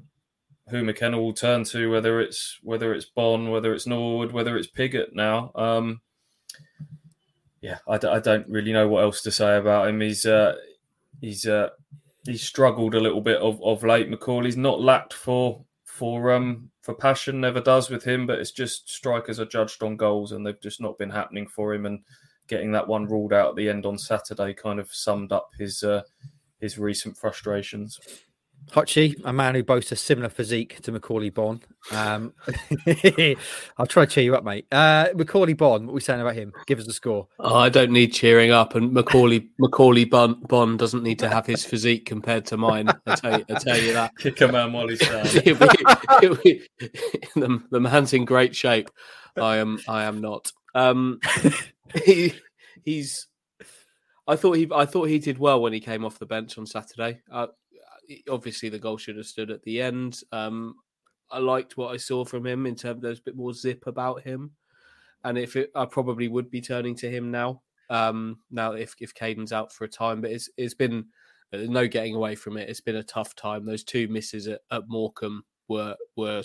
who 0.68 0.84
McKenna 0.84 1.20
will 1.20 1.32
turn 1.32 1.64
to, 1.64 1.90
whether 1.90 2.20
it's 2.20 2.58
whether 2.62 2.94
it's 2.94 3.04
Bonne, 3.04 3.50
whether 3.50 3.74
it's 3.74 3.86
Norwood, 3.86 4.32
whether 4.32 4.56
it's 4.56 4.68
Pigott 4.68 5.14
now. 5.14 5.52
Um, 5.54 6.00
yeah, 7.60 7.78
I 7.88 7.98
d- 7.98 8.08
I 8.08 8.18
don't 8.18 8.48
really 8.48 8.72
know 8.72 8.88
what 8.88 9.02
else 9.02 9.22
to 9.22 9.30
say 9.30 9.56
about 9.56 9.88
him. 9.88 10.00
He's 10.00 10.26
uh, 10.26 10.56
he's 11.20 11.46
uh, 11.46 11.70
he's 12.24 12.42
struggled 12.42 12.94
a 12.94 13.00
little 13.00 13.20
bit 13.20 13.40
of, 13.40 13.62
of 13.62 13.84
late. 13.84 14.10
Macauley's 14.10 14.56
not 14.56 14.80
lacked 14.80 15.14
for 15.14 15.64
for 15.84 16.32
um 16.32 16.70
for 16.82 16.94
passion, 16.94 17.40
never 17.40 17.60
does 17.60 17.88
with 17.90 18.02
him, 18.04 18.26
but 18.26 18.40
it's 18.40 18.50
just 18.50 18.90
strikers 18.90 19.38
are 19.38 19.44
judged 19.46 19.82
on 19.82 19.96
goals, 19.96 20.32
and 20.32 20.44
they've 20.44 20.60
just 20.60 20.80
not 20.80 20.98
been 20.98 21.10
happening 21.10 21.46
for 21.46 21.72
him. 21.72 21.86
And 21.86 22.00
getting 22.52 22.72
that 22.72 22.86
one 22.86 23.06
ruled 23.06 23.32
out 23.32 23.48
at 23.48 23.56
the 23.56 23.66
end 23.66 23.86
on 23.86 23.96
Saturday 23.96 24.52
kind 24.52 24.78
of 24.78 24.92
summed 24.92 25.32
up 25.32 25.48
his 25.58 25.82
uh, 25.82 26.02
his 26.60 26.78
recent 26.78 27.16
frustrations. 27.16 27.98
Hutchie, 28.70 29.20
a 29.24 29.32
man 29.32 29.54
who 29.54 29.64
boasts 29.64 29.90
a 29.90 29.96
similar 29.96 30.28
physique 30.28 30.80
to 30.82 30.92
Macauley 30.92 31.32
Bonne. 31.32 31.62
Um, 31.90 32.34
I'll 33.78 33.86
try 33.86 34.04
to 34.04 34.06
cheer 34.06 34.22
you 34.22 34.36
up, 34.36 34.44
mate. 34.44 34.66
Uh, 34.70 35.06
Macauley 35.14 35.56
Bonne, 35.56 35.86
what 35.86 35.92
are 35.92 35.94
we 35.94 36.00
saying 36.00 36.20
about 36.20 36.34
him? 36.34 36.52
Give 36.66 36.78
us 36.78 36.86
a 36.86 36.92
score. 36.92 37.26
Oh, 37.40 37.56
I 37.56 37.70
don't 37.70 37.90
need 37.90 38.12
cheering 38.12 38.50
up, 38.50 38.74
and 38.74 38.92
Macaulay 38.92 39.48
Macauley 39.58 40.08
Bonne, 40.08 40.40
Bonne 40.46 40.76
doesn't 40.76 41.02
need 41.02 41.18
to 41.20 41.28
have 41.28 41.46
his 41.46 41.64
physique 41.64 42.04
compared 42.04 42.44
to 42.46 42.58
mine. 42.58 42.88
I 43.06 43.14
tell 43.16 43.38
you, 43.38 43.44
I 43.48 43.54
tell 43.54 43.78
you 43.78 43.94
that. 43.94 44.16
Kick 44.18 44.42
a 44.42 44.48
man 44.48 44.74
while 44.74 44.88
he's 44.88 45.00
down. 45.00 45.24
the, 45.24 46.68
the 47.70 47.80
man's 47.80 48.12
in 48.12 48.26
great 48.26 48.54
shape. 48.54 48.90
I 49.36 49.56
am. 49.56 49.80
I 49.88 50.04
am 50.04 50.20
not. 50.20 50.52
Um, 50.74 51.20
he, 52.04 52.34
he's. 52.84 53.26
I 54.26 54.36
thought 54.36 54.56
he. 54.56 54.68
I 54.74 54.84
thought 54.86 55.08
he 55.08 55.18
did 55.18 55.38
well 55.38 55.60
when 55.60 55.72
he 55.72 55.80
came 55.80 56.04
off 56.04 56.18
the 56.18 56.26
bench 56.26 56.58
on 56.58 56.66
Saturday. 56.66 57.20
Uh, 57.30 57.48
obviously, 58.28 58.68
the 58.68 58.78
goal 58.78 58.96
should 58.96 59.16
have 59.16 59.26
stood 59.26 59.50
at 59.50 59.62
the 59.62 59.80
end. 59.80 60.20
Um, 60.32 60.76
I 61.30 61.38
liked 61.38 61.76
what 61.76 61.92
I 61.92 61.96
saw 61.96 62.24
from 62.24 62.46
him 62.46 62.66
in 62.66 62.74
terms. 62.74 63.02
There's 63.02 63.18
a 63.18 63.22
bit 63.22 63.36
more 63.36 63.52
zip 63.52 63.86
about 63.86 64.22
him, 64.22 64.52
and 65.24 65.38
if 65.38 65.56
it, 65.56 65.70
I 65.74 65.86
probably 65.86 66.28
would 66.28 66.50
be 66.50 66.60
turning 66.60 66.94
to 66.96 67.10
him 67.10 67.30
now. 67.30 67.62
Um, 67.90 68.38
now 68.50 68.72
if 68.72 68.94
if 69.00 69.14
Kayden's 69.14 69.52
out 69.52 69.72
for 69.72 69.84
a 69.84 69.88
time, 69.88 70.20
but 70.20 70.30
it's 70.30 70.48
it's 70.56 70.74
been 70.74 71.06
there's 71.50 71.68
no 71.68 71.86
getting 71.86 72.14
away 72.14 72.34
from 72.34 72.56
it. 72.56 72.68
It's 72.68 72.80
been 72.80 72.96
a 72.96 73.02
tough 73.02 73.34
time. 73.34 73.66
Those 73.66 73.84
two 73.84 74.08
misses 74.08 74.48
at, 74.48 74.60
at 74.70 74.88
Morecambe 74.88 75.44
were 75.68 75.96
were 76.16 76.42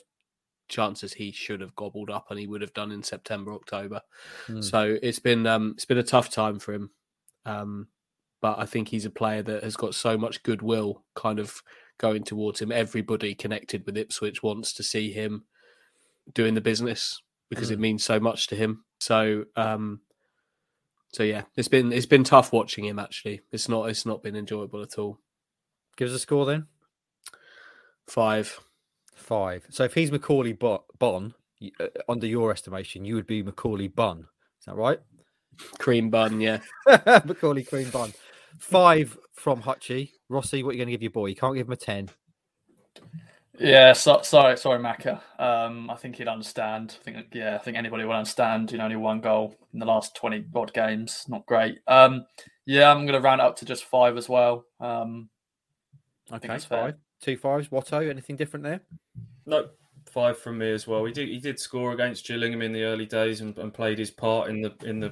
chances 0.68 1.14
he 1.14 1.32
should 1.32 1.62
have 1.62 1.76
gobbled 1.76 2.10
up 2.10 2.28
and 2.30 2.40
he 2.40 2.48
would 2.48 2.62
have 2.62 2.74
done 2.74 2.92
in 2.92 3.04
September, 3.04 3.54
October. 3.54 4.02
Mm. 4.48 4.64
So 4.64 4.98
it's 5.02 5.20
been 5.20 5.46
um, 5.48 5.74
it's 5.76 5.86
been 5.86 5.98
a 5.98 6.04
tough 6.04 6.30
time 6.30 6.60
for 6.60 6.74
him. 6.74 6.92
Um, 7.46 7.88
but 8.42 8.60
I 8.60 8.66
think 8.66 8.90
he's 8.90 9.06
a 9.06 9.10
player 9.10 9.42
that 9.44 9.64
has 9.64 9.76
got 9.76 9.96
so 9.96 10.18
much 10.18 10.44
goodwill 10.44 11.04
kind 11.16 11.40
of 11.40 11.62
going 11.98 12.24
towards 12.24 12.62
him. 12.62 12.72
Everybody 12.72 13.34
connected 13.34 13.86
with 13.86 13.98
Ipswich 13.98 14.44
wants 14.44 14.74
to 14.74 14.84
see 14.84 15.12
him 15.12 15.46
doing 16.34 16.54
the 16.54 16.62
business 16.62 17.22
because 17.50 17.70
mm. 17.70 17.74
it 17.74 17.76
hmm. 17.76 17.82
means 17.82 18.04
so 18.04 18.20
much 18.20 18.48
to 18.48 18.56
him. 18.56 18.84
So 19.00 19.46
um, 19.56 20.02
so 21.14 21.24
yeah, 21.24 21.44
it's 21.56 21.68
been 21.68 21.92
it's 21.92 22.06
been 22.06 22.24
tough 22.24 22.52
watching 22.52 22.86
him 22.86 23.00
actually. 23.00 23.42
It's 23.52 23.70
not 23.70 23.90
it's 23.90 24.06
not 24.06 24.22
been 24.22 24.36
enjoyable 24.36 24.82
at 24.82 24.98
all. 24.98 25.20
Give 25.96 26.10
us 26.10 26.16
a 26.16 26.20
score 26.20 26.46
then. 26.46 26.68
Five. 28.08 28.60
Five. 29.18 29.66
So 29.70 29.84
if 29.84 29.94
he's 29.94 30.12
Macauley 30.12 30.54
Bonne, 30.54 31.34
uh, 31.80 31.88
under 32.08 32.28
your 32.28 32.52
estimation, 32.52 33.04
you 33.04 33.16
would 33.16 33.28
be 33.28 33.44
Macaulay 33.44 33.88
Bun. 33.88 34.28
Is 34.60 34.66
that 34.66 34.76
right? 34.76 35.00
Cream 35.80 36.10
bun, 36.10 36.40
yeah. 36.40 36.60
Macaulay 36.88 37.64
cream 37.64 37.90
bun. 37.90 38.14
Five 38.60 39.18
from 39.34 39.64
Hutchie. 39.64 40.12
Rossi, 40.30 40.64
what 40.64 40.70
are 40.70 40.74
you 40.74 40.80
going 40.80 40.88
to 40.88 40.92
give 40.92 41.02
your 41.02 41.12
boy? 41.12 41.28
You 41.28 41.36
can't 41.36 41.56
give 41.56 41.68
him 41.68 41.74
a 41.74 41.78
10. 41.78 42.10
Yeah, 43.60 43.94
so, 43.94 44.22
sorry, 44.22 44.56
sorry, 44.58 44.80
Macca. 44.80 45.20
Um, 45.40 45.90
I 45.90 45.96
think 45.96 46.18
he'd 46.18 46.28
understand. 46.28 46.96
I 47.00 47.04
think, 47.04 47.28
yeah, 47.34 47.56
I 47.56 47.58
think 47.58 47.76
anybody 47.76 48.06
will 48.06 48.14
understand. 48.14 48.72
You 48.72 48.78
know, 48.78 48.84
only 48.84 48.98
one 48.98 49.20
goal 49.20 49.56
in 49.74 49.80
the 49.80 49.86
last 49.86 50.16
twenty 50.16 50.46
odd 50.56 50.74
games, 50.74 51.26
not 51.28 51.46
great. 51.48 51.80
Um, 51.88 52.26
yeah, 52.68 52.92
I'm 52.92 53.08
going 53.08 53.20
to 53.20 53.22
round 53.22 53.42
up 53.42 53.56
to 53.58 53.66
just 53.66 53.86
five 53.86 54.16
as 54.16 54.30
well. 54.30 54.66
Um, 54.80 55.30
okay, 56.32 56.60
five. 56.60 56.96
Two 57.22 57.38
fives. 57.38 57.70
Watto, 57.70 58.10
anything 58.10 58.36
different 58.36 58.64
there? 58.64 58.82
No, 59.46 59.70
five 60.06 60.38
from 60.38 60.58
me 60.58 60.72
as 60.72 60.88
well. 60.88 61.06
He 61.06 61.14
did 61.14 61.30
he 61.30 61.40
did 61.40 61.60
score 61.60 61.94
against 61.94 62.28
Gillingham 62.28 62.62
in 62.62 62.74
the 62.74 62.84
early 62.84 63.06
days 63.06 63.42
and, 63.42 63.58
and 63.58 63.74
played 63.74 64.00
his 64.00 64.12
part 64.12 64.50
in 64.50 64.62
the 64.62 64.74
in 64.84 65.00
the 65.00 65.12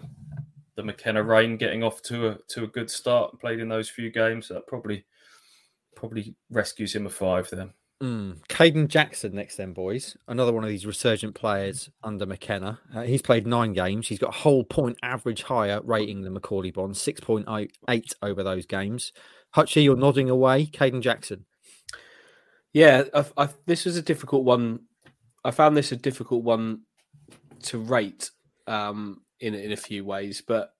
the 0.75 0.83
McKenna 0.83 1.23
reign, 1.23 1.57
getting 1.57 1.83
off 1.83 2.01
to 2.03 2.27
a 2.29 2.37
to 2.49 2.63
a 2.63 2.67
good 2.67 2.89
start. 2.89 3.39
Played 3.39 3.59
in 3.59 3.69
those 3.69 3.89
few 3.89 4.11
games. 4.11 4.49
That 4.49 4.67
probably 4.67 5.05
probably 5.95 6.35
rescues 6.49 6.95
him 6.95 7.05
a 7.05 7.09
five 7.09 7.49
then. 7.49 7.73
Mm. 8.03 8.45
Kayden 8.49 8.89
Jackson 8.89 9.33
next, 9.33 9.55
then, 9.55 9.71
boys. 9.71 10.17
Another 10.27 10.51
one 10.51 10.63
of 10.63 10.69
these 10.69 10.85
resurgent 10.85 11.33
players 11.33 11.89
under 12.03 12.25
McKenna. 12.25 12.79
Uh, 12.93 13.03
he's 13.03 13.21
played 13.21 13.47
nine 13.47 13.71
games. 13.71 14.09
He's 14.09 14.19
got 14.19 14.35
a 14.35 14.39
whole 14.39 14.65
point 14.65 14.97
average 15.01 15.43
higher 15.43 15.81
rating 15.81 16.21
than 16.21 16.37
Macauley 16.37 16.73
Bonne, 16.73 16.91
6.8 16.91 18.13
over 18.21 18.43
those 18.43 18.65
games. 18.65 19.13
Hutchie, 19.55 19.83
you're 19.83 19.95
nodding 19.95 20.29
away. 20.29 20.65
Kayden 20.65 21.01
Jackson. 21.01 21.45
Yeah, 22.75 23.03
I, 23.13 23.25
I, 23.37 23.49
this 23.67 23.85
was 23.85 23.95
a 23.95 24.01
difficult 24.01 24.43
one. 24.43 24.81
I 25.45 25.51
found 25.51 25.77
this 25.77 25.93
a 25.93 25.95
difficult 25.95 26.43
one 26.43 26.81
to 27.63 27.77
rate 27.77 28.31
um, 28.67 29.21
in 29.39 29.53
in 29.53 29.71
a 29.71 29.77
few 29.77 30.03
ways, 30.03 30.43
but 30.45 30.73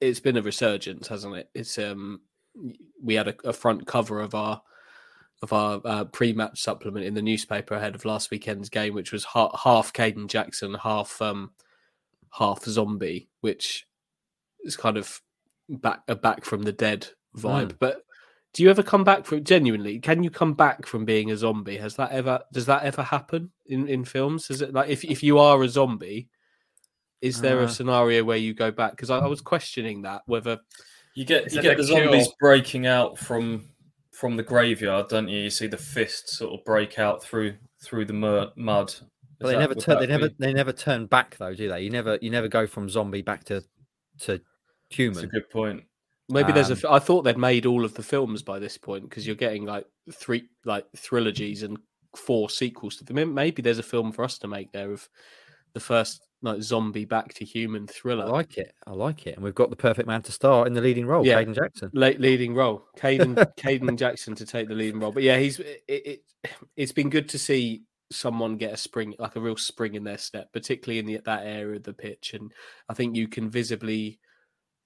it's 0.00 0.20
been 0.20 0.36
a 0.36 0.42
resurgence, 0.42 1.08
hasn't 1.08 1.34
it? 1.34 1.50
It's 1.52 1.78
um, 1.78 2.20
we 3.02 3.14
had 3.14 3.26
a, 3.26 3.34
a 3.42 3.52
front 3.52 3.88
cover 3.88 4.20
of 4.20 4.36
our 4.36 4.62
of 5.42 5.52
our 5.52 5.80
uh, 5.84 6.04
pre-match 6.04 6.62
supplement 6.62 7.04
in 7.04 7.14
the 7.14 7.22
newspaper 7.22 7.74
ahead 7.74 7.96
of 7.96 8.04
last 8.04 8.30
weekend's 8.30 8.68
game, 8.68 8.94
which 8.94 9.10
was 9.10 9.24
ha- 9.24 9.56
half 9.56 9.92
Kayden 9.92 10.28
Jackson, 10.28 10.74
half 10.74 11.20
um, 11.20 11.50
half 12.30 12.62
zombie, 12.62 13.28
which 13.40 13.88
is 14.62 14.76
kind 14.76 14.96
of 14.96 15.20
back 15.68 16.02
a 16.06 16.14
back 16.14 16.44
from 16.44 16.62
the 16.62 16.72
dead 16.72 17.08
vibe. 17.36 17.72
Mm. 17.72 17.78
But 17.80 18.03
do 18.54 18.62
you 18.62 18.70
ever 18.70 18.82
come 18.82 19.02
back 19.02 19.26
from 19.26 19.42
genuinely? 19.42 19.98
Can 19.98 20.22
you 20.22 20.30
come 20.30 20.54
back 20.54 20.86
from 20.86 21.04
being 21.04 21.30
a 21.32 21.36
zombie? 21.36 21.76
Has 21.76 21.96
that 21.96 22.12
ever 22.12 22.40
does 22.52 22.66
that 22.66 22.84
ever 22.84 23.02
happen 23.02 23.50
in 23.66 23.88
in 23.88 24.04
films? 24.04 24.48
Is 24.48 24.62
it 24.62 24.72
like 24.72 24.88
if 24.88 25.04
if 25.04 25.22
you 25.22 25.38
are 25.38 25.62
a 25.62 25.68
zombie, 25.68 26.28
is 27.20 27.40
there 27.40 27.58
uh, 27.58 27.64
a 27.64 27.68
scenario 27.68 28.22
where 28.22 28.36
you 28.36 28.54
go 28.54 28.70
back? 28.70 28.92
Because 28.92 29.10
I, 29.10 29.18
I, 29.18 29.26
was 29.26 29.40
questioning 29.40 30.02
that 30.02 30.22
whether 30.26 30.60
you 31.16 31.24
get 31.24 31.52
you 31.52 31.62
get 31.62 31.76
the 31.76 31.82
zombies 31.82 32.28
breaking 32.40 32.86
out 32.86 33.18
from 33.18 33.64
from 34.12 34.36
the 34.36 34.44
graveyard, 34.44 35.08
don't 35.08 35.28
you? 35.28 35.40
You 35.40 35.50
see 35.50 35.66
the 35.66 35.76
fists 35.76 36.38
sort 36.38 36.58
of 36.58 36.64
break 36.64 36.98
out 37.00 37.24
through 37.24 37.56
through 37.82 38.04
the 38.04 38.12
mud. 38.56 38.88
Is 38.88 39.02
but 39.40 39.48
they 39.48 39.54
that, 39.54 39.58
never 39.58 39.74
turn. 39.74 39.98
They 39.98 40.06
be... 40.06 40.12
never. 40.12 40.30
They 40.38 40.52
never 40.52 40.72
turn 40.72 41.06
back 41.06 41.36
though, 41.38 41.54
do 41.54 41.68
they? 41.68 41.80
You 41.80 41.90
never. 41.90 42.20
You 42.22 42.30
never 42.30 42.46
go 42.46 42.68
from 42.68 42.88
zombie 42.88 43.22
back 43.22 43.42
to 43.44 43.64
to 44.20 44.40
human. 44.90 45.14
That's 45.14 45.24
a 45.24 45.26
good 45.26 45.50
point. 45.50 45.82
Maybe 46.28 46.48
um, 46.48 46.54
there's 46.54 46.70
a. 46.70 46.88
Um, 46.88 46.94
I 46.94 46.98
thought 46.98 47.22
they'd 47.22 47.38
made 47.38 47.66
all 47.66 47.84
of 47.84 47.94
the 47.94 48.02
films 48.02 48.42
by 48.42 48.58
this 48.58 48.78
point 48.78 49.08
because 49.08 49.26
you're 49.26 49.36
getting 49.36 49.64
like 49.64 49.86
three 50.12 50.48
like 50.64 50.86
trilogies 50.96 51.62
and 51.62 51.78
four 52.16 52.48
sequels 52.48 52.96
to 52.96 53.04
them. 53.04 53.34
Maybe 53.34 53.62
there's 53.62 53.78
a 53.78 53.82
film 53.82 54.12
for 54.12 54.24
us 54.24 54.38
to 54.38 54.48
make 54.48 54.72
there 54.72 54.90
of 54.90 55.08
the 55.74 55.80
first 55.80 56.22
like 56.42 56.62
zombie 56.62 57.04
back 57.04 57.34
to 57.34 57.44
human 57.44 57.86
thriller. 57.86 58.24
I 58.26 58.28
like 58.28 58.58
it. 58.58 58.72
I 58.86 58.92
like 58.92 59.26
it. 59.26 59.34
And 59.34 59.44
we've 59.44 59.54
got 59.54 59.70
the 59.70 59.76
perfect 59.76 60.06
man 60.06 60.22
to 60.22 60.32
star 60.32 60.66
in 60.66 60.74
the 60.74 60.80
leading 60.80 61.06
role, 61.06 61.26
yeah. 61.26 61.42
Kayden 61.42 61.54
Jackson. 61.54 61.90
Late 61.92 62.20
leading 62.20 62.54
role, 62.54 62.84
Kayden 62.96 63.34
Kayden 63.56 63.96
Jackson 63.98 64.34
to 64.36 64.46
take 64.46 64.68
the 64.68 64.74
leading 64.74 65.00
role. 65.00 65.12
But 65.12 65.22
yeah, 65.24 65.38
he's 65.38 65.58
it, 65.60 65.82
it. 65.88 66.24
It's 66.76 66.92
been 66.92 67.10
good 67.10 67.28
to 67.30 67.38
see 67.38 67.82
someone 68.10 68.56
get 68.56 68.72
a 68.72 68.76
spring, 68.76 69.14
like 69.18 69.36
a 69.36 69.40
real 69.40 69.56
spring 69.56 69.94
in 69.94 70.04
their 70.04 70.18
step, 70.18 70.52
particularly 70.52 70.98
in 70.98 71.06
the, 71.06 71.20
that 71.24 71.46
area 71.46 71.76
of 71.76 71.82
the 71.82 71.94
pitch. 71.94 72.34
And 72.34 72.52
I 72.88 72.94
think 72.94 73.16
you 73.16 73.28
can 73.28 73.50
visibly 73.50 74.20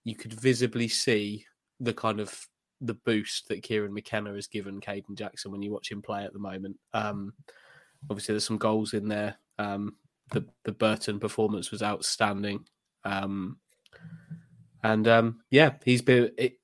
you 0.09 0.17
could 0.17 0.33
visibly 0.33 0.89
see 0.89 1.45
the 1.81 1.93
kind 1.93 2.21
of 2.21 2.47
the 2.81 2.95
boost 2.95 3.49
that 3.49 3.63
Kieran 3.63 3.93
McKenna 3.93 4.33
has 4.35 4.47
given 4.47 4.81
Kayden 4.81 5.17
Jackson 5.17 5.51
when 5.51 5.63
you 5.63 5.73
watch 5.73 5.91
him 5.91 6.03
play 6.03 6.25
at 6.25 6.33
the 6.33 6.39
moment. 6.39 6.77
Um, 6.95 7.33
obviously, 8.09 8.33
there's 8.33 8.47
some 8.47 8.59
goals 8.59 8.95
in 8.95 9.09
there. 9.09 9.37
Um, 9.59 9.97
the 10.31 10.47
the 10.65 10.73
Burton 10.73 11.19
performance 11.19 11.71
was 11.71 11.83
outstanding, 11.83 12.67
um, 13.05 13.59
and 14.83 15.09
um, 15.09 15.41
yeah, 15.51 15.73
he's 15.85 16.03
been. 16.03 16.31
It, 16.37 16.59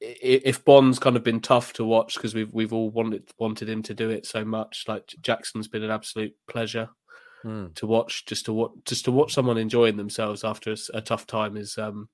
if 0.00 0.62
Bonne's 0.66 0.98
kind 0.98 1.16
of 1.16 1.24
been 1.24 1.40
tough 1.40 1.72
to 1.74 1.84
watch 1.84 2.14
because 2.14 2.34
we've 2.34 2.52
we've 2.52 2.74
all 2.74 2.90
wanted 2.90 3.30
wanted 3.38 3.70
him 3.70 3.82
to 3.84 3.94
do 3.94 4.10
it 4.10 4.26
so 4.26 4.44
much, 4.44 4.84
like 4.86 5.14
Jackson's 5.22 5.68
been 5.68 5.82
an 5.82 5.90
absolute 5.90 6.34
pleasure 6.46 6.90
mm. 7.42 7.74
to 7.76 7.86
watch. 7.86 8.26
Just 8.26 8.44
to 8.46 8.52
watch, 8.52 8.72
just 8.84 9.06
to 9.06 9.12
watch 9.12 9.32
someone 9.32 9.56
enjoying 9.56 9.96
themselves 9.96 10.44
after 10.44 10.72
a, 10.72 10.76
a 10.94 11.00
tough 11.00 11.26
time 11.26 11.56
is 11.56 11.78
um, 11.78 12.08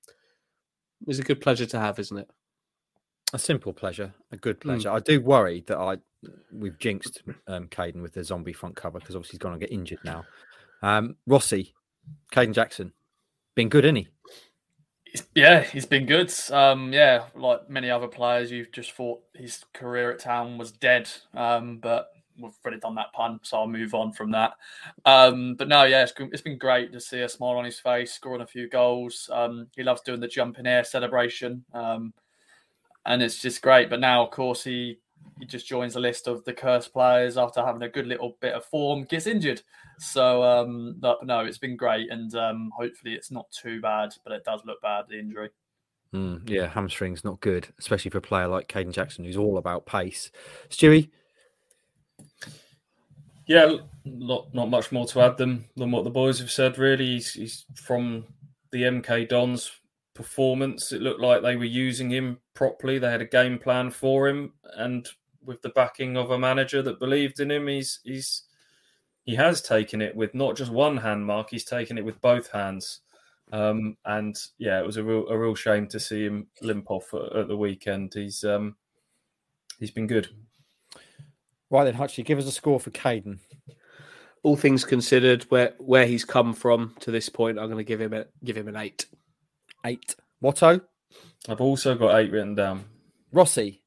is 1.07 1.19
a 1.19 1.23
good 1.23 1.41
pleasure 1.41 1.65
to 1.65 1.79
have, 1.79 1.99
isn't 1.99 2.17
it? 2.17 2.29
A 3.33 3.39
simple 3.39 3.73
pleasure, 3.73 4.13
a 4.31 4.37
good 4.37 4.57
hmm. 4.61 4.69
pleasure. 4.69 4.89
Mm. 4.89 4.95
I 4.95 4.99
do 4.99 5.21
worry 5.21 5.63
that 5.67 5.77
I 5.77 5.97
we've 6.51 6.77
jinxed 6.77 7.23
um, 7.47 7.67
Kayden 7.67 8.01
with 8.01 8.13
the 8.13 8.23
zombie 8.23 8.53
front 8.53 8.75
cover 8.75 8.99
because 8.99 9.15
obviously 9.15 9.33
he's 9.33 9.39
going 9.39 9.59
to 9.59 9.65
get 9.65 9.73
injured 9.73 9.99
now. 10.03 10.25
Um, 10.83 11.15
Rossi, 11.25 11.73
Kayden 12.31 12.53
Jackson, 12.53 12.93
been 13.55 13.69
good, 13.69 13.85
isn't 13.85 13.95
he? 13.95 14.07
Yeah, 15.35 15.61
he's 15.61 15.85
been 15.85 16.05
good. 16.05 16.33
Um, 16.51 16.93
yeah, 16.93 17.25
like 17.35 17.69
many 17.69 17.89
other 17.89 18.07
players, 18.07 18.51
you've 18.51 18.71
just 18.71 18.93
thought 18.93 19.21
his 19.35 19.65
career 19.73 20.11
at 20.11 20.19
Town 20.19 20.57
was 20.57 20.71
dead. 20.71 21.09
Um, 21.33 21.79
but 21.79 22.11
we've 22.39 22.53
already 22.63 22.79
done 22.79 22.95
that 22.95 23.13
pun, 23.13 23.39
so 23.43 23.57
I'll 23.57 23.67
move 23.67 23.93
on 23.93 24.11
from 24.11 24.31
that. 24.31 24.53
Um, 25.05 25.55
but 25.55 25.67
no, 25.67 25.83
yeah, 25.83 26.03
it's, 26.03 26.13
it's 26.17 26.41
been 26.41 26.57
great 26.57 26.91
to 26.93 26.99
see 26.99 27.21
a 27.21 27.29
smile 27.29 27.57
on 27.57 27.65
his 27.65 27.79
face, 27.79 28.13
scoring 28.13 28.41
a 28.41 28.47
few 28.47 28.69
goals. 28.69 29.29
Um, 29.31 29.67
he 29.75 29.83
loves 29.83 30.01
doing 30.01 30.19
the 30.19 30.27
jump 30.27 30.59
in 30.59 30.67
air 30.67 30.83
celebration, 30.83 31.63
um, 31.73 32.13
and 33.05 33.21
it's 33.21 33.41
just 33.41 33.61
great. 33.61 33.89
But 33.89 33.99
now, 33.99 34.23
of 34.23 34.31
course, 34.31 34.63
he 34.63 34.99
he 35.39 35.45
just 35.45 35.67
joins 35.67 35.93
the 35.93 35.99
list 35.99 36.27
of 36.27 36.43
the 36.45 36.53
cursed 36.53 36.93
players 36.93 37.37
after 37.37 37.63
having 37.63 37.81
a 37.83 37.89
good 37.89 38.07
little 38.07 38.37
bit 38.41 38.53
of 38.53 38.65
form, 38.65 39.03
gets 39.03 39.27
injured. 39.27 39.61
So 39.99 40.43
um, 40.43 41.01
no, 41.01 41.39
it's 41.41 41.57
been 41.57 41.75
great, 41.75 42.11
and 42.11 42.33
um, 42.35 42.71
hopefully 42.75 43.13
it's 43.13 43.31
not 43.31 43.51
too 43.51 43.81
bad, 43.81 44.13
but 44.23 44.33
it 44.33 44.43
does 44.43 44.61
look 44.65 44.81
bad 44.81 45.05
the 45.09 45.19
injury. 45.19 45.49
Mm, 46.13 46.49
yeah, 46.49 46.67
hamstring's 46.67 47.23
not 47.23 47.39
good, 47.39 47.69
especially 47.79 48.11
for 48.11 48.17
a 48.17 48.21
player 48.21 48.47
like 48.47 48.67
Kayden 48.67 48.91
Jackson, 48.91 49.23
who's 49.23 49.37
all 49.37 49.57
about 49.57 49.85
pace. 49.85 50.31
Stewie, 50.69 51.09
yeah, 53.45 53.75
not 54.05 54.53
not 54.53 54.69
much 54.69 54.91
more 54.91 55.05
to 55.07 55.21
add 55.21 55.37
than 55.37 55.65
than 55.75 55.91
what 55.91 56.03
the 56.03 56.09
boys 56.09 56.39
have 56.39 56.51
said. 56.51 56.77
Really, 56.77 57.05
he's, 57.05 57.33
he's 57.33 57.65
from 57.75 58.25
the 58.71 58.83
MK 58.83 59.29
Dons 59.29 59.71
performance. 60.13 60.91
It 60.91 61.01
looked 61.01 61.21
like 61.21 61.41
they 61.41 61.55
were 61.55 61.65
using 61.65 62.09
him 62.09 62.39
properly. 62.53 62.99
They 62.99 63.11
had 63.11 63.21
a 63.21 63.25
game 63.25 63.57
plan 63.59 63.91
for 63.91 64.27
him, 64.27 64.53
and 64.75 65.07
with 65.43 65.61
the 65.61 65.69
backing 65.69 66.17
of 66.17 66.31
a 66.31 66.39
manager 66.39 66.81
that 66.81 66.99
believed 66.99 67.39
in 67.39 67.51
him, 67.51 67.67
he's 67.67 67.99
he's 68.03 68.43
he 69.23 69.35
has 69.35 69.61
taken 69.61 70.01
it 70.01 70.15
with 70.15 70.33
not 70.33 70.55
just 70.55 70.71
one 70.71 70.97
hand, 70.97 71.25
Mark. 71.25 71.49
He's 71.51 71.65
taken 71.65 71.97
it 71.97 72.05
with 72.05 72.21
both 72.21 72.51
hands. 72.51 73.01
Um, 73.51 73.97
and 74.05 74.35
yeah, 74.57 74.79
it 74.79 74.85
was 74.85 74.97
a 74.97 75.03
real 75.03 75.27
a 75.27 75.37
real 75.37 75.55
shame 75.55 75.87
to 75.87 75.99
see 75.99 76.23
him 76.25 76.47
limp 76.61 76.89
off 76.89 77.13
at, 77.13 77.35
at 77.35 77.47
the 77.47 77.57
weekend. 77.57 78.13
He's 78.13 78.43
um, 78.43 78.75
he's 79.79 79.91
been 79.91 80.07
good. 80.07 80.29
Right 81.71 81.85
then, 81.85 81.95
Hutchie, 81.95 82.25
give 82.25 82.37
us 82.37 82.47
a 82.47 82.51
score 82.51 82.79
for 82.79 82.91
Kayden. 82.91 83.39
All 84.43 84.57
things 84.57 84.83
considered, 84.83 85.43
where 85.43 85.73
where 85.79 86.05
he's 86.05 86.25
come 86.25 86.53
from 86.53 86.95
to 86.99 87.11
this 87.11 87.29
point, 87.29 87.57
I'm 87.57 87.67
going 87.67 87.77
to 87.77 87.83
give 87.83 88.01
him 88.01 88.13
a 88.13 88.25
give 88.43 88.57
him 88.57 88.67
an 88.67 88.75
eight. 88.75 89.05
Eight. 89.85 90.15
Watto. 90.43 90.81
I've 91.47 91.61
also 91.61 91.95
got 91.95 92.19
eight 92.19 92.31
written 92.31 92.55
down. 92.55 92.85
Rossi. 93.31 93.81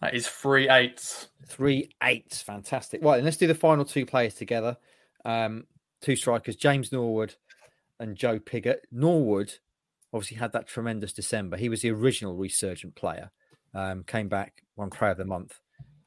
That 0.00 0.14
is 0.14 0.28
three 0.28 0.68
eights. 0.68 1.28
Three 1.46 1.90
eights. 2.02 2.42
Fantastic. 2.42 3.02
Right, 3.02 3.16
and 3.16 3.24
let's 3.24 3.38
do 3.38 3.46
the 3.46 3.54
final 3.54 3.84
two 3.84 4.04
players 4.04 4.34
together. 4.34 4.76
Um, 5.24 5.64
two 6.00 6.16
strikers, 6.16 6.56
James 6.56 6.92
Norwood 6.92 7.34
and 7.98 8.16
Joe 8.16 8.38
Pigott. 8.38 8.80
Norwood 8.92 9.54
obviously 10.12 10.36
had 10.36 10.52
that 10.52 10.68
tremendous 10.68 11.12
December. 11.12 11.56
He 11.56 11.68
was 11.68 11.82
the 11.82 11.90
original 11.90 12.36
resurgent 12.36 12.94
player. 12.94 13.30
Um, 13.74 14.04
came 14.04 14.28
back, 14.28 14.62
won 14.76 14.90
Player 14.90 15.12
of 15.12 15.18
the 15.18 15.24
Month. 15.24 15.58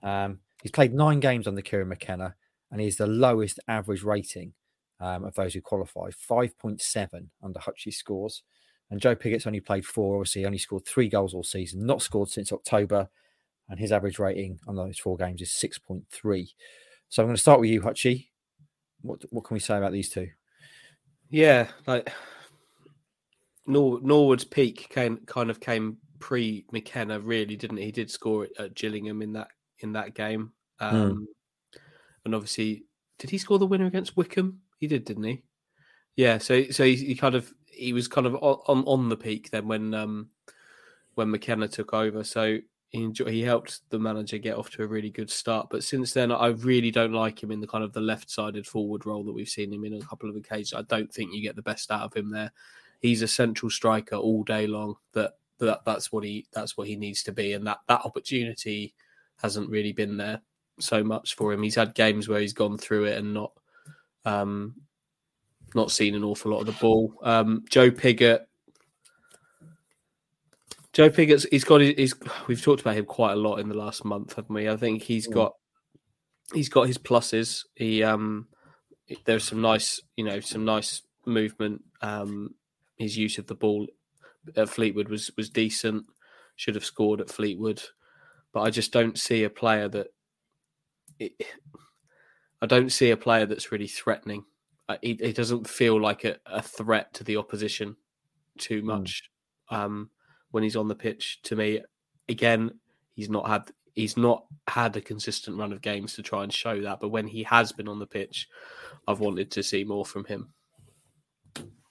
Um, 0.03 0.39
He's 0.61 0.71
played 0.71 0.93
nine 0.93 1.19
games 1.19 1.47
under 1.47 1.61
Kieran 1.61 1.87
McKenna, 1.89 2.35
and 2.71 2.79
he's 2.79 2.97
the 2.97 3.07
lowest 3.07 3.59
average 3.67 4.03
rating 4.03 4.53
um, 4.99 5.23
of 5.23 5.33
those 5.35 5.53
who 5.53 5.61
qualify 5.61 6.09
5.7 6.09 7.27
under 7.41 7.59
Hutchie's 7.59 7.97
scores. 7.97 8.43
And 8.89 8.99
Joe 8.99 9.15
Pigott's 9.15 9.47
only 9.47 9.61
played 9.61 9.85
four, 9.85 10.17
obviously, 10.17 10.45
only 10.45 10.57
scored 10.57 10.85
three 10.85 11.09
goals 11.09 11.33
all 11.33 11.43
season, 11.43 11.85
not 11.85 12.01
scored 12.01 12.29
since 12.29 12.51
October. 12.51 13.09
And 13.69 13.79
his 13.79 13.91
average 13.91 14.19
rating 14.19 14.59
on 14.67 14.75
those 14.75 14.99
four 14.99 15.15
games 15.15 15.41
is 15.41 15.49
6.3. 15.49 16.49
So 17.07 17.23
I'm 17.23 17.27
going 17.27 17.35
to 17.35 17.41
start 17.41 17.61
with 17.61 17.69
you, 17.69 17.81
Hutchie. 17.81 18.27
What, 19.01 19.23
what 19.29 19.45
can 19.45 19.55
we 19.55 19.59
say 19.61 19.77
about 19.77 19.93
these 19.93 20.09
two? 20.09 20.27
Yeah, 21.29 21.69
like 21.87 22.11
Nor- 23.65 24.01
Norwood's 24.01 24.43
peak 24.43 24.89
came 24.89 25.17
kind 25.25 25.49
of 25.49 25.61
came 25.61 25.97
pre 26.19 26.65
McKenna, 26.71 27.19
really, 27.19 27.55
didn't 27.55 27.77
it? 27.77 27.85
He 27.85 27.91
did 27.91 28.11
score 28.11 28.47
at 28.59 28.75
Gillingham 28.75 29.21
in 29.21 29.31
that 29.33 29.47
in 29.83 29.93
that 29.93 30.13
game. 30.13 30.51
Hmm. 30.79 30.85
Um, 30.85 31.11
mm. 31.11 31.79
And 32.25 32.35
obviously, 32.35 32.85
did 33.17 33.29
he 33.29 33.37
score 33.37 33.59
the 33.59 33.65
winner 33.65 33.85
against 33.85 34.15
Wycombe? 34.15 34.59
He 34.77 34.87
did, 34.87 35.05
didn't 35.05 35.23
he? 35.23 35.43
Yeah. 36.15 36.37
So 36.37 36.69
so 36.71 36.83
he, 36.83 36.95
he 36.95 37.15
kind 37.15 37.35
of 37.35 37.51
he 37.65 37.93
was 37.93 38.07
kind 38.07 38.27
of 38.27 38.35
on 38.35 38.83
on 38.85 39.09
the 39.09 39.17
peak 39.17 39.49
then 39.49 39.67
when 39.67 39.93
um 39.93 40.29
when 41.15 41.31
McKenna 41.31 41.67
took 41.67 41.93
over. 41.93 42.23
So 42.23 42.59
he 42.89 43.03
enjoy, 43.03 43.31
he 43.31 43.41
helped 43.41 43.89
the 43.89 43.99
manager 43.99 44.37
get 44.37 44.57
off 44.57 44.69
to 44.71 44.83
a 44.83 44.87
really 44.87 45.09
good 45.09 45.29
start. 45.29 45.67
But 45.69 45.83
since 45.83 46.13
then, 46.13 46.31
I 46.31 46.47
really 46.47 46.91
don't 46.91 47.13
like 47.13 47.41
him 47.41 47.51
in 47.51 47.61
the 47.61 47.67
kind 47.67 47.83
of 47.83 47.93
the 47.93 48.01
left-sided 48.01 48.67
forward 48.67 49.05
role 49.05 49.23
that 49.23 49.31
we've 49.31 49.47
seen 49.47 49.71
him 49.71 49.85
in 49.85 49.93
a 49.93 50.01
couple 50.01 50.29
of 50.29 50.35
occasions. 50.35 50.73
I 50.73 50.83
don't 50.83 51.11
think 51.11 51.33
you 51.33 51.41
get 51.41 51.55
the 51.55 51.61
best 51.61 51.89
out 51.89 52.01
of 52.01 52.13
him 52.13 52.29
there. 52.29 52.51
He's 52.99 53.21
a 53.21 53.27
central 53.27 53.69
striker 53.69 54.17
all 54.17 54.43
day 54.43 54.67
long. 54.67 54.95
That 55.13 55.37
that 55.59 55.81
that's 55.85 56.11
what 56.11 56.23
he 56.23 56.45
that's 56.51 56.75
what 56.75 56.87
he 56.87 56.95
needs 56.95 57.23
to 57.23 57.31
be, 57.31 57.53
and 57.53 57.65
that 57.65 57.79
that 57.87 58.01
opportunity 58.03 58.93
hasn't 59.41 59.69
really 59.69 59.93
been 59.93 60.17
there 60.17 60.41
so 60.79 61.03
much 61.03 61.35
for 61.35 61.53
him. 61.53 61.63
He's 61.63 61.75
had 61.75 61.95
games 61.95 62.27
where 62.27 62.39
he's 62.39 62.53
gone 62.53 62.77
through 62.77 63.05
it 63.05 63.17
and 63.17 63.33
not 63.33 63.51
um, 64.25 64.75
not 65.73 65.91
seen 65.91 66.15
an 66.15 66.23
awful 66.23 66.51
lot 66.51 66.61
of 66.61 66.65
the 66.67 66.73
ball. 66.73 67.13
Um, 67.23 67.65
Joe 67.69 67.91
Pigott. 67.91 68.45
Joe 70.93 71.09
Pigott's 71.09 71.45
he's 71.49 71.63
got 71.63 71.79
his, 71.79 72.15
we've 72.47 72.61
talked 72.61 72.81
about 72.81 72.97
him 72.97 73.05
quite 73.05 73.33
a 73.33 73.37
lot 73.37 73.59
in 73.59 73.69
the 73.69 73.77
last 73.77 74.03
month, 74.03 74.35
haven't 74.35 74.53
we? 74.53 74.67
I 74.67 74.75
think 74.75 75.03
he's 75.03 75.27
mm. 75.27 75.33
got 75.33 75.53
he's 76.53 76.69
got 76.69 76.87
his 76.87 76.97
pluses. 76.97 77.65
He 77.75 78.03
um 78.03 78.47
there's 79.25 79.45
some 79.45 79.61
nice, 79.61 80.01
you 80.17 80.25
know, 80.25 80.41
some 80.41 80.65
nice 80.65 81.01
movement. 81.25 81.83
Um 82.01 82.55
his 82.97 83.17
use 83.17 83.37
of 83.37 83.47
the 83.47 83.55
ball 83.55 83.87
at 84.55 84.69
Fleetwood 84.69 85.07
was 85.07 85.31
was 85.37 85.49
decent. 85.49 86.05
Should 86.57 86.75
have 86.75 86.85
scored 86.85 87.21
at 87.21 87.29
Fleetwood 87.29 87.81
but 88.53 88.61
I 88.61 88.69
just 88.69 88.91
don't 88.91 89.17
see 89.17 89.43
a 89.43 89.49
player 89.49 89.87
that. 89.89 90.07
It, 91.19 91.33
I 92.61 92.67
don't 92.67 92.91
see 92.91 93.09
a 93.09 93.17
player 93.17 93.45
that's 93.45 93.71
really 93.71 93.87
threatening. 93.87 94.45
He, 95.01 95.17
he 95.19 95.33
doesn't 95.33 95.67
feel 95.67 95.99
like 95.99 96.25
a, 96.25 96.37
a, 96.45 96.61
threat 96.61 97.13
to 97.13 97.23
the 97.23 97.37
opposition 97.37 97.95
too 98.57 98.81
hmm. 98.81 98.87
much 98.87 99.23
mm. 99.71 99.77
um, 99.77 100.09
when 100.51 100.63
he's 100.63 100.75
on 100.75 100.89
the 100.89 100.95
pitch. 100.95 101.41
To 101.43 101.55
me, 101.55 101.81
again, 102.27 102.71
he's 103.15 103.29
not 103.29 103.47
had 103.47 103.71
he's 103.93 104.17
not 104.17 104.45
had 104.67 104.95
a 104.95 105.01
consistent 105.01 105.57
run 105.57 105.71
of 105.71 105.81
games 105.81 106.13
to 106.15 106.21
try 106.21 106.43
and 106.43 106.53
show 106.53 106.81
that. 106.81 106.99
But 106.99 107.09
when 107.09 107.27
he 107.27 107.43
has 107.43 107.71
been 107.71 107.87
on 107.87 107.99
the 107.99 108.07
pitch, 108.07 108.47
I've 109.07 109.19
wanted 109.19 109.51
to 109.51 109.63
see 109.63 109.83
more 109.83 110.05
from 110.05 110.25
him. 110.25 110.53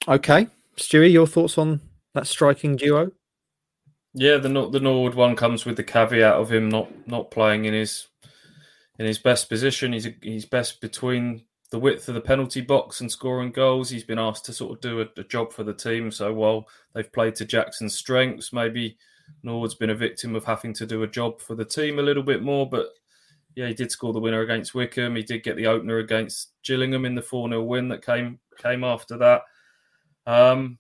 Okay, 0.08 0.48
Stewie, 0.76 1.12
your 1.12 1.26
thoughts 1.26 1.58
on 1.58 1.80
that 2.14 2.26
striking 2.26 2.76
duo? 2.76 3.12
Yeah, 4.14 4.38
the 4.38 4.48
the 4.70 4.80
Norwood 4.80 5.14
one 5.14 5.36
comes 5.36 5.64
with 5.64 5.76
the 5.76 5.84
caveat 5.84 6.34
of 6.34 6.50
him 6.50 6.68
not 6.68 6.90
not 7.06 7.30
playing 7.30 7.64
in 7.64 7.74
his 7.74 8.08
in 8.98 9.06
his 9.06 9.18
best 9.18 9.48
position. 9.48 9.92
He's 9.92 10.08
he's 10.22 10.44
best 10.44 10.80
between 10.80 11.44
the 11.70 11.78
width 11.78 12.08
of 12.08 12.14
the 12.14 12.20
penalty 12.20 12.60
box 12.60 13.00
and 13.00 13.10
scoring 13.10 13.52
goals. 13.52 13.90
He's 13.90 14.04
been 14.04 14.18
asked 14.18 14.44
to 14.46 14.52
sort 14.52 14.72
of 14.72 14.80
do 14.80 15.00
a, 15.00 15.06
a 15.20 15.24
job 15.24 15.52
for 15.52 15.62
the 15.62 15.72
team. 15.72 16.10
So 16.10 16.32
while 16.34 16.66
they've 16.92 17.12
played 17.12 17.36
to 17.36 17.44
Jackson's 17.44 17.96
strengths, 17.96 18.52
maybe 18.52 18.98
Norwood's 19.44 19.76
been 19.76 19.90
a 19.90 19.94
victim 19.94 20.34
of 20.34 20.44
having 20.44 20.74
to 20.74 20.86
do 20.86 21.04
a 21.04 21.08
job 21.08 21.40
for 21.40 21.54
the 21.54 21.64
team 21.64 22.00
a 22.00 22.02
little 22.02 22.24
bit 22.24 22.42
more. 22.42 22.68
But 22.68 22.88
yeah, 23.54 23.68
he 23.68 23.74
did 23.74 23.92
score 23.92 24.12
the 24.12 24.18
winner 24.18 24.40
against 24.40 24.74
Wycombe. 24.74 25.16
He 25.16 25.22
did 25.22 25.44
get 25.44 25.56
the 25.56 25.68
opener 25.68 25.98
against 25.98 26.52
Gillingham 26.64 27.04
in 27.04 27.14
the 27.14 27.22
4 27.22 27.48
0 27.48 27.62
win 27.62 27.88
that 27.88 28.04
came 28.04 28.40
came 28.58 28.82
after 28.82 29.16
that. 29.18 29.42
Um, 30.26 30.78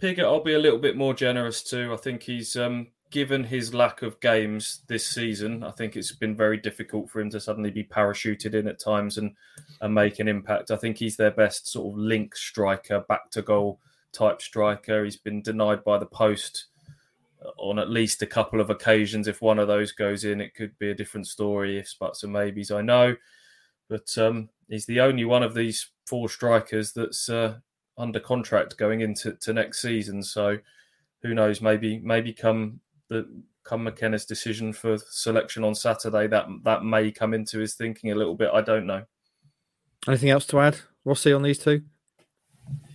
Pigott, 0.00 0.24
I'll 0.24 0.42
be 0.42 0.54
a 0.54 0.58
little 0.58 0.78
bit 0.78 0.96
more 0.96 1.14
generous 1.14 1.62
too. 1.62 1.92
I 1.92 1.96
think 1.96 2.22
he's 2.22 2.54
um, 2.56 2.88
given 3.10 3.44
his 3.44 3.74
lack 3.74 4.02
of 4.02 4.20
games 4.20 4.82
this 4.86 5.06
season. 5.06 5.64
I 5.64 5.72
think 5.72 5.96
it's 5.96 6.12
been 6.12 6.36
very 6.36 6.56
difficult 6.56 7.10
for 7.10 7.20
him 7.20 7.30
to 7.30 7.40
suddenly 7.40 7.70
be 7.70 7.84
parachuted 7.84 8.54
in 8.54 8.68
at 8.68 8.78
times 8.78 9.18
and 9.18 9.34
and 9.80 9.94
make 9.94 10.20
an 10.20 10.28
impact. 10.28 10.70
I 10.70 10.76
think 10.76 10.98
he's 10.98 11.16
their 11.16 11.30
best 11.30 11.68
sort 11.68 11.92
of 11.92 11.98
link 11.98 12.36
striker, 12.36 13.00
back 13.08 13.30
to 13.32 13.42
goal 13.42 13.80
type 14.12 14.40
striker. 14.40 15.04
He's 15.04 15.16
been 15.16 15.42
denied 15.42 15.82
by 15.84 15.98
the 15.98 16.06
post 16.06 16.66
on 17.56 17.78
at 17.78 17.90
least 17.90 18.22
a 18.22 18.26
couple 18.26 18.60
of 18.60 18.70
occasions. 18.70 19.28
If 19.28 19.42
one 19.42 19.58
of 19.58 19.68
those 19.68 19.92
goes 19.92 20.24
in, 20.24 20.40
it 20.40 20.54
could 20.54 20.78
be 20.78 20.90
a 20.90 20.94
different 20.94 21.26
story. 21.26 21.78
If 21.78 21.94
buts 21.98 22.22
and 22.22 22.32
maybes, 22.32 22.70
I 22.70 22.82
know, 22.82 23.16
but 23.88 24.16
um, 24.18 24.48
he's 24.68 24.86
the 24.86 25.00
only 25.00 25.24
one 25.24 25.42
of 25.42 25.54
these 25.54 25.90
four 26.06 26.28
strikers 26.28 26.92
that's 26.92 27.28
uh, 27.28 27.56
under 27.98 28.20
contract 28.20 28.78
going 28.78 29.00
into 29.02 29.32
to 29.34 29.52
next 29.52 29.82
season. 29.82 30.22
So 30.22 30.58
who 31.22 31.34
knows? 31.34 31.60
Maybe 31.60 31.98
maybe 31.98 32.32
come 32.32 32.80
the 33.08 33.28
come 33.64 33.84
McKenna's 33.84 34.24
decision 34.24 34.72
for 34.72 34.96
selection 35.10 35.62
on 35.64 35.74
Saturday, 35.74 36.26
that 36.28 36.46
that 36.64 36.84
may 36.84 37.10
come 37.10 37.34
into 37.34 37.58
his 37.58 37.74
thinking 37.74 38.10
a 38.10 38.14
little 38.14 38.34
bit. 38.34 38.50
I 38.52 38.62
don't 38.62 38.86
know. 38.86 39.04
Anything 40.06 40.30
else 40.30 40.46
to 40.46 40.60
add, 40.60 40.78
Rossi, 41.04 41.32
on 41.32 41.42
these 41.42 41.58
two? 41.58 41.82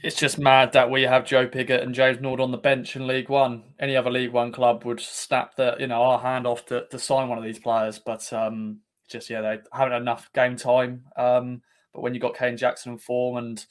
It's 0.01 0.15
just 0.15 0.37
mad 0.37 0.73
that 0.73 0.89
we 0.89 1.03
have 1.03 1.25
Joe 1.25 1.47
Pigott 1.47 1.81
and 1.81 1.95
James 1.95 2.19
Nord 2.19 2.39
on 2.39 2.51
the 2.51 2.57
bench 2.57 2.95
in 2.95 3.07
League 3.07 3.29
One. 3.29 3.63
Any 3.79 3.95
other 3.95 4.11
League 4.11 4.31
One 4.31 4.51
club 4.51 4.83
would 4.83 4.99
snap 4.99 5.55
the 5.55 5.75
you 5.79 5.87
know 5.87 6.01
our 6.01 6.19
hand 6.19 6.47
off 6.47 6.65
to, 6.67 6.85
to 6.87 6.99
sign 6.99 7.29
one 7.29 7.37
of 7.37 7.43
these 7.43 7.59
players, 7.59 7.99
but 7.99 8.31
um, 8.33 8.79
just 9.07 9.29
yeah, 9.29 9.41
they 9.41 9.59
haven't 9.71 9.93
enough 10.01 10.31
game 10.33 10.55
time. 10.55 11.05
Um, 11.15 11.61
but 11.93 12.01
when 12.01 12.13
you 12.13 12.19
got 12.19 12.35
Kane 12.35 12.57
Jackson 12.57 12.93
in 12.93 12.97
form 12.97 13.37
and 13.37 13.65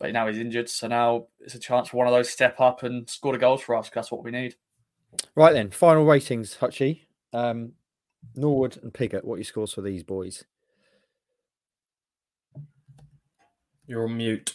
but 0.00 0.12
now 0.12 0.26
he's 0.26 0.38
injured, 0.38 0.68
so 0.68 0.88
now 0.88 1.26
it's 1.40 1.54
a 1.54 1.58
chance 1.58 1.88
for 1.88 1.98
one 1.98 2.06
of 2.06 2.12
those 2.12 2.30
step 2.30 2.58
up 2.58 2.82
and 2.82 3.08
score 3.08 3.32
the 3.32 3.38
goals 3.38 3.60
for 3.60 3.76
us. 3.76 3.90
That's 3.94 4.10
what 4.10 4.24
we 4.24 4.30
need. 4.30 4.56
Right 5.34 5.52
then, 5.52 5.70
final 5.70 6.04
ratings, 6.04 6.56
Hutchie. 6.58 7.02
Um, 7.32 7.72
Norwood 8.34 8.78
and 8.82 8.92
Pigott, 8.92 9.24
what 9.24 9.34
are 9.34 9.38
your 9.38 9.44
scores 9.44 9.74
for 9.74 9.82
these 9.82 10.02
boys? 10.02 10.44
You're 13.86 14.04
on 14.04 14.16
mute. 14.16 14.54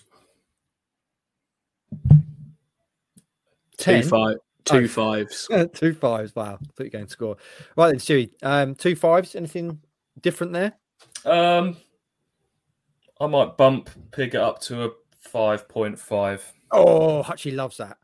Ten? 3.77 4.01
Two, 4.01 4.07
five, 4.07 4.37
two 4.63 4.75
oh. 4.77 4.87
fives. 4.87 5.47
two 5.73 5.93
fives. 5.93 6.35
Wow. 6.35 6.43
I 6.43 6.49
thought 6.49 6.59
you 6.79 6.85
were 6.85 6.89
going 6.89 7.05
to 7.05 7.11
score. 7.11 7.37
Right 7.75 7.89
then, 7.89 7.99
Stewie. 7.99 8.31
Um, 8.41 8.73
two 8.73 8.95
fives. 8.95 9.35
Anything 9.35 9.79
different 10.21 10.53
there? 10.53 10.73
Um, 11.25 11.77
I 13.19 13.27
might 13.27 13.57
bump 13.57 13.89
Pigott 14.11 14.35
up 14.35 14.61
to 14.63 14.85
a 14.85 14.89
5.5. 15.31 16.41
Oh, 16.71 17.23
Hutchie 17.23 17.55
loves 17.55 17.77
that. 17.77 17.97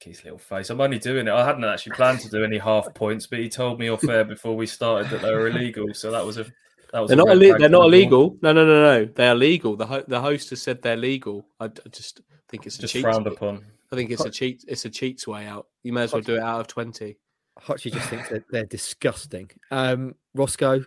His 0.00 0.22
little 0.24 0.38
face. 0.38 0.70
I'm 0.70 0.80
only 0.80 0.98
doing 0.98 1.26
it. 1.26 1.32
I 1.32 1.44
hadn't 1.44 1.64
actually 1.64 1.92
planned 1.92 2.20
to 2.20 2.30
do 2.30 2.44
any 2.44 2.56
half 2.56 2.94
points, 2.94 3.26
but 3.26 3.40
he 3.40 3.48
told 3.48 3.78
me 3.78 3.88
off 3.88 4.08
air 4.08 4.24
before 4.24 4.56
we 4.56 4.66
started 4.66 5.10
that 5.10 5.20
they 5.22 5.30
were 5.32 5.48
illegal. 5.48 5.92
So 5.92 6.10
that 6.12 6.24
was 6.24 6.38
a 6.38 6.46
that 6.92 7.00
was 7.00 7.08
they're 7.08 7.16
not 7.16 7.28
ille- 7.28 7.58
they're 7.58 7.68
not 7.68 7.86
illegal. 7.86 8.36
No, 8.40 8.52
no, 8.52 8.64
no, 8.64 8.80
no. 8.80 9.04
They 9.04 9.28
are 9.28 9.34
legal. 9.34 9.76
The 9.76 9.86
ho- 9.86 10.04
the 10.06 10.20
host 10.20 10.50
has 10.50 10.62
said 10.62 10.80
they're 10.82 10.96
legal. 10.96 11.46
I, 11.60 11.66
I 11.66 11.88
just 11.90 12.20
think 12.48 12.66
it's 12.66 12.78
a 12.78 12.82
just 12.82 12.92
cheat. 12.94 13.02
frowned 13.02 13.26
upon. 13.26 13.64
I 13.92 13.96
think 13.96 14.10
it's 14.10 14.24
a 14.24 14.30
cheat. 14.30 14.64
It's 14.68 14.84
a 14.84 14.90
cheat's 14.90 15.26
way 15.26 15.46
out. 15.46 15.66
You 15.82 15.92
may 15.92 16.04
as 16.04 16.12
well 16.12 16.22
do 16.22 16.36
it 16.36 16.42
out 16.42 16.60
of 16.60 16.68
twenty. 16.68 17.18
Hutchie 17.60 17.92
just 17.92 18.08
thinks 18.08 18.28
that 18.28 18.44
they're 18.50 18.64
disgusting. 18.66 19.50
Um, 19.70 20.14
Roscoe 20.32 20.84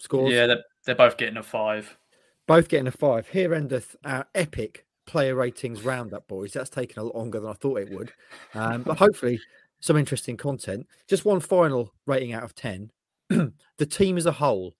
scores. 0.00 0.32
Yeah, 0.32 0.46
they're, 0.46 0.64
they're 0.84 0.94
both 0.94 1.16
getting 1.16 1.36
a 1.36 1.42
five. 1.42 1.98
Both 2.46 2.68
getting 2.68 2.86
a 2.86 2.92
five. 2.92 3.28
Here 3.28 3.54
endeth 3.54 3.96
our 4.04 4.26
epic 4.34 4.86
player 5.06 5.34
ratings 5.34 5.84
roundup, 5.84 6.28
boys. 6.28 6.52
That's 6.52 6.70
taken 6.70 7.00
a 7.00 7.04
lot 7.04 7.16
longer 7.16 7.40
than 7.40 7.50
I 7.50 7.54
thought 7.54 7.80
it 7.80 7.90
would. 7.90 8.12
Um, 8.54 8.82
but 8.82 8.98
hopefully, 8.98 9.40
some 9.80 9.96
interesting 9.96 10.36
content. 10.36 10.86
Just 11.08 11.24
one 11.24 11.40
final 11.40 11.92
rating 12.06 12.32
out 12.32 12.42
of 12.42 12.54
10. 12.54 12.90
the 13.28 13.86
team 13.86 14.16
as 14.16 14.26
a 14.26 14.32
whole 14.32 14.74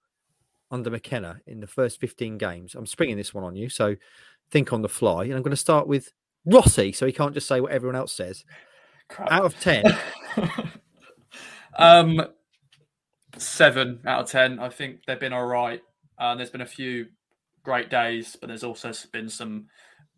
under 0.71 0.91
McKenna 0.91 1.41
in 1.47 1.61
the 1.61 1.67
first 1.67 2.01
15 2.01 2.39
games. 2.39 2.75
I'm 2.75 2.87
springing 2.87 3.17
this 3.17 3.35
one 3.35 3.45
on 3.45 3.57
you. 3.57 3.69
So 3.69 3.97
think 4.51 4.73
on 4.73 4.83
the 4.83 4.89
fly. 4.89 5.25
And 5.25 5.35
I'm 5.35 5.43
going 5.43 5.51
to 5.51 5.57
start 5.57 5.87
with 5.87 6.13
Rossi 6.45 6.93
so 6.93 7.07
he 7.07 7.13
can't 7.13 7.35
just 7.35 7.49
say 7.49 7.61
what 7.61 7.73
everyone 7.73 7.97
else 7.97 8.13
says. 8.13 8.45
Crap. 9.09 9.31
Out 9.31 9.45
of 9.45 9.61
10. 9.61 9.85
um, 11.79 12.21
seven 13.39 14.01
out 14.07 14.23
of 14.23 14.31
10. 14.31 14.59
I 14.59 14.69
think 14.69 15.01
they've 15.07 15.21
been 15.21 15.33
all 15.33 15.47
right. 15.47 15.81
Uh, 16.19 16.35
there's 16.35 16.51
been 16.51 16.63
a 16.63 16.67
few 16.67 17.07
great 17.67 17.91
days, 17.91 18.37
but 18.41 18.47
there's 18.47 18.63
also 18.63 18.93
been 19.13 19.29
some 19.29 19.67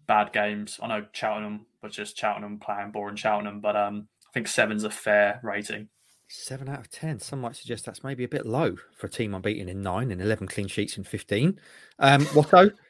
bad 0.06 0.32
games. 0.34 0.78
I 0.82 0.86
know 0.86 1.06
Cheltenham 1.12 1.64
was 1.82 1.94
just 1.94 2.16
Cheltenham 2.16 2.60
playing 2.60 2.92
boring 2.92 3.16
Cheltenham, 3.16 3.60
but 3.60 3.74
um, 3.74 4.06
I 4.28 4.30
think 4.34 4.46
seven's 4.46 4.84
a 4.84 4.90
fair 4.90 5.40
rating. 5.42 5.88
Seven 6.28 6.68
out 6.68 6.80
of 6.80 6.90
ten. 6.90 7.18
Some 7.20 7.40
might 7.40 7.56
suggest 7.56 7.86
that's 7.86 8.04
maybe 8.04 8.22
a 8.22 8.28
bit 8.28 8.44
low 8.44 8.76
for 8.98 9.06
a 9.06 9.10
team 9.10 9.34
unbeaten 9.34 9.70
in 9.70 9.82
nine 9.82 10.10
and 10.10 10.20
eleven 10.20 10.46
clean 10.46 10.68
sheets 10.68 10.98
in 10.98 11.04
fifteen. 11.04 11.58
Um, 11.98 12.24
Watto. 12.26 12.70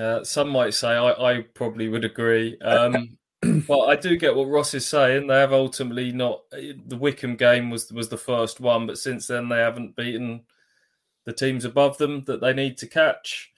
Uh, 0.00 0.24
some 0.24 0.48
might 0.48 0.72
say 0.72 0.88
I, 0.88 1.10
I 1.10 1.40
probably 1.52 1.88
would 1.88 2.06
agree. 2.06 2.58
Um, 2.60 3.18
well, 3.68 3.82
I 3.82 3.96
do 3.96 4.16
get 4.16 4.34
what 4.34 4.48
Ross 4.48 4.72
is 4.72 4.86
saying. 4.86 5.26
They 5.26 5.38
have 5.38 5.52
ultimately 5.52 6.10
not. 6.10 6.40
The 6.52 6.96
Wycombe 6.96 7.36
game 7.36 7.68
was 7.68 7.92
was 7.92 8.08
the 8.08 8.16
first 8.16 8.60
one, 8.60 8.86
but 8.86 8.96
since 8.96 9.26
then 9.26 9.50
they 9.50 9.58
haven't 9.58 9.94
beaten 9.94 10.40
the 11.24 11.32
teams 11.32 11.64
above 11.64 11.98
them 11.98 12.24
that 12.24 12.40
they 12.40 12.52
need 12.52 12.78
to 12.78 12.86
catch 12.86 13.52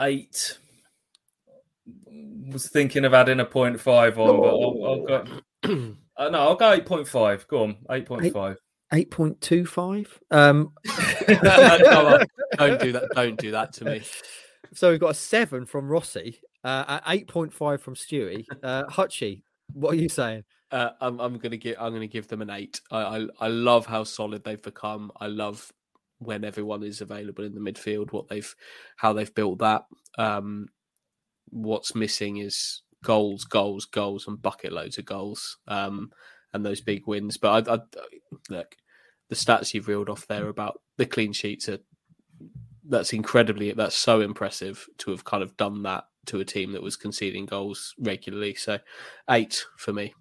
eight. 0.00 0.58
Was 2.46 2.68
thinking 2.68 3.04
of 3.04 3.14
adding 3.14 3.40
a 3.40 3.44
point 3.44 3.80
five 3.80 4.18
on, 4.18 4.36
but 4.40 4.48
I'll, 4.48 4.84
I'll 4.84 5.04
go. 5.04 5.94
Uh, 6.16 6.28
no, 6.28 6.38
I'll 6.38 6.54
go 6.54 6.70
eight 6.70 6.86
point 6.86 7.08
five. 7.08 7.44
Go 7.48 7.64
on, 7.64 7.76
eight 7.90 8.06
point 8.06 8.32
five. 8.32 8.56
Eight 8.92 9.10
point 9.10 9.40
two 9.40 9.66
five. 9.66 10.16
Um, 10.30 10.72
don't 11.26 12.80
do 12.80 12.92
that. 12.92 13.08
Don't 13.16 13.36
do 13.36 13.50
that 13.50 13.72
to 13.74 13.84
me. 13.84 14.02
So 14.72 14.90
we've 14.90 14.98
got 14.98 15.10
a 15.10 15.14
seven 15.14 15.66
from 15.66 15.86
Rossi, 15.86 16.40
uh, 16.64 16.84
at 16.88 17.02
eight 17.06 17.28
point 17.28 17.52
five 17.52 17.80
from 17.80 17.94
Stewie. 17.94 18.44
Uh, 18.60 18.82
Hutchie, 18.86 19.42
what 19.72 19.92
are 19.92 19.96
you 19.96 20.08
saying? 20.08 20.42
Uh, 20.74 20.90
I'm, 21.00 21.20
I'm 21.20 21.38
gonna 21.38 21.56
give 21.56 21.76
I'm 21.78 21.92
gonna 21.92 22.08
give 22.08 22.26
them 22.26 22.42
an 22.42 22.50
eight. 22.50 22.80
I, 22.90 22.98
I 22.98 23.26
I 23.42 23.48
love 23.48 23.86
how 23.86 24.02
solid 24.02 24.42
they've 24.42 24.60
become. 24.60 25.12
I 25.20 25.28
love 25.28 25.72
when 26.18 26.42
everyone 26.44 26.82
is 26.82 27.00
available 27.00 27.44
in 27.44 27.54
the 27.54 27.60
midfield, 27.60 28.12
what 28.12 28.26
they've 28.26 28.52
how 28.96 29.12
they've 29.12 29.32
built 29.32 29.60
that. 29.60 29.84
Um, 30.18 30.66
what's 31.50 31.94
missing 31.94 32.38
is 32.38 32.82
goals, 33.04 33.44
goals, 33.44 33.84
goals, 33.84 34.26
and 34.26 34.42
bucket 34.42 34.72
loads 34.72 34.98
of 34.98 35.04
goals, 35.04 35.58
um, 35.68 36.10
and 36.52 36.66
those 36.66 36.80
big 36.80 37.06
wins. 37.06 37.36
But 37.36 37.68
I, 37.68 37.74
I, 37.74 37.78
look, 38.50 38.74
the 39.28 39.36
stats 39.36 39.74
you've 39.74 39.86
reeled 39.86 40.08
off 40.08 40.26
there 40.26 40.48
about 40.48 40.80
the 40.96 41.06
clean 41.06 41.32
sheets 41.32 41.68
are 41.68 41.78
that's 42.88 43.12
incredibly 43.12 43.70
that's 43.70 43.96
so 43.96 44.20
impressive 44.20 44.88
to 44.98 45.12
have 45.12 45.24
kind 45.24 45.44
of 45.44 45.56
done 45.56 45.84
that 45.84 46.04
to 46.26 46.40
a 46.40 46.44
team 46.44 46.72
that 46.72 46.82
was 46.82 46.96
conceding 46.96 47.46
goals 47.46 47.94
regularly. 48.00 48.54
So 48.54 48.80
eight 49.30 49.64
for 49.76 49.92
me. 49.92 50.14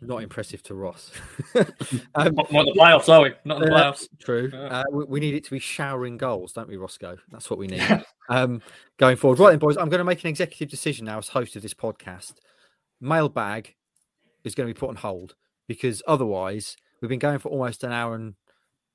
Not 0.00 0.22
impressive 0.22 0.62
to 0.64 0.74
Ross. 0.74 1.10
um, 1.54 2.34
not, 2.34 2.52
not 2.52 2.66
the 2.66 2.74
playoffs, 2.78 3.08
are 3.08 3.22
we? 3.22 3.32
Not 3.44 3.60
the 3.60 3.66
playoffs. 3.66 4.04
Uh, 4.04 4.16
true. 4.18 4.50
Uh, 4.52 4.84
we, 4.92 5.04
we, 5.04 5.20
need 5.20 5.34
it 5.34 5.44
to 5.44 5.50
be 5.50 5.58
showering 5.58 6.16
goals, 6.16 6.52
don't 6.52 6.68
we, 6.68 6.76
Roscoe? 6.76 7.16
That's 7.30 7.48
what 7.48 7.58
we 7.58 7.66
need. 7.66 7.82
um, 8.28 8.62
going 8.98 9.16
forward. 9.16 9.38
Right 9.38 9.50
then, 9.50 9.58
boys, 9.58 9.76
I'm 9.76 9.88
going 9.88 9.98
to 9.98 10.04
make 10.04 10.22
an 10.22 10.28
executive 10.28 10.68
decision 10.68 11.06
now 11.06 11.18
as 11.18 11.28
host 11.28 11.56
of 11.56 11.62
this 11.62 11.74
podcast. 11.74 12.34
Mailbag 13.00 13.74
is 14.44 14.54
going 14.54 14.68
to 14.68 14.74
be 14.74 14.78
put 14.78 14.90
on 14.90 14.96
hold 14.96 15.34
because 15.66 16.02
otherwise, 16.06 16.76
we've 17.00 17.08
been 17.08 17.18
going 17.18 17.38
for 17.38 17.48
almost 17.48 17.84
an 17.84 17.92
hour 17.92 18.14
and 18.14 18.34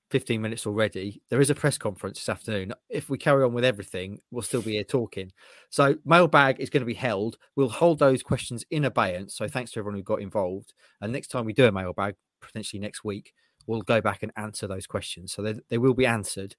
15 0.09 0.41
minutes 0.41 0.65
already. 0.65 1.21
There 1.29 1.41
is 1.41 1.49
a 1.49 1.55
press 1.55 1.77
conference 1.77 2.19
this 2.19 2.29
afternoon. 2.29 2.73
If 2.89 3.09
we 3.09 3.17
carry 3.17 3.43
on 3.43 3.53
with 3.53 3.63
everything, 3.63 4.19
we'll 4.31 4.41
still 4.41 4.61
be 4.61 4.73
here 4.73 4.83
talking. 4.83 5.31
So, 5.69 5.97
mailbag 6.03 6.59
is 6.59 6.69
going 6.69 6.81
to 6.81 6.85
be 6.85 6.95
held. 6.95 7.37
We'll 7.55 7.69
hold 7.69 7.99
those 7.99 8.23
questions 8.23 8.65
in 8.71 8.85
abeyance. 8.85 9.35
So, 9.35 9.47
thanks 9.47 9.71
to 9.71 9.79
everyone 9.79 9.97
who 9.97 10.03
got 10.03 10.21
involved. 10.21 10.73
And 11.01 11.13
next 11.13 11.27
time 11.27 11.45
we 11.45 11.53
do 11.53 11.67
a 11.67 11.71
mailbag, 11.71 12.15
potentially 12.41 12.79
next 12.79 13.03
week, 13.03 13.33
we'll 13.67 13.81
go 13.81 14.01
back 14.01 14.23
and 14.23 14.31
answer 14.35 14.67
those 14.67 14.87
questions. 14.87 15.31
So, 15.31 15.41
they, 15.41 15.55
they 15.69 15.77
will 15.77 15.93
be 15.93 16.07
answered. 16.07 16.55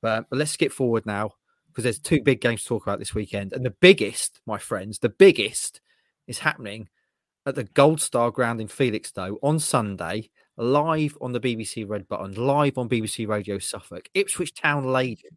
But, 0.00 0.28
but 0.30 0.38
let's 0.38 0.52
skip 0.52 0.72
forward 0.72 1.06
now 1.06 1.32
because 1.68 1.84
there's 1.84 1.98
two 1.98 2.22
big 2.22 2.40
games 2.40 2.62
to 2.62 2.68
talk 2.68 2.86
about 2.86 2.98
this 2.98 3.14
weekend. 3.14 3.52
And 3.52 3.64
the 3.64 3.70
biggest, 3.70 4.40
my 4.46 4.58
friends, 4.58 5.00
the 5.00 5.08
biggest 5.08 5.80
is 6.26 6.38
happening 6.38 6.88
at 7.46 7.54
the 7.54 7.64
Gold 7.64 8.00
Star 8.00 8.30
Ground 8.30 8.60
in 8.60 8.68
Felixstowe 8.68 9.38
on 9.42 9.58
Sunday 9.58 10.30
live 10.56 11.16
on 11.20 11.32
the 11.32 11.40
BBC 11.40 11.88
Red 11.88 12.08
Button, 12.08 12.34
live 12.34 12.78
on 12.78 12.88
BBC 12.88 13.26
Radio 13.26 13.58
Suffolk. 13.58 14.08
Ipswich 14.14 14.54
Town 14.54 14.84
Ladies 14.84 15.32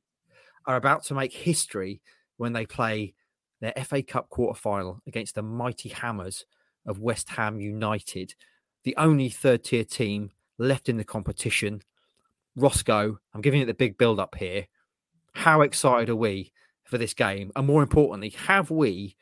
are 0.66 0.76
about 0.76 1.04
to 1.06 1.14
make 1.14 1.34
history 1.34 2.02
when 2.38 2.54
they 2.54 2.66
play 2.66 3.14
their 3.60 3.74
FA 3.84 4.04
Cup 4.04 4.30
quarter 4.30 4.60
final 4.60 5.02
against 5.08 5.36
the 5.36 5.42
mighty 5.42 5.90
Hammers 5.90 6.46
of 6.86 7.00
West 7.00 7.30
Ham 7.30 7.60
United, 7.60 8.36
the 8.84 8.96
only 8.98 9.30
third 9.30 9.64
tier 9.64 9.84
team 9.84 10.32
left 10.58 10.90
in 10.90 10.98
the 10.98 11.04
competition. 11.04 11.82
Roscoe, 12.56 13.20
I'm 13.34 13.42
giving 13.42 13.62
it 13.62 13.66
the 13.66 13.74
big 13.74 13.98
build 13.98 14.20
up 14.20 14.36
here. 14.36 14.68
How 15.34 15.62
excited 15.62 16.10
are 16.10 16.16
we 16.16 16.52
for 16.84 16.98
this 16.98 17.14
game? 17.14 17.52
And 17.56 17.68
more 17.68 17.84
importantly, 17.84 18.30
have 18.30 18.70
we 18.70 19.16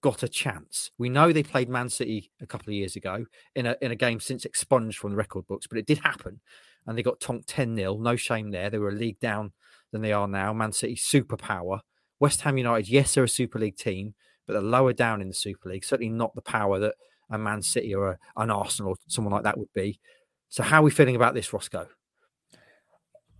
got 0.00 0.22
a 0.22 0.28
chance? 0.28 0.90
We 0.98 1.08
know 1.08 1.32
they 1.32 1.42
played 1.42 1.68
Man 1.68 1.88
City 1.88 2.30
a 2.40 2.46
couple 2.46 2.70
of 2.70 2.74
years 2.74 2.96
ago 2.96 3.26
in 3.54 3.66
a, 3.66 3.76
in 3.80 3.90
a 3.90 3.96
game 3.96 4.20
since 4.20 4.44
expunged 4.44 4.98
from 4.98 5.10
the 5.10 5.16
record 5.16 5.46
books, 5.46 5.66
but 5.66 5.78
it 5.78 5.86
did 5.86 5.98
happen. 5.98 6.40
And 6.86 6.96
they 6.96 7.02
got 7.02 7.20
tonked 7.20 7.48
10 7.48 7.76
0. 7.76 7.98
No 7.98 8.16
shame 8.16 8.50
there. 8.50 8.70
They 8.70 8.78
were 8.78 8.88
a 8.88 8.92
league 8.92 9.20
down 9.20 9.52
than 9.92 10.02
they 10.02 10.12
are 10.12 10.28
now. 10.28 10.52
Man 10.52 10.72
City, 10.72 10.96
superpower. 10.96 11.80
West 12.20 12.40
Ham 12.42 12.58
United, 12.58 12.88
yes, 12.88 13.14
they're 13.14 13.24
a 13.24 13.28
Super 13.28 13.58
League 13.58 13.76
team, 13.76 14.14
but 14.46 14.54
they're 14.54 14.62
lower 14.62 14.92
down 14.92 15.20
in 15.20 15.28
the 15.28 15.34
Super 15.34 15.68
League. 15.68 15.84
Certainly 15.84 16.10
not 16.10 16.34
the 16.34 16.42
power 16.42 16.78
that 16.80 16.94
a 17.30 17.38
Man 17.38 17.62
City 17.62 17.94
or 17.94 18.12
a, 18.12 18.18
an 18.36 18.50
Arsenal 18.50 18.92
or 18.92 18.96
someone 19.06 19.32
like 19.32 19.44
that 19.44 19.58
would 19.58 19.72
be. 19.74 20.00
So, 20.48 20.62
how 20.62 20.80
are 20.80 20.84
we 20.84 20.90
feeling 20.90 21.16
about 21.16 21.34
this, 21.34 21.52
Roscoe? 21.52 21.86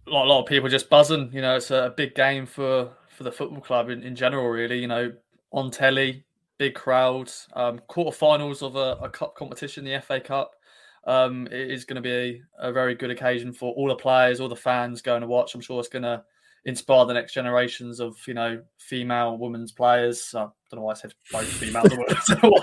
A 0.06 0.10
lot, 0.10 0.26
a 0.26 0.28
lot 0.28 0.43
of 0.43 0.47
people 0.47 0.68
just 0.68 0.90
buzzing. 0.90 1.30
You 1.32 1.40
know, 1.40 1.56
it's 1.56 1.70
a 1.70 1.93
big 1.97 2.14
game 2.14 2.47
for 2.47 2.90
for 3.09 3.24
the 3.24 3.32
football 3.32 3.60
club 3.60 3.90
in, 3.90 4.02
in 4.02 4.14
general. 4.14 4.47
Really, 4.48 4.78
you 4.78 4.86
know, 4.86 5.12
on 5.52 5.70
telly, 5.70 6.24
big 6.59 6.74
crowds, 6.74 7.48
um, 7.55 7.80
quarterfinals 7.89 8.62
of 8.62 8.76
a, 8.76 9.05
a 9.05 9.09
cup 9.09 9.35
competition, 9.35 9.85
the 9.85 10.01
FA 10.01 10.20
Cup. 10.20 10.55
Um, 11.05 11.47
it 11.47 11.70
is 11.70 11.85
going 11.85 11.97
to 11.97 12.02
be 12.02 12.43
a, 12.60 12.68
a, 12.68 12.72
very 12.72 12.94
good 12.94 13.10
occasion 13.10 13.52
for 13.52 13.72
all 13.74 13.89
the 13.89 13.94
players, 13.94 14.40
all 14.40 14.48
the 14.48 14.56
fans 14.56 15.01
going 15.01 15.22
to 15.22 15.26
watch. 15.26 15.55
I'm 15.55 15.60
sure 15.60 15.80
it's 15.80 15.89
going 15.89 16.02
to 16.02 16.22
inspire 16.64 17.06
the 17.06 17.14
next 17.14 17.32
generations 17.32 17.98
of 17.98 18.18
you 18.26 18.35
know 18.35 18.60
female 18.78 19.39
women's 19.39 19.72
players. 19.72 20.35
I 20.35 20.40
don't 20.40 20.74
know 20.74 20.82
why 20.82 20.93
I 20.93 20.94
said 20.94 21.14
both 21.32 21.47
female. 21.47 21.85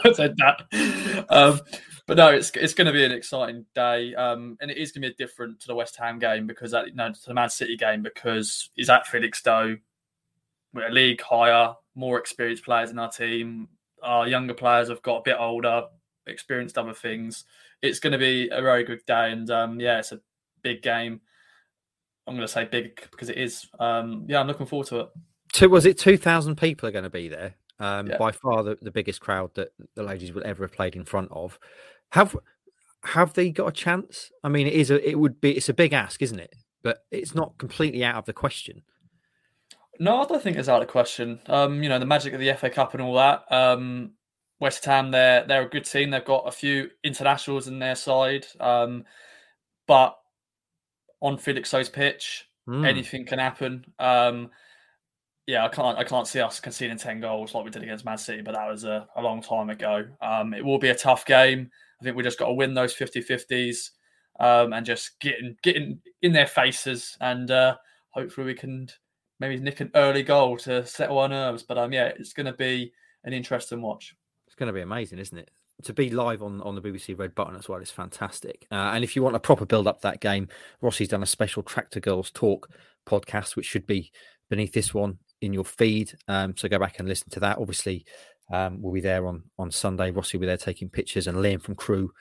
I 0.05 0.13
said 0.13 0.35
that. 0.37 0.61
Um, 1.27 1.59
but 2.05 2.17
no, 2.17 2.29
it's 2.29 2.51
it's 2.51 2.75
going 2.75 2.85
to 2.85 2.93
be 2.93 3.03
an 3.03 3.11
exciting 3.11 3.65
day, 3.73 4.13
um, 4.13 4.57
and 4.61 4.69
it 4.69 4.77
is 4.77 4.91
going 4.91 5.01
to 5.01 5.09
be 5.09 5.15
different 5.15 5.59
to 5.61 5.67
the 5.67 5.73
West 5.73 5.95
Ham 5.97 6.19
game 6.19 6.45
because 6.45 6.71
that, 6.71 6.85
to 6.85 7.27
the 7.27 7.33
Man 7.33 7.49
City 7.49 7.75
game 7.77 8.03
because 8.03 8.69
is 8.77 8.89
at 8.89 9.07
Felixstowe. 9.07 9.79
We're 10.73 10.87
a 10.87 10.91
league 10.91 11.21
higher, 11.21 11.73
more 11.95 12.19
experienced 12.19 12.63
players 12.63 12.91
in 12.91 12.99
our 12.99 13.09
team. 13.09 13.69
Our 14.05 14.27
younger 14.27 14.53
players 14.53 14.89
have 14.89 15.01
got 15.01 15.17
a 15.17 15.23
bit 15.23 15.37
older, 15.39 15.85
experienced 16.27 16.77
other 16.77 16.93
things. 16.93 17.45
It's 17.81 17.99
going 17.99 18.13
to 18.13 18.19
be 18.19 18.49
a 18.49 18.61
very 18.61 18.83
good 18.83 19.05
day, 19.05 19.31
and 19.31 19.49
um, 19.49 19.79
yeah, 19.79 19.99
it's 19.99 20.11
a 20.11 20.21
big 20.61 20.81
game. 20.81 21.21
I'm 22.27 22.35
going 22.35 22.47
to 22.47 22.51
say 22.51 22.65
big 22.65 23.01
because 23.11 23.29
it 23.29 23.37
is. 23.37 23.67
Um, 23.79 24.25
yeah, 24.27 24.39
I'm 24.39 24.47
looking 24.47 24.65
forward 24.65 24.87
to 24.87 24.99
it. 25.01 25.09
Two, 25.53 25.69
was 25.69 25.85
it 25.85 25.97
2,000 25.97 26.57
people 26.57 26.89
are 26.89 26.91
going 26.91 27.03
to 27.03 27.09
be 27.09 27.29
there? 27.29 27.55
Um, 27.79 28.07
yeah. 28.07 28.17
By 28.17 28.31
far 28.31 28.63
the, 28.63 28.77
the 28.81 28.91
biggest 28.91 29.21
crowd 29.21 29.51
that 29.55 29.69
the 29.95 30.03
ladies 30.03 30.33
will 30.33 30.45
ever 30.45 30.63
have 30.63 30.71
played 30.71 30.95
in 30.95 31.05
front 31.05 31.29
of. 31.31 31.59
Have 32.11 32.35
have 33.03 33.33
they 33.33 33.51
got 33.51 33.67
a 33.67 33.71
chance? 33.71 34.31
I 34.43 34.49
mean, 34.49 34.65
it 34.65 34.73
is 34.73 34.89
a 34.89 35.07
it 35.07 35.19
would 35.19 35.41
be 35.41 35.51
it's 35.57 35.69
a 35.69 35.73
big 35.73 35.93
ask, 35.93 36.21
isn't 36.21 36.39
it? 36.39 36.55
But 36.83 36.99
it's 37.11 37.35
not 37.35 37.57
completely 37.57 38.03
out 38.03 38.15
of 38.15 38.25
the 38.25 38.33
question. 38.33 38.83
No, 39.99 40.21
I 40.21 40.25
don't 40.25 40.41
think 40.41 40.57
it's 40.57 40.69
out 40.69 40.81
of 40.81 40.87
the 40.87 40.91
question. 40.91 41.39
Um, 41.47 41.81
you 41.81 41.89
know, 41.89 41.99
the 41.99 42.05
magic 42.05 42.33
of 42.33 42.39
the 42.39 42.53
FA 42.53 42.69
Cup 42.69 42.93
and 42.93 43.01
all 43.01 43.15
that. 43.15 43.43
Um, 43.51 44.11
West 44.59 44.85
Ham, 44.85 45.11
they're 45.11 45.45
they're 45.45 45.65
a 45.65 45.69
good 45.69 45.85
team. 45.85 46.09
They've 46.09 46.23
got 46.23 46.47
a 46.47 46.51
few 46.51 46.89
internationals 47.03 47.67
in 47.67 47.79
their 47.79 47.95
side. 47.95 48.45
Um, 48.59 49.03
but 49.87 50.17
on 51.21 51.37
Felixstowe's 51.37 51.89
pitch, 51.89 52.47
mm. 52.67 52.87
anything 52.87 53.25
can 53.25 53.39
happen. 53.39 53.85
Um, 53.99 54.49
yeah, 55.47 55.65
I 55.65 55.67
can't 55.67 55.97
I 55.97 56.03
can't 56.03 56.27
see 56.27 56.39
us 56.39 56.59
conceding 56.59 56.97
ten 56.97 57.19
goals 57.19 57.53
like 57.53 57.65
we 57.65 57.71
did 57.71 57.83
against 57.83 58.05
Man 58.05 58.17
City, 58.17 58.41
but 58.41 58.55
that 58.55 58.69
was 58.69 58.83
a, 58.83 59.07
a 59.15 59.21
long 59.21 59.41
time 59.41 59.69
ago. 59.69 60.05
Um, 60.21 60.53
it 60.53 60.63
will 60.63 60.79
be 60.79 60.89
a 60.89 60.95
tough 60.95 61.25
game. 61.25 61.69
I 62.01 62.03
think 62.03 62.15
we 62.15 62.23
just 62.23 62.39
got 62.39 62.47
to 62.47 62.53
win 62.53 62.73
those 62.73 62.93
50-50s 62.93 63.91
um, 64.39 64.73
and 64.73 64.85
just 64.85 65.19
getting 65.21 65.55
getting 65.61 65.99
in 66.21 66.33
their 66.33 66.47
faces, 66.47 67.17
and 67.21 67.51
uh, 67.51 67.75
hopefully 68.11 68.47
we 68.47 68.53
can 68.55 68.87
maybe 69.39 69.57
nick 69.57 69.81
an 69.81 69.91
early 69.95 70.23
goal 70.23 70.57
to 70.57 70.85
settle 70.85 71.19
our 71.19 71.29
nerves. 71.29 71.63
But 71.63 71.77
um, 71.77 71.93
yeah, 71.93 72.05
it's 72.07 72.33
going 72.33 72.45
to 72.45 72.53
be 72.53 72.93
an 73.23 73.33
interesting 73.33 73.81
watch. 73.81 74.15
It's 74.47 74.55
going 74.55 74.67
to 74.67 74.73
be 74.73 74.81
amazing, 74.81 75.19
isn't 75.19 75.37
it? 75.37 75.49
to 75.83 75.93
be 75.93 76.09
live 76.09 76.41
on, 76.41 76.61
on 76.61 76.75
the 76.75 76.81
BBC 76.81 77.17
Red 77.17 77.35
Button 77.35 77.55
as 77.55 77.67
well 77.67 77.79
is 77.79 77.91
fantastic. 77.91 78.65
Uh, 78.71 78.91
and 78.93 79.03
if 79.03 79.15
you 79.15 79.21
want 79.21 79.35
a 79.35 79.39
proper 79.39 79.65
build 79.65 79.87
up 79.87 80.01
that 80.01 80.21
game, 80.21 80.47
Rossi's 80.81 81.09
done 81.09 81.23
a 81.23 81.27
special 81.27 81.63
Tractor 81.63 81.99
Girls 81.99 82.31
Talk 82.31 82.69
podcast, 83.05 83.55
which 83.55 83.65
should 83.65 83.85
be 83.85 84.11
beneath 84.49 84.73
this 84.73 84.93
one 84.93 85.19
in 85.41 85.53
your 85.53 85.65
feed. 85.65 86.13
Um, 86.27 86.55
so 86.55 86.69
go 86.69 86.79
back 86.79 86.99
and 86.99 87.07
listen 87.07 87.29
to 87.31 87.39
that. 87.41 87.57
Obviously, 87.57 88.05
um, 88.51 88.81
we'll 88.81 88.93
be 88.93 89.01
there 89.01 89.27
on, 89.27 89.43
on 89.59 89.69
Sunday. 89.69 90.11
Rossi 90.11 90.37
will 90.37 90.41
be 90.41 90.47
there 90.47 90.57
taking 90.57 90.89
pictures, 90.89 91.27
and 91.27 91.37
Liam 91.37 91.61
from 91.61 91.75
Crew 91.75 92.11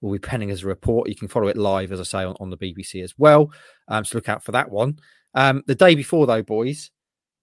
will 0.00 0.12
be 0.12 0.18
penning 0.18 0.50
as 0.50 0.62
a 0.62 0.66
report. 0.66 1.08
You 1.08 1.16
can 1.16 1.28
follow 1.28 1.48
it 1.48 1.56
live, 1.56 1.92
as 1.92 2.00
I 2.00 2.04
say, 2.04 2.24
on, 2.24 2.36
on 2.38 2.50
the 2.50 2.56
BBC 2.56 3.02
as 3.02 3.14
well. 3.18 3.50
Um, 3.88 4.04
so 4.04 4.16
look 4.16 4.28
out 4.28 4.44
for 4.44 4.52
that 4.52 4.70
one. 4.70 4.98
Um, 5.34 5.62
the 5.66 5.74
day 5.74 5.94
before, 5.94 6.26
though, 6.26 6.42
boys, 6.42 6.90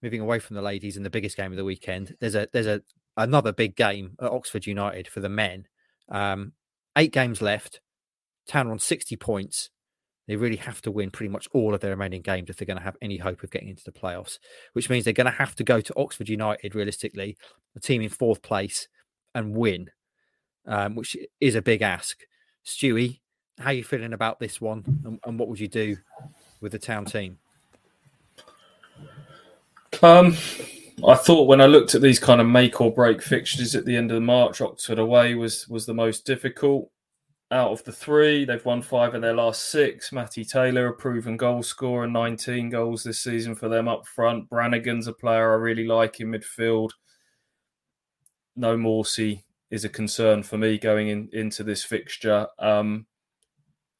moving 0.02 0.20
away 0.20 0.38
from 0.38 0.56
the 0.56 0.62
ladies 0.62 0.96
and 0.96 1.04
the 1.04 1.10
biggest 1.10 1.36
game 1.36 1.52
of 1.52 1.56
the 1.56 1.64
weekend, 1.64 2.14
there's 2.20 2.34
a 2.34 2.48
there's 2.52 2.66
a 2.66 2.82
another 3.16 3.52
big 3.52 3.76
game 3.76 4.12
at 4.20 4.30
Oxford 4.30 4.66
United 4.66 5.08
for 5.08 5.20
the 5.20 5.28
men. 5.28 5.66
Um, 6.08 6.52
eight 6.96 7.12
games 7.12 7.42
left. 7.42 7.80
Town 8.46 8.68
are 8.68 8.72
on 8.72 8.78
60 8.78 9.16
points. 9.16 9.70
They 10.26 10.36
really 10.36 10.56
have 10.56 10.82
to 10.82 10.90
win 10.90 11.10
pretty 11.10 11.30
much 11.30 11.48
all 11.52 11.74
of 11.74 11.80
their 11.80 11.90
remaining 11.90 12.22
games 12.22 12.50
if 12.50 12.56
they're 12.56 12.66
going 12.66 12.78
to 12.78 12.84
have 12.84 12.96
any 13.00 13.16
hope 13.16 13.42
of 13.42 13.50
getting 13.50 13.70
into 13.70 13.84
the 13.84 13.92
playoffs, 13.92 14.38
which 14.74 14.90
means 14.90 15.04
they're 15.04 15.14
going 15.14 15.24
to 15.24 15.30
have 15.30 15.54
to 15.56 15.64
go 15.64 15.80
to 15.80 15.94
Oxford 15.96 16.28
United, 16.28 16.74
realistically, 16.74 17.36
a 17.74 17.80
team 17.80 18.02
in 18.02 18.10
fourth 18.10 18.42
place, 18.42 18.88
and 19.34 19.54
win, 19.54 19.90
um, 20.66 20.94
which 20.94 21.16
is 21.40 21.54
a 21.54 21.62
big 21.62 21.80
ask. 21.80 22.18
Stewie, 22.64 23.20
how 23.58 23.70
are 23.70 23.72
you 23.72 23.84
feeling 23.84 24.12
about 24.12 24.38
this 24.38 24.60
one, 24.60 25.00
and, 25.04 25.18
and 25.24 25.38
what 25.38 25.48
would 25.48 25.60
you 25.60 25.68
do 25.68 25.96
with 26.60 26.72
the 26.72 26.78
town 26.78 27.06
team? 27.06 27.38
Um, 30.02 30.36
I 31.06 31.14
thought 31.14 31.48
when 31.48 31.60
I 31.60 31.66
looked 31.66 31.94
at 31.94 32.02
these 32.02 32.18
kind 32.18 32.40
of 32.40 32.46
make 32.46 32.80
or 32.80 32.92
break 32.92 33.22
fixtures 33.22 33.74
at 33.74 33.84
the 33.84 33.96
end 33.96 34.10
of 34.10 34.16
the 34.16 34.20
March, 34.20 34.60
Oxford 34.60 34.98
away 34.98 35.34
was 35.34 35.68
was 35.68 35.86
the 35.86 35.94
most 35.94 36.26
difficult. 36.26 36.90
Out 37.50 37.70
of 37.70 37.82
the 37.84 37.92
three, 37.92 38.44
they've 38.44 38.64
won 38.64 38.82
five 38.82 39.14
of 39.14 39.22
their 39.22 39.34
last 39.34 39.70
six. 39.70 40.12
Matty 40.12 40.44
Taylor, 40.44 40.88
a 40.88 40.92
proven 40.92 41.38
goal 41.38 41.62
scorer, 41.62 42.06
19 42.06 42.68
goals 42.68 43.02
this 43.02 43.22
season 43.22 43.54
for 43.54 43.70
them 43.70 43.88
up 43.88 44.06
front. 44.06 44.50
Brannigan's 44.50 45.06
a 45.06 45.14
player 45.14 45.52
I 45.52 45.54
really 45.54 45.86
like 45.86 46.20
in 46.20 46.28
midfield. 46.28 46.90
No 48.54 48.76
Morsy 48.76 49.44
is 49.70 49.86
a 49.86 49.88
concern 49.88 50.42
for 50.42 50.58
me 50.58 50.76
going 50.76 51.08
in, 51.08 51.30
into 51.32 51.64
this 51.64 51.82
fixture. 51.84 52.46
Um, 52.58 53.06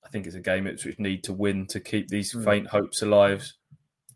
I 0.04 0.10
think 0.10 0.26
it's 0.26 0.36
a 0.36 0.40
game 0.40 0.64
which 0.64 0.86
need 0.98 1.24
to 1.24 1.32
win 1.32 1.66
to 1.68 1.80
keep 1.80 2.08
these 2.08 2.34
mm. 2.34 2.44
faint 2.44 2.66
hopes 2.66 3.00
alive. 3.00 3.50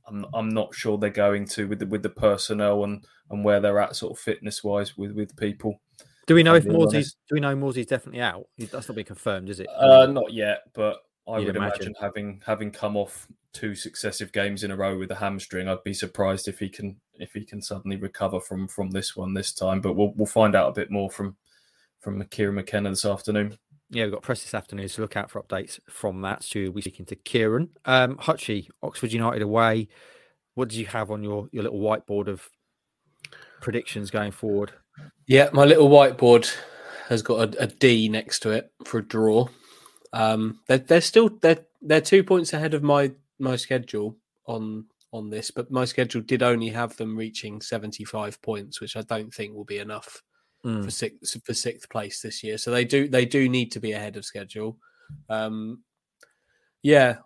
I'm 0.07 0.27
I'm 0.35 0.49
not 0.49 0.74
sure 0.74 0.99
they're 0.99 1.11
going 1.11 1.47
to 1.49 1.69
with 1.69 1.79
the 1.79 1.87
with 1.87 2.03
the 2.03 2.11
personnel 2.11 2.85
and 2.85 3.05
and 3.31 3.45
where 3.45 3.61
they're 3.61 3.81
at 3.81 3.97
sort 3.97 4.12
of 4.12 4.19
fitness 4.19 4.62
wise 4.65 4.97
with 4.97 5.12
with 5.12 5.37
people. 5.37 5.81
Do 6.27 6.35
we 6.35 6.43
know 6.43 6.55
if 6.55 6.65
Morsy's 6.65 7.16
do 7.29 7.35
we 7.35 7.41
know 7.41 7.55
Morsy's 7.55 7.87
definitely 7.87 8.20
out? 8.20 8.47
That's 8.59 8.89
not 8.89 8.95
been 8.95 9.05
confirmed, 9.05 9.49
is 9.49 9.61
it? 9.61 9.69
Uh, 9.69 10.07
not 10.07 10.33
yet, 10.33 10.62
but 10.73 10.99
I 11.29 11.39
You'd 11.39 11.47
would 11.47 11.57
imagine. 11.57 11.83
imagine 11.83 11.95
having 12.01 12.43
having 12.47 12.70
come 12.70 12.97
off 12.97 13.27
two 13.53 13.74
successive 13.74 14.33
games 14.33 14.65
in 14.65 14.70
a 14.70 14.77
row 14.77 14.99
with 14.99 15.11
a 15.11 15.16
hamstring, 15.16 15.69
I'd 15.69 15.85
be 15.85 15.95
surprised 15.95 16.49
if 16.49 16.59
he 16.59 16.69
can 16.69 16.97
if 17.15 17.33
he 17.33 17.45
can 17.45 17.61
suddenly 17.61 17.97
recover 17.97 18.41
from 18.41 18.69
from 18.69 18.91
this 18.91 19.16
one 19.16 19.35
this 19.35 19.53
time. 19.53 19.81
But 19.81 19.95
we'll 19.95 20.12
we'll 20.16 20.27
find 20.27 20.55
out 20.55 20.70
a 20.70 20.81
bit 20.81 20.91
more 20.91 21.11
from 21.11 21.37
from 22.01 22.23
Kieran 22.27 22.57
McKenna 22.57 22.91
this 22.91 23.05
afternoon. 23.05 23.59
Yeah, 23.93 24.05
we've 24.05 24.12
got 24.12 24.23
press 24.23 24.43
this 24.43 24.55
afternoon, 24.55 24.89
so 24.89 25.02
look 25.02 25.19
out 25.19 25.31
for 25.31 25.43
updates 25.43 25.78
from 25.89 26.23
that. 26.23 26.43
So 26.43 26.60
we'll 26.60 26.73
be 26.73 26.81
speaking 26.81 27.05
to 27.06 27.14
Kieran. 27.14 27.69
Um, 27.85 28.16
Hutchie, 28.16 28.69
Oxford 28.82 29.12
United 29.12 29.43
away. 29.43 29.89
What 30.55 30.70
did 30.70 30.78
you 30.78 30.86
have 30.86 31.10
on 31.10 31.23
your, 31.23 31.48
your 31.52 31.62
little 31.62 31.81
whiteboard 31.81 32.28
of 32.28 32.48
predictions 33.60 34.10
going 34.10 34.32
forward? 34.32 34.73
Yeah, 35.27 35.51
my 35.52 35.64
little 35.64 35.90
whiteboard 35.90 36.51
has 37.09 37.20
got 37.20 37.55
a, 37.55 37.64
a 37.64 37.66
D 37.66 38.09
next 38.09 38.40
to 38.40 38.51
it 38.51 38.73
for 38.85 38.98
a 38.98 39.06
draw. 39.06 39.48
Um, 40.14 40.60
they're, 40.69 40.78
they're 40.78 41.01
still 41.02 41.28
they're 41.40 41.64
they're 41.82 42.01
two 42.01 42.24
points 42.24 42.52
ahead 42.55 42.73
of 42.73 42.82
my 42.82 43.12
my 43.39 43.56
schedule 43.56 44.16
on 44.47 44.86
on 45.12 45.28
this, 45.28 45.51
but 45.51 45.70
my 45.70 45.85
schedule 45.85 46.23
did 46.23 46.43
only 46.43 46.70
have 46.70 46.97
them 46.97 47.16
reaching 47.16 47.60
seventy 47.60 48.05
five 48.05 48.40
points, 48.40 48.81
which 48.81 48.97
I 48.97 49.02
don't 49.02 49.32
think 49.32 49.55
will 49.55 49.64
be 49.64 49.78
enough 49.78 50.23
mm. 50.64 50.84
for 50.84 50.90
sixth 50.90 51.43
for 51.44 51.55
sixth 51.55 51.89
place 51.90 52.20
this 52.20 52.43
year. 52.43 52.59
So 52.59 52.70
they 52.70 52.84
do 52.84 53.09
they 53.09 53.24
do 53.24 53.48
need 53.48 53.72
to 53.72 53.80
be 53.80 53.93
ahead 53.93 54.16
of 54.16 54.24
schedule. 54.24 54.78
Um, 55.28 55.82
yeah, 56.82 57.16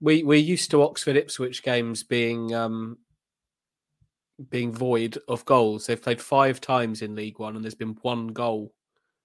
we 0.00 0.22
we're 0.22 0.38
used 0.38 0.70
to 0.70 0.82
Oxford 0.82 1.16
Ipswich 1.16 1.62
games 1.62 2.02
being 2.02 2.54
um, 2.54 2.98
being 4.50 4.72
void 4.72 5.18
of 5.28 5.44
goals. 5.44 5.86
They've 5.86 6.00
played 6.00 6.20
five 6.20 6.60
times 6.60 7.02
in 7.02 7.14
League 7.14 7.38
One, 7.38 7.56
and 7.56 7.64
there's 7.64 7.74
been 7.74 7.96
one 8.02 8.28
goal 8.28 8.72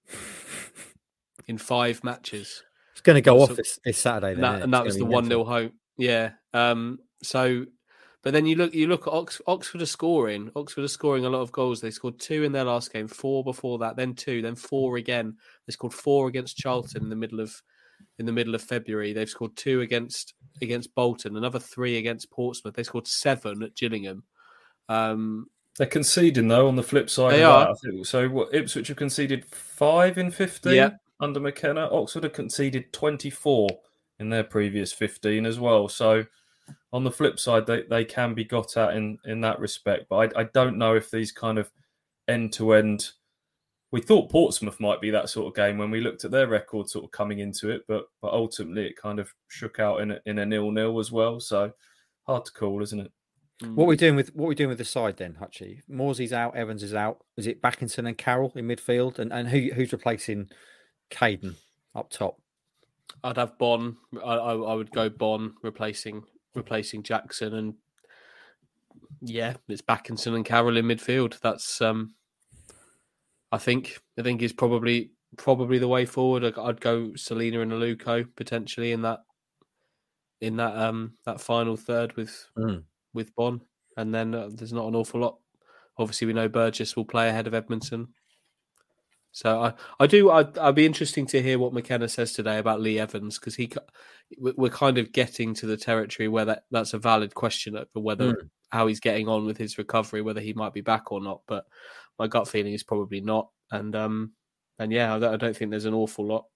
in 1.46 1.58
five 1.58 2.04
matches. 2.04 2.62
It's 2.92 3.00
going 3.00 3.14
to 3.14 3.22
go 3.22 3.38
So- 3.38 3.52
off 3.52 3.56
this, 3.56 3.78
this 3.84 3.98
Saturday. 3.98 4.34
and 4.34 4.42
Then, 4.42 4.42
that, 4.42 4.48
isn't 4.48 4.60
it? 4.60 4.64
and 4.64 4.74
that 4.74 4.84
was 4.84 4.96
the 4.96 5.04
one 5.04 5.24
mental. 5.24 5.44
0 5.44 5.50
home. 5.50 5.72
Yeah. 5.96 6.30
Um. 6.52 6.98
So, 7.22 7.64
but 8.22 8.32
then 8.32 8.46
you 8.46 8.56
look, 8.56 8.74
you 8.74 8.86
look 8.86 9.06
at 9.06 9.12
Ox, 9.12 9.40
Oxford 9.46 9.82
are 9.82 9.86
scoring. 9.86 10.50
Oxford 10.54 10.84
are 10.84 10.88
scoring 10.88 11.24
a 11.24 11.30
lot 11.30 11.40
of 11.40 11.52
goals. 11.52 11.80
They 11.80 11.90
scored 11.90 12.18
two 12.18 12.44
in 12.44 12.52
their 12.52 12.64
last 12.64 12.92
game, 12.92 13.08
four 13.08 13.42
before 13.42 13.78
that, 13.78 13.96
then 13.96 14.14
two, 14.14 14.42
then 14.42 14.54
four 14.54 14.96
again. 14.96 15.36
They 15.66 15.72
scored 15.72 15.94
four 15.94 16.28
against 16.28 16.56
Charlton 16.56 17.02
in 17.02 17.08
the 17.10 17.16
middle 17.16 17.40
of 17.40 17.54
in 18.18 18.26
the 18.26 18.32
middle 18.32 18.54
of 18.54 18.62
February. 18.62 19.12
They've 19.12 19.28
scored 19.28 19.56
two 19.56 19.80
against 19.80 20.34
against 20.62 20.94
Bolton, 20.94 21.36
another 21.36 21.58
three 21.58 21.98
against 21.98 22.30
Portsmouth. 22.30 22.74
They 22.74 22.82
scored 22.82 23.06
seven 23.06 23.62
at 23.62 23.76
Gillingham. 23.76 24.24
Um. 24.88 25.46
They're 25.78 25.86
conceding 25.86 26.48
though 26.48 26.68
on 26.68 26.76
the 26.76 26.82
flip 26.82 27.08
side. 27.08 27.32
They 27.32 27.44
are. 27.44 27.64
That, 27.64 27.70
I 27.70 27.74
think. 27.90 28.04
So 28.04 28.28
what 28.28 28.52
Ipswich 28.52 28.88
have 28.88 28.96
conceded 28.98 29.46
five 29.46 30.18
in 30.18 30.30
fifteen 30.30 30.74
Yeah. 30.74 30.90
under 31.20 31.40
McKenna. 31.40 31.88
Oxford 31.90 32.24
have 32.24 32.32
conceded 32.34 32.92
twenty 32.92 33.30
four 33.30 33.68
in 34.18 34.28
their 34.28 34.44
previous 34.44 34.92
fifteen 34.92 35.46
as 35.46 35.58
well. 35.58 35.88
So 35.88 36.24
on 36.92 37.04
the 37.04 37.10
flip 37.10 37.38
side, 37.38 37.66
they, 37.66 37.82
they 37.82 38.04
can 38.04 38.34
be 38.34 38.44
got 38.44 38.76
at 38.76 38.96
in, 38.96 39.18
in 39.24 39.40
that 39.42 39.60
respect. 39.60 40.06
But 40.08 40.36
I, 40.36 40.40
I 40.40 40.44
don't 40.44 40.78
know 40.78 40.94
if 40.94 41.10
these 41.10 41.32
kind 41.32 41.58
of 41.58 41.70
end 42.28 42.52
to 42.54 42.74
end. 42.74 43.10
We 43.92 44.00
thought 44.00 44.30
Portsmouth 44.30 44.78
might 44.78 45.00
be 45.00 45.10
that 45.10 45.28
sort 45.28 45.48
of 45.48 45.54
game 45.54 45.78
when 45.78 45.90
we 45.90 46.00
looked 46.00 46.24
at 46.24 46.30
their 46.30 46.46
record, 46.46 46.88
sort 46.88 47.04
of 47.04 47.10
coming 47.10 47.40
into 47.40 47.70
it, 47.70 47.82
but 47.88 48.04
but 48.22 48.32
ultimately 48.32 48.86
it 48.86 48.96
kind 48.96 49.18
of 49.18 49.32
shook 49.48 49.80
out 49.80 50.00
in 50.00 50.12
a, 50.12 50.20
in 50.26 50.38
a 50.38 50.46
nil 50.46 50.70
nil 50.70 51.00
as 51.00 51.10
well. 51.10 51.40
So 51.40 51.72
hard 52.24 52.44
to 52.44 52.52
call, 52.52 52.82
isn't 52.82 53.00
it? 53.00 53.12
Mm. 53.62 53.74
What 53.74 53.84
are 53.84 53.88
we 53.88 53.96
doing 53.96 54.16
with 54.16 54.34
what 54.34 54.46
are 54.46 54.48
we 54.48 54.54
doing 54.54 54.68
with 54.68 54.78
the 54.78 54.84
side 54.84 55.16
then, 55.16 55.36
Hutchie? 55.40 55.80
Morsy's 55.90 56.32
out, 56.32 56.56
Evans 56.56 56.82
is 56.82 56.94
out. 56.94 57.24
Is 57.36 57.46
it 57.46 57.60
Bakinson 57.60 58.06
and 58.06 58.16
Carroll 58.16 58.52
in 58.54 58.66
midfield? 58.66 59.18
And 59.18 59.32
and 59.32 59.48
who 59.48 59.70
who's 59.74 59.92
replacing 59.92 60.50
Kayden 61.10 61.56
up 61.94 62.10
top? 62.10 62.40
I'd 63.24 63.36
have 63.36 63.58
Bonne. 63.58 63.96
I, 64.24 64.34
I, 64.34 64.52
I 64.54 64.74
would 64.74 64.92
go 64.92 65.08
Bonne 65.08 65.54
replacing 65.62 66.22
replacing 66.54 67.02
Jackson, 67.02 67.54
and 67.54 67.74
yeah, 69.20 69.54
it's 69.68 69.82
Bakinson 69.82 70.34
and 70.34 70.44
Carroll 70.44 70.76
in 70.76 70.86
midfield. 70.86 71.38
That's 71.40 71.80
um, 71.80 72.14
I 73.52 73.58
think 73.58 73.98
I 74.18 74.22
think 74.22 74.42
is 74.42 74.52
probably 74.52 75.12
probably 75.36 75.78
the 75.78 75.88
way 75.88 76.06
forward. 76.06 76.44
I'd, 76.58 76.80
go 76.80 77.12
Celina 77.16 77.60
and 77.60 77.72
Aluko 77.72 78.26
potentially 78.36 78.92
in 78.92 79.02
that 79.02 79.20
in 80.40 80.56
that 80.56 80.76
um 80.76 81.14
that 81.26 81.40
final 81.40 81.76
third 81.76 82.16
with 82.16 82.46
Mm. 82.56 82.84
with 83.12 83.34
Bonne, 83.34 83.60
and 83.96 84.14
then 84.14 84.34
uh, 84.34 84.48
there's 84.52 84.72
not 84.72 84.88
an 84.88 84.94
awful 84.94 85.20
lot. 85.20 85.38
Obviously, 85.98 86.26
we 86.26 86.32
know 86.32 86.48
Burgess 86.48 86.96
will 86.96 87.04
play 87.04 87.28
ahead 87.28 87.46
of 87.46 87.52
Edmundson. 87.52 88.08
So 89.32 89.62
I, 89.62 89.72
I 90.00 90.06
do. 90.06 90.30
I'd, 90.30 90.58
I'd 90.58 90.74
be 90.74 90.86
interesting 90.86 91.26
to 91.26 91.40
hear 91.42 91.58
what 91.58 91.72
McKenna 91.72 92.08
says 92.08 92.32
today 92.32 92.58
about 92.58 92.80
Lee 92.80 92.98
Evans 92.98 93.38
because 93.38 93.54
he, 93.54 93.70
we- 94.40 94.54
we're 94.56 94.70
kind 94.70 94.98
of 94.98 95.12
getting 95.12 95.54
to 95.54 95.66
the 95.66 95.76
territory 95.76 96.28
where 96.28 96.44
that, 96.46 96.64
that's 96.70 96.94
a 96.94 96.98
valid 96.98 97.34
question 97.34 97.76
for 97.92 98.02
whether 98.02 98.34
how 98.70 98.86
he's 98.86 99.00
getting 99.00 99.28
on 99.28 99.46
with 99.46 99.56
his 99.56 99.78
recovery, 99.78 100.22
whether 100.22 100.40
he 100.40 100.52
might 100.52 100.72
be 100.72 100.80
back 100.80 101.12
or 101.12 101.20
not. 101.20 101.42
But 101.46 101.64
my 102.18 102.26
gut 102.26 102.48
feeling 102.48 102.72
is 102.72 102.82
probably 102.82 103.20
not. 103.20 103.48
And 103.70 103.94
um, 103.94 104.32
and 104.78 104.90
yeah, 104.92 105.14
I 105.14 105.36
don't, 105.36 105.56
think 105.56 105.70
there's 105.70 105.84
an 105.84 105.94
awful 105.94 106.26
lot 106.26 106.46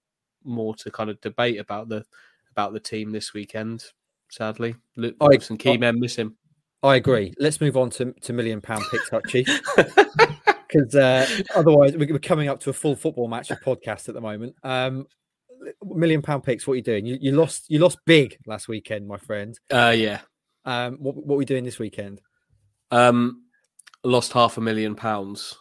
more 0.43 0.75
to 0.75 0.91
kind 0.91 1.09
of 1.09 1.19
debate 1.21 1.59
about 1.59 1.87
the 1.89 2.03
about 2.51 2.73
the 2.73 2.79
team 2.79 3.11
this 3.11 3.33
weekend. 3.33 3.83
Sadly, 4.29 4.75
I- 5.21 5.37
some 5.37 5.57
key 5.57 5.73
I- 5.73 5.77
men 5.77 5.99
miss 5.99 6.15
him. 6.15 6.35
I 6.83 6.95
agree. 6.97 7.33
Let's 7.39 7.61
move 7.61 7.77
on 7.77 7.89
to, 7.91 8.11
to 8.11 8.33
million 8.33 8.61
pound 8.61 8.83
picks, 8.91 9.09
Hutchie. 9.09 9.47
Because 10.75 10.95
uh, 10.95 11.27
otherwise, 11.55 11.95
we- 11.95 12.11
we're 12.11 12.19
coming 12.19 12.49
up 12.49 12.59
to 12.61 12.69
a 12.69 12.73
full 12.73 12.95
football 12.95 13.27
match 13.27 13.51
of 13.51 13.59
podcast 13.61 14.07
at 14.09 14.15
the 14.15 14.21
moment. 14.21 14.55
Um, 14.63 15.07
million 15.83 16.21
pound 16.21 16.43
picks. 16.43 16.67
What 16.67 16.73
are 16.73 16.77
you 16.77 16.81
doing? 16.83 17.05
You, 17.05 17.17
you 17.21 17.31
lost. 17.31 17.65
You 17.69 17.79
lost 17.79 17.99
big 18.05 18.37
last 18.45 18.67
weekend, 18.67 19.07
my 19.07 19.17
friend. 19.17 19.57
Uh, 19.71 19.93
yeah. 19.95 20.19
Um, 20.65 20.97
what 20.99 21.15
what 21.15 21.35
are 21.35 21.37
we 21.37 21.45
doing 21.45 21.63
this 21.63 21.79
weekend? 21.79 22.21
Um, 22.91 23.43
lost 24.03 24.33
half 24.33 24.57
a 24.57 24.61
million 24.61 24.95
pounds, 24.95 25.57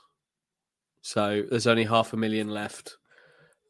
so 1.02 1.42
there's 1.48 1.66
only 1.66 1.84
half 1.84 2.12
a 2.12 2.16
million 2.16 2.48
left. 2.48 2.96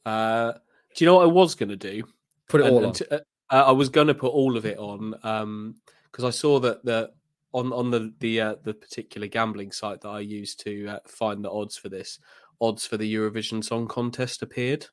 Uh, 0.07 0.53
do 0.95 1.05
you 1.05 1.07
know 1.07 1.17
what 1.17 1.25
I 1.25 1.33
was 1.33 1.55
going 1.55 1.71
to 1.71 1.77
do? 1.77 2.05
Put 2.49 2.61
it 2.61 2.67
And- 2.67 2.77
all 2.77 2.87
on. 2.87 2.93
t- 2.93 3.05
uh, 3.11 3.19
I 3.51 3.73
was 3.73 3.89
going 3.89 4.07
to 4.07 4.15
put 4.15 4.33
all 4.33 4.57
of 4.57 4.65
it 4.67 4.79
on 4.79 5.75
because 6.11 6.25
I 6.25 6.31
saw 6.31 6.59
that 6.61 6.85
the 6.85 7.11
on 7.55 7.73
on 7.73 7.91
the 7.91 8.13
the 8.21 8.41
uh, 8.41 8.55
the 8.65 8.75
particular 8.75 9.27
gambling 9.29 9.73
site 9.73 10.03
that 10.03 10.09
I 10.09 10.21
used 10.21 10.61
to 10.65 10.89
uh, 10.89 10.99
find 11.07 11.43
the 11.43 11.51
odds 11.51 11.77
for 11.79 11.89
this 11.89 12.19
odds 12.61 12.87
for 12.87 12.97
the 12.99 13.13
Eurovision 13.15 13.65
Song 13.65 13.89
Contest 13.89 14.43
appeared. 14.43 14.87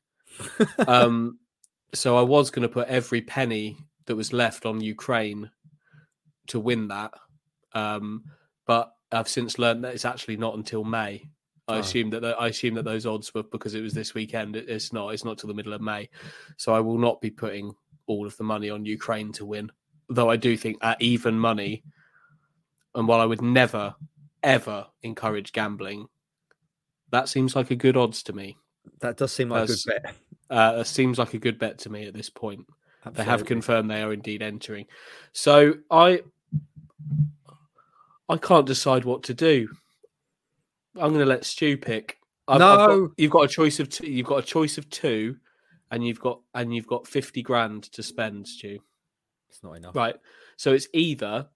um, 0.86 1.38
so 1.94 2.16
I 2.16 2.22
was 2.22 2.50
going 2.50 2.62
to 2.66 2.72
put 2.72 2.88
every 2.88 3.20
penny 3.20 3.76
that 4.06 4.16
was 4.16 4.32
left 4.32 4.64
on 4.64 4.80
Ukraine 4.80 5.50
to 6.48 6.58
win 6.58 6.88
that, 6.88 7.12
um, 7.74 8.24
but 8.66 8.92
I've 9.12 9.28
since 9.28 9.58
learned 9.58 9.84
that 9.84 9.94
it's 9.94 10.04
actually 10.06 10.36
not 10.38 10.56
until 10.56 10.84
May. 10.84 11.28
I 11.68 11.76
Oh. 11.76 11.80
assume 11.80 12.10
that 12.10 12.24
I 12.24 12.48
assume 12.48 12.74
that 12.74 12.84
those 12.84 13.06
odds 13.06 13.32
were 13.34 13.44
because 13.44 13.74
it 13.74 13.82
was 13.82 13.94
this 13.94 14.14
weekend. 14.14 14.56
It- 14.56 14.68
It's 14.68 14.92
not. 14.92 15.10
It's 15.14 15.24
not 15.24 15.38
till 15.38 15.48
the 15.48 15.54
middle 15.54 15.72
of 15.72 15.80
May, 15.80 16.08
so 16.56 16.72
I 16.74 16.80
will 16.80 16.98
not 16.98 17.20
be 17.20 17.30
putting 17.30 17.72
all 18.06 18.26
of 18.26 18.36
the 18.36 18.44
money 18.44 18.68
on 18.70 18.84
Ukraine 18.84 19.32
to 19.32 19.44
win. 19.46 19.70
Though 20.08 20.28
I 20.30 20.36
do 20.36 20.56
think 20.56 20.78
at 20.82 21.00
even 21.00 21.38
money, 21.38 21.84
and 22.94 23.06
while 23.08 23.20
I 23.20 23.24
would 23.26 23.42
never 23.42 23.94
ever 24.42 24.86
encourage 25.02 25.52
gambling, 25.52 26.06
that 27.10 27.28
seems 27.28 27.54
like 27.54 27.70
a 27.70 27.76
good 27.76 27.96
odds 27.96 28.22
to 28.24 28.32
me. 28.32 28.56
That 29.00 29.16
does 29.16 29.32
seem 29.32 29.48
like 29.50 29.64
a 29.64 29.66
good 29.66 29.78
bet. 29.86 30.14
Uh, 30.50 30.72
that 30.78 30.86
seems 30.86 31.18
like 31.18 31.34
a 31.34 31.38
good 31.38 31.58
bet 31.58 31.78
to 31.78 31.90
me 31.90 32.06
at 32.06 32.14
this 32.14 32.28
point. 32.30 32.66
They 33.12 33.24
have 33.24 33.44
confirmed 33.44 33.90
they 33.90 34.02
are 34.02 34.12
indeed 34.12 34.42
entering. 34.42 34.86
So 35.32 35.74
I 35.90 36.22
I 38.28 38.36
can't 38.36 38.66
decide 38.66 39.04
what 39.04 39.24
to 39.24 39.34
do. 39.34 39.68
I'm 40.96 41.08
going 41.10 41.20
to 41.20 41.26
let 41.26 41.44
Stu 41.44 41.76
pick. 41.76 42.18
I've, 42.48 42.60
I've 42.60 42.76
got- 42.78 42.90
No. 42.90 43.12
you've 43.16 43.30
got 43.30 43.44
a 43.44 43.48
choice 43.48 43.80
of 43.80 43.88
two. 43.88 44.06
You've 44.10 44.26
got 44.26 44.38
a 44.38 44.46
choice 44.46 44.78
of 44.78 44.88
two, 44.90 45.36
and 45.90 46.06
you've 46.06 46.20
got 46.20 46.40
and 46.54 46.74
you've 46.74 46.86
got 46.86 47.06
fifty 47.06 47.42
grand 47.42 47.84
to 47.92 48.02
spend, 48.02 48.46
Stu. 48.46 48.78
It's 49.50 49.62
not 49.62 49.76
enough. 49.76 49.94
Right. 49.96 50.16
So 50.56 50.72
it's 50.72 50.88
either 50.92 51.48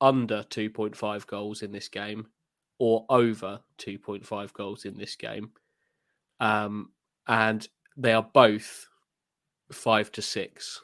under 0.00 0.42
two 0.44 0.70
point 0.70 0.96
five 0.96 1.26
goals 1.26 1.62
in 1.62 1.72
this 1.72 1.88
game, 1.88 2.26
or 2.78 3.04
over 3.08 3.60
two 3.78 3.98
point 3.98 4.26
five 4.26 4.52
goals 4.52 4.84
in 4.84 4.96
this 4.96 5.16
game. 5.16 5.50
Um, 6.40 6.90
and 7.26 7.68
they 7.96 8.12
are 8.12 8.22
both 8.22 8.88
five 9.72 10.10
to 10.12 10.22
six. 10.22 10.80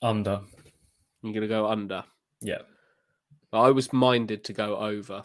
Under. 0.00 0.40
You're 1.22 1.32
going 1.32 1.42
to 1.42 1.48
go 1.48 1.68
under. 1.68 2.04
Yeah. 2.40 2.62
I 3.52 3.70
was 3.70 3.92
minded 3.92 4.44
to 4.44 4.52
go 4.52 4.76
over, 4.78 5.24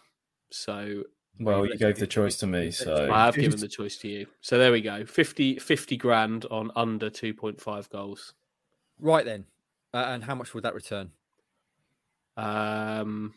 so 0.51 1.03
Well, 1.39 1.65
you 1.65 1.77
gave 1.77 1.97
the 1.97 2.07
choice 2.07 2.37
to 2.37 2.47
me, 2.47 2.71
so 2.71 3.09
I 3.11 3.25
have 3.25 3.35
given 3.35 3.59
the 3.61 3.69
choice 3.69 3.97
to 3.99 4.07
you. 4.09 4.27
So 4.41 4.57
there 4.57 4.71
we 4.71 4.81
go 4.81 5.05
50, 5.05 5.59
50 5.59 5.97
grand 5.97 6.45
on 6.51 6.71
under 6.75 7.09
2.5 7.09 7.89
goals. 7.89 8.33
Right 8.99 9.23
then. 9.23 9.45
Uh, 9.93 10.05
and 10.09 10.23
how 10.25 10.35
much 10.35 10.53
would 10.53 10.63
that 10.63 10.75
return? 10.75 11.11
Um, 12.37 13.33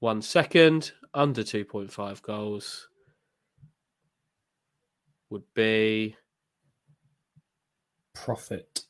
one 0.00 0.20
second, 0.20 0.92
under 1.14 1.42
2.5 1.42 2.20
goals 2.22 2.88
would 5.30 5.44
be 5.54 6.16
profit. 8.14 8.82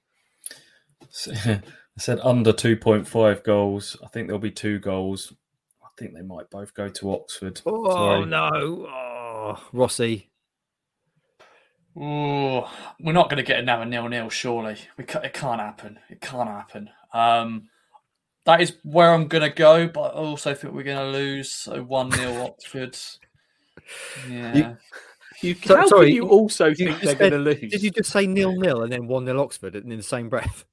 I 1.37 1.61
said 1.99 2.21
under 2.23 2.53
2.5 2.53 3.43
goals. 3.45 3.97
I 4.03 4.09
think 4.09 4.27
there'll 4.29 4.39
be 4.41 4.51
two 4.51 4.79
goals. 4.79 5.33
I 5.83 5.89
think 5.99 6.15
they 6.15 6.23
might 6.23 6.49
both 6.51 6.73
go 6.75 6.89
to 6.89 7.13
Oxford. 7.13 7.61
Oh, 7.67 7.91
Sorry. 7.91 8.27
no. 8.27 8.87
Oh, 8.89 9.63
Rossi. 9.73 10.31
Oh, 11.97 12.71
we're 13.01 13.13
not 13.13 13.29
going 13.29 13.39
to 13.39 13.43
get 13.47 13.59
another 13.59 13.85
nil 13.85 14.09
nil. 14.09 14.31
Surely, 14.31 14.77
we 14.97 15.05
ca- 15.05 15.21
it 15.21 15.33
can't 15.35 15.61
happen. 15.61 15.99
It 16.09 16.21
can't 16.21 16.49
happen. 16.49 16.89
Um, 17.13 17.69
that 18.47 18.61
is 18.61 18.77
where 18.85 19.13
I'm 19.13 19.27
going 19.27 19.43
to 19.43 19.51
go, 19.55 19.89
but 19.89 20.15
I 20.15 20.19
also 20.19 20.55
think 20.55 20.73
we're 20.73 20.85
going 20.85 20.99
to 21.13 21.19
lose. 21.19 21.51
So 21.51 21.83
one 21.83 22.13
0 22.13 22.43
Oxford. 22.47 22.97
Yeah, 24.31 24.75
You, 25.43 25.55
So- 25.57 25.77
how 25.77 25.87
sorry, 25.89 26.07
can 26.07 26.15
you 26.17 26.23
you- 26.25 26.29
also 26.29 26.67
you 26.69 26.75
think 26.95 27.01
they're 27.01 27.15
going 27.17 27.33
to 27.33 27.39
lose? 27.39 27.59
Did 27.73 27.83
you 27.83 27.91
just 27.91 28.11
say 28.11 28.27
nil 28.27 28.53
nil 28.53 28.83
and 28.83 28.93
then 28.93 29.09
1 29.09 29.25
nil 29.25 29.41
Oxford 29.41 29.75
in 29.75 29.89
the 29.89 30.03
same 30.03 30.29
breath? 30.29 30.65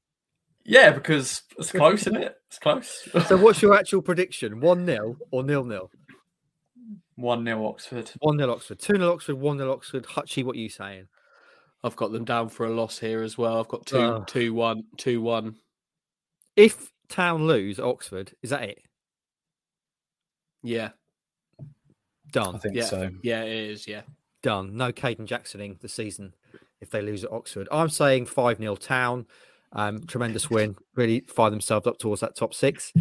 Yeah, 0.67 0.91
because 0.91 1.41
it's 1.57 1.71
close, 1.71 2.01
isn't 2.01 2.17
it? 2.17 2.35
It's 2.47 2.59
close. 2.59 3.07
So, 3.25 3.37
what's 3.37 3.61
your 3.61 3.73
actual 3.73 4.01
prediction? 4.01 4.59
1 4.59 4.85
nil 4.85 5.17
or 5.31 5.43
nil 5.43 5.63
nil? 5.63 5.89
One 7.15 7.43
0 7.43 7.65
Oxford. 7.65 8.11
One 8.19 8.37
0 8.37 8.51
Oxford. 8.51 8.79
Two 8.79 8.97
0 8.97 9.13
Oxford. 9.13 9.35
One 9.35 9.57
0 9.57 9.71
Oxford. 9.71 10.05
Hutchie, 10.05 10.43
what 10.43 10.55
are 10.55 10.59
you 10.59 10.69
saying? 10.69 11.07
I've 11.83 11.95
got 11.95 12.11
them 12.11 12.25
down 12.25 12.49
for 12.49 12.65
a 12.65 12.69
loss 12.69 12.99
here 12.99 13.23
as 13.23 13.37
well. 13.37 13.59
I've 13.59 13.67
got 13.67 13.85
two, 13.85 13.97
oh. 13.97 14.23
two, 14.27 14.53
one, 14.53 14.83
two, 14.97 15.21
one. 15.21 15.55
If 16.55 16.91
Town 17.07 17.47
lose 17.47 17.79
Oxford, 17.79 18.33
is 18.41 18.49
that 18.49 18.63
it? 18.63 18.79
Yeah, 20.63 20.89
Done. 22.31 22.47
I 22.47 22.51
Done. 22.51 22.59
think 22.59 22.75
yeah, 22.75 22.83
so. 22.83 23.09
yeah, 23.23 23.43
it 23.43 23.69
is. 23.71 23.87
Yeah, 23.87 24.01
Done. 24.43 24.75
No 24.75 24.91
Caden 24.91 25.27
Jacksoning 25.27 25.79
the 25.79 25.87
season 25.87 26.33
if 26.81 26.89
they 26.89 27.01
lose 27.01 27.23
at 27.23 27.31
Oxford. 27.31 27.67
I'm 27.71 27.89
saying 27.89 28.25
5 28.25 28.57
0 28.57 28.75
Town. 28.75 29.25
Um, 29.73 30.05
tremendous 30.07 30.49
win. 30.49 30.75
Really 30.95 31.21
fire 31.21 31.49
themselves 31.49 31.87
up 31.87 31.97
towards 31.99 32.21
that 32.21 32.35
top 32.35 32.53
six. 32.53 32.91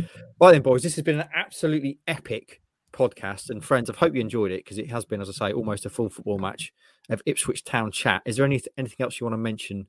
Right 0.40 0.52
then, 0.52 0.62
boys, 0.62 0.82
this 0.82 0.94
has 0.96 1.04
been 1.04 1.20
an 1.20 1.28
absolutely 1.34 1.98
epic 2.08 2.60
podcast. 2.92 3.50
And 3.50 3.64
friends, 3.64 3.88
I 3.88 3.94
hope 3.94 4.14
you 4.14 4.20
enjoyed 4.20 4.50
it 4.50 4.64
because 4.64 4.78
it 4.78 4.90
has 4.90 5.04
been, 5.04 5.20
as 5.20 5.28
I 5.28 5.32
say, 5.32 5.52
almost 5.52 5.86
a 5.86 5.90
full 5.90 6.08
football 6.10 6.38
match 6.38 6.72
of 7.08 7.22
Ipswich 7.26 7.64
Town 7.64 7.92
chat. 7.92 8.22
Is 8.26 8.36
there 8.36 8.44
any, 8.44 8.60
anything 8.76 8.96
else 9.04 9.20
you 9.20 9.26
want 9.26 9.34
to 9.34 9.38
mention 9.38 9.86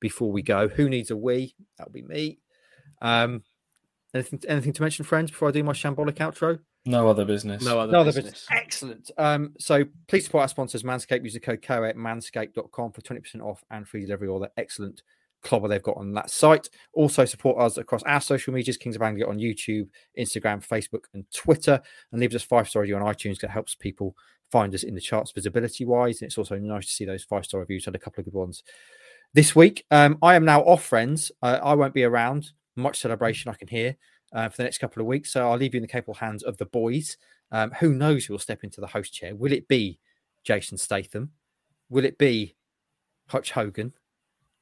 before 0.00 0.32
we 0.32 0.42
go? 0.42 0.68
Who 0.68 0.88
needs 0.88 1.10
a 1.10 1.16
wee? 1.16 1.54
That'll 1.78 1.92
be 1.92 2.02
me. 2.02 2.38
Um, 3.00 3.42
anything, 4.14 4.40
anything 4.48 4.72
to 4.72 4.82
mention, 4.82 5.04
friends, 5.04 5.30
before 5.30 5.48
I 5.48 5.52
do 5.52 5.62
my 5.62 5.72
shambolic 5.72 6.14
outro? 6.16 6.58
No 6.84 7.08
other 7.08 7.24
business. 7.24 7.64
no 7.64 7.78
other 7.80 7.92
No 7.92 8.00
other 8.00 8.08
business. 8.12 8.24
business. 8.24 8.46
Excellent. 8.50 9.10
Um, 9.18 9.54
so 9.58 9.84
please 10.08 10.24
support 10.24 10.42
our 10.42 10.48
sponsors, 10.48 10.82
Manscaped. 10.82 11.22
Use 11.24 11.34
the 11.34 11.40
code 11.40 11.62
KOA 11.62 11.88
at 11.90 11.96
manscaped.com 11.96 12.92
for 12.92 13.00
20% 13.00 13.40
off 13.42 13.64
and 13.70 13.86
free 13.88 14.02
delivery, 14.02 14.28
all 14.28 14.38
the 14.40 14.50
excellent 14.56 15.02
clobber 15.46 15.68
they've 15.68 15.82
got 15.82 15.96
on 15.96 16.12
that 16.12 16.30
site. 16.30 16.68
Also 16.92 17.24
support 17.24 17.58
us 17.58 17.78
across 17.78 18.02
our 18.02 18.20
social 18.20 18.52
medias, 18.52 18.76
Kings 18.76 18.96
of 18.96 19.02
Anglia 19.02 19.26
on 19.26 19.38
YouTube, 19.38 19.88
Instagram, 20.18 20.66
Facebook, 20.66 21.04
and 21.14 21.24
Twitter. 21.32 21.80
And 22.10 22.20
leave 22.20 22.34
us 22.34 22.42
five-star 22.42 22.82
review 22.82 22.96
on 22.96 23.02
iTunes 23.02 23.40
that 23.40 23.50
helps 23.50 23.74
people 23.74 24.14
find 24.50 24.74
us 24.74 24.82
in 24.82 24.94
the 24.94 25.00
charts 25.00 25.32
visibility 25.32 25.84
wise. 25.84 26.20
And 26.20 26.28
it's 26.28 26.38
also 26.38 26.58
nice 26.58 26.86
to 26.86 26.92
see 26.92 27.04
those 27.04 27.24
five-star 27.24 27.60
reviews. 27.60 27.84
Had 27.84 27.94
a 27.94 27.98
couple 27.98 28.20
of 28.20 28.26
good 28.26 28.34
ones 28.34 28.62
this 29.34 29.56
week. 29.56 29.84
Um, 29.90 30.18
I 30.22 30.34
am 30.34 30.44
now 30.44 30.62
off, 30.62 30.84
friends. 30.84 31.32
Uh, 31.42 31.58
I 31.62 31.74
won't 31.74 31.94
be 31.94 32.04
around. 32.04 32.52
Much 32.76 33.00
celebration 33.00 33.50
I 33.50 33.54
can 33.54 33.68
hear 33.68 33.96
uh, 34.32 34.48
for 34.48 34.58
the 34.58 34.64
next 34.64 34.78
couple 34.78 35.00
of 35.00 35.06
weeks. 35.06 35.32
So 35.32 35.50
I'll 35.50 35.56
leave 35.56 35.74
you 35.74 35.78
in 35.78 35.82
the 35.82 35.88
capable 35.88 36.14
hands 36.14 36.42
of 36.42 36.56
the 36.58 36.66
boys. 36.66 37.16
Um, 37.52 37.70
who 37.80 37.94
knows 37.94 38.24
who 38.24 38.34
will 38.34 38.38
step 38.38 38.64
into 38.64 38.80
the 38.80 38.88
host 38.88 39.14
chair? 39.14 39.34
Will 39.34 39.52
it 39.52 39.68
be 39.68 39.98
Jason 40.44 40.76
Statham? 40.76 41.30
Will 41.88 42.04
it 42.04 42.18
be 42.18 42.56
Hutch 43.28 43.52
Hogan? 43.52 43.92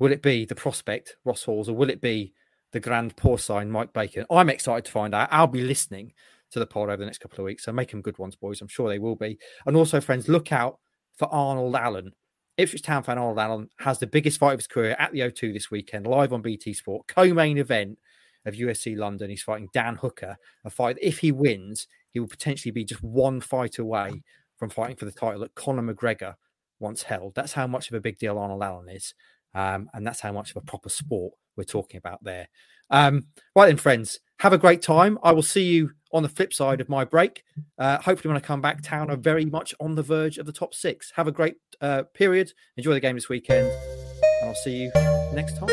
Will 0.05 0.12
it 0.12 0.20
be 0.20 0.44
the 0.44 0.55
prospect, 0.55 1.16
Ross 1.24 1.44
Halls, 1.44 1.70
or 1.70 1.72
will 1.72 1.89
it 1.89 2.02
be 2.02 2.35
the 2.72 2.78
grand 2.78 3.16
porcine, 3.16 3.70
Mike 3.70 3.94
Bacon? 3.94 4.26
I'm 4.31 4.51
excited 4.51 4.85
to 4.85 4.93
find 4.93 5.14
out. 5.14 5.31
I'll 5.32 5.47
be 5.47 5.62
listening 5.62 6.12
to 6.51 6.59
the 6.59 6.66
pod 6.66 6.90
over 6.90 6.98
the 6.98 7.06
next 7.06 7.22
couple 7.22 7.39
of 7.39 7.47
weeks. 7.47 7.64
So 7.64 7.72
make 7.72 7.90
them 7.90 8.02
good 8.02 8.18
ones, 8.18 8.36
boys. 8.36 8.60
I'm 8.60 8.68
sure 8.68 8.90
they 8.90 8.98
will 8.98 9.16
be. 9.16 9.39
And 9.64 9.74
also, 9.74 10.02
friends, 10.02 10.28
look 10.28 10.52
out 10.52 10.78
for 11.16 11.26
Arnold 11.28 11.74
Allen. 11.74 12.12
Ipswich 12.59 12.82
Town 12.82 13.02
fan 13.02 13.16
Arnold 13.16 13.39
Allen 13.39 13.70
has 13.78 13.98
the 13.98 14.06
biggest 14.06 14.39
fight 14.39 14.52
of 14.52 14.59
his 14.59 14.66
career 14.66 14.94
at 14.98 15.12
the 15.12 15.20
O2 15.20 15.55
this 15.55 15.70
weekend, 15.70 16.06
live 16.06 16.35
on 16.35 16.43
BT 16.43 16.74
Sport, 16.74 17.06
co-main 17.06 17.56
event 17.56 17.98
of 18.44 18.52
UFC 18.52 18.98
London. 18.98 19.31
He's 19.31 19.43
fighting 19.43 19.70
Dan 19.72 19.97
Hooker, 19.97 20.36
a 20.66 20.68
fight. 20.68 20.98
If 21.01 21.20
he 21.20 21.32
wins, 21.32 21.89
he 22.10 22.20
will 22.20 22.28
potentially 22.28 22.72
be 22.72 22.85
just 22.85 23.02
one 23.02 23.40
fight 23.40 23.78
away 23.78 24.22
from 24.59 24.68
fighting 24.68 24.97
for 24.97 25.06
the 25.06 25.12
title 25.12 25.40
that 25.40 25.55
Conor 25.55 25.94
McGregor 25.94 26.35
once 26.78 27.05
held. 27.05 27.35
That's 27.35 27.55
how 27.55 27.66
much 27.66 27.89
of 27.89 27.94
a 27.94 28.01
big 28.02 28.18
deal 28.18 28.39
Arnold 28.39 28.62
Allen 28.62 28.90
is, 28.90 29.14
um, 29.55 29.89
and 29.94 30.06
that's 30.06 30.20
how 30.20 30.32
much 30.32 30.51
of 30.51 30.56
a 30.56 30.60
proper 30.60 30.89
sport 30.89 31.35
we're 31.56 31.64
talking 31.64 31.98
about 31.98 32.22
there. 32.22 32.48
Um, 32.90 33.26
right 33.56 33.66
then, 33.66 33.76
friends, 33.76 34.20
have 34.40 34.52
a 34.52 34.59
great 34.59 34.82
time. 34.82 35.18
I 35.22 35.32
will 35.32 35.43
see 35.43 35.64
you 35.64 35.93
on 36.12 36.22
the 36.22 36.28
flip 36.28 36.52
side 36.52 36.81
of 36.81 36.89
my 36.89 37.05
break. 37.05 37.44
Uh, 37.78 37.98
hopefully, 37.98 38.32
when 38.32 38.36
I 38.36 38.44
come 38.44 38.60
back, 38.60 38.82
Town 38.82 39.10
are 39.10 39.16
very 39.16 39.44
much 39.44 39.74
on 39.81 39.94
the 39.94 40.02
verge 40.02 40.39
of 40.39 40.47
the 40.47 40.52
top 40.52 40.74
six. 40.74 41.12
Have 41.16 41.28
a 41.28 41.32
great 41.32 41.56
uh, 41.81 42.02
period. 42.14 42.52
Enjoy 42.76 42.93
the 42.93 43.01
game 43.01 43.14
this 43.16 43.28
weekend, 43.28 43.66
and 43.66 44.48
I'll 44.48 44.55
see 44.55 44.76
you 44.82 44.93
next 45.32 45.56
time. 45.56 45.68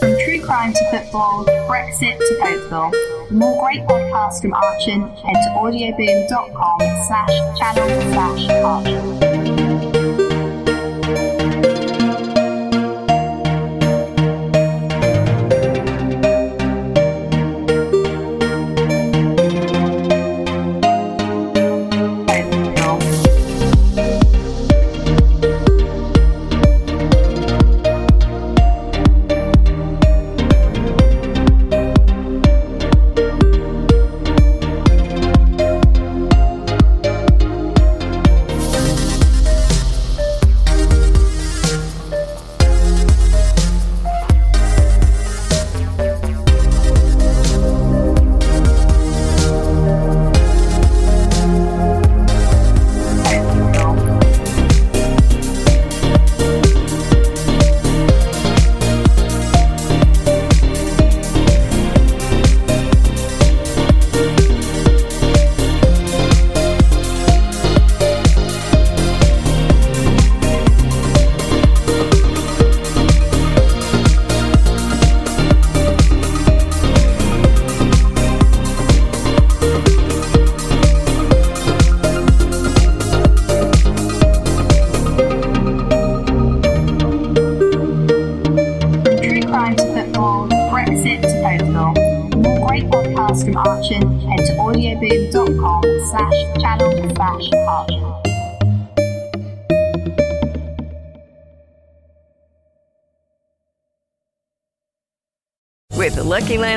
From 0.00 0.18
true 0.24 0.42
crime 0.44 0.72
to 0.72 0.90
football, 0.90 1.44
Brexit 1.44 2.18
to 2.18 2.38
Oakville. 2.42 3.21
For 3.28 3.34
more 3.34 3.62
great 3.62 3.82
podcasts 3.82 4.40
from 4.40 4.52
Archant, 4.52 5.18
head 5.18 5.34
to 5.34 5.50
audioboom.com 5.56 6.78
slash 7.06 7.58
channel 7.58 8.12
slash 8.12 8.48
Archant. 8.62 9.71